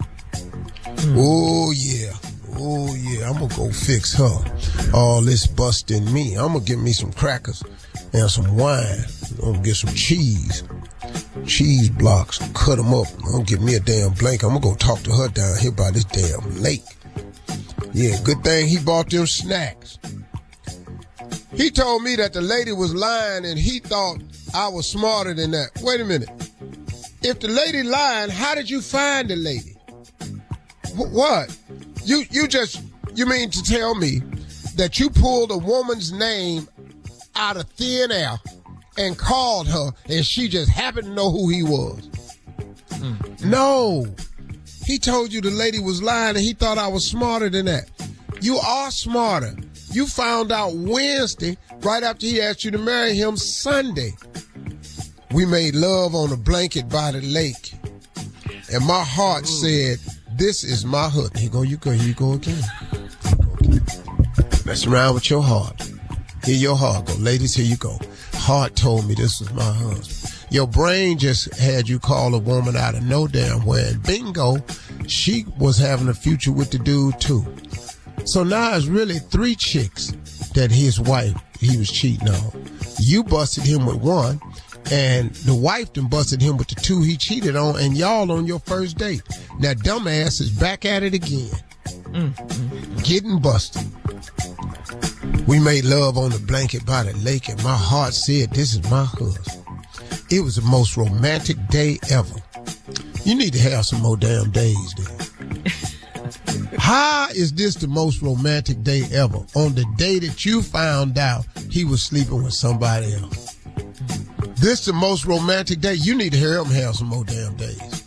Hmm. 0.85 1.15
Oh 1.17 1.73
yeah. 1.73 2.13
Oh 2.61 2.95
yeah, 2.95 3.29
I'm 3.29 3.35
gonna 3.35 3.55
go 3.55 3.71
fix 3.71 4.15
her. 4.15 4.39
All 4.93 5.21
this 5.21 5.47
busting 5.47 6.13
me. 6.13 6.35
I'm 6.35 6.55
gonna 6.55 6.61
get 6.61 6.79
me 6.79 6.93
some 6.93 7.13
crackers 7.13 7.63
and 8.13 8.31
some 8.31 8.57
wine. 8.57 9.05
I'm 9.43 9.53
gonna 9.53 9.65
get 9.65 9.77
some 9.77 9.95
cheese. 9.95 10.65
Cheese 11.47 11.89
blocks, 11.91 12.39
cut 12.55 12.77
them 12.77 12.93
up. 12.93 13.07
I'm 13.25 13.33
gonna 13.33 13.45
get 13.45 13.61
me 13.61 13.75
a 13.75 13.81
damn 13.81 14.13
blanket. 14.13 14.47
I'm 14.47 14.55
gonna 14.55 14.61
go 14.61 14.75
talk 14.75 15.01
to 15.01 15.13
her 15.13 15.29
down 15.29 15.59
here 15.59 15.71
by 15.73 15.91
this 15.91 16.05
damn 16.05 16.63
lake. 16.63 16.83
Yeah, 17.93 18.17
good 18.25 18.43
thing 18.43 18.67
he 18.67 18.79
bought 18.79 19.11
them 19.11 19.27
snacks. 19.27 19.99
He 21.55 21.71
told 21.71 22.03
me 22.03 22.17
that 22.17 22.33
the 22.33 22.41
lady 22.41 22.73
was 22.73 22.95
lying 22.95 23.45
and 23.45 23.59
he 23.59 23.79
thought 23.79 24.19
I 24.55 24.69
was 24.69 24.87
smarter 24.87 25.35
than 25.35 25.51
that. 25.53 25.71
Wait 25.83 26.01
a 26.01 26.05
minute. 26.05 26.29
If 27.23 27.41
the 27.41 27.49
lady 27.49 27.83
lying, 27.83 28.31
how 28.31 28.55
did 28.55 28.71
you 28.71 28.81
find 28.81 29.29
the 29.29 29.37
lady? 29.37 29.77
Wh- 30.97 31.13
What? 31.13 31.57
You 32.05 32.25
you 32.31 32.47
just 32.49 32.81
you 33.15 33.27
mean 33.27 33.51
to 33.51 33.63
tell 33.63 33.95
me 33.95 34.21
that 34.77 34.99
you 35.01 35.11
pulled 35.11 35.51
a 35.51 35.59
woman's 35.59 36.13
name 36.13 36.69
out 37.35 37.57
of 37.57 37.69
thin 37.71 38.13
air 38.13 38.39
and 38.97 39.19
called 39.19 39.67
her 39.69 39.91
and 40.09 40.25
she 40.25 40.49
just 40.49 40.71
happened 40.71 41.07
to 41.09 41.13
know 41.13 41.31
who 41.31 41.49
he 41.49 41.63
was? 41.63 42.09
Hmm. 42.93 43.15
No. 43.45 44.07
He 44.87 44.99
told 44.99 45.33
you 45.33 45.41
the 45.41 45.51
lady 45.51 45.79
was 45.81 46.03
lying 46.03 46.37
and 46.37 46.45
he 46.45 46.53
thought 46.55 46.79
I 46.79 46.89
was 46.89 47.07
smarter 47.07 47.49
than 47.51 47.67
that. 47.67 47.91
You 48.41 48.57
are 48.59 48.91
smarter. 48.91 49.55
You 49.91 50.07
found 50.07 50.53
out 50.53 50.75
Wednesday 50.75 51.57
right 51.81 52.03
after 52.03 52.27
he 52.27 52.41
asked 52.41 52.65
you 52.65 52.71
to 52.71 52.79
marry 52.79 53.15
him 53.15 53.37
Sunday. 53.37 54.13
We 55.33 55.47
made 55.47 55.75
love 55.75 56.15
on 56.15 56.33
a 56.33 56.37
blanket 56.37 56.89
by 56.89 57.13
the 57.13 57.21
lake. 57.23 57.73
And 58.73 58.85
my 58.87 59.03
heart 59.03 59.47
said, 59.47 59.99
This 60.37 60.63
is 60.63 60.85
my 60.85 61.09
hood. 61.09 61.37
Here 61.37 61.51
go, 61.51 61.63
you 61.63 61.79
go, 61.79 61.91
here 61.91 62.09
you 62.09 62.15
go 62.15 62.33
again. 62.33 62.63
Mess 64.67 64.87
around 64.87 65.15
with 65.15 65.31
your 65.31 65.43
heart. 65.43 65.91
Here 66.45 66.57
your 66.57 66.77
heart 66.77 67.07
go. 67.07 67.15
Ladies, 67.15 67.55
here 67.55 67.65
you 67.65 67.77
go. 67.77 67.99
Heart 68.35 68.77
told 68.77 69.09
me 69.09 69.15
this 69.15 69.41
was 69.41 69.53
my 69.53 69.73
husband. 69.73 70.35
Your 70.51 70.67
brain 70.67 71.19
just 71.19 71.55
had 71.59 71.89
you 71.89 71.99
call 71.99 72.35
a 72.35 72.39
woman 72.39 72.77
out 72.77 72.95
of 72.95 73.03
no 73.03 73.27
damn 73.27 73.65
where. 73.67 73.89
And 73.89 74.03
bingo, 74.03 74.59
she 75.07 75.45
was 75.59 75.79
having 75.79 76.09
a 76.09 76.15
future 76.15 76.53
with 76.53 76.71
the 76.71 76.79
dude 76.79 77.21
too. 77.21 77.45
So 78.29 78.45
now 78.45 78.77
it's 78.77 78.85
really 78.85 79.19
three 79.19 79.55
chicks 79.55 80.09
that 80.55 80.71
his 80.71 81.01
wife 81.01 81.35
he 81.59 81.79
was 81.79 81.91
cheating 81.91 82.29
on. 82.29 82.65
You 82.99 83.25
busted 83.25 83.65
him 83.65 83.87
with 83.87 83.97
one, 83.97 84.39
and 84.93 85.35
the 85.47 85.55
wife 85.55 85.95
then 85.95 86.09
busted 86.09 86.43
him 86.43 86.59
with 86.59 86.69
the 86.69 86.75
two 86.75 87.01
he 87.01 87.17
cheated 87.17 87.57
on, 87.57 87.79
and 87.81 87.97
y'all 87.97 88.31
on 88.31 88.47
your 88.47 88.59
first 88.59 88.99
date. 88.99 89.23
Now 89.61 89.73
dumbass 89.73 90.43
is 90.43 90.51
back 90.51 90.85
at 90.85 91.03
it 91.03 91.15
again. 91.15 91.51
Getting 93.03 93.41
busted. 93.41 93.87
We 95.47 95.59
made 95.59 95.87
love 95.87 96.19
on 96.19 96.29
the 96.31 96.39
blanket 96.39 96.85
by 96.85 97.05
the 97.05 97.17
lake, 97.25 97.49
and 97.49 97.65
my 97.65 97.77
heart 97.79 98.13
said, 98.13 98.51
This 98.51 98.75
is 98.75 98.91
my 98.91 99.05
husband. 99.05 99.65
It 100.31 100.41
was 100.41 100.57
the 100.57 100.63
most 100.69 100.99
romantic 100.99 101.57
day 101.69 101.99
ever. 102.11 102.35
You 103.25 103.35
need 103.37 103.55
to 103.55 103.61
have 103.71 103.87
some 103.87 104.03
more 104.03 104.19
damn 104.19 104.51
days 104.51 104.95
then. 104.99 105.28
How 106.79 107.29
is 107.31 107.53
this 107.53 107.75
the 107.75 107.89
most 107.89 108.23
romantic 108.23 108.83
day 108.83 109.05
ever? 109.13 109.39
On 109.55 109.75
the 109.75 109.85
day 109.97 110.19
that 110.19 110.45
you 110.45 110.63
found 110.63 111.19
out 111.19 111.47
he 111.71 111.85
was 111.85 112.03
sleeping 112.03 112.43
with 112.43 112.55
somebody 112.55 113.15
else. 113.15 113.57
This 114.57 114.85
the 114.85 114.93
most 114.93 115.25
romantic 115.25 115.81
day. 115.81 115.95
You 115.95 116.17
need 116.17 116.33
to 116.33 116.39
hear 116.39 116.59
him 116.59 116.67
have 116.67 116.97
some 116.97 117.09
more 117.09 117.25
damn 117.25 117.57
days. 117.57 118.05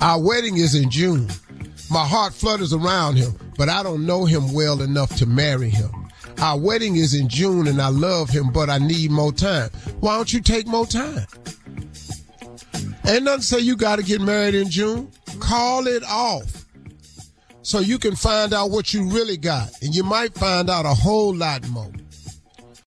Our 0.00 0.20
wedding 0.20 0.56
is 0.56 0.74
in 0.74 0.90
June. 0.90 1.28
My 1.90 2.06
heart 2.06 2.32
flutters 2.32 2.72
around 2.72 3.16
him, 3.16 3.38
but 3.56 3.68
I 3.68 3.82
don't 3.82 4.06
know 4.06 4.24
him 4.24 4.52
well 4.52 4.80
enough 4.82 5.14
to 5.16 5.26
marry 5.26 5.68
him. 5.68 5.90
Our 6.40 6.58
wedding 6.58 6.96
is 6.96 7.14
in 7.14 7.28
June 7.28 7.66
and 7.66 7.80
I 7.80 7.88
love 7.88 8.30
him, 8.30 8.50
but 8.50 8.70
I 8.70 8.78
need 8.78 9.10
more 9.10 9.32
time. 9.32 9.70
Why 10.00 10.16
don't 10.16 10.32
you 10.32 10.40
take 10.40 10.66
more 10.66 10.86
time? 10.86 11.26
Ain't 13.06 13.24
nothing 13.24 13.42
say 13.42 13.58
you 13.58 13.76
got 13.76 13.96
to 13.96 14.04
get 14.04 14.20
married 14.20 14.54
in 14.54 14.70
June. 14.70 15.10
Call 15.40 15.86
it 15.86 16.04
off 16.04 16.61
so 17.62 17.78
you 17.78 17.98
can 17.98 18.14
find 18.14 18.52
out 18.52 18.70
what 18.70 18.92
you 18.92 19.08
really 19.08 19.36
got, 19.36 19.70
and 19.82 19.94
you 19.94 20.02
might 20.02 20.34
find 20.34 20.68
out 20.68 20.84
a 20.84 20.94
whole 20.94 21.34
lot 21.34 21.66
more. 21.68 21.90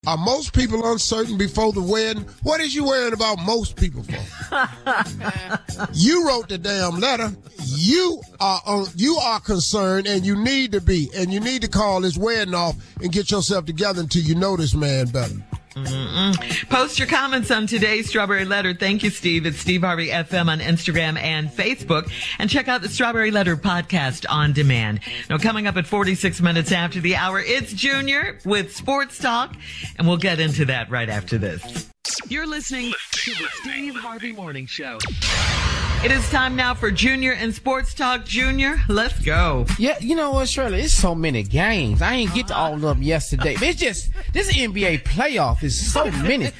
Are 0.07 0.17
most 0.17 0.53
people 0.53 0.91
uncertain 0.91 1.35
before 1.35 1.71
the 1.73 1.81
wedding? 1.81 2.23
What 2.43 2.61
is 2.61 2.75
you 2.75 2.85
worrying 2.85 3.13
about 3.13 3.39
most 3.39 3.75
people 3.75 4.03
for? 4.03 4.13
you 5.93 6.27
wrote 6.27 6.47
the 6.47 6.59
damn 6.59 6.99
letter. 6.99 7.31
You 7.63 8.21
are 8.39 8.61
on, 8.67 8.85
you 8.95 9.15
are 9.15 9.39
concerned, 9.39 10.05
and 10.05 10.23
you 10.23 10.35
need 10.35 10.73
to 10.73 10.81
be, 10.81 11.09
and 11.15 11.33
you 11.33 11.39
need 11.39 11.63
to 11.63 11.67
call 11.67 12.01
this 12.01 12.17
wedding 12.17 12.53
off 12.53 12.75
and 13.01 13.11
get 13.11 13.31
yourself 13.31 13.65
together 13.65 14.01
until 14.01 14.21
you 14.21 14.35
know 14.35 14.55
this 14.55 14.75
man 14.75 15.07
better. 15.07 15.35
Mm-mm. 15.75 16.69
Post 16.69 16.97
your 16.99 17.07
comments 17.07 17.51
on 17.51 17.67
today's 17.67 18.07
Strawberry 18.07 18.45
Letter. 18.45 18.73
Thank 18.73 19.03
you, 19.03 19.09
Steve. 19.09 19.45
It's 19.45 19.57
Steve 19.59 19.81
Harvey 19.81 20.07
FM 20.07 20.47
on 20.47 20.59
Instagram 20.59 21.17
and 21.17 21.49
Facebook. 21.49 22.09
And 22.39 22.49
check 22.49 22.69
out 22.69 22.81
the 22.81 22.87
Strawberry 22.87 23.29
Letter 23.29 23.57
podcast 23.57 24.25
on 24.29 24.53
demand. 24.53 25.01
Now, 25.29 25.37
coming 25.37 25.67
up 25.67 25.75
at 25.75 25.85
46 25.85 26.39
minutes 26.41 26.71
after 26.71 27.01
the 27.01 27.17
hour, 27.17 27.39
it's 27.41 27.73
Junior 27.73 28.39
with 28.45 28.73
Sports 28.73 29.19
Talk. 29.19 29.53
And 29.97 30.07
we'll 30.07 30.17
get 30.17 30.39
into 30.39 30.63
that 30.65 30.89
right 30.89 31.09
after 31.09 31.37
this. 31.37 31.89
You're 32.29 32.47
listening 32.47 32.93
to 33.11 33.31
the 33.31 33.47
Steve 33.61 33.95
Harvey 33.95 34.31
Morning 34.31 34.67
Show. 34.67 34.97
It 36.05 36.11
is 36.11 36.29
time 36.29 36.55
now 36.55 36.75
for 36.75 36.91
Junior 36.91 37.31
and 37.31 37.51
Sports 37.51 37.95
Talk. 37.95 38.25
Junior, 38.25 38.79
let's 38.87 39.19
go. 39.25 39.65
Yeah, 39.79 39.97
you 39.99 40.15
know 40.15 40.33
what, 40.33 40.47
Shirley? 40.47 40.81
It's 40.81 40.93
so 40.93 41.15
many 41.15 41.41
games. 41.41 41.99
I 42.03 42.13
ain't 42.13 42.31
get 42.35 42.45
to 42.49 42.55
all 42.55 42.75
of 42.75 42.81
them 42.81 43.01
yesterday. 43.01 43.55
It's 43.59 43.79
just 43.79 44.11
this 44.31 44.55
NBA 44.55 45.01
playoff 45.01 45.63
is 45.63 45.91
so 45.91 46.11
many. 46.11 46.51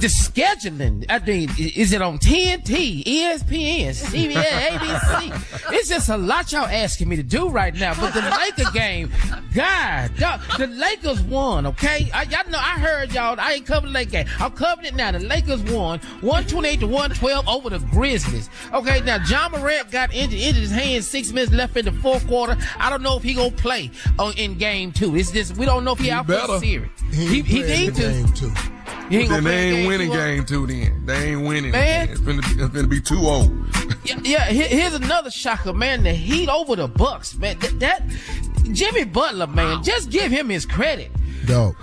the 0.00 0.08
scheduling. 0.08 1.06
I 1.08 1.20
mean, 1.20 1.48
is 1.58 1.92
it 1.92 2.02
on 2.02 2.18
TNT, 2.18 3.04
ESPN, 3.04 3.90
CBS, 3.90 4.42
ABC? 4.42 5.72
It's 5.74 5.88
just 5.88 6.08
a 6.08 6.16
lot 6.16 6.50
y'all 6.50 6.66
asking 6.66 7.08
me 7.08 7.14
to 7.14 7.22
do 7.22 7.50
right 7.50 7.74
now. 7.74 7.94
But 7.94 8.14
the 8.14 8.20
Laker 8.20 8.70
game, 8.72 9.12
God, 9.54 10.10
the 10.16 10.66
Lakers 10.66 11.22
won. 11.22 11.66
Okay, 11.66 12.10
I, 12.12 12.22
y'all 12.24 12.50
know 12.50 12.58
I 12.58 12.80
heard 12.80 13.12
y'all. 13.12 13.38
I 13.38 13.52
ain't 13.52 13.66
covering 13.66 13.92
the 13.92 13.98
Lakers. 14.00 14.28
I'm 14.40 14.50
covering 14.52 14.88
it 14.88 14.94
now. 14.96 15.12
The 15.12 15.20
Lakers 15.20 15.62
won 15.64 16.00
128 16.20 16.80
to 16.80 16.86
112 16.86 17.48
over 17.48 17.70
the 17.70 17.78
Grizzlies. 17.78 18.50
Okay, 18.72 19.00
now 19.02 19.18
Ja 19.26 19.48
Morant 19.50 19.90
got 19.90 20.12
injured, 20.14 20.40
injured 20.40 20.62
his 20.62 20.70
hand. 20.70 21.04
Six 21.04 21.30
minutes 21.32 21.52
left 21.52 21.76
in 21.76 21.84
the 21.84 21.92
fourth 21.92 22.26
quarter. 22.26 22.56
I 22.78 22.88
don't 22.90 23.02
know 23.02 23.16
if 23.16 23.22
he 23.22 23.34
gonna 23.34 23.50
play 23.50 23.90
on, 24.18 24.32
in 24.38 24.56
game 24.56 24.92
two. 24.92 25.14
It's 25.16 25.30
just 25.30 25.56
we 25.56 25.66
don't 25.66 25.84
know 25.84 25.92
if 25.92 25.98
he, 25.98 26.06
He 26.06 26.10
out 26.10 26.26
for 26.26 26.32
the 26.32 26.58
series. 26.58 26.90
He, 27.12 27.26
He, 27.26 27.38
ain't 27.38 27.46
he 27.46 27.62
playing 27.62 27.80
need 27.86 27.94
the 27.94 28.02
to. 28.02 28.08
game 28.10 28.32
too. 28.32 28.52
He 29.10 29.18
ain't 29.18 29.28
gonna 29.28 29.42
then 29.42 29.44
they 29.44 29.68
ain't 29.68 29.76
game 29.76 29.86
winning 29.88 30.10
two, 30.10 30.16
game 30.16 30.44
two 30.46 30.66
then. 30.66 31.06
They 31.06 31.32
ain't 31.32 31.42
winning. 31.46 31.70
Man. 31.72 32.08
It's 32.08 32.20
gonna, 32.20 32.38
it's 32.38 32.54
gonna 32.74 32.86
be 32.86 33.00
2-0. 33.00 33.68
Yeah, 34.24 34.48
yeah. 34.48 34.66
Here's 34.66 34.94
another 34.94 35.30
shocker, 35.30 35.72
man. 35.72 36.02
The 36.02 36.12
Heat 36.12 36.48
over 36.48 36.74
the 36.74 36.88
Bucks, 36.88 37.36
man. 37.36 37.58
That, 37.60 37.78
that 37.80 38.08
Jimmy 38.72 39.04
Butler, 39.04 39.46
man. 39.46 39.82
Just 39.82 40.10
give 40.10 40.32
him 40.32 40.48
his 40.48 40.64
credit. 40.66 41.10
Dog. 41.46 41.76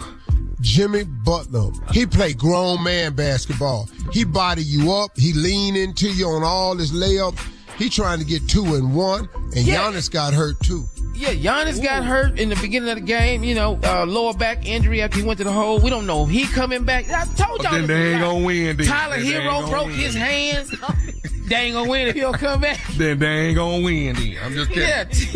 Jimmy 0.62 1.04
Butler, 1.04 1.72
he 1.92 2.06
play 2.06 2.34
grown 2.34 2.84
man 2.84 3.14
basketball. 3.14 3.88
He 4.12 4.24
body 4.24 4.64
you 4.64 4.92
up. 4.92 5.12
He 5.18 5.34
lean 5.34 5.76
into 5.76 6.10
you 6.12 6.28
on 6.28 6.44
all 6.44 6.76
his 6.78 6.92
layup. 6.92 7.38
He 7.78 7.90
trying 7.90 8.20
to 8.20 8.26
get 8.26 8.48
two 8.50 8.76
and 8.76 8.94
one, 8.94 9.30
and 9.56 9.66
Yeah. 9.66 9.78
Giannis 9.84 10.12
got 10.12 10.34
hurt 10.34 10.60
too. 10.60 10.86
Yeah, 11.16 11.34
Giannis 11.34 11.82
got 11.84 12.04
hurt 12.06 12.40
in 12.40 12.48
the 12.50 12.56
beginning 12.58 12.90
of 12.90 12.96
the 12.96 13.02
game. 13.02 13.44
You 13.44 13.56
know, 13.56 13.80
uh, 13.84 14.06
lower 14.06 14.34
back 14.34 14.66
injury 14.66 15.02
after 15.02 15.18
he 15.18 15.24
went 15.24 15.38
to 15.40 15.44
the 15.44 15.52
hole. 15.52 15.80
We 15.80 15.90
don't 15.90 16.06
know 16.06 16.24
if 16.24 16.30
he 16.30 16.46
coming 16.46 16.84
back. 16.86 17.10
I 17.10 17.26
told 17.36 17.62
y'all. 17.64 17.74
Then 17.74 17.88
they 17.88 18.14
ain't 18.14 18.22
gonna 18.22 18.46
win. 18.46 18.78
Then. 18.78 18.86
Tyler 18.86 19.18
Then 19.22 19.26
Herro 19.42 19.70
broke 19.70 19.88
win. 19.88 19.96
his 19.96 20.16
hands. 20.16 20.70
they 21.48 21.56
ain't 21.56 21.74
gonna 21.74 21.90
win 21.90 22.08
if 22.08 22.16
he 22.16 22.22
don't 22.22 22.38
come 22.38 22.62
back. 22.62 22.80
Then 22.98 23.20
they 23.20 23.48
ain't 23.48 23.56
gonna 23.58 23.84
win. 23.84 24.16
Then 24.16 24.38
I'm 24.44 24.54
just 24.54 24.72
kidding. 24.72 24.88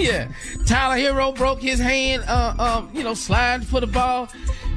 Yeah, 0.05 0.27
yeah. 0.27 0.63
Tyler 0.65 0.95
Herro 0.95 1.35
broke 1.35 1.61
his 1.61 1.79
hand, 1.79 2.23
uh, 2.27 2.55
um, 2.59 2.89
you 2.93 3.03
know, 3.03 3.13
sliding 3.13 3.65
for 3.65 3.79
the 3.81 3.87
ball. 3.87 4.29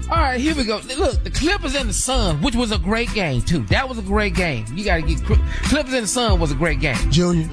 All 0.08 0.18
right, 0.18 0.40
here 0.40 0.54
we 0.54 0.62
go. 0.64 0.80
Look, 0.96 1.24
the 1.24 1.30
Clippers 1.30 1.74
and 1.74 1.88
the 1.88 1.92
Sun, 1.92 2.40
which 2.40 2.54
was 2.54 2.70
a 2.70 2.78
great 2.78 3.12
game 3.12 3.42
too. 3.42 3.64
That 3.66 3.88
was 3.88 3.98
a 3.98 4.02
great 4.02 4.34
game. 4.34 4.64
You 4.72 4.84
got 4.84 4.96
to 4.96 5.02
get 5.02 5.24
Clippers 5.24 5.92
and 5.94 6.04
the 6.04 6.06
Sun 6.06 6.38
was 6.38 6.52
a 6.52 6.54
great 6.54 6.78
game. 6.78 6.96
Junior, 7.10 7.48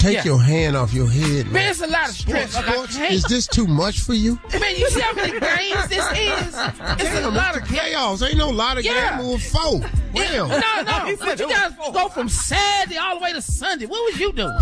take 0.00 0.16
Yeah. 0.16 0.24
your 0.24 0.40
hand 0.42 0.76
off 0.76 0.92
your 0.92 1.08
head, 1.10 1.44
Man, 1.46 1.52
man. 1.52 1.70
it's 1.70 1.80
a 1.80 1.86
lot 1.86 2.08
of 2.08 2.14
stress. 2.14 2.52
Sports, 2.52 2.96
is 2.98 3.22
this 3.24 3.46
too 3.46 3.66
much 3.66 4.00
for 4.00 4.14
you? 4.14 4.38
Man, 4.58 4.76
you 4.76 4.88
see 4.90 5.00
how 5.00 5.12
many 5.14 5.32
games 5.38 5.88
this 5.88 6.04
is? 6.12 6.46
It's 6.46 7.24
a 7.24 7.30
lot 7.30 7.56
it's 7.56 7.68
of 7.70 7.76
playoffs. 7.76 8.26
Ain't 8.26 8.38
no 8.38 8.50
lot 8.50 8.78
of 8.78 8.84
Yeah. 8.84 9.18
games. 9.18 9.50
Four. 9.50 9.80
Damn. 10.14 10.48
no, 10.48 10.56
no. 10.58 11.16
But 11.20 11.38
you 11.40 11.48
guys 11.48 11.72
go 11.92 12.08
from 12.08 12.28
Saturday 12.28 12.96
all 12.98 13.18
the 13.18 13.22
way 13.24 13.32
to 13.32 13.42
Sunday. 13.42 13.86
What 13.86 14.04
was 14.12 14.18
you 14.20 14.32
doing? 14.32 14.58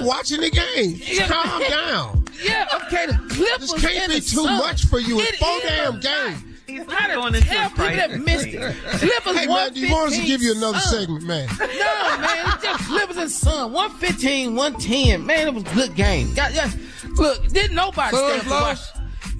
Watching 0.00 0.40
the 0.40 0.50
game. 0.50 1.00
Yeah. 1.04 1.28
Calm 1.28 1.62
down. 1.68 2.24
Yeah, 2.42 2.66
okay. 2.86 3.06
The 3.06 3.14
Clippers 3.34 3.70
This 3.72 3.80
can't 3.80 4.08
be 4.10 4.16
too 4.20 4.44
Suns. 4.44 4.58
much 4.60 4.84
for 4.86 4.98
you. 4.98 5.20
It's 5.20 5.30
It 5.30 5.36
four 5.38 5.60
damn 5.62 6.00
games. 6.00 6.42
He's 6.66 6.86
not 6.86 7.10
going 7.10 7.32
to 7.32 7.38
into 7.38 7.48
tell 7.50 7.66
a 7.66 7.70
people 7.70 7.84
that 7.86 8.10
crisis. 8.10 8.24
missed 8.26 8.46
it. 8.46 8.74
Clippers 8.98 9.36
Hey, 9.38 9.46
man, 9.46 9.74
you 9.74 9.92
want 9.92 10.12
us 10.12 10.18
to 10.18 10.24
give 10.24 10.42
you 10.42 10.52
another 10.52 10.78
115 10.78 11.20
segment, 11.20 11.24
man? 11.24 11.48
No, 11.58 12.18
man, 12.20 12.46
it's 12.54 12.62
just 12.62 12.84
Clippers 12.84 13.16
and 13.18 13.30
Sun. 13.30 13.72
115, 13.72 14.54
110. 14.56 15.26
Man, 15.26 15.48
it 15.48 15.54
was 15.54 15.62
a 15.64 15.74
good 15.74 15.94
game. 15.94 16.32
Yeah, 16.34 16.48
yeah. 16.50 16.70
Look, 17.16 17.46
didn't 17.48 17.74
nobody 17.76 18.16
Suns 18.16 18.28
stay 18.30 18.38
up 18.38 18.44
to 18.44 18.50
watch. 18.50 18.62
lost? 18.62 18.93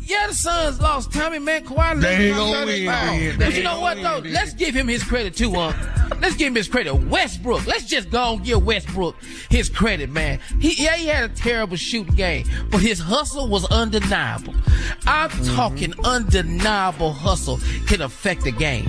Yeah, 0.06 0.26
the 0.28 0.34
Suns 0.34 0.80
lost. 0.80 1.12
Tommy, 1.12 1.38
man, 1.38 1.64
Kawhi 1.64 2.00
They 2.00 2.10
Leonard 2.10 2.20
ain't 2.20 2.36
got 2.36 2.52
gonna 2.52 2.66
win, 2.66 2.84
man. 2.86 3.38
But 3.38 3.50
They 3.50 3.56
you 3.56 3.62
know 3.62 3.80
what, 3.80 4.02
though? 4.02 4.20
win, 4.20 4.32
Let's 4.32 4.52
give 4.54 4.74
him 4.74 4.86
his 4.88 5.02
credit, 5.02 5.34
too, 5.34 5.54
uh. 5.56 5.72
Let's 6.20 6.36
give 6.36 6.48
him 6.48 6.54
his 6.54 6.68
credit. 6.68 6.94
Westbrook. 6.94 7.66
Let's 7.66 7.84
just 7.86 8.10
go 8.10 8.34
and 8.34 8.44
give 8.44 8.64
Westbrook 8.64 9.16
his 9.50 9.68
credit, 9.68 10.10
man. 10.10 10.38
He, 10.60 10.82
yeah, 10.82 10.96
he 10.96 11.06
had 11.06 11.24
a 11.30 11.34
terrible 11.34 11.76
shooting 11.76 12.14
game, 12.14 12.46
but 12.70 12.80
his 12.80 12.98
hustle 12.98 13.48
was 13.48 13.64
undeniable. 13.66 14.54
I'm 15.06 15.30
Mm-hmm. 15.30 15.56
talking 15.56 15.94
undeniable 16.04 17.12
hustle 17.12 17.58
can 17.86 18.02
affect 18.02 18.44
the 18.44 18.52
game. 18.52 18.86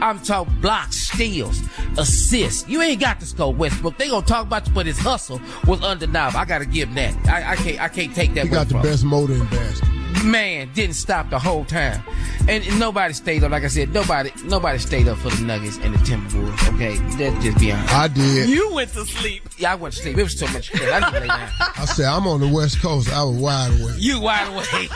I'm 0.00 0.18
talking 0.20 0.54
blocks, 0.60 0.96
steals, 1.08 1.60
assists. 1.96 2.68
You 2.68 2.82
ain't 2.82 3.00
got 3.00 3.18
to 3.20 3.26
score 3.26 3.52
Westbrook. 3.52 3.96
They 3.98 4.08
gonna 4.08 4.24
talk 4.24 4.46
about 4.46 4.66
you, 4.68 4.72
but 4.74 4.86
his 4.86 4.98
hustle 4.98 5.40
was 5.66 5.82
undeniable. 5.82 6.38
I 6.38 6.44
gotta 6.44 6.66
give 6.66 6.88
him 6.90 6.94
that. 6.96 7.26
I, 7.28 7.52
I 7.52 7.56
can't. 7.56 7.80
I 7.80 7.88
can't 7.88 8.14
take 8.14 8.34
that. 8.34 8.44
He 8.44 8.50
got 8.50 8.68
the 8.68 8.74
from 8.74 8.82
best 8.82 9.04
motor 9.04 9.32
in 9.34 9.44
basketball. 9.46 9.87
Man 10.24 10.70
didn't 10.74 10.96
stop 10.96 11.30
the 11.30 11.38
whole 11.38 11.64
time, 11.64 12.02
and, 12.48 12.64
and 12.64 12.78
nobody 12.78 13.14
stayed 13.14 13.44
up. 13.44 13.50
Like 13.50 13.64
I 13.64 13.68
said, 13.68 13.92
nobody 13.92 14.30
nobody 14.44 14.78
stayed 14.78 15.08
up 15.08 15.18
for 15.18 15.30
the 15.30 15.42
Nuggets 15.42 15.78
and 15.78 15.94
the 15.94 15.98
Timberwolves. 15.98 16.74
Okay, 16.74 16.98
let's 17.18 17.44
just 17.44 17.58
be 17.58 17.72
honest. 17.72 17.94
I 17.94 18.08
did. 18.08 18.48
You 18.48 18.72
went 18.74 18.90
to 18.92 19.04
sleep. 19.04 19.42
Yeah, 19.58 19.72
I 19.72 19.74
went 19.74 19.94
to 19.94 20.02
sleep. 20.02 20.18
It 20.18 20.22
was 20.22 20.34
too 20.34 20.46
much. 20.52 20.66
stress. 20.66 21.02
I 21.02 21.10
didn't 21.10 21.22
lay 21.22 21.28
down. 21.28 21.50
I 21.60 21.84
said, 21.84 22.06
I'm 22.06 22.26
on 22.26 22.40
the 22.40 22.48
West 22.48 22.80
Coast. 22.80 23.12
I 23.12 23.24
was 23.24 23.36
wide 23.36 23.80
awake. 23.80 23.94
You 23.98 24.20
wide 24.20 24.48
awake. 24.48 24.90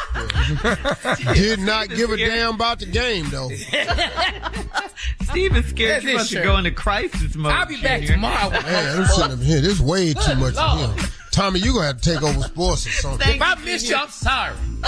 Did 1.34 1.60
not 1.60 1.88
give 1.88 2.10
a 2.10 2.16
damn 2.16 2.54
about 2.54 2.78
the 2.80 2.86
game, 2.86 3.28
though. 3.30 3.48
Steve 5.30 5.56
is 5.56 5.66
scared 5.66 6.02
That's 6.02 6.04
you're 6.04 6.12
it, 6.12 6.14
about 6.14 6.26
to 6.26 6.34
sure. 6.34 6.42
go 6.44 6.56
into 6.58 6.70
crisis 6.70 7.34
mode. 7.34 7.52
I'll 7.52 7.66
be 7.66 7.80
back 7.80 8.00
Junior. 8.00 8.14
tomorrow. 8.14 8.50
Man, 8.50 8.96
this 8.98 9.14
shouldn't 9.16 9.42
here. 9.42 9.60
This 9.60 9.80
way 9.80 10.12
too 10.14 10.34
much 10.36 10.54
for 10.54 10.76
him. 10.76 11.10
Tommy, 11.32 11.60
you 11.60 11.72
gonna 11.72 11.86
have 11.86 12.00
to 12.00 12.12
take 12.12 12.22
over 12.22 12.42
sports 12.42 12.86
or 12.86 12.90
something. 12.90 13.36
If 13.36 13.40
I 13.40 13.54
miss 13.64 13.88
you, 13.88 13.96
I'm 13.96 14.10
sorry. 14.10 14.54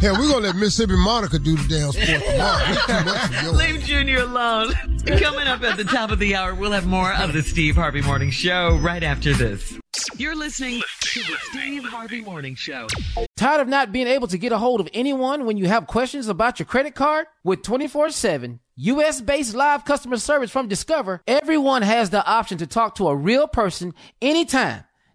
Hell, 0.00 0.18
we're 0.18 0.28
gonna 0.28 0.48
let 0.48 0.56
Mississippi 0.56 0.96
Monica 0.96 1.38
do 1.38 1.56
the 1.56 1.68
damn 1.68 1.92
sport 1.92 2.24
tomorrow. 2.24 2.64
It's 2.66 2.86
too 2.86 3.04
much 3.04 3.20
for 3.28 3.44
your 3.44 3.52
Leave 3.52 3.80
Junior 3.84 4.18
alone. 4.22 4.72
Coming 5.06 5.46
up 5.46 5.62
at 5.62 5.76
the 5.76 5.84
top 5.84 6.10
of 6.10 6.18
the 6.18 6.34
hour, 6.34 6.52
we'll 6.52 6.72
have 6.72 6.86
more 6.86 7.12
of 7.14 7.32
the 7.32 7.42
Steve 7.42 7.76
Harvey 7.76 8.02
Morning 8.02 8.30
Show 8.30 8.76
right 8.78 9.04
after 9.04 9.32
this. 9.34 9.78
You're 10.16 10.34
listening 10.34 10.82
to 11.00 11.20
the 11.20 11.36
Steve 11.50 11.84
Harvey 11.84 12.22
Morning 12.22 12.56
Show. 12.56 12.88
Tired 13.36 13.60
of 13.60 13.68
not 13.68 13.92
being 13.92 14.08
able 14.08 14.26
to 14.28 14.38
get 14.38 14.50
a 14.50 14.58
hold 14.58 14.80
of 14.80 14.88
anyone 14.92 15.46
when 15.46 15.56
you 15.56 15.66
have 15.66 15.86
questions 15.86 16.26
about 16.26 16.58
your 16.58 16.66
credit 16.66 16.96
card? 16.96 17.26
With 17.44 17.62
24 17.62 18.10
7 18.10 18.58
US 18.78 19.20
based 19.20 19.54
live 19.54 19.84
customer 19.84 20.18
service 20.18 20.50
from 20.50 20.68
Discover, 20.68 21.22
everyone 21.26 21.82
has 21.82 22.10
the 22.10 22.24
option 22.26 22.58
to 22.58 22.66
talk 22.66 22.96
to 22.96 23.08
a 23.08 23.16
real 23.16 23.46
person 23.46 23.94
anytime, 24.20 24.84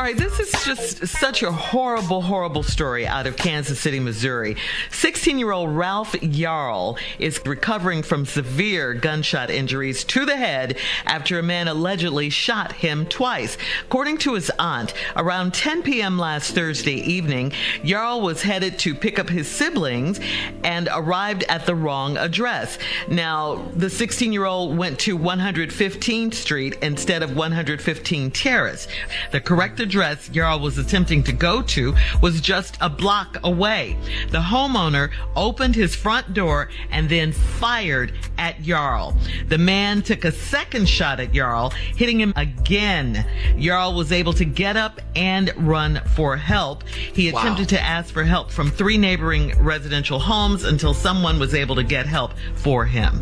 All 0.00 0.06
right, 0.06 0.16
this 0.16 0.40
is 0.40 0.50
just 0.64 1.06
such 1.08 1.42
a 1.42 1.52
horrible, 1.52 2.22
horrible 2.22 2.62
story 2.62 3.06
out 3.06 3.26
of 3.26 3.36
Kansas 3.36 3.78
City, 3.78 4.00
Missouri. 4.00 4.56
16 4.90 5.38
year 5.38 5.52
old 5.52 5.76
Ralph 5.76 6.12
Yarl 6.12 6.98
is 7.18 7.38
recovering 7.44 8.02
from 8.02 8.24
severe 8.24 8.94
gunshot 8.94 9.50
injuries 9.50 10.02
to 10.04 10.24
the 10.24 10.38
head 10.38 10.78
after 11.04 11.38
a 11.38 11.42
man 11.42 11.68
allegedly 11.68 12.30
shot 12.30 12.72
him 12.72 13.04
twice. 13.04 13.58
According 13.82 14.16
to 14.18 14.32
his 14.32 14.50
aunt, 14.58 14.94
around 15.16 15.52
10 15.52 15.82
p.m. 15.82 16.18
last 16.18 16.54
Thursday 16.54 16.94
evening, 16.94 17.50
Yarl 17.82 18.22
was 18.22 18.40
headed 18.40 18.78
to 18.78 18.94
pick 18.94 19.18
up 19.18 19.28
his 19.28 19.48
siblings 19.48 20.18
and 20.64 20.88
arrived 20.90 21.44
at 21.50 21.66
the 21.66 21.74
wrong 21.74 22.16
address. 22.16 22.78
Now, 23.06 23.68
the 23.76 23.90
16 23.90 24.32
year 24.32 24.46
old 24.46 24.78
went 24.78 24.98
to 25.00 25.18
115th 25.18 26.32
Street 26.32 26.78
instead 26.80 27.22
of 27.22 27.36
115 27.36 28.30
Terrace. 28.30 28.88
The 29.30 29.42
correct 29.42 29.78
address 29.78 29.89
Yarl 29.92 30.60
was 30.60 30.78
attempting 30.78 31.22
to 31.24 31.32
go 31.32 31.62
to 31.62 31.94
was 32.22 32.40
just 32.40 32.76
a 32.80 32.88
block 32.88 33.38
away. 33.44 33.96
The 34.30 34.38
homeowner 34.38 35.10
opened 35.36 35.74
his 35.74 35.94
front 35.94 36.34
door 36.34 36.68
and 36.90 37.08
then 37.08 37.32
fired 37.32 38.12
at 38.38 38.58
Yarl. 38.62 39.16
The 39.48 39.58
man 39.58 40.02
took 40.02 40.24
a 40.24 40.32
second 40.32 40.88
shot 40.88 41.20
at 41.20 41.32
Yarl, 41.32 41.72
hitting 41.72 42.20
him 42.20 42.32
again. 42.36 43.26
Yarl 43.56 43.94
was 43.96 44.12
able 44.12 44.32
to 44.34 44.44
get 44.44 44.76
up 44.76 45.00
and 45.16 45.52
run 45.56 46.00
for 46.14 46.36
help. 46.36 46.84
He 46.88 47.30
Wow. 47.32 47.40
attempted 47.40 47.68
to 47.70 47.80
ask 47.80 48.12
for 48.12 48.24
help 48.24 48.50
from 48.50 48.70
three 48.70 48.98
neighboring 48.98 49.52
residential 49.62 50.18
homes 50.18 50.64
until 50.64 50.94
someone 50.94 51.38
was 51.38 51.54
able 51.54 51.74
to 51.76 51.82
get 51.82 52.06
help 52.06 52.32
for 52.54 52.84
him. 52.84 53.20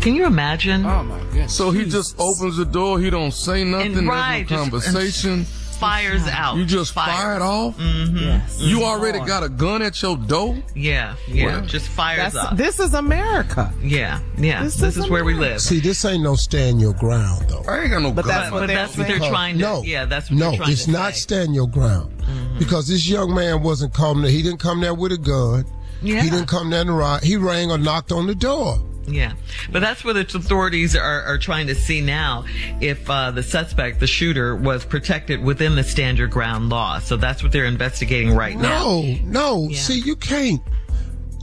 Can 0.00 0.14
you 0.14 0.26
imagine? 0.26 0.84
Oh 0.84 1.02
my 1.02 1.18
goodness. 1.18 1.54
So 1.54 1.70
he 1.70 1.86
just 1.86 2.14
opens 2.18 2.58
the 2.58 2.66
door. 2.66 3.00
He 3.00 3.08
don't 3.08 3.32
say 3.32 3.64
nothing. 3.64 3.86
And 3.86 3.94
there's 3.96 4.06
right, 4.06 4.40
no 4.50 4.56
just- 4.56 4.62
conversation. 4.70 5.46
Fires 5.78 6.26
out. 6.28 6.56
You 6.56 6.64
just 6.64 6.92
Fires. 6.92 7.14
fired 7.14 7.42
off. 7.42 7.76
Mm-hmm. 7.76 8.16
Yes. 8.18 8.60
You 8.60 8.82
already 8.84 9.18
got 9.20 9.42
a 9.42 9.48
gun 9.48 9.82
at 9.82 10.00
your 10.02 10.16
door. 10.16 10.56
Yeah, 10.74 11.14
yeah. 11.28 11.60
What? 11.60 11.68
Just 11.68 11.88
fires 11.88 12.32
That's, 12.32 12.36
up. 12.52 12.56
this 12.56 12.80
is 12.80 12.94
America. 12.94 13.72
Yeah, 13.82 14.20
yeah. 14.38 14.62
This 14.64 14.76
This, 14.76 14.96
is 14.96 15.04
is 15.04 15.10
where 15.10 15.24
we 15.24 15.34
live. 15.34 15.60
See, 15.60 15.80
this 15.80 16.04
ain't 16.04 16.22
no 16.22 16.34
stand 16.36 16.80
your 16.80 16.94
ground 16.94 17.46
though. 17.48 17.62
I 17.68 17.80
ain't 17.82 17.90
got 17.90 18.02
no 18.02 18.12
But 18.12 18.24
gun. 18.24 18.28
that's 18.34 18.50
what 18.52 18.60
but 18.60 18.66
they're 18.68 18.76
that's 18.76 18.96
what 18.96 19.06
they're 19.08 19.18
trying 19.18 19.54
to. 19.56 19.60
no, 19.60 19.82
yeah, 19.82 20.04
that's 20.04 20.30
what 20.30 20.38
no, 20.38 20.56
trying 20.56 20.70
it's 20.70 20.84
to 20.86 20.90
not 20.92 21.14
say. 21.14 21.20
stand 21.20 21.54
your 21.54 21.68
ground 21.68 22.10
because 22.58 22.88
this 22.88 23.06
young 23.08 23.34
man 23.34 23.62
wasn't 23.62 23.92
coming. 23.94 24.30
He 24.30 24.42
didn't 24.42 24.60
come 24.60 24.80
there 24.80 24.94
with 24.94 25.12
a 25.12 25.18
gun. 25.18 25.64
Yeah. 26.02 26.22
He 26.22 26.30
didn't 26.30 26.46
come 26.48 26.70
there 26.70 26.84
to 26.84 26.92
ride. 26.92 27.22
He 27.22 27.36
rang 27.36 27.70
or 27.70 27.78
knocked 27.78 28.12
on 28.12 28.26
the 28.26 28.34
door. 28.34 28.78
Yeah, 29.06 29.34
but 29.70 29.80
that's 29.80 30.04
what 30.04 30.14
the 30.14 30.20
authorities 30.20 30.96
are, 30.96 31.22
are 31.22 31.38
trying 31.38 31.66
to 31.66 31.74
see 31.74 32.00
now 32.00 32.44
if 32.80 33.08
uh, 33.08 33.30
the 33.30 33.42
suspect, 33.42 34.00
the 34.00 34.06
shooter, 34.06 34.56
was 34.56 34.84
protected 34.84 35.42
within 35.42 35.74
the 35.76 35.84
stand 35.84 36.18
your 36.18 36.28
ground 36.28 36.70
law. 36.70 36.98
So 36.98 37.16
that's 37.16 37.42
what 37.42 37.52
they're 37.52 37.66
investigating 37.66 38.34
right 38.34 38.56
now. 38.56 38.78
No, 38.78 39.14
no. 39.24 39.68
Yeah. 39.68 39.78
See, 39.78 40.00
you 40.00 40.16
can't. 40.16 40.62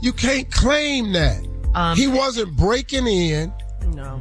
You 0.00 0.12
can't 0.12 0.50
claim 0.50 1.12
that. 1.12 1.46
Um, 1.74 1.96
he 1.96 2.08
wasn't 2.08 2.56
breaking 2.56 3.06
in. 3.06 3.52
No. 3.86 4.20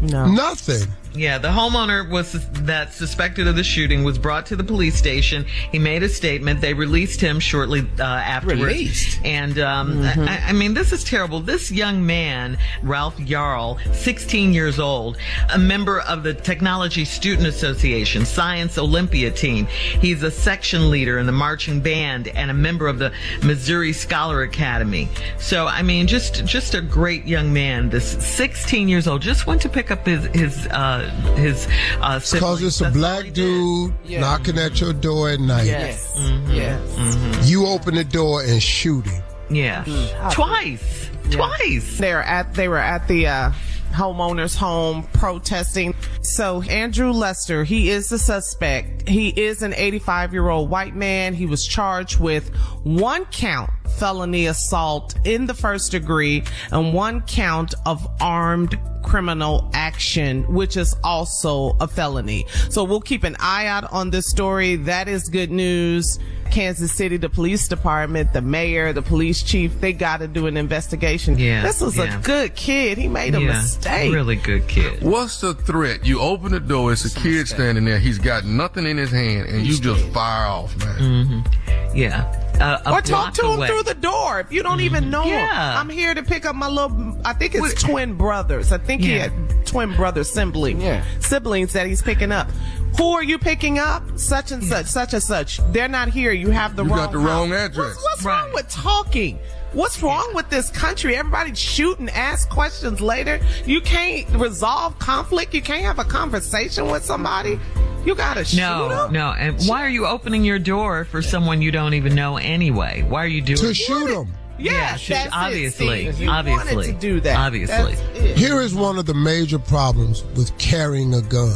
No. 0.00 0.26
Nothing. 0.26 0.88
Yeah, 1.14 1.38
the 1.38 1.48
homeowner 1.48 2.08
was 2.08 2.32
that 2.64 2.92
suspected 2.92 3.46
of 3.46 3.56
the 3.56 3.64
shooting 3.64 4.04
was 4.04 4.18
brought 4.18 4.46
to 4.46 4.56
the 4.56 4.64
police 4.64 4.96
station. 4.96 5.44
He 5.72 5.78
made 5.78 6.02
a 6.02 6.08
statement. 6.08 6.60
They 6.60 6.74
released 6.74 7.20
him 7.20 7.40
shortly 7.40 7.80
uh, 7.98 8.02
afterwards. 8.02 8.62
Released? 8.62 9.20
And 9.24 9.58
um, 9.58 10.02
I, 10.02 10.44
I 10.48 10.52
mean, 10.52 10.74
this 10.74 10.92
is 10.92 11.04
terrible. 11.04 11.40
This 11.40 11.70
young 11.70 12.04
man, 12.04 12.58
Ralph 12.82 13.16
Yarl, 13.16 13.78
16 13.94 14.52
years 14.52 14.78
old, 14.78 15.16
a 15.52 15.58
member 15.58 16.00
of 16.00 16.22
the 16.22 16.34
Technology 16.34 17.04
Student 17.04 17.46
Association 17.48 18.24
Science 18.24 18.78
Olympiad 18.78 19.36
team. 19.36 19.66
He's 19.66 20.22
a 20.22 20.30
section 20.30 20.90
leader 20.90 21.18
in 21.18 21.26
the 21.26 21.32
marching 21.32 21.80
band 21.80 22.28
and 22.28 22.50
a 22.50 22.54
member 22.54 22.86
of 22.86 22.98
the 22.98 23.12
Missouri 23.42 23.92
Scholar 23.92 24.42
Academy. 24.42 25.08
So, 25.38 25.66
I 25.66 25.82
mean, 25.82 26.06
just 26.06 26.44
just 26.44 26.74
a 26.74 26.80
great 26.80 27.26
young 27.26 27.52
man. 27.52 27.90
This 27.90 28.24
16 28.24 28.88
years 28.88 29.08
old 29.08 29.22
just 29.22 29.46
went 29.46 29.62
to 29.62 29.68
pick 29.68 29.90
up 29.90 30.06
his 30.06 30.26
his 30.26 30.66
uh, 30.68 30.97
his 31.36 31.66
uh, 32.00 32.18
Because 32.18 32.62
it's 32.62 32.80
a 32.80 32.84
That's 32.84 32.96
black 32.96 33.32
dude 33.32 33.94
Yeah. 34.04 34.20
knocking 34.20 34.58
at 34.58 34.80
your 34.80 34.92
door 34.92 35.30
at 35.30 35.40
night. 35.40 35.66
Yes. 35.66 36.16
Mm-hmm. 36.18 36.50
Yes. 36.52 37.48
You 37.50 37.66
open 37.66 37.94
the 37.94 38.04
door 38.04 38.42
and 38.42 38.62
shoot 38.62 39.06
him. 39.06 39.22
Yeah, 39.50 39.82
twice, 40.30 41.08
twice. 41.30 41.96
They're 41.98 42.22
at 42.22 42.52
they 42.52 42.68
were 42.68 42.76
at 42.76 43.08
the 43.08 43.26
uh, 43.28 43.52
homeowner's 43.92 44.54
home 44.54 45.08
protesting. 45.14 45.94
So 46.20 46.60
Andrew 46.62 47.12
Lester, 47.12 47.64
he 47.64 47.88
is 47.88 48.10
the 48.10 48.18
suspect. 48.18 49.08
He 49.08 49.28
is 49.30 49.62
an 49.62 49.72
85 49.72 50.34
year 50.34 50.50
old 50.50 50.68
white 50.68 50.94
man. 50.94 51.32
He 51.32 51.46
was 51.46 51.66
charged 51.66 52.20
with 52.20 52.54
one 52.84 53.24
count 53.26 53.70
felony 53.88 54.46
assault 54.46 55.14
in 55.24 55.46
the 55.46 55.54
first 55.54 55.90
degree 55.92 56.42
and 56.72 56.92
one 56.94 57.22
count 57.22 57.74
of 57.86 58.06
armed 58.20 58.78
criminal 59.02 59.70
action, 59.72 60.42
which 60.52 60.76
is 60.76 60.94
also 61.02 61.76
a 61.80 61.88
felony. 61.88 62.46
So 62.68 62.84
we'll 62.84 63.00
keep 63.00 63.24
an 63.24 63.36
eye 63.40 63.66
out 63.66 63.90
on 63.92 64.10
this 64.10 64.28
story. 64.28 64.76
That 64.76 65.08
is 65.08 65.28
good 65.28 65.50
news. 65.50 66.18
Kansas 66.50 66.92
City, 66.92 67.18
the 67.18 67.28
police 67.28 67.68
department, 67.68 68.32
the 68.32 68.40
mayor, 68.40 68.94
the 68.94 69.02
police 69.02 69.42
chief, 69.42 69.80
they 69.82 69.92
got 69.92 70.18
to 70.18 70.26
do 70.28 70.46
an 70.46 70.56
investigation. 70.56 71.38
Yeah, 71.38 71.62
This 71.62 71.80
was 71.82 71.98
yeah. 71.98 72.18
a 72.18 72.22
good 72.22 72.54
kid. 72.54 72.96
He 72.96 73.06
made 73.06 73.34
a 73.34 73.40
yeah, 73.40 73.48
mistake. 73.48 74.14
really 74.14 74.36
good 74.36 74.66
kid. 74.66 75.02
What's 75.02 75.42
the 75.42 75.52
threat? 75.52 76.06
You 76.06 76.20
open 76.20 76.52
the 76.52 76.60
door. 76.60 76.92
It's 76.92 77.04
a 77.04 77.20
kid 77.20 77.48
standing 77.48 77.84
there. 77.84 77.98
He's 77.98 78.18
got 78.18 78.46
nothing 78.46 78.86
in 78.86 78.96
his 78.96 79.10
hand, 79.10 79.46
and 79.48 79.66
you 79.66 79.78
just 79.78 80.02
fire 80.06 80.46
off, 80.46 80.74
man. 80.78 80.98
Mm-hmm. 80.98 81.67
Yeah. 81.94 82.34
Uh, 82.60 82.78
or 82.86 83.00
talk 83.00 83.04
block 83.06 83.34
to 83.34 83.46
him 83.46 83.58
away. 83.58 83.68
through 83.68 83.84
the 83.84 83.94
door 83.94 84.40
if 84.40 84.50
you 84.50 84.62
don't 84.64 84.80
even 84.80 85.10
know 85.10 85.22
him. 85.22 85.48
I'm 85.52 85.88
here 85.88 86.12
to 86.12 86.22
pick 86.24 86.44
up 86.44 86.56
my 86.56 86.66
little. 86.68 87.16
I 87.24 87.32
think 87.32 87.54
it's 87.54 87.80
twin 87.80 88.14
brothers. 88.14 88.72
I 88.72 88.78
think 88.78 89.02
he 89.02 89.12
had 89.12 89.32
twin 89.64 89.94
brother 89.94 90.24
sibling 90.24 90.80
Yeah. 90.80 91.04
siblings 91.20 91.72
that 91.74 91.86
he's 91.86 92.02
picking 92.02 92.32
up. 92.32 92.50
Who 92.98 93.12
are 93.12 93.22
you 93.22 93.38
picking 93.38 93.78
up? 93.78 94.02
Such 94.18 94.50
and 94.50 94.64
such, 94.64 94.86
such 94.86 95.14
and 95.14 95.22
such. 95.22 95.60
They're 95.72 95.86
not 95.88 96.08
here. 96.08 96.32
You 96.32 96.50
have 96.50 96.74
the 96.74 96.84
wrong 96.84 96.90
You 96.90 96.96
wrong. 96.96 97.04
got 97.06 97.12
the 97.12 97.18
wrong 97.18 97.48
house. 97.50 97.60
address. 97.70 97.86
What's, 97.94 98.02
what's 98.02 98.24
Right. 98.24 98.42
wrong 98.44 98.52
with 98.54 98.68
talking? 98.68 99.38
What's 99.72 100.02
wrong 100.02 100.30
with 100.34 100.48
this 100.48 100.70
country? 100.70 101.14
Everybody 101.16 101.54
shoot 101.54 101.98
and 101.98 102.08
ask 102.10 102.48
questions 102.48 103.00
later. 103.00 103.38
You 103.66 103.80
can't 103.80 104.28
resolve 104.30 104.98
conflict. 104.98 105.52
You 105.54 105.60
can't 105.62 105.84
have 105.84 105.98
a 105.98 106.04
conversation 106.04 106.90
with 106.90 107.04
somebody. 107.04 107.60
You 108.04 108.14
gotta 108.14 108.44
shoot 108.44 108.58
No, 108.60 108.88
them. 108.88 109.12
no. 109.12 109.32
And 109.32 109.60
why 109.66 109.84
are 109.84 109.88
you 109.90 110.06
opening 110.06 110.42
your 110.44 110.58
door 110.58 111.04
for 111.04 111.20
someone 111.20 111.60
you 111.60 111.70
don't 111.70 111.94
even 111.94 112.14
know 112.14 112.38
anyway? 112.38 113.04
Why 113.06 113.24
are 113.24 113.28
you 113.28 113.42
doing 113.42 113.58
To 113.58 113.74
shoot 113.74 114.08
him. 114.10 114.32
Yes, 114.58 115.00
should- 115.00 115.16
that's 115.16 115.30
obviously, 115.32 116.06
It, 116.06 116.18
You 116.18 116.30
obviously, 116.30 116.74
wanted 116.76 116.92
to 116.94 116.98
do 116.98 117.20
that. 117.20 117.36
obviously. 117.38 117.94
Here 118.34 118.60
is 118.60 118.74
one 118.74 118.98
of 118.98 119.06
the 119.06 119.14
major 119.14 119.58
problems 119.58 120.24
with 120.34 120.56
carrying 120.58 121.14
a 121.14 121.20
gun. 121.20 121.54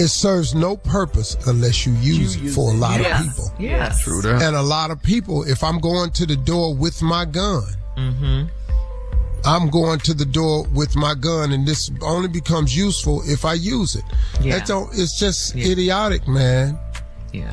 It 0.00 0.08
serves 0.08 0.54
no 0.54 0.76
purpose 0.76 1.36
unless 1.46 1.84
you 1.86 1.92
use 1.94 2.36
it 2.36 2.50
for 2.50 2.70
a 2.72 2.74
lot 2.74 3.00
Yes. 3.00 3.20
of 3.20 3.26
people. 3.28 3.52
Yes. 3.58 4.00
True 4.00 4.22
that. 4.22 4.40
And 4.42 4.56
a 4.56 4.62
lot 4.62 4.90
of 4.90 5.02
people, 5.02 5.42
if 5.44 5.62
I'm 5.62 5.78
going 5.78 6.10
to 6.12 6.24
the 6.26 6.36
door 6.36 6.74
with 6.74 7.02
my 7.02 7.24
gun, 7.26 7.64
I'm 9.44 9.68
going 9.70 9.98
to 10.00 10.14
the 10.14 10.24
door 10.26 10.64
with 10.72 10.96
my 10.96 11.14
gun, 11.14 11.52
and 11.52 11.66
this 11.66 11.90
only 12.02 12.28
becomes 12.28 12.76
useful 12.76 13.22
if 13.26 13.44
I 13.44 13.54
use 13.54 13.94
it. 13.94 14.04
Yeah. 14.40 14.58
That 14.58 14.88
it's 14.92 15.18
just 15.18 15.54
idiotic, 15.56 16.26
man. 16.28 16.78
Yeah. 17.32 17.52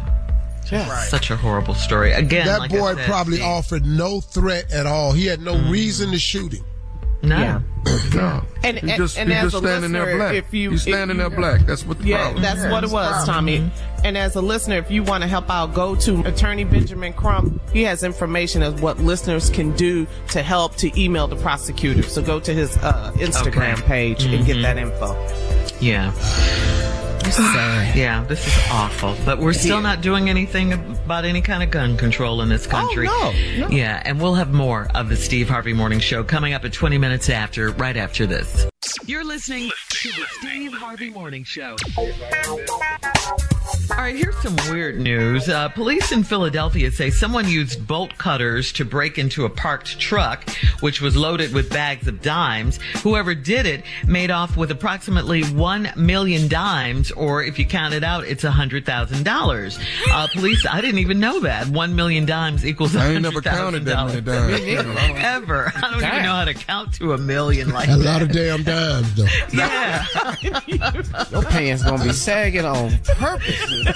Such 1.07 1.32
a 1.32 1.38
horrible 1.38 1.76
story. 1.76 2.11
Again, 2.11 2.45
that 2.45 2.60
like 2.60 2.74
I 2.74 2.78
boy 2.78 2.95
said, 2.95 3.06
probably 3.06 3.38
Steve, 3.38 3.45
offered 3.48 3.86
no 3.86 4.19
threat 4.19 4.69
at 4.72 4.86
all. 4.86 5.14
He 5.14 5.26
had 5.26 5.41
no 5.41 5.53
Mm-hmm. 5.56 5.72
reason 5.72 6.11
to 6.11 6.19
shoot 6.19 6.53
him. 6.53 6.65
No. 7.24 7.38
Yeah. 7.40 7.61
No. 8.15 8.43
And- 8.64 8.77
He 8.80 8.89
and- 8.91 8.97
just, 8.97 9.18
and 9.18 9.30
he 9.30 9.35
as 9.35 9.51
just 9.51 9.55
a 9.55 9.59
standing 9.68 9.91
there 9.91 10.05
listener, 10.05 10.18
black. 10.18 10.34
if 10.35 10.53
you- 10.53 10.72
He's 10.72 10.88
if 10.88 10.93
standing 10.93 11.18
you- 11.18 11.30
there 11.30 11.30
black. 11.30 11.61
That's 11.65 11.85
what 11.85 11.99
the 11.99 12.05
Yeah, 12.07 12.18
problem. 12.23 12.41
that's 12.41 12.72
what 12.72 12.84
it 12.84 12.89
was, 12.89 13.26
Tommy. 13.26 13.72
And 14.03 14.18
as 14.18 14.35
a 14.35 14.41
listener, 14.41 14.77
if 14.77 14.89
you 14.91 15.03
want 15.03 15.23
to 15.23 15.27
help 15.27 15.49
out, 15.49 15.73
go 15.73 15.95
to 15.95 16.22
Attorney 16.22 16.64
Benjamin 16.64 17.14
Crump. 17.14 17.59
He 17.73 17.84
has 17.84 18.03
information 18.03 18.61
of 18.64 18.81
what 18.81 18.99
listeners 18.99 19.49
can 19.49 19.72
do 19.76 20.05
to 20.30 20.41
help 20.43 20.76
to 20.77 21.01
email 21.01 21.27
the 21.27 21.35
prosecutor. 21.38 22.03
So 22.03 22.22
go 22.22 22.39
to 22.39 22.53
his 22.53 22.77
uh, 22.77 23.11
Instagram 23.15 23.73
Okay. 23.80 23.81
page 23.88 24.23
and 24.26 24.45
get 24.45 24.61
that 24.61 24.77
info. 24.77 25.15
Yeah. 25.80 26.11
Yeah, 27.28 28.24
this 28.28 28.48
is 28.48 28.54
awful. 28.72 29.16
But 29.26 29.40
we're 29.40 29.54
still 29.54 29.82
not 29.82 30.02
doing 30.02 30.30
anything 30.30 30.72
about 30.72 31.26
any 31.26 31.41
kind 31.41 31.62
of 31.62 31.70
gun 31.72 31.98
control 31.98 32.41
in 32.41 32.48
this 32.48 32.66
oh, 32.68 32.70
country. 32.70 33.08
Oh, 33.10 33.34
no, 33.58 33.68
no. 33.68 33.76
Yeah, 33.76 34.02
and 34.06 34.22
we'll 34.22 34.36
have 34.36 34.54
more 34.54 34.88
of 34.95 35.10
the 35.10 35.18
Steve 35.18 35.49
Harvey 35.49 35.74
Morning 35.74 35.99
Show 35.99 36.24
coming 36.24 36.54
up 36.54 36.64
at 36.64 36.72
20 36.72 36.98
minutes 36.98 37.30
after, 37.30 37.72
right 37.72 37.98
after 37.98 38.26
this. 38.26 38.68
You're 39.06 39.26
listening 39.26 39.72
to 40.02 40.10
the 40.10 40.26
Steve 40.40 40.74
Harvey 40.74 41.10
Morning 41.10 41.44
Show. 41.44 41.76
All 43.90 44.03
right, 44.03 44.15
here's 44.15 44.38
some 44.38 44.56
weird 44.69 44.99
news. 44.99 45.49
Uh, 45.49 45.69
police 45.69 46.11
in 46.11 46.24
Philadelphia 46.24 46.91
say 46.91 47.10
someone 47.10 47.48
used 47.48 47.88
bolt 47.88 48.15
cutters 48.18 48.72
to 48.74 48.86
break 48.86 49.18
into 49.18 49.45
a 49.45 49.49
parked 49.49 49.99
truck, 49.99 50.48
which 50.82 51.02
was 51.02 51.15
loaded 51.15 51.52
with 51.53 51.69
bags 51.72 52.07
of 52.07 52.22
dimes. 52.22 52.80
Whoever 53.02 53.34
did 53.34 53.65
it 53.65 53.84
made 54.06 54.30
off 54.30 54.56
with 54.56 54.69
approximately 54.72 55.44
one 55.45 55.90
million 55.95 56.48
dimes, 56.48 57.11
or 57.11 57.44
if 57.44 57.57
you 57.57 57.65
count 57.65 57.94
it 57.95 58.03
out, 58.03 58.26
it's 58.28 58.44
a 58.44 58.52
hundred 58.52 58.86
thousand 58.86 59.24
dollars. 59.24 59.80
Uh, 60.11 60.28
police, 60.34 60.65
I 60.69 60.80
didn't 60.82 60.99
even 60.99 61.19
know 61.19 61.40
that 61.41 61.68
one 61.69 61.95
million 61.95 62.26
dimes 62.26 62.65
equals 62.65 62.94
a 62.95 62.99
I 62.99 63.06
ain't 63.07 63.14
hundred 63.26 63.30
never 63.34 63.41
counted 63.41 63.86
thousand 63.86 64.26
that 64.26 64.48
many 64.49 64.76
dollars. 64.76 64.95
dimes. 64.95 65.18
Ever. 65.24 65.72
I 65.76 65.82
don't 65.91 66.03
even 66.03 66.24
know 66.24 66.34
how 66.34 66.45
to 66.45 66.53
count 66.53 66.94
to 66.95 67.14
a 67.14 67.18
million 67.18 67.69
like 67.72 67.88
that. 67.88 67.95
A 67.95 67.98
that. 67.98 68.06
lot 68.06 68.22
of 68.22 68.32
damn 68.32 68.64
dimes, 68.64 69.15
though. 69.15 69.26
Yeah. 69.53 69.86
Your 71.31 71.43
pants 71.43 71.84
gonna 71.84 72.03
be 72.03 72.11
sagging 72.11 72.65
on 72.65 72.97
purpose. 73.05 73.88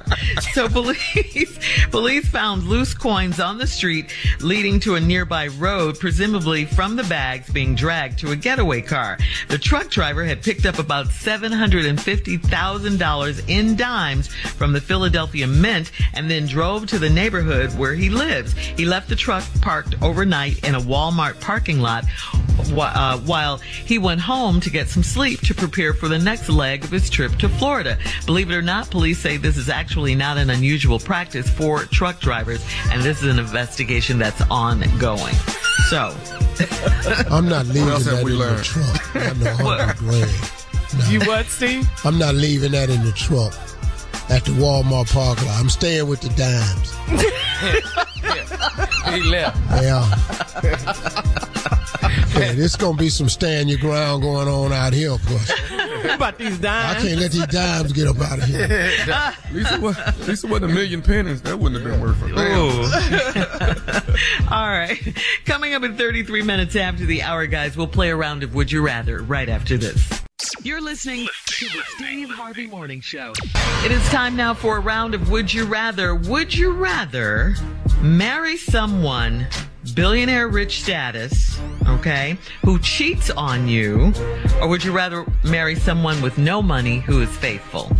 so 0.52 0.68
police 0.68 1.58
police 1.90 2.26
found 2.26 2.64
loose 2.64 2.94
coins 2.94 3.40
on 3.40 3.58
the 3.58 3.66
street 3.66 4.12
leading 4.40 4.80
to 4.80 4.94
a 4.94 5.00
nearby 5.00 5.48
road, 5.48 5.98
presumably 5.98 6.64
from 6.64 6.96
the 6.96 7.04
bags 7.04 7.50
being 7.50 7.74
dragged 7.74 8.18
to 8.18 8.32
a 8.32 8.36
getaway 8.36 8.80
car. 8.80 9.18
The 9.48 9.58
truck 9.58 9.90
driver 9.90 10.24
had 10.24 10.42
picked 10.42 10.66
up 10.66 10.78
about 10.78 11.08
seven 11.08 11.52
hundred 11.52 11.86
and 11.86 12.00
fifty 12.00 12.36
thousand 12.36 12.98
dollars 12.98 13.40
in 13.46 13.76
dimes 13.76 14.28
from 14.28 14.72
the 14.72 14.80
Philadelphia 14.80 15.46
Mint 15.46 15.90
and 16.14 16.30
then 16.30 16.46
drove 16.46 16.86
to 16.86 16.98
the 16.98 17.10
neighborhood 17.10 17.76
where 17.78 17.94
he 17.94 18.10
lives. 18.10 18.52
He 18.54 18.84
left 18.84 19.08
the 19.08 19.16
truck 19.16 19.44
parked 19.60 20.00
overnight 20.02 20.66
in 20.66 20.74
a 20.74 20.80
Walmart 20.80 21.40
parking 21.40 21.80
lot 21.80 22.04
uh, 22.78 23.18
while 23.20 23.58
he 23.58 23.98
went 23.98 24.20
home 24.20 24.60
to 24.60 24.70
get 24.70 24.88
some 24.88 25.02
sleep 25.02 25.40
to 25.40 25.54
prepare 25.54 25.92
for 25.92 26.08
the 26.08 26.18
next 26.18 26.48
leg 26.48 26.84
of 26.84 26.90
his 26.90 27.08
trip 27.10 27.32
to 27.36 27.48
Florida. 27.48 27.98
Believe 28.24 28.50
it 28.50 28.54
or 28.54 28.62
not, 28.62 28.90
police 28.90 29.18
say 29.18 29.36
this 29.36 29.56
is 29.56 29.68
actually 29.68 30.05
not 30.14 30.38
an 30.38 30.50
unusual 30.50 30.98
practice 30.98 31.48
for 31.48 31.84
truck 31.84 32.20
drivers, 32.20 32.64
and 32.90 33.02
this 33.02 33.22
is 33.22 33.30
an 33.30 33.38
investigation 33.38 34.18
that's 34.18 34.40
ongoing. 34.50 35.34
So, 35.88 36.14
I'm 37.30 37.48
not 37.48 37.66
leaving 37.66 37.88
that 37.88 38.22
we 38.24 38.32
in 38.32 38.38
the 38.38 38.60
truck. 38.62 39.16
I 39.16 39.32
know 39.34 39.54
hundred 39.54 39.96
grand. 39.98 41.12
You 41.12 41.20
what, 41.20 41.46
Steve? 41.46 41.88
I'm 42.04 42.18
not 42.18 42.34
leaving 42.34 42.72
that 42.72 42.88
in 42.90 43.04
the 43.04 43.12
truck 43.12 43.52
at 44.30 44.44
the 44.44 44.52
Walmart 44.52 45.12
parking 45.12 45.46
lot. 45.46 45.60
I'm 45.60 45.68
staying 45.68 46.08
with 46.08 46.20
the 46.20 46.30
dimes. 46.30 46.94
He 49.06 49.22
left. 49.22 49.56
Yeah. 49.82 50.02
yeah, 52.38 52.52
this 52.52 52.76
gonna 52.76 52.96
be 52.96 53.08
some 53.08 53.28
stand 53.28 53.68
your 53.68 53.78
ground 53.78 54.22
going 54.22 54.48
on 54.48 54.72
out 54.72 54.92
here, 54.92 55.16
plus. 55.18 55.52
about 56.16 56.38
these 56.38 56.58
dimes. 56.58 56.98
I 56.98 57.06
can't 57.06 57.20
let 57.20 57.32
these 57.32 57.46
dimes 57.46 57.92
get 57.92 58.08
up 58.08 58.18
out 58.20 58.38
of 58.38 58.44
here. 58.44 58.66
At 59.08 59.52
least 59.52 59.72
it 59.72 59.80
was, 59.80 59.98
at 59.98 60.18
least 60.26 60.44
it 60.44 60.50
wasn't 60.50 60.72
a 60.72 60.74
million 60.74 61.02
pennies. 61.02 61.42
That 61.42 61.58
wouldn't 61.58 61.82
have 61.82 61.90
been 61.90 62.00
worth 62.00 62.22
it. 62.22 62.34
Damn. 62.34 62.58
Oh. 62.58 64.50
all 64.54 64.68
right. 64.68 65.16
Coming 65.44 65.74
up 65.74 65.82
in 65.84 65.96
33 65.96 66.42
minutes 66.42 66.76
after 66.76 67.04
the 67.04 67.22
hour, 67.22 67.46
guys, 67.46 67.76
we'll 67.76 67.86
play 67.86 68.10
a 68.10 68.16
round 68.16 68.42
of 68.42 68.54
Would 68.54 68.72
You 68.72 68.82
Rather 68.82 69.22
right 69.22 69.48
after 69.48 69.76
this. 69.76 70.22
You're 70.62 70.82
listening 70.82 71.26
to 71.46 71.64
the 71.66 71.82
Steve 71.96 72.30
Harvey 72.30 72.66
Morning 72.66 73.00
Show. 73.00 73.32
It 73.84 73.90
is 73.90 74.06
time 74.08 74.36
now 74.36 74.52
for 74.54 74.76
a 74.76 74.80
round 74.80 75.14
of 75.14 75.30
Would 75.30 75.52
You 75.52 75.64
Rather. 75.64 76.14
Would 76.14 76.54
you 76.54 76.72
rather 76.72 77.54
marry 78.00 78.56
someone 78.56 79.46
billionaire 79.96 80.46
rich 80.48 80.82
status, 80.82 81.58
okay, 81.88 82.38
who 82.62 82.78
cheats 82.78 83.30
on 83.30 83.66
you, 83.66 84.12
or 84.60 84.68
would 84.68 84.84
you 84.84 84.92
rather 84.92 85.24
marry 85.42 85.74
someone 85.74 86.20
with 86.22 86.36
no 86.38 86.62
money 86.62 87.00
who 87.00 87.22
is 87.22 87.30
faithful? 87.38 87.90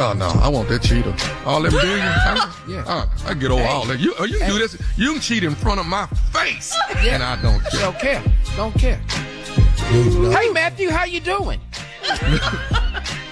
Oh 0.00 0.14
no, 0.16 0.28
I 0.28 0.48
want 0.48 0.68
that 0.68 0.82
cheater. 0.82 1.12
All 1.44 1.60
them 1.62 1.72
billion. 1.72 1.98
I, 2.06 2.54
Yeah. 2.68 2.84
uh, 2.86 3.06
I 3.26 3.34
get 3.34 3.50
over 3.50 3.64
all 3.64 3.84
that. 3.86 3.98
You, 3.98 4.14
oh, 4.20 4.24
you 4.24 4.38
can 4.38 4.50
do 4.50 4.58
this. 4.58 4.80
You 4.96 5.12
can 5.14 5.20
cheat 5.20 5.42
in 5.42 5.54
front 5.56 5.80
of 5.80 5.86
my 5.86 6.06
face, 6.32 6.76
and 6.98 7.22
I 7.22 7.40
don't 7.42 7.60
care. 7.64 7.80
Don't 7.80 7.98
care. 7.98 8.22
Don't 8.56 8.74
care. 8.78 9.00
Hey 10.30 10.50
Matthew, 10.50 10.90
how 10.90 11.04
you 11.04 11.18
doing? 11.20 11.58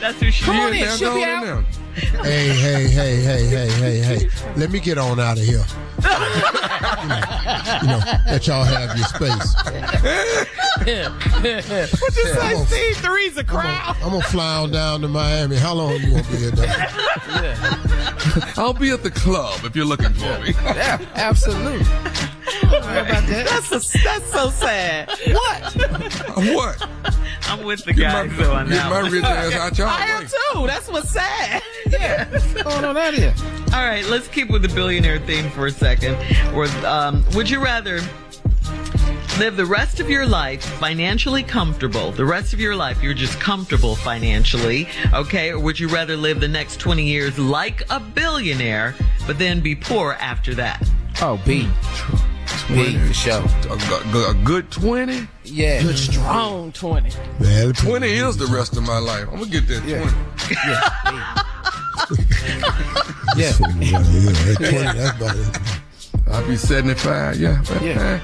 That's 0.00 0.18
who 0.20 0.30
she 0.30 0.44
Come 0.44 0.56
on 0.56 0.72
in, 0.74 0.80
now 0.80 0.96
she'll 0.96 1.14
be 1.14 1.24
out. 1.24 1.64
In 1.96 2.12
there. 2.12 2.24
Hey, 2.24 2.48
hey, 2.48 2.86
hey, 2.88 3.16
hey, 3.22 3.46
hey, 3.46 3.68
hey, 3.70 4.18
hey. 4.18 4.28
Let 4.56 4.70
me 4.70 4.80
get 4.80 4.98
on 4.98 5.18
out 5.20 5.38
of 5.38 5.44
here. 5.44 5.64
you, 6.02 7.08
know, 7.08 7.20
you 7.82 7.88
know, 7.88 8.00
let 8.26 8.46
y'all 8.46 8.64
have 8.64 8.96
your 8.96 9.06
space. 9.06 9.54
What 12.00 12.16
you 12.16 12.22
say, 12.24 12.34
Come 12.34 12.56
on. 12.60 12.66
Steve? 12.66 12.96
Three's 12.98 13.36
a 13.36 13.44
crowd. 13.44 13.96
I'm 14.02 14.10
gonna 14.10 14.22
fly 14.22 14.56
on 14.56 14.70
down 14.70 15.00
to 15.00 15.08
Miami. 15.08 15.56
How 15.56 15.74
long 15.74 15.92
you 15.94 16.10
gonna 16.10 16.22
be 16.24 16.36
here? 16.36 16.50
Doc? 16.50 16.68
I'll 18.58 18.72
be 18.72 18.90
at 18.90 19.02
the 19.02 19.10
club 19.10 19.64
if 19.64 19.74
you're 19.74 19.86
looking 19.86 20.12
for 20.14 20.38
me. 20.40 20.52
Yeah, 20.62 20.98
absolutely. 21.14 21.86
Right. 22.66 23.26
That's, 23.26 23.70
a, 23.70 23.98
that's 24.02 24.32
so 24.32 24.50
sad. 24.50 25.08
What? 25.08 25.74
what? 26.54 26.88
I'm 27.42 27.64
with 27.64 27.84
the 27.84 27.92
get 27.92 28.12
guys 28.12 28.30
my, 28.30 28.36
though 28.36 28.54
on 28.54 28.68
that. 28.70 28.90
My 28.90 29.08
rich 29.08 29.24
ass 29.24 29.52
out 29.54 29.78
y'all. 29.78 29.88
I 29.88 30.06
am 30.06 30.26
too. 30.26 30.66
That's 30.66 30.88
what's 30.88 31.10
sad. 31.10 31.62
Yeah. 31.88 32.28
What's 32.30 32.52
going 32.54 32.84
on 32.84 32.96
out 32.96 33.14
here? 33.14 33.34
All 33.72 33.84
right, 33.84 34.04
let's 34.06 34.28
keep 34.28 34.50
with 34.50 34.62
the 34.62 34.68
billionaire 34.68 35.18
theme 35.20 35.50
for 35.50 35.66
a 35.66 35.70
second. 35.70 36.16
Or 36.54 36.66
um, 36.86 37.24
would 37.34 37.48
you 37.48 37.62
rather? 37.62 38.00
live 39.38 39.56
the 39.58 39.66
rest 39.66 40.00
of 40.00 40.08
your 40.08 40.26
life 40.26 40.64
financially 40.64 41.42
comfortable. 41.42 42.10
The 42.10 42.24
rest 42.24 42.54
of 42.54 42.60
your 42.60 42.74
life, 42.74 43.02
you're 43.02 43.12
just 43.12 43.38
comfortable 43.38 43.94
financially, 43.94 44.88
okay? 45.12 45.50
Or 45.50 45.60
would 45.60 45.78
you 45.78 45.88
rather 45.88 46.16
live 46.16 46.40
the 46.40 46.48
next 46.48 46.80
20 46.80 47.04
years 47.04 47.38
like 47.38 47.82
a 47.90 48.00
billionaire, 48.00 48.94
but 49.26 49.38
then 49.38 49.60
be 49.60 49.74
poor 49.74 50.12
after 50.12 50.54
that? 50.54 50.82
Oh, 51.20 51.38
be. 51.44 51.68
20 52.46 52.98
for 52.98 53.14
sure. 53.14 53.44
A, 53.68 54.16
a, 54.16 54.30
a 54.30 54.34
good 54.44 54.70
20? 54.70 55.28
Yeah. 55.44 55.82
Good 55.82 55.98
strong 55.98 56.72
20. 56.72 57.10
Well, 57.40 57.72
20 57.72 58.06
is 58.06 58.36
the 58.36 58.46
rest 58.46 58.76
of 58.76 58.82
my 58.84 58.98
life. 58.98 59.28
I'm 59.28 59.38
going 59.38 59.50
to 59.50 59.60
get 59.60 59.68
that 59.68 59.84
yeah. 59.84 60.00
20. 60.00 60.56
Yeah. 60.66 60.92
yeah. 63.36 64.70
yeah. 64.70 64.92
That's 64.92 65.16
about 65.16 65.36
it. 65.36 65.60
I'll 66.28 66.46
be 66.46 66.56
75. 66.56 67.36
Yeah. 67.38 67.62
Yeah. 67.82 68.20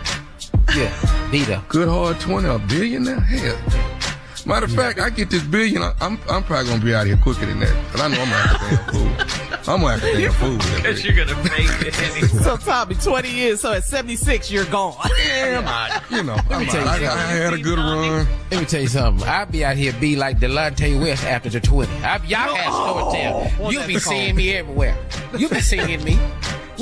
Yeah. 0.74 0.90
Vita. 1.30 1.62
Good 1.68 1.88
hard 1.88 2.18
20. 2.20 2.48
A 2.48 2.58
billionaire? 2.58 3.20
Hell. 3.20 4.01
Matter 4.44 4.66
of 4.66 4.72
fact, 4.72 4.98
I 4.98 5.10
get 5.10 5.30
this 5.30 5.42
billion, 5.42 5.82
I- 5.82 5.94
I'm, 6.00 6.18
I'm 6.28 6.42
probably 6.42 6.66
going 6.68 6.80
to 6.80 6.84
be 6.86 6.94
out 6.94 7.06
here 7.06 7.16
quicker 7.16 7.46
than 7.46 7.60
that. 7.60 7.84
Because 7.86 8.00
I 8.00 8.08
know 8.08 8.20
I'm 8.22 8.28
going 8.28 8.42
to 8.42 8.48
have 8.48 8.60
to 8.60 8.92
damn 8.92 8.92
fool. 8.92 9.72
I'm 9.74 9.80
going 9.80 10.00
to 10.00 10.06
have 10.06 10.14
to 10.16 10.20
damn 10.20 10.32
fool. 10.32 10.50
with 10.52 10.62
that 10.62 10.76
Because 10.82 11.04
you're 11.04 11.14
going 11.14 11.28
to 11.28 11.34
fake 11.36 11.86
it 11.86 12.02
anyway. 12.02 12.28
So 12.42 12.56
Tommy, 12.56 12.94
20 12.96 13.30
years. 13.30 13.60
So 13.60 13.72
at 13.72 13.84
76, 13.84 14.50
you're 14.50 14.64
gone. 14.66 14.96
Yeah, 15.24 15.58
I'm 15.60 15.66
out. 15.66 16.10
You 16.10 16.22
know, 16.24 16.34
I'm 16.50 16.66
tell 16.66 16.82
you 17.00 17.06
I, 17.06 17.12
I 17.12 17.16
had 17.32 17.52
a 17.54 17.58
good 17.58 17.78
run. 17.78 18.26
Let 18.50 18.60
me 18.60 18.66
tell 18.66 18.80
you 18.80 18.88
something. 18.88 19.26
I'll 19.28 19.46
be 19.46 19.64
out 19.64 19.76
here 19.76 19.92
be 20.00 20.16
like 20.16 20.38
Delonte 20.40 21.00
West 21.00 21.24
after 21.24 21.48
the 21.48 21.60
20. 21.60 21.90
I, 22.04 22.16
y'all 22.26 22.54
had 22.54 22.72
storytelling. 22.72 23.52
Oh, 23.60 23.64
oh, 23.66 23.70
You'll 23.70 23.86
be 23.86 23.98
seeing 23.98 24.34
me 24.34 24.52
everywhere. 24.54 24.96
You'll 25.38 25.50
be 25.50 25.60
seeing 25.60 26.02
me. 26.04 26.18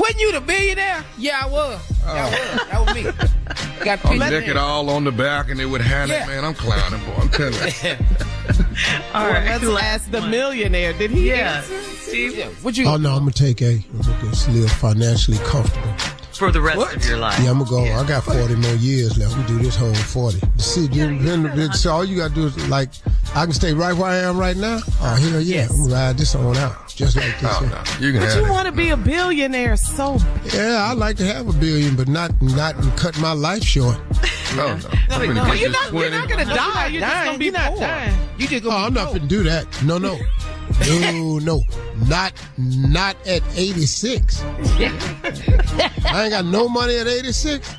Wasn't 0.01 0.19
you 0.21 0.33
the 0.33 0.41
billionaire? 0.41 1.05
Yeah, 1.19 1.43
I 1.45 1.47
was. 1.49 1.81
Oh. 2.07 2.15
That 2.15 2.31
was. 2.31 2.69
That 2.71 2.87
was 2.87 2.95
me. 2.95 3.85
Got 3.85 4.05
I'm 4.07 4.13
pictures. 4.19 4.31
naked 4.31 4.57
all 4.57 4.89
on 4.91 5.05
the 5.05 5.13
balcony 5.13 5.65
with 5.67 5.83
Hannah. 5.83 6.13
Yeah. 6.13 6.27
Man, 6.27 6.45
I'm 6.45 6.55
clowning, 6.55 7.01
boy. 7.05 7.13
I'm 7.21 7.29
telling 7.29 7.53
you. 7.55 7.61
All 9.15 9.25
Well, 9.29 9.45
let's 9.45 9.65
last 9.65 9.85
ask 9.85 10.11
the 10.11 10.21
one. 10.21 10.31
millionaire. 10.31 10.93
Did 10.95 11.11
he 11.11 11.29
Yeah, 11.29 11.59
answer? 11.59 11.81
Steve, 11.83 12.37
Yeah. 12.37 12.49
What 12.63 12.77
you? 12.77 12.87
Oh 12.87 12.97
no, 12.97 13.13
I'm 13.13 13.21
gonna 13.21 13.33
take 13.33 13.61
A. 13.63 13.85
I'm 13.93 14.01
gonna 14.01 14.31
just 14.31 14.49
live 14.49 14.71
financially 14.73 15.39
comfortable. 15.39 15.93
For 16.39 16.51
the 16.51 16.61
rest 16.61 16.97
of 16.97 17.05
your 17.07 17.19
life. 17.19 17.39
Yeah, 17.43 17.51
I'm 17.51 17.59
gonna 17.59 17.71
go. 17.71 17.83
I 17.85 18.07
got 18.07 18.25
40 18.25 18.55
more 18.57 18.75
years 18.75 19.19
left. 19.19 19.37
I'm 19.37 19.47
do 19.47 19.59
this 19.59 19.77
whole 19.77 19.95
40. 19.95 20.41
See, 20.59 20.87
you, 20.87 21.73
so 21.73 21.93
all 21.93 22.05
you 22.05 22.17
gotta 22.17 22.35
do 22.35 22.47
is 22.47 22.69
like, 22.69 22.91
I 23.35 23.45
can 23.45 23.53
stay 23.53 23.73
right 23.73 23.93
where 23.95 24.09
I 24.11 24.17
am 24.17 24.39
right 24.39 24.57
now. 24.57 24.81
Oh 25.01 25.15
hell 25.15 25.41
yeah, 25.41 25.57
Yes. 25.57 25.71
I'm 25.71 25.83
gonna 25.83 25.95
ride 25.95 26.19
this 26.19 26.35
on 26.35 26.57
out, 26.57 26.89
just 26.89 27.17
like 27.17 27.39
this. 27.41 27.51
Oh, 27.61 27.67
no. 27.67 28.07
You 28.07 28.13
can 28.13 28.21
But 28.23 28.37
you 28.37 28.51
want 28.51 28.67
to 28.67 28.73
be 28.73 28.91
a 28.91 28.97
billionaire 28.97 29.77
so 29.77 30.19
Yeah, 30.55 30.89
I'd 30.91 30.99
like 30.99 31.17
to 31.19 31.25
have 31.27 31.49
a 31.49 31.53
billion, 31.53 31.97
but 31.97 32.09
not 32.09 32.31
not 32.43 32.75
cut 32.97 33.19
my 33.21 33.33
life 33.33 33.63
short. 33.63 33.97
No, 34.57 34.67
no. 34.77 34.89
I'm 35.11 35.33
No, 35.33 35.45
get 35.45 35.61
you're 35.61 35.71
not, 35.71 35.93
you're 35.93 36.11
not 36.11 36.29
gonna 36.29 36.45
die. 36.45 36.87
You're 36.89 37.03
just 37.03 37.25
gonna 37.25 37.39
be 37.39 37.51
oh, 37.51 37.53
You're 37.53 37.53
not 37.53 37.69
poor. 37.71 37.79
dying. 37.79 38.19
You 38.37 38.49
just 38.49 38.65
Oh, 38.65 38.71
gonna 38.71 38.85
I'm 38.87 38.95
not 38.95 39.07
gonna 39.13 39.29
do 39.29 39.43
that. 39.45 39.83
No, 39.85 39.97
no, 39.97 40.19
oh, 40.21 40.60
no, 40.89 41.39
no, 41.39 41.63
not 42.09 42.33
not 42.59 43.17
at 43.27 43.43
86. 43.57 44.43
I 44.43 46.23
ain't 46.25 46.31
got 46.31 46.45
no 46.45 46.69
money 46.69 46.97
at 46.97 47.07
86. 47.07 47.75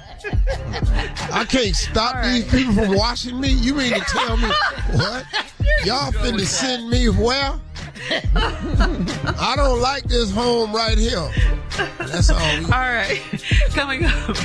I 1.31 1.45
can't 1.45 1.75
stop 1.75 2.23
these 2.23 2.45
people 2.49 2.73
from 2.73 2.95
watching 2.95 3.39
me. 3.39 3.49
You 3.49 3.75
mean 3.75 3.93
to 3.93 3.99
tell 4.01 4.37
me 4.37 4.49
what? 4.93 5.25
Y'all 5.83 6.11
finna 6.11 6.45
send 6.45 6.89
me 6.89 7.09
where? 7.09 7.59
I 9.39 9.53
don't 9.55 9.79
like 9.79 10.03
this 10.03 10.31
home 10.31 10.73
right 10.73 10.97
here. 10.97 11.31
That's 11.99 12.29
all. 12.29 12.39
All 12.39 12.71
right. 12.71 13.21
Coming 13.69 14.05
up, 14.05 14.35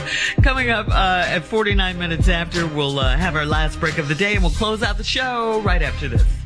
coming 0.42 0.70
up 0.70 0.88
uh, 0.88 1.24
at 1.26 1.40
49 1.40 1.98
minutes 1.98 2.28
after, 2.28 2.66
we'll 2.66 2.98
uh, 2.98 3.16
have 3.16 3.34
our 3.34 3.46
last 3.46 3.80
break 3.80 3.98
of 3.98 4.08
the 4.08 4.14
day 4.14 4.34
and 4.34 4.42
we'll 4.42 4.52
close 4.52 4.82
out 4.82 4.96
the 4.96 5.04
show 5.04 5.60
right 5.60 5.82
after 5.82 6.08
this. 6.08 6.45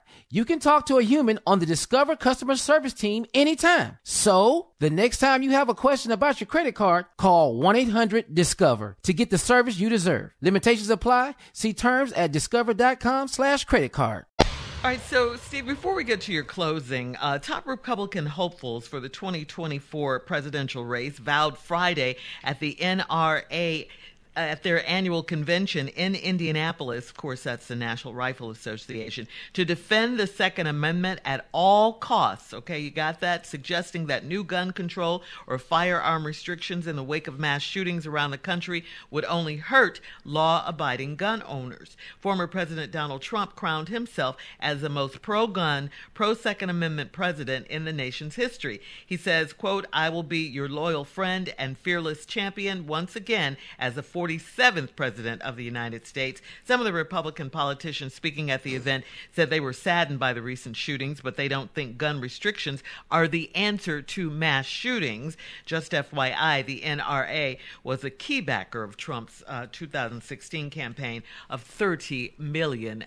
You 0.33 0.45
can 0.45 0.59
talk 0.59 0.85
to 0.85 0.97
a 0.97 1.03
human 1.03 1.39
on 1.45 1.59
the 1.59 1.65
Discover 1.65 2.15
customer 2.15 2.55
service 2.55 2.93
team 2.93 3.25
anytime. 3.33 3.97
So, 4.03 4.69
the 4.79 4.89
next 4.89 5.17
time 5.17 5.43
you 5.43 5.51
have 5.51 5.67
a 5.67 5.75
question 5.75 6.13
about 6.13 6.39
your 6.39 6.47
credit 6.47 6.73
card, 6.73 7.05
call 7.17 7.59
1-800-DISCOVER 7.59 8.95
to 9.03 9.13
get 9.13 9.29
the 9.29 9.37
service 9.37 9.77
you 9.77 9.89
deserve. 9.89 10.31
Limitations 10.39 10.89
apply. 10.89 11.35
See 11.51 11.73
terms 11.73 12.13
at 12.13 12.31
discover.com 12.31 13.27
slash 13.27 13.65
credit 13.65 13.91
card. 13.91 14.23
All 14.39 14.89
right, 14.89 15.01
so 15.01 15.35
Steve, 15.35 15.67
before 15.67 15.93
we 15.93 16.05
get 16.05 16.21
to 16.21 16.31
your 16.31 16.45
closing, 16.45 17.15
uh, 17.17 17.37
top 17.37 17.67
Republican 17.67 18.25
hopefuls 18.25 18.87
for 18.87 18.99
the 18.99 19.09
2024 19.09 20.21
presidential 20.21 20.85
race 20.85 21.19
vowed 21.19 21.57
Friday 21.57 22.15
at 22.43 22.59
the 22.61 22.77
NRA 22.81 23.87
at 24.35 24.63
their 24.63 24.87
annual 24.89 25.23
convention 25.23 25.89
in 25.89 26.15
Indianapolis, 26.15 27.09
of 27.09 27.17
course, 27.17 27.43
that's 27.43 27.67
the 27.67 27.75
National 27.75 28.13
Rifle 28.13 28.49
Association, 28.49 29.27
to 29.53 29.65
defend 29.65 30.17
the 30.17 30.27
Second 30.27 30.67
Amendment 30.67 31.19
at 31.25 31.47
all 31.51 31.93
costs. 31.93 32.53
Okay, 32.53 32.79
you 32.79 32.91
got 32.91 33.19
that? 33.19 33.45
Suggesting 33.45 34.05
that 34.05 34.23
new 34.23 34.43
gun 34.43 34.71
control 34.71 35.21
or 35.47 35.57
firearm 35.57 36.25
restrictions 36.25 36.87
in 36.87 36.95
the 36.95 37.03
wake 37.03 37.27
of 37.27 37.39
mass 37.39 37.61
shootings 37.61 38.07
around 38.07 38.31
the 38.31 38.37
country 38.37 38.85
would 39.09 39.25
only 39.25 39.57
hurt 39.57 39.99
law 40.23 40.63
abiding 40.65 41.17
gun 41.17 41.43
owners. 41.45 41.97
Former 42.19 42.47
President 42.47 42.91
Donald 42.91 43.21
Trump 43.21 43.55
crowned 43.55 43.89
himself 43.89 44.37
as 44.59 44.81
the 44.81 44.89
most 44.89 45.21
pro 45.21 45.45
gun, 45.47 45.89
pro 46.13 46.33
Second 46.33 46.69
Amendment 46.69 47.11
president 47.11 47.67
in 47.67 47.83
the 47.83 47.93
nation's 47.93 48.35
history. 48.35 48.79
He 49.05 49.17
says, 49.17 49.51
quote, 49.51 49.87
I 49.91 50.09
will 50.09 50.23
be 50.23 50.39
your 50.39 50.69
loyal 50.69 51.03
friend 51.03 51.53
and 51.57 51.77
fearless 51.77 52.25
champion 52.25 52.87
once 52.87 53.15
again 53.15 53.57
as 53.77 53.97
a 53.97 54.03
47th 54.21 54.95
president 54.95 55.41
of 55.41 55.55
the 55.55 55.63
United 55.63 56.05
States. 56.05 56.41
Some 56.63 56.79
of 56.79 56.85
the 56.85 56.93
Republican 56.93 57.49
politicians 57.49 58.13
speaking 58.13 58.51
at 58.51 58.61
the 58.61 58.75
event 58.75 59.03
said 59.31 59.49
they 59.49 59.59
were 59.59 59.73
saddened 59.73 60.19
by 60.19 60.31
the 60.33 60.43
recent 60.43 60.75
shootings, 60.75 61.21
but 61.21 61.37
they 61.37 61.47
don't 61.47 61.73
think 61.73 61.97
gun 61.97 62.21
restrictions 62.21 62.83
are 63.09 63.27
the 63.27 63.53
answer 63.55 64.01
to 64.01 64.29
mass 64.29 64.67
shootings. 64.67 65.37
Just 65.65 65.91
FYI, 65.91 66.63
the 66.63 66.81
NRA 66.81 67.57
was 67.83 68.03
a 68.03 68.11
key 68.11 68.41
backer 68.41 68.83
of 68.83 68.95
Trump's 68.95 69.43
uh, 69.47 69.65
2016 69.71 70.69
campaign 70.69 71.23
of 71.49 71.63
$30 71.67 72.37
million. 72.37 73.03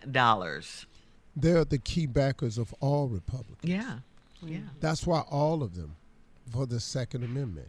They're 1.37 1.65
the 1.65 1.79
key 1.79 2.07
backers 2.07 2.59
of 2.59 2.75
all 2.81 3.07
Republicans. 3.07 3.59
Yeah. 3.63 3.99
Yeah. 4.43 4.59
That's 4.81 5.07
why 5.07 5.21
all 5.21 5.63
of 5.63 5.77
them 5.77 5.95
for 6.51 6.67
the 6.67 6.81
Second 6.81 7.23
Amendment. 7.23 7.69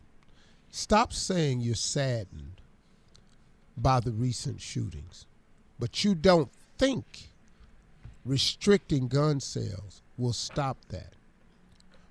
Stop 0.72 1.14
saying 1.14 1.62
you're 1.62 1.76
saddened 1.76 2.62
by 3.78 4.00
the 4.00 4.12
recent 4.12 4.62
shootings. 4.62 5.26
But 5.80 6.04
you 6.04 6.16
don't 6.16 6.50
think 6.78 7.30
restricting 8.24 9.08
gun 9.08 9.40
sales 9.40 10.02
will 10.18 10.34
stop 10.34 10.78
that. 10.90 11.14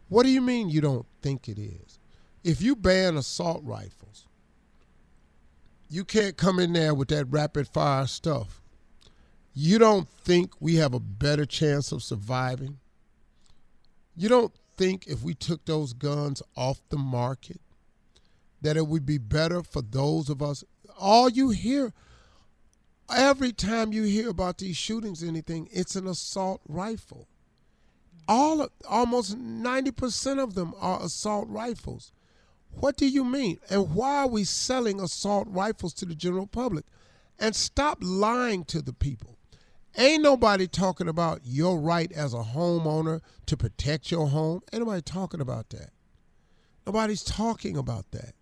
What 0.08 0.24
do 0.24 0.30
you 0.30 0.40
mean 0.40 0.68
you 0.68 0.80
don't 0.80 1.06
think 1.22 1.48
it 1.48 1.58
is? 1.58 1.98
If 2.42 2.60
you 2.60 2.76
ban 2.76 3.16
assault 3.16 3.62
rifles, 3.64 4.26
you 5.88 6.04
can't 6.04 6.36
come 6.36 6.58
in 6.58 6.72
there 6.72 6.94
with 6.94 7.08
that 7.08 7.26
rapid 7.26 7.68
fire 7.68 8.06
stuff. 8.06 8.60
You 9.54 9.78
don't 9.78 10.08
think 10.08 10.52
we 10.60 10.76
have 10.76 10.92
a 10.92 11.00
better 11.00 11.46
chance 11.46 11.92
of 11.92 12.02
surviving? 12.02 12.78
You 14.16 14.28
don't 14.28 14.52
think 14.76 15.06
if 15.06 15.22
we 15.22 15.34
took 15.34 15.64
those 15.64 15.92
guns 15.92 16.42
off 16.56 16.80
the 16.88 16.98
market 16.98 17.60
that 18.60 18.76
it 18.76 18.86
would 18.86 19.06
be 19.06 19.18
better 19.18 19.62
for 19.62 19.82
those 19.82 20.28
of 20.28 20.42
us 20.42 20.64
all 20.98 21.28
you 21.28 21.50
hear 21.50 21.92
every 23.14 23.52
time 23.52 23.92
you 23.92 24.02
hear 24.04 24.30
about 24.30 24.58
these 24.58 24.76
shootings 24.76 25.22
anything 25.22 25.68
it's 25.72 25.96
an 25.96 26.06
assault 26.06 26.60
rifle. 26.68 27.28
All 28.26 28.62
of, 28.62 28.70
almost 28.88 29.38
90% 29.38 30.42
of 30.42 30.54
them 30.54 30.72
are 30.80 31.02
assault 31.02 31.46
rifles. 31.48 32.12
What 32.70 32.96
do 32.96 33.06
you 33.06 33.22
mean? 33.22 33.58
And 33.68 33.94
why 33.94 34.22
are 34.22 34.28
we 34.28 34.44
selling 34.44 34.98
assault 35.00 35.46
rifles 35.50 35.92
to 35.94 36.06
the 36.06 36.14
general 36.14 36.46
public? 36.46 36.86
And 37.38 37.54
stop 37.54 37.98
lying 38.00 38.64
to 38.66 38.80
the 38.80 38.94
people. 38.94 39.36
Ain't 39.96 40.22
nobody 40.22 40.66
talking 40.66 41.08
about 41.08 41.42
your 41.44 41.78
right 41.78 42.10
as 42.12 42.32
a 42.32 42.38
homeowner 42.38 43.20
to 43.46 43.56
protect 43.56 44.10
your 44.10 44.28
home. 44.28 44.62
Ain't 44.72 44.82
nobody 44.82 45.02
talking 45.02 45.40
about 45.40 45.68
that. 45.70 45.90
Nobody's 46.86 47.22
talking 47.22 47.76
about 47.76 48.10
that 48.12 48.34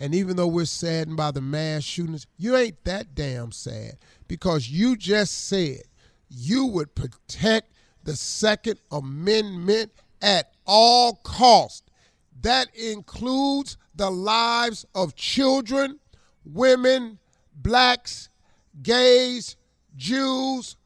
and 0.00 0.14
even 0.14 0.36
though 0.36 0.48
we're 0.48 0.64
saddened 0.64 1.18
by 1.18 1.30
the 1.30 1.42
mass 1.42 1.84
shootings, 1.84 2.26
you 2.38 2.56
ain't 2.56 2.82
that 2.84 3.14
damn 3.14 3.52
sad 3.52 3.98
because 4.26 4.70
you 4.70 4.96
just 4.96 5.48
said 5.48 5.82
you 6.30 6.64
would 6.66 6.94
protect 6.94 7.72
the 8.04 8.16
Second 8.16 8.80
Amendment 8.90 9.92
at 10.22 10.54
all 10.66 11.16
cost. 11.22 11.90
That 12.40 12.74
includes 12.74 13.76
the 13.94 14.10
lives 14.10 14.86
of 14.94 15.14
children, 15.14 16.00
women, 16.46 17.18
blacks, 17.54 18.30
gays, 18.82 19.56
Jews, 19.96 20.76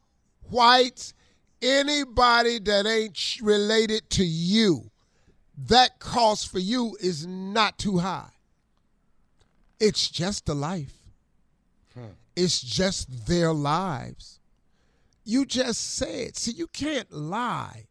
whites, 0.51 1.15
anybody 1.63 2.59
that 2.59 2.87
ain't 2.87 3.37
related 3.41 4.11
to 4.11 4.25
you. 4.25 4.91
That 5.57 6.01
cost 6.01 6.51
for 6.51 6.59
you 6.59 6.97
is 7.01 7.29
not 7.29 7.79
too 7.79 7.99
high. 7.99 8.34
It's 9.81 10.09
just 10.09 10.49
a 10.49 10.55
life. 10.55 10.95
It's 12.37 12.61
just 12.61 13.27
their 13.27 13.53
lives. 13.53 14.41
You 15.25 15.47
just 15.47 15.95
said, 15.95 16.37
see, 16.37 16.53
you 16.53 16.67
can't 16.67 17.11
lie. 17.13 17.87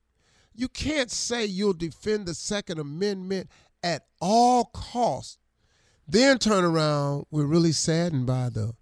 You 0.53 0.67
can't 0.67 1.09
say 1.09 1.45
you'll 1.45 1.73
defend 1.73 2.25
the 2.25 2.33
Second 2.33 2.79
Amendment 2.79 3.49
at 3.81 4.05
all 4.19 4.65
costs. 4.65 5.37
Then 6.07 6.37
turn 6.37 6.63
around, 6.63 7.25
we're 7.31 7.45
really 7.45 7.71
saddened 7.71 8.27
by 8.27 8.49
the 8.49 8.73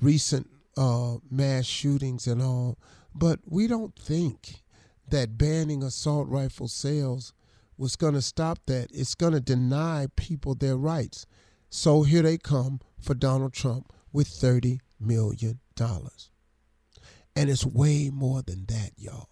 recent 0.00 0.48
uh, 0.76 1.16
mass 1.30 1.66
shootings 1.66 2.26
and 2.26 2.40
all, 2.40 2.78
but 3.14 3.40
we 3.44 3.66
don't 3.66 3.94
think 3.96 4.62
that 5.08 5.36
banning 5.36 5.82
assault 5.82 6.28
rifle 6.28 6.68
sales 6.68 7.34
was 7.76 7.96
going 7.96 8.14
to 8.14 8.22
stop 8.22 8.58
that. 8.66 8.88
It's 8.92 9.14
going 9.14 9.32
to 9.32 9.40
deny 9.40 10.06
people 10.16 10.54
their 10.54 10.76
rights. 10.76 11.26
So 11.74 12.02
here 12.02 12.20
they 12.20 12.36
come 12.36 12.80
for 13.00 13.14
Donald 13.14 13.54
Trump 13.54 13.94
with 14.12 14.28
$30 14.28 14.80
million. 15.00 15.58
And 17.34 17.50
it's 17.50 17.64
way 17.64 18.10
more 18.12 18.42
than 18.42 18.66
that, 18.66 18.90
y'all. 18.98 19.30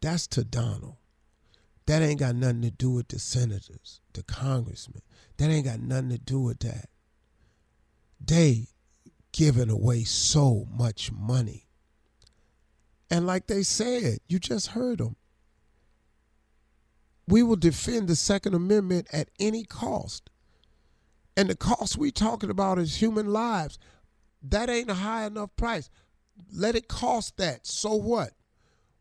That's 0.00 0.26
to 0.26 0.42
Donald. 0.42 0.96
That 1.86 2.02
ain't 2.02 2.18
got 2.18 2.34
nothing 2.34 2.62
to 2.62 2.72
do 2.72 2.90
with 2.90 3.06
the 3.06 3.20
senators, 3.20 4.00
the 4.14 4.24
congressmen. 4.24 5.02
That 5.36 5.48
ain't 5.48 5.66
got 5.66 5.78
nothing 5.78 6.10
to 6.10 6.18
do 6.18 6.40
with 6.40 6.58
that. 6.58 6.88
They 8.20 8.66
giving 9.30 9.70
away 9.70 10.02
so 10.02 10.66
much 10.76 11.12
money. 11.12 11.68
And 13.08 13.28
like 13.28 13.46
they 13.46 13.62
said, 13.62 14.18
you 14.26 14.40
just 14.40 14.68
heard 14.68 14.98
them. 14.98 15.14
We 17.28 17.44
will 17.44 17.54
defend 17.54 18.08
the 18.08 18.16
Second 18.16 18.54
Amendment 18.54 19.06
at 19.12 19.28
any 19.38 19.62
cost. 19.62 20.31
And 21.36 21.48
the 21.48 21.56
cost 21.56 21.96
we 21.96 22.10
talking 22.10 22.50
about 22.50 22.78
is 22.78 22.96
human 22.96 23.32
lives. 23.32 23.78
That 24.42 24.68
ain't 24.68 24.90
a 24.90 24.94
high 24.94 25.26
enough 25.26 25.50
price. 25.56 25.88
Let 26.52 26.74
it 26.74 26.88
cost 26.88 27.36
that. 27.38 27.66
So 27.66 27.94
what? 27.94 28.30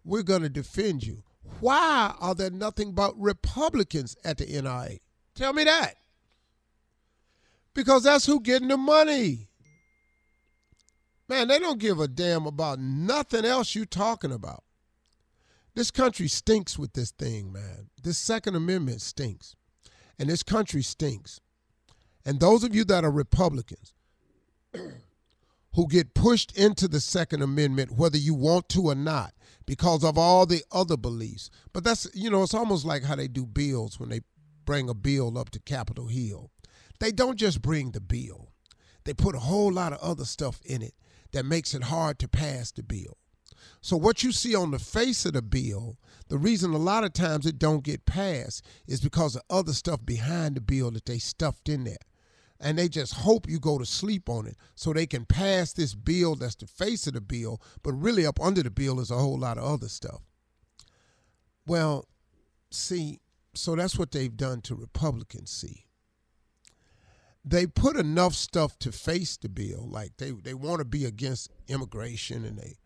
We're 0.03 0.24
going 0.24 0.44
to 0.44 0.49
defend 0.49 1.06
you. 1.06 1.24
Why 1.60 2.14
are 2.20 2.36
there 2.36 2.49
nothing 2.49 2.94
but 2.94 3.20
Republicans 3.20 4.16
at 4.24 4.38
the 4.38 4.45
NRA? 4.45 4.99
Tell 5.36 5.53
me 5.53 5.64
that. 5.64 5.95
Because 7.74 8.03
that's 8.03 8.26
who 8.26 8.40
getting 8.40 8.68
the 8.68 8.78
money. 8.78 9.49
Man, 11.30 11.48
they 11.48 11.60
don't 11.60 11.80
give 11.80 11.99
a 11.99 12.08
damn 12.08 12.45
about 12.45 12.80
nothing 12.80 13.45
else 13.45 13.76
you 13.76 13.86
talking 13.86 14.32
about. 14.32 14.64
This 15.74 15.90
country 15.90 16.28
stinks 16.28 16.78
with 16.78 16.94
this 16.94 17.12
thing, 17.12 17.53
man. 17.53 17.90
This 18.03 18.18
Second 18.18 18.56
Amendment 18.56 19.02
stinks. 19.02 19.56
And 20.20 20.30
this 20.30 20.44
country 20.44 20.82
stinks. 20.82 21.40
And 22.26 22.39
those 22.39 22.64
of 22.64 22.76
you 22.76 22.84
that 22.85 23.03
are 23.03 23.11
Republicans 23.11 23.93
who 25.73 25.88
get 25.88 26.14
pushed 26.14 26.57
into 26.57 26.88
the 26.88 26.99
Second 26.99 27.41
Amendment, 27.41 27.98
whether 27.98 28.18
you 28.18 28.34
want 28.34 28.69
to 28.69 28.88
or 28.88 28.95
not, 28.95 29.34
because 29.65 30.03
of 30.03 30.18
all 30.18 30.45
the 30.45 30.64
other 30.72 30.98
beliefs. 30.98 31.49
But 31.73 31.84
that's, 31.84 32.07
you 32.14 32.30
know, 32.30 32.43
it's 32.43 32.53
almost 32.53 32.85
like 32.85 33.03
how 33.03 33.15
they 33.15 33.27
do 33.27 33.45
bills 33.45 33.99
when 33.99 34.10
they 34.10 34.22
bring 34.65 34.89
a 34.89 34.93
bill 34.93 35.38
up 35.38 35.49
to 35.52 35.60
Capitol 35.60 36.07
Hill. 36.07 36.52
They 36.99 37.11
don't 37.11 37.38
just 37.38 37.61
bring 37.61 37.91
the 37.91 38.02
bill, 38.02 38.52
they 39.06 39.14
put 39.14 39.35
a 39.35 39.39
whole 39.39 39.72
lot 39.72 39.93
of 39.93 39.99
other 39.99 40.26
stuff 40.26 40.61
in 40.65 40.81
it 40.81 40.93
that 41.31 41.45
makes 41.45 41.73
it 41.73 41.84
hard 41.84 42.19
to 42.19 42.27
pass 42.27 42.72
the 42.72 42.84
bill. 42.84 43.18
So 43.81 43.98
what 43.98 44.23
you 44.23 44.31
see 44.31 44.56
on 44.56 44.72
the 44.72 44.80
face 44.80 45.26
of 45.26 45.34
the 45.34 45.41
bill, 45.41 45.98
the 46.27 46.38
reason 46.38 46.73
a 46.73 46.77
lot 46.77 47.03
of 47.03 47.14
times 47.14 47.45
it 47.45 47.57
don't 47.57 47.84
get 47.84 48.06
passed 48.06 48.64
is 48.88 49.02
because 49.02 49.35
of 49.35 49.41
other 49.49 49.73
stuff 49.73 50.06
behind 50.06 50.56
the 50.56 50.61
bill 50.61 50.91
that 50.91 51.06
they 51.06 51.18
stuffed 51.18 51.68
in 51.68 51.84
there. 51.84 51.98
And 52.64 52.78
they 52.78 52.88
just 52.88 53.14
hope 53.14 53.50
you 53.50 53.60
go 53.60 53.80
to 53.80 53.86
sleep 53.86 54.30
on 54.30 54.46
it 54.46 54.56
so 54.76 54.94
they 54.94 55.08
can 55.08 55.26
pass 55.26 55.74
this 55.74 55.96
bill 55.96 56.36
that's 56.36 56.56
the 56.56 56.68
face 56.68 57.08
of 57.08 57.14
the 57.14 57.22
bill, 57.22 57.60
but 57.82 57.94
really 57.94 58.26
up 58.26 58.40
under 58.40 58.62
the 58.62 58.70
bill 58.70 59.00
is 59.00 59.10
a 59.10 59.18
whole 59.18 59.40
lot 59.40 59.58
of 59.58 59.64
other 59.64 59.90
stuff. 59.90 60.22
Well, 61.66 62.08
see, 62.70 63.20
so 63.56 63.76
that's 63.76 63.98
what 63.98 64.12
they've 64.12 64.36
done 64.36 64.62
to 64.62 64.76
Republicans, 64.76 65.52
see. 65.52 65.88
They 67.44 67.66
put 67.66 67.96
enough 67.96 68.36
stuff 68.36 68.78
to 68.80 68.92
face 68.92 69.38
the 69.38 69.50
bill, 69.50 69.88
like 69.90 70.18
they, 70.18 70.30
they 70.30 70.54
want 70.54 70.80
to 70.80 70.86
be 70.86 71.06
against 71.06 71.50
immigration 71.68 72.46
and 72.46 72.60
they 72.60 72.78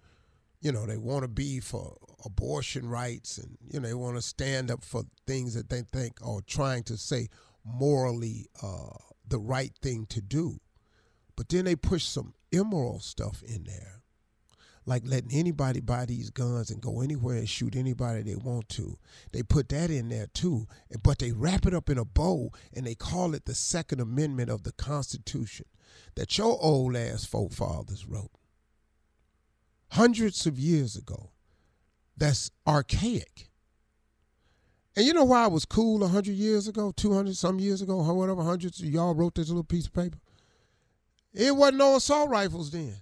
you 0.66 0.72
know, 0.72 0.88
they 0.88 0.98
want 0.98 1.22
to 1.22 1.28
be 1.28 1.60
for 1.60 1.96
abortion 2.26 2.90
rights 2.90 3.38
and, 3.38 3.56
you 3.72 3.80
know, 3.80 3.88
they 3.88 3.94
want 3.94 4.16
to 4.16 4.22
stand 4.22 4.72
up 4.72 4.84
for 4.84 5.04
things 5.28 5.54
that 5.54 5.70
they 5.70 5.84
think 5.94 6.14
are 6.26 6.42
trying 6.48 6.82
to 6.82 6.98
say 6.98 7.28
morally 7.64 8.48
uh, 8.64 8.98
the 9.28 9.40
right 9.40 9.74
thing 9.82 10.06
to 10.08 10.22
do. 10.22 10.60
But 11.36 11.50
then 11.50 11.66
they 11.66 11.76
push 11.76 12.04
some 12.04 12.34
immoral 12.52 13.00
stuff 13.00 13.44
in 13.44 13.66
there, 13.66 14.02
like 14.86 15.04
letting 15.06 15.38
anybody 15.38 15.82
buy 15.82 16.06
these 16.06 16.30
guns 16.30 16.70
and 16.70 16.82
go 16.82 17.02
anywhere 17.02 17.38
and 17.38 17.50
shoot 17.50 17.76
anybody 17.76 18.22
they 18.22 18.36
want 18.36 18.70
to. 18.70 18.98
They 19.34 19.44
put 19.44 19.70
that 19.70 19.90
in 19.90 20.10
there 20.10 20.28
too, 20.28 20.68
but 21.04 21.20
they 21.20 21.32
wrap 21.32 21.66
it 21.66 21.74
up 21.74 21.90
in 21.90 21.98
a 21.98 22.06
bow 22.06 22.52
and 22.74 22.86
they 22.86 22.96
call 22.96 23.34
it 23.34 23.46
the 23.46 23.56
Second 23.56 24.00
Amendment 24.00 24.50
of 24.50 24.64
the 24.64 24.72
Constitution 24.72 25.66
that 26.16 26.38
your 26.38 26.58
old 26.62 26.96
ass 26.96 27.26
forefathers 27.26 28.06
wrote 28.06 28.32
hundreds 29.90 30.46
of 30.46 30.60
years 30.60 30.96
ago 30.96 31.32
that's 32.18 32.52
archaic. 32.68 33.50
And 34.96 35.06
you 35.06 35.14
know 35.14 35.26
why 35.26 35.46
it 35.46 35.52
was 35.52 35.66
cool 35.66 36.00
100 36.00 36.34
years 36.34 36.68
ago, 36.68 36.92
200 36.96 37.36
some 37.36 37.60
years 37.60 37.82
ago, 37.82 38.00
or 38.00 38.14
whatever, 38.14 38.44
hundreds 38.44 38.82
y'all 38.82 39.14
wrote 39.14 39.36
this 39.36 39.50
little 39.50 39.64
piece 39.64 39.88
of 39.88 39.94
paper? 39.94 40.18
It 41.34 41.56
wasn't 41.56 41.80
no 41.80 41.98
assault 41.98 42.30
rifles 42.30 42.72
then. 42.72 42.96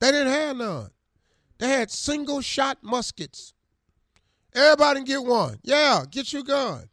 They 0.00 0.10
didn't 0.10 0.32
have 0.32 0.56
none. 0.56 0.90
They 1.58 1.68
had 1.68 1.90
single 1.90 2.40
shot 2.40 2.78
muskets. 2.82 3.54
Everybody 4.54 5.00
can 5.00 5.04
get 5.04 5.24
one. 5.24 5.60
Yeah, 5.62 6.04
get 6.10 6.32
your 6.32 6.42
gun. 6.42 6.88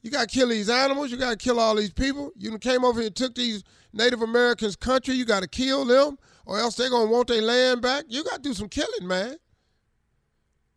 You 0.00 0.10
got 0.10 0.28
to 0.28 0.34
kill 0.34 0.48
these 0.48 0.70
animals. 0.70 1.10
You 1.10 1.18
got 1.18 1.30
to 1.30 1.36
kill 1.36 1.60
all 1.60 1.74
these 1.74 1.92
people. 1.92 2.30
You 2.38 2.56
came 2.58 2.84
over 2.84 3.00
here 3.00 3.08
and 3.08 3.16
took 3.16 3.34
these 3.34 3.64
Native 3.92 4.22
Americans' 4.22 4.76
country. 4.76 5.14
You 5.14 5.24
got 5.24 5.42
to 5.42 5.48
kill 5.48 5.84
them 5.84 6.16
or 6.46 6.58
else 6.58 6.76
they're 6.76 6.88
going 6.88 7.08
to 7.08 7.12
want 7.12 7.26
their 7.26 7.42
land 7.42 7.82
back. 7.82 8.04
You 8.08 8.24
got 8.24 8.36
to 8.36 8.48
do 8.48 8.54
some 8.54 8.68
killing, 8.68 9.06
man. 9.06 9.36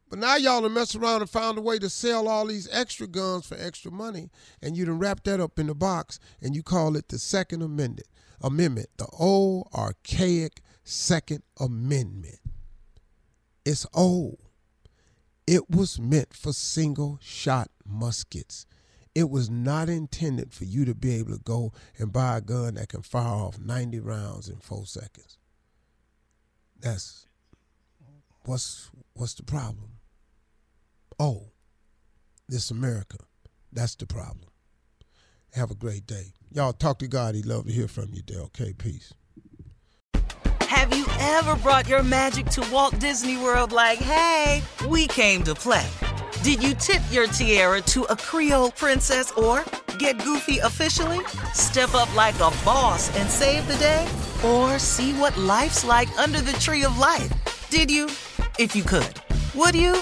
But 0.10 0.20
now 0.20 0.38
y'all 0.38 0.64
have 0.64 0.72
messed 0.72 0.96
around 0.96 1.22
and 1.22 1.30
found 1.30 1.58
a 1.60 1.62
way 1.62 1.78
to 1.78 1.90
sell 1.90 2.28
all 2.28 2.48
these 2.48 2.68
extra 2.72 3.06
guns 3.06 3.46
for 3.46 3.56
extra 3.60 3.92
money, 3.92 4.32
and 4.62 4.76
you 4.76 4.86
done 4.86 4.98
wrap 4.98 5.24
that 5.26 5.40
up 5.40 5.60
in 5.60 5.68
the 5.68 5.76
box, 5.76 6.20
and 6.42 6.56
you 6.56 6.64
call 6.64 6.96
it 6.96 7.10
the 7.10 7.20
Second 7.20 7.62
Amendment. 7.62 8.08
Amendment, 8.42 8.90
the 8.98 9.08
old 9.20 9.70
archaic 9.74 10.62
Second 10.84 11.44
Amendment. 11.60 12.40
It's 13.66 13.86
old. 13.94 14.40
It 15.46 15.70
was 15.70 16.00
meant 16.00 16.34
for 16.34 16.54
single 16.54 17.20
shot 17.22 17.70
muskets. 17.86 18.66
It 19.14 19.30
was 19.30 19.50
not 19.50 19.90
intended 19.90 20.54
for 20.54 20.64
you 20.66 20.86
to 20.86 20.96
be 20.96 21.16
able 21.16 21.34
to 21.34 21.44
go 21.44 21.72
and 21.98 22.14
buy 22.14 22.38
a 22.38 22.42
gun 22.42 22.76
that 22.76 22.90
can 22.90 23.02
fire 23.04 23.28
off 23.28 23.60
90 23.60 24.00
rounds 24.00 24.50
in 24.50 24.58
four 24.58 24.86
seconds. 24.86 25.38
That's 26.80 27.28
what's 28.46 28.90
what's 29.14 29.34
the 29.34 29.44
problem? 29.44 29.99
Oh, 31.20 31.52
this 32.48 32.72
America. 32.72 33.18
That's 33.74 33.96
the 33.96 34.06
problem. 34.06 34.50
Have 35.54 35.70
a 35.70 35.76
great 35.76 36.06
day. 36.06 36.34
Y'all 36.52 36.74
talk 36.74 37.00
to 37.00 37.08
God. 37.08 37.36
He'd 37.36 37.46
love 37.46 37.66
to 37.66 37.72
hear 37.72 37.88
from 37.88 38.10
you, 38.14 38.22
Dale. 38.22 38.44
Okay, 38.46 38.74
peace. 38.74 39.14
Have 40.62 40.96
you 40.96 41.06
ever 41.20 41.56
brought 41.58 41.88
your 41.88 42.04
magic 42.04 42.46
to 42.48 42.66
Walt 42.72 42.98
Disney 43.00 43.38
World 43.38 43.72
like, 43.72 44.00
hey, 44.00 44.64
we 44.88 45.08
came 45.08 45.44
to 45.44 45.54
play? 45.54 45.88
Did 46.42 46.64
you 46.64 46.74
tip 46.76 47.02
your 47.12 47.28
tiara 47.28 47.82
to 47.82 48.04
a 48.04 48.16
Creole 48.16 48.72
princess 48.72 49.32
or 49.32 49.66
get 49.98 50.24
goofy 50.24 50.60
officially? 50.60 51.20
Step 51.54 51.94
up 51.96 52.14
like 52.16 52.36
a 52.36 52.52
boss 52.64 53.14
and 53.18 53.30
save 53.30 53.68
the 53.68 53.76
day? 53.76 54.08
Or 54.46 54.80
see 54.80 55.14
what 55.14 55.36
life's 55.38 55.84
like 55.84 56.10
under 56.18 56.40
the 56.40 56.54
tree 56.54 56.86
of 56.86 56.98
life? 56.98 57.30
Did 57.70 57.92
you? 57.92 58.06
If 58.58 58.76
you 58.76 58.84
could. 58.84 59.20
Would 59.56 59.76
you? 59.76 60.02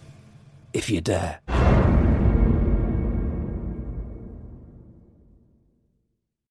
if 0.73 0.89
you 0.89 1.01
dare. 1.01 1.39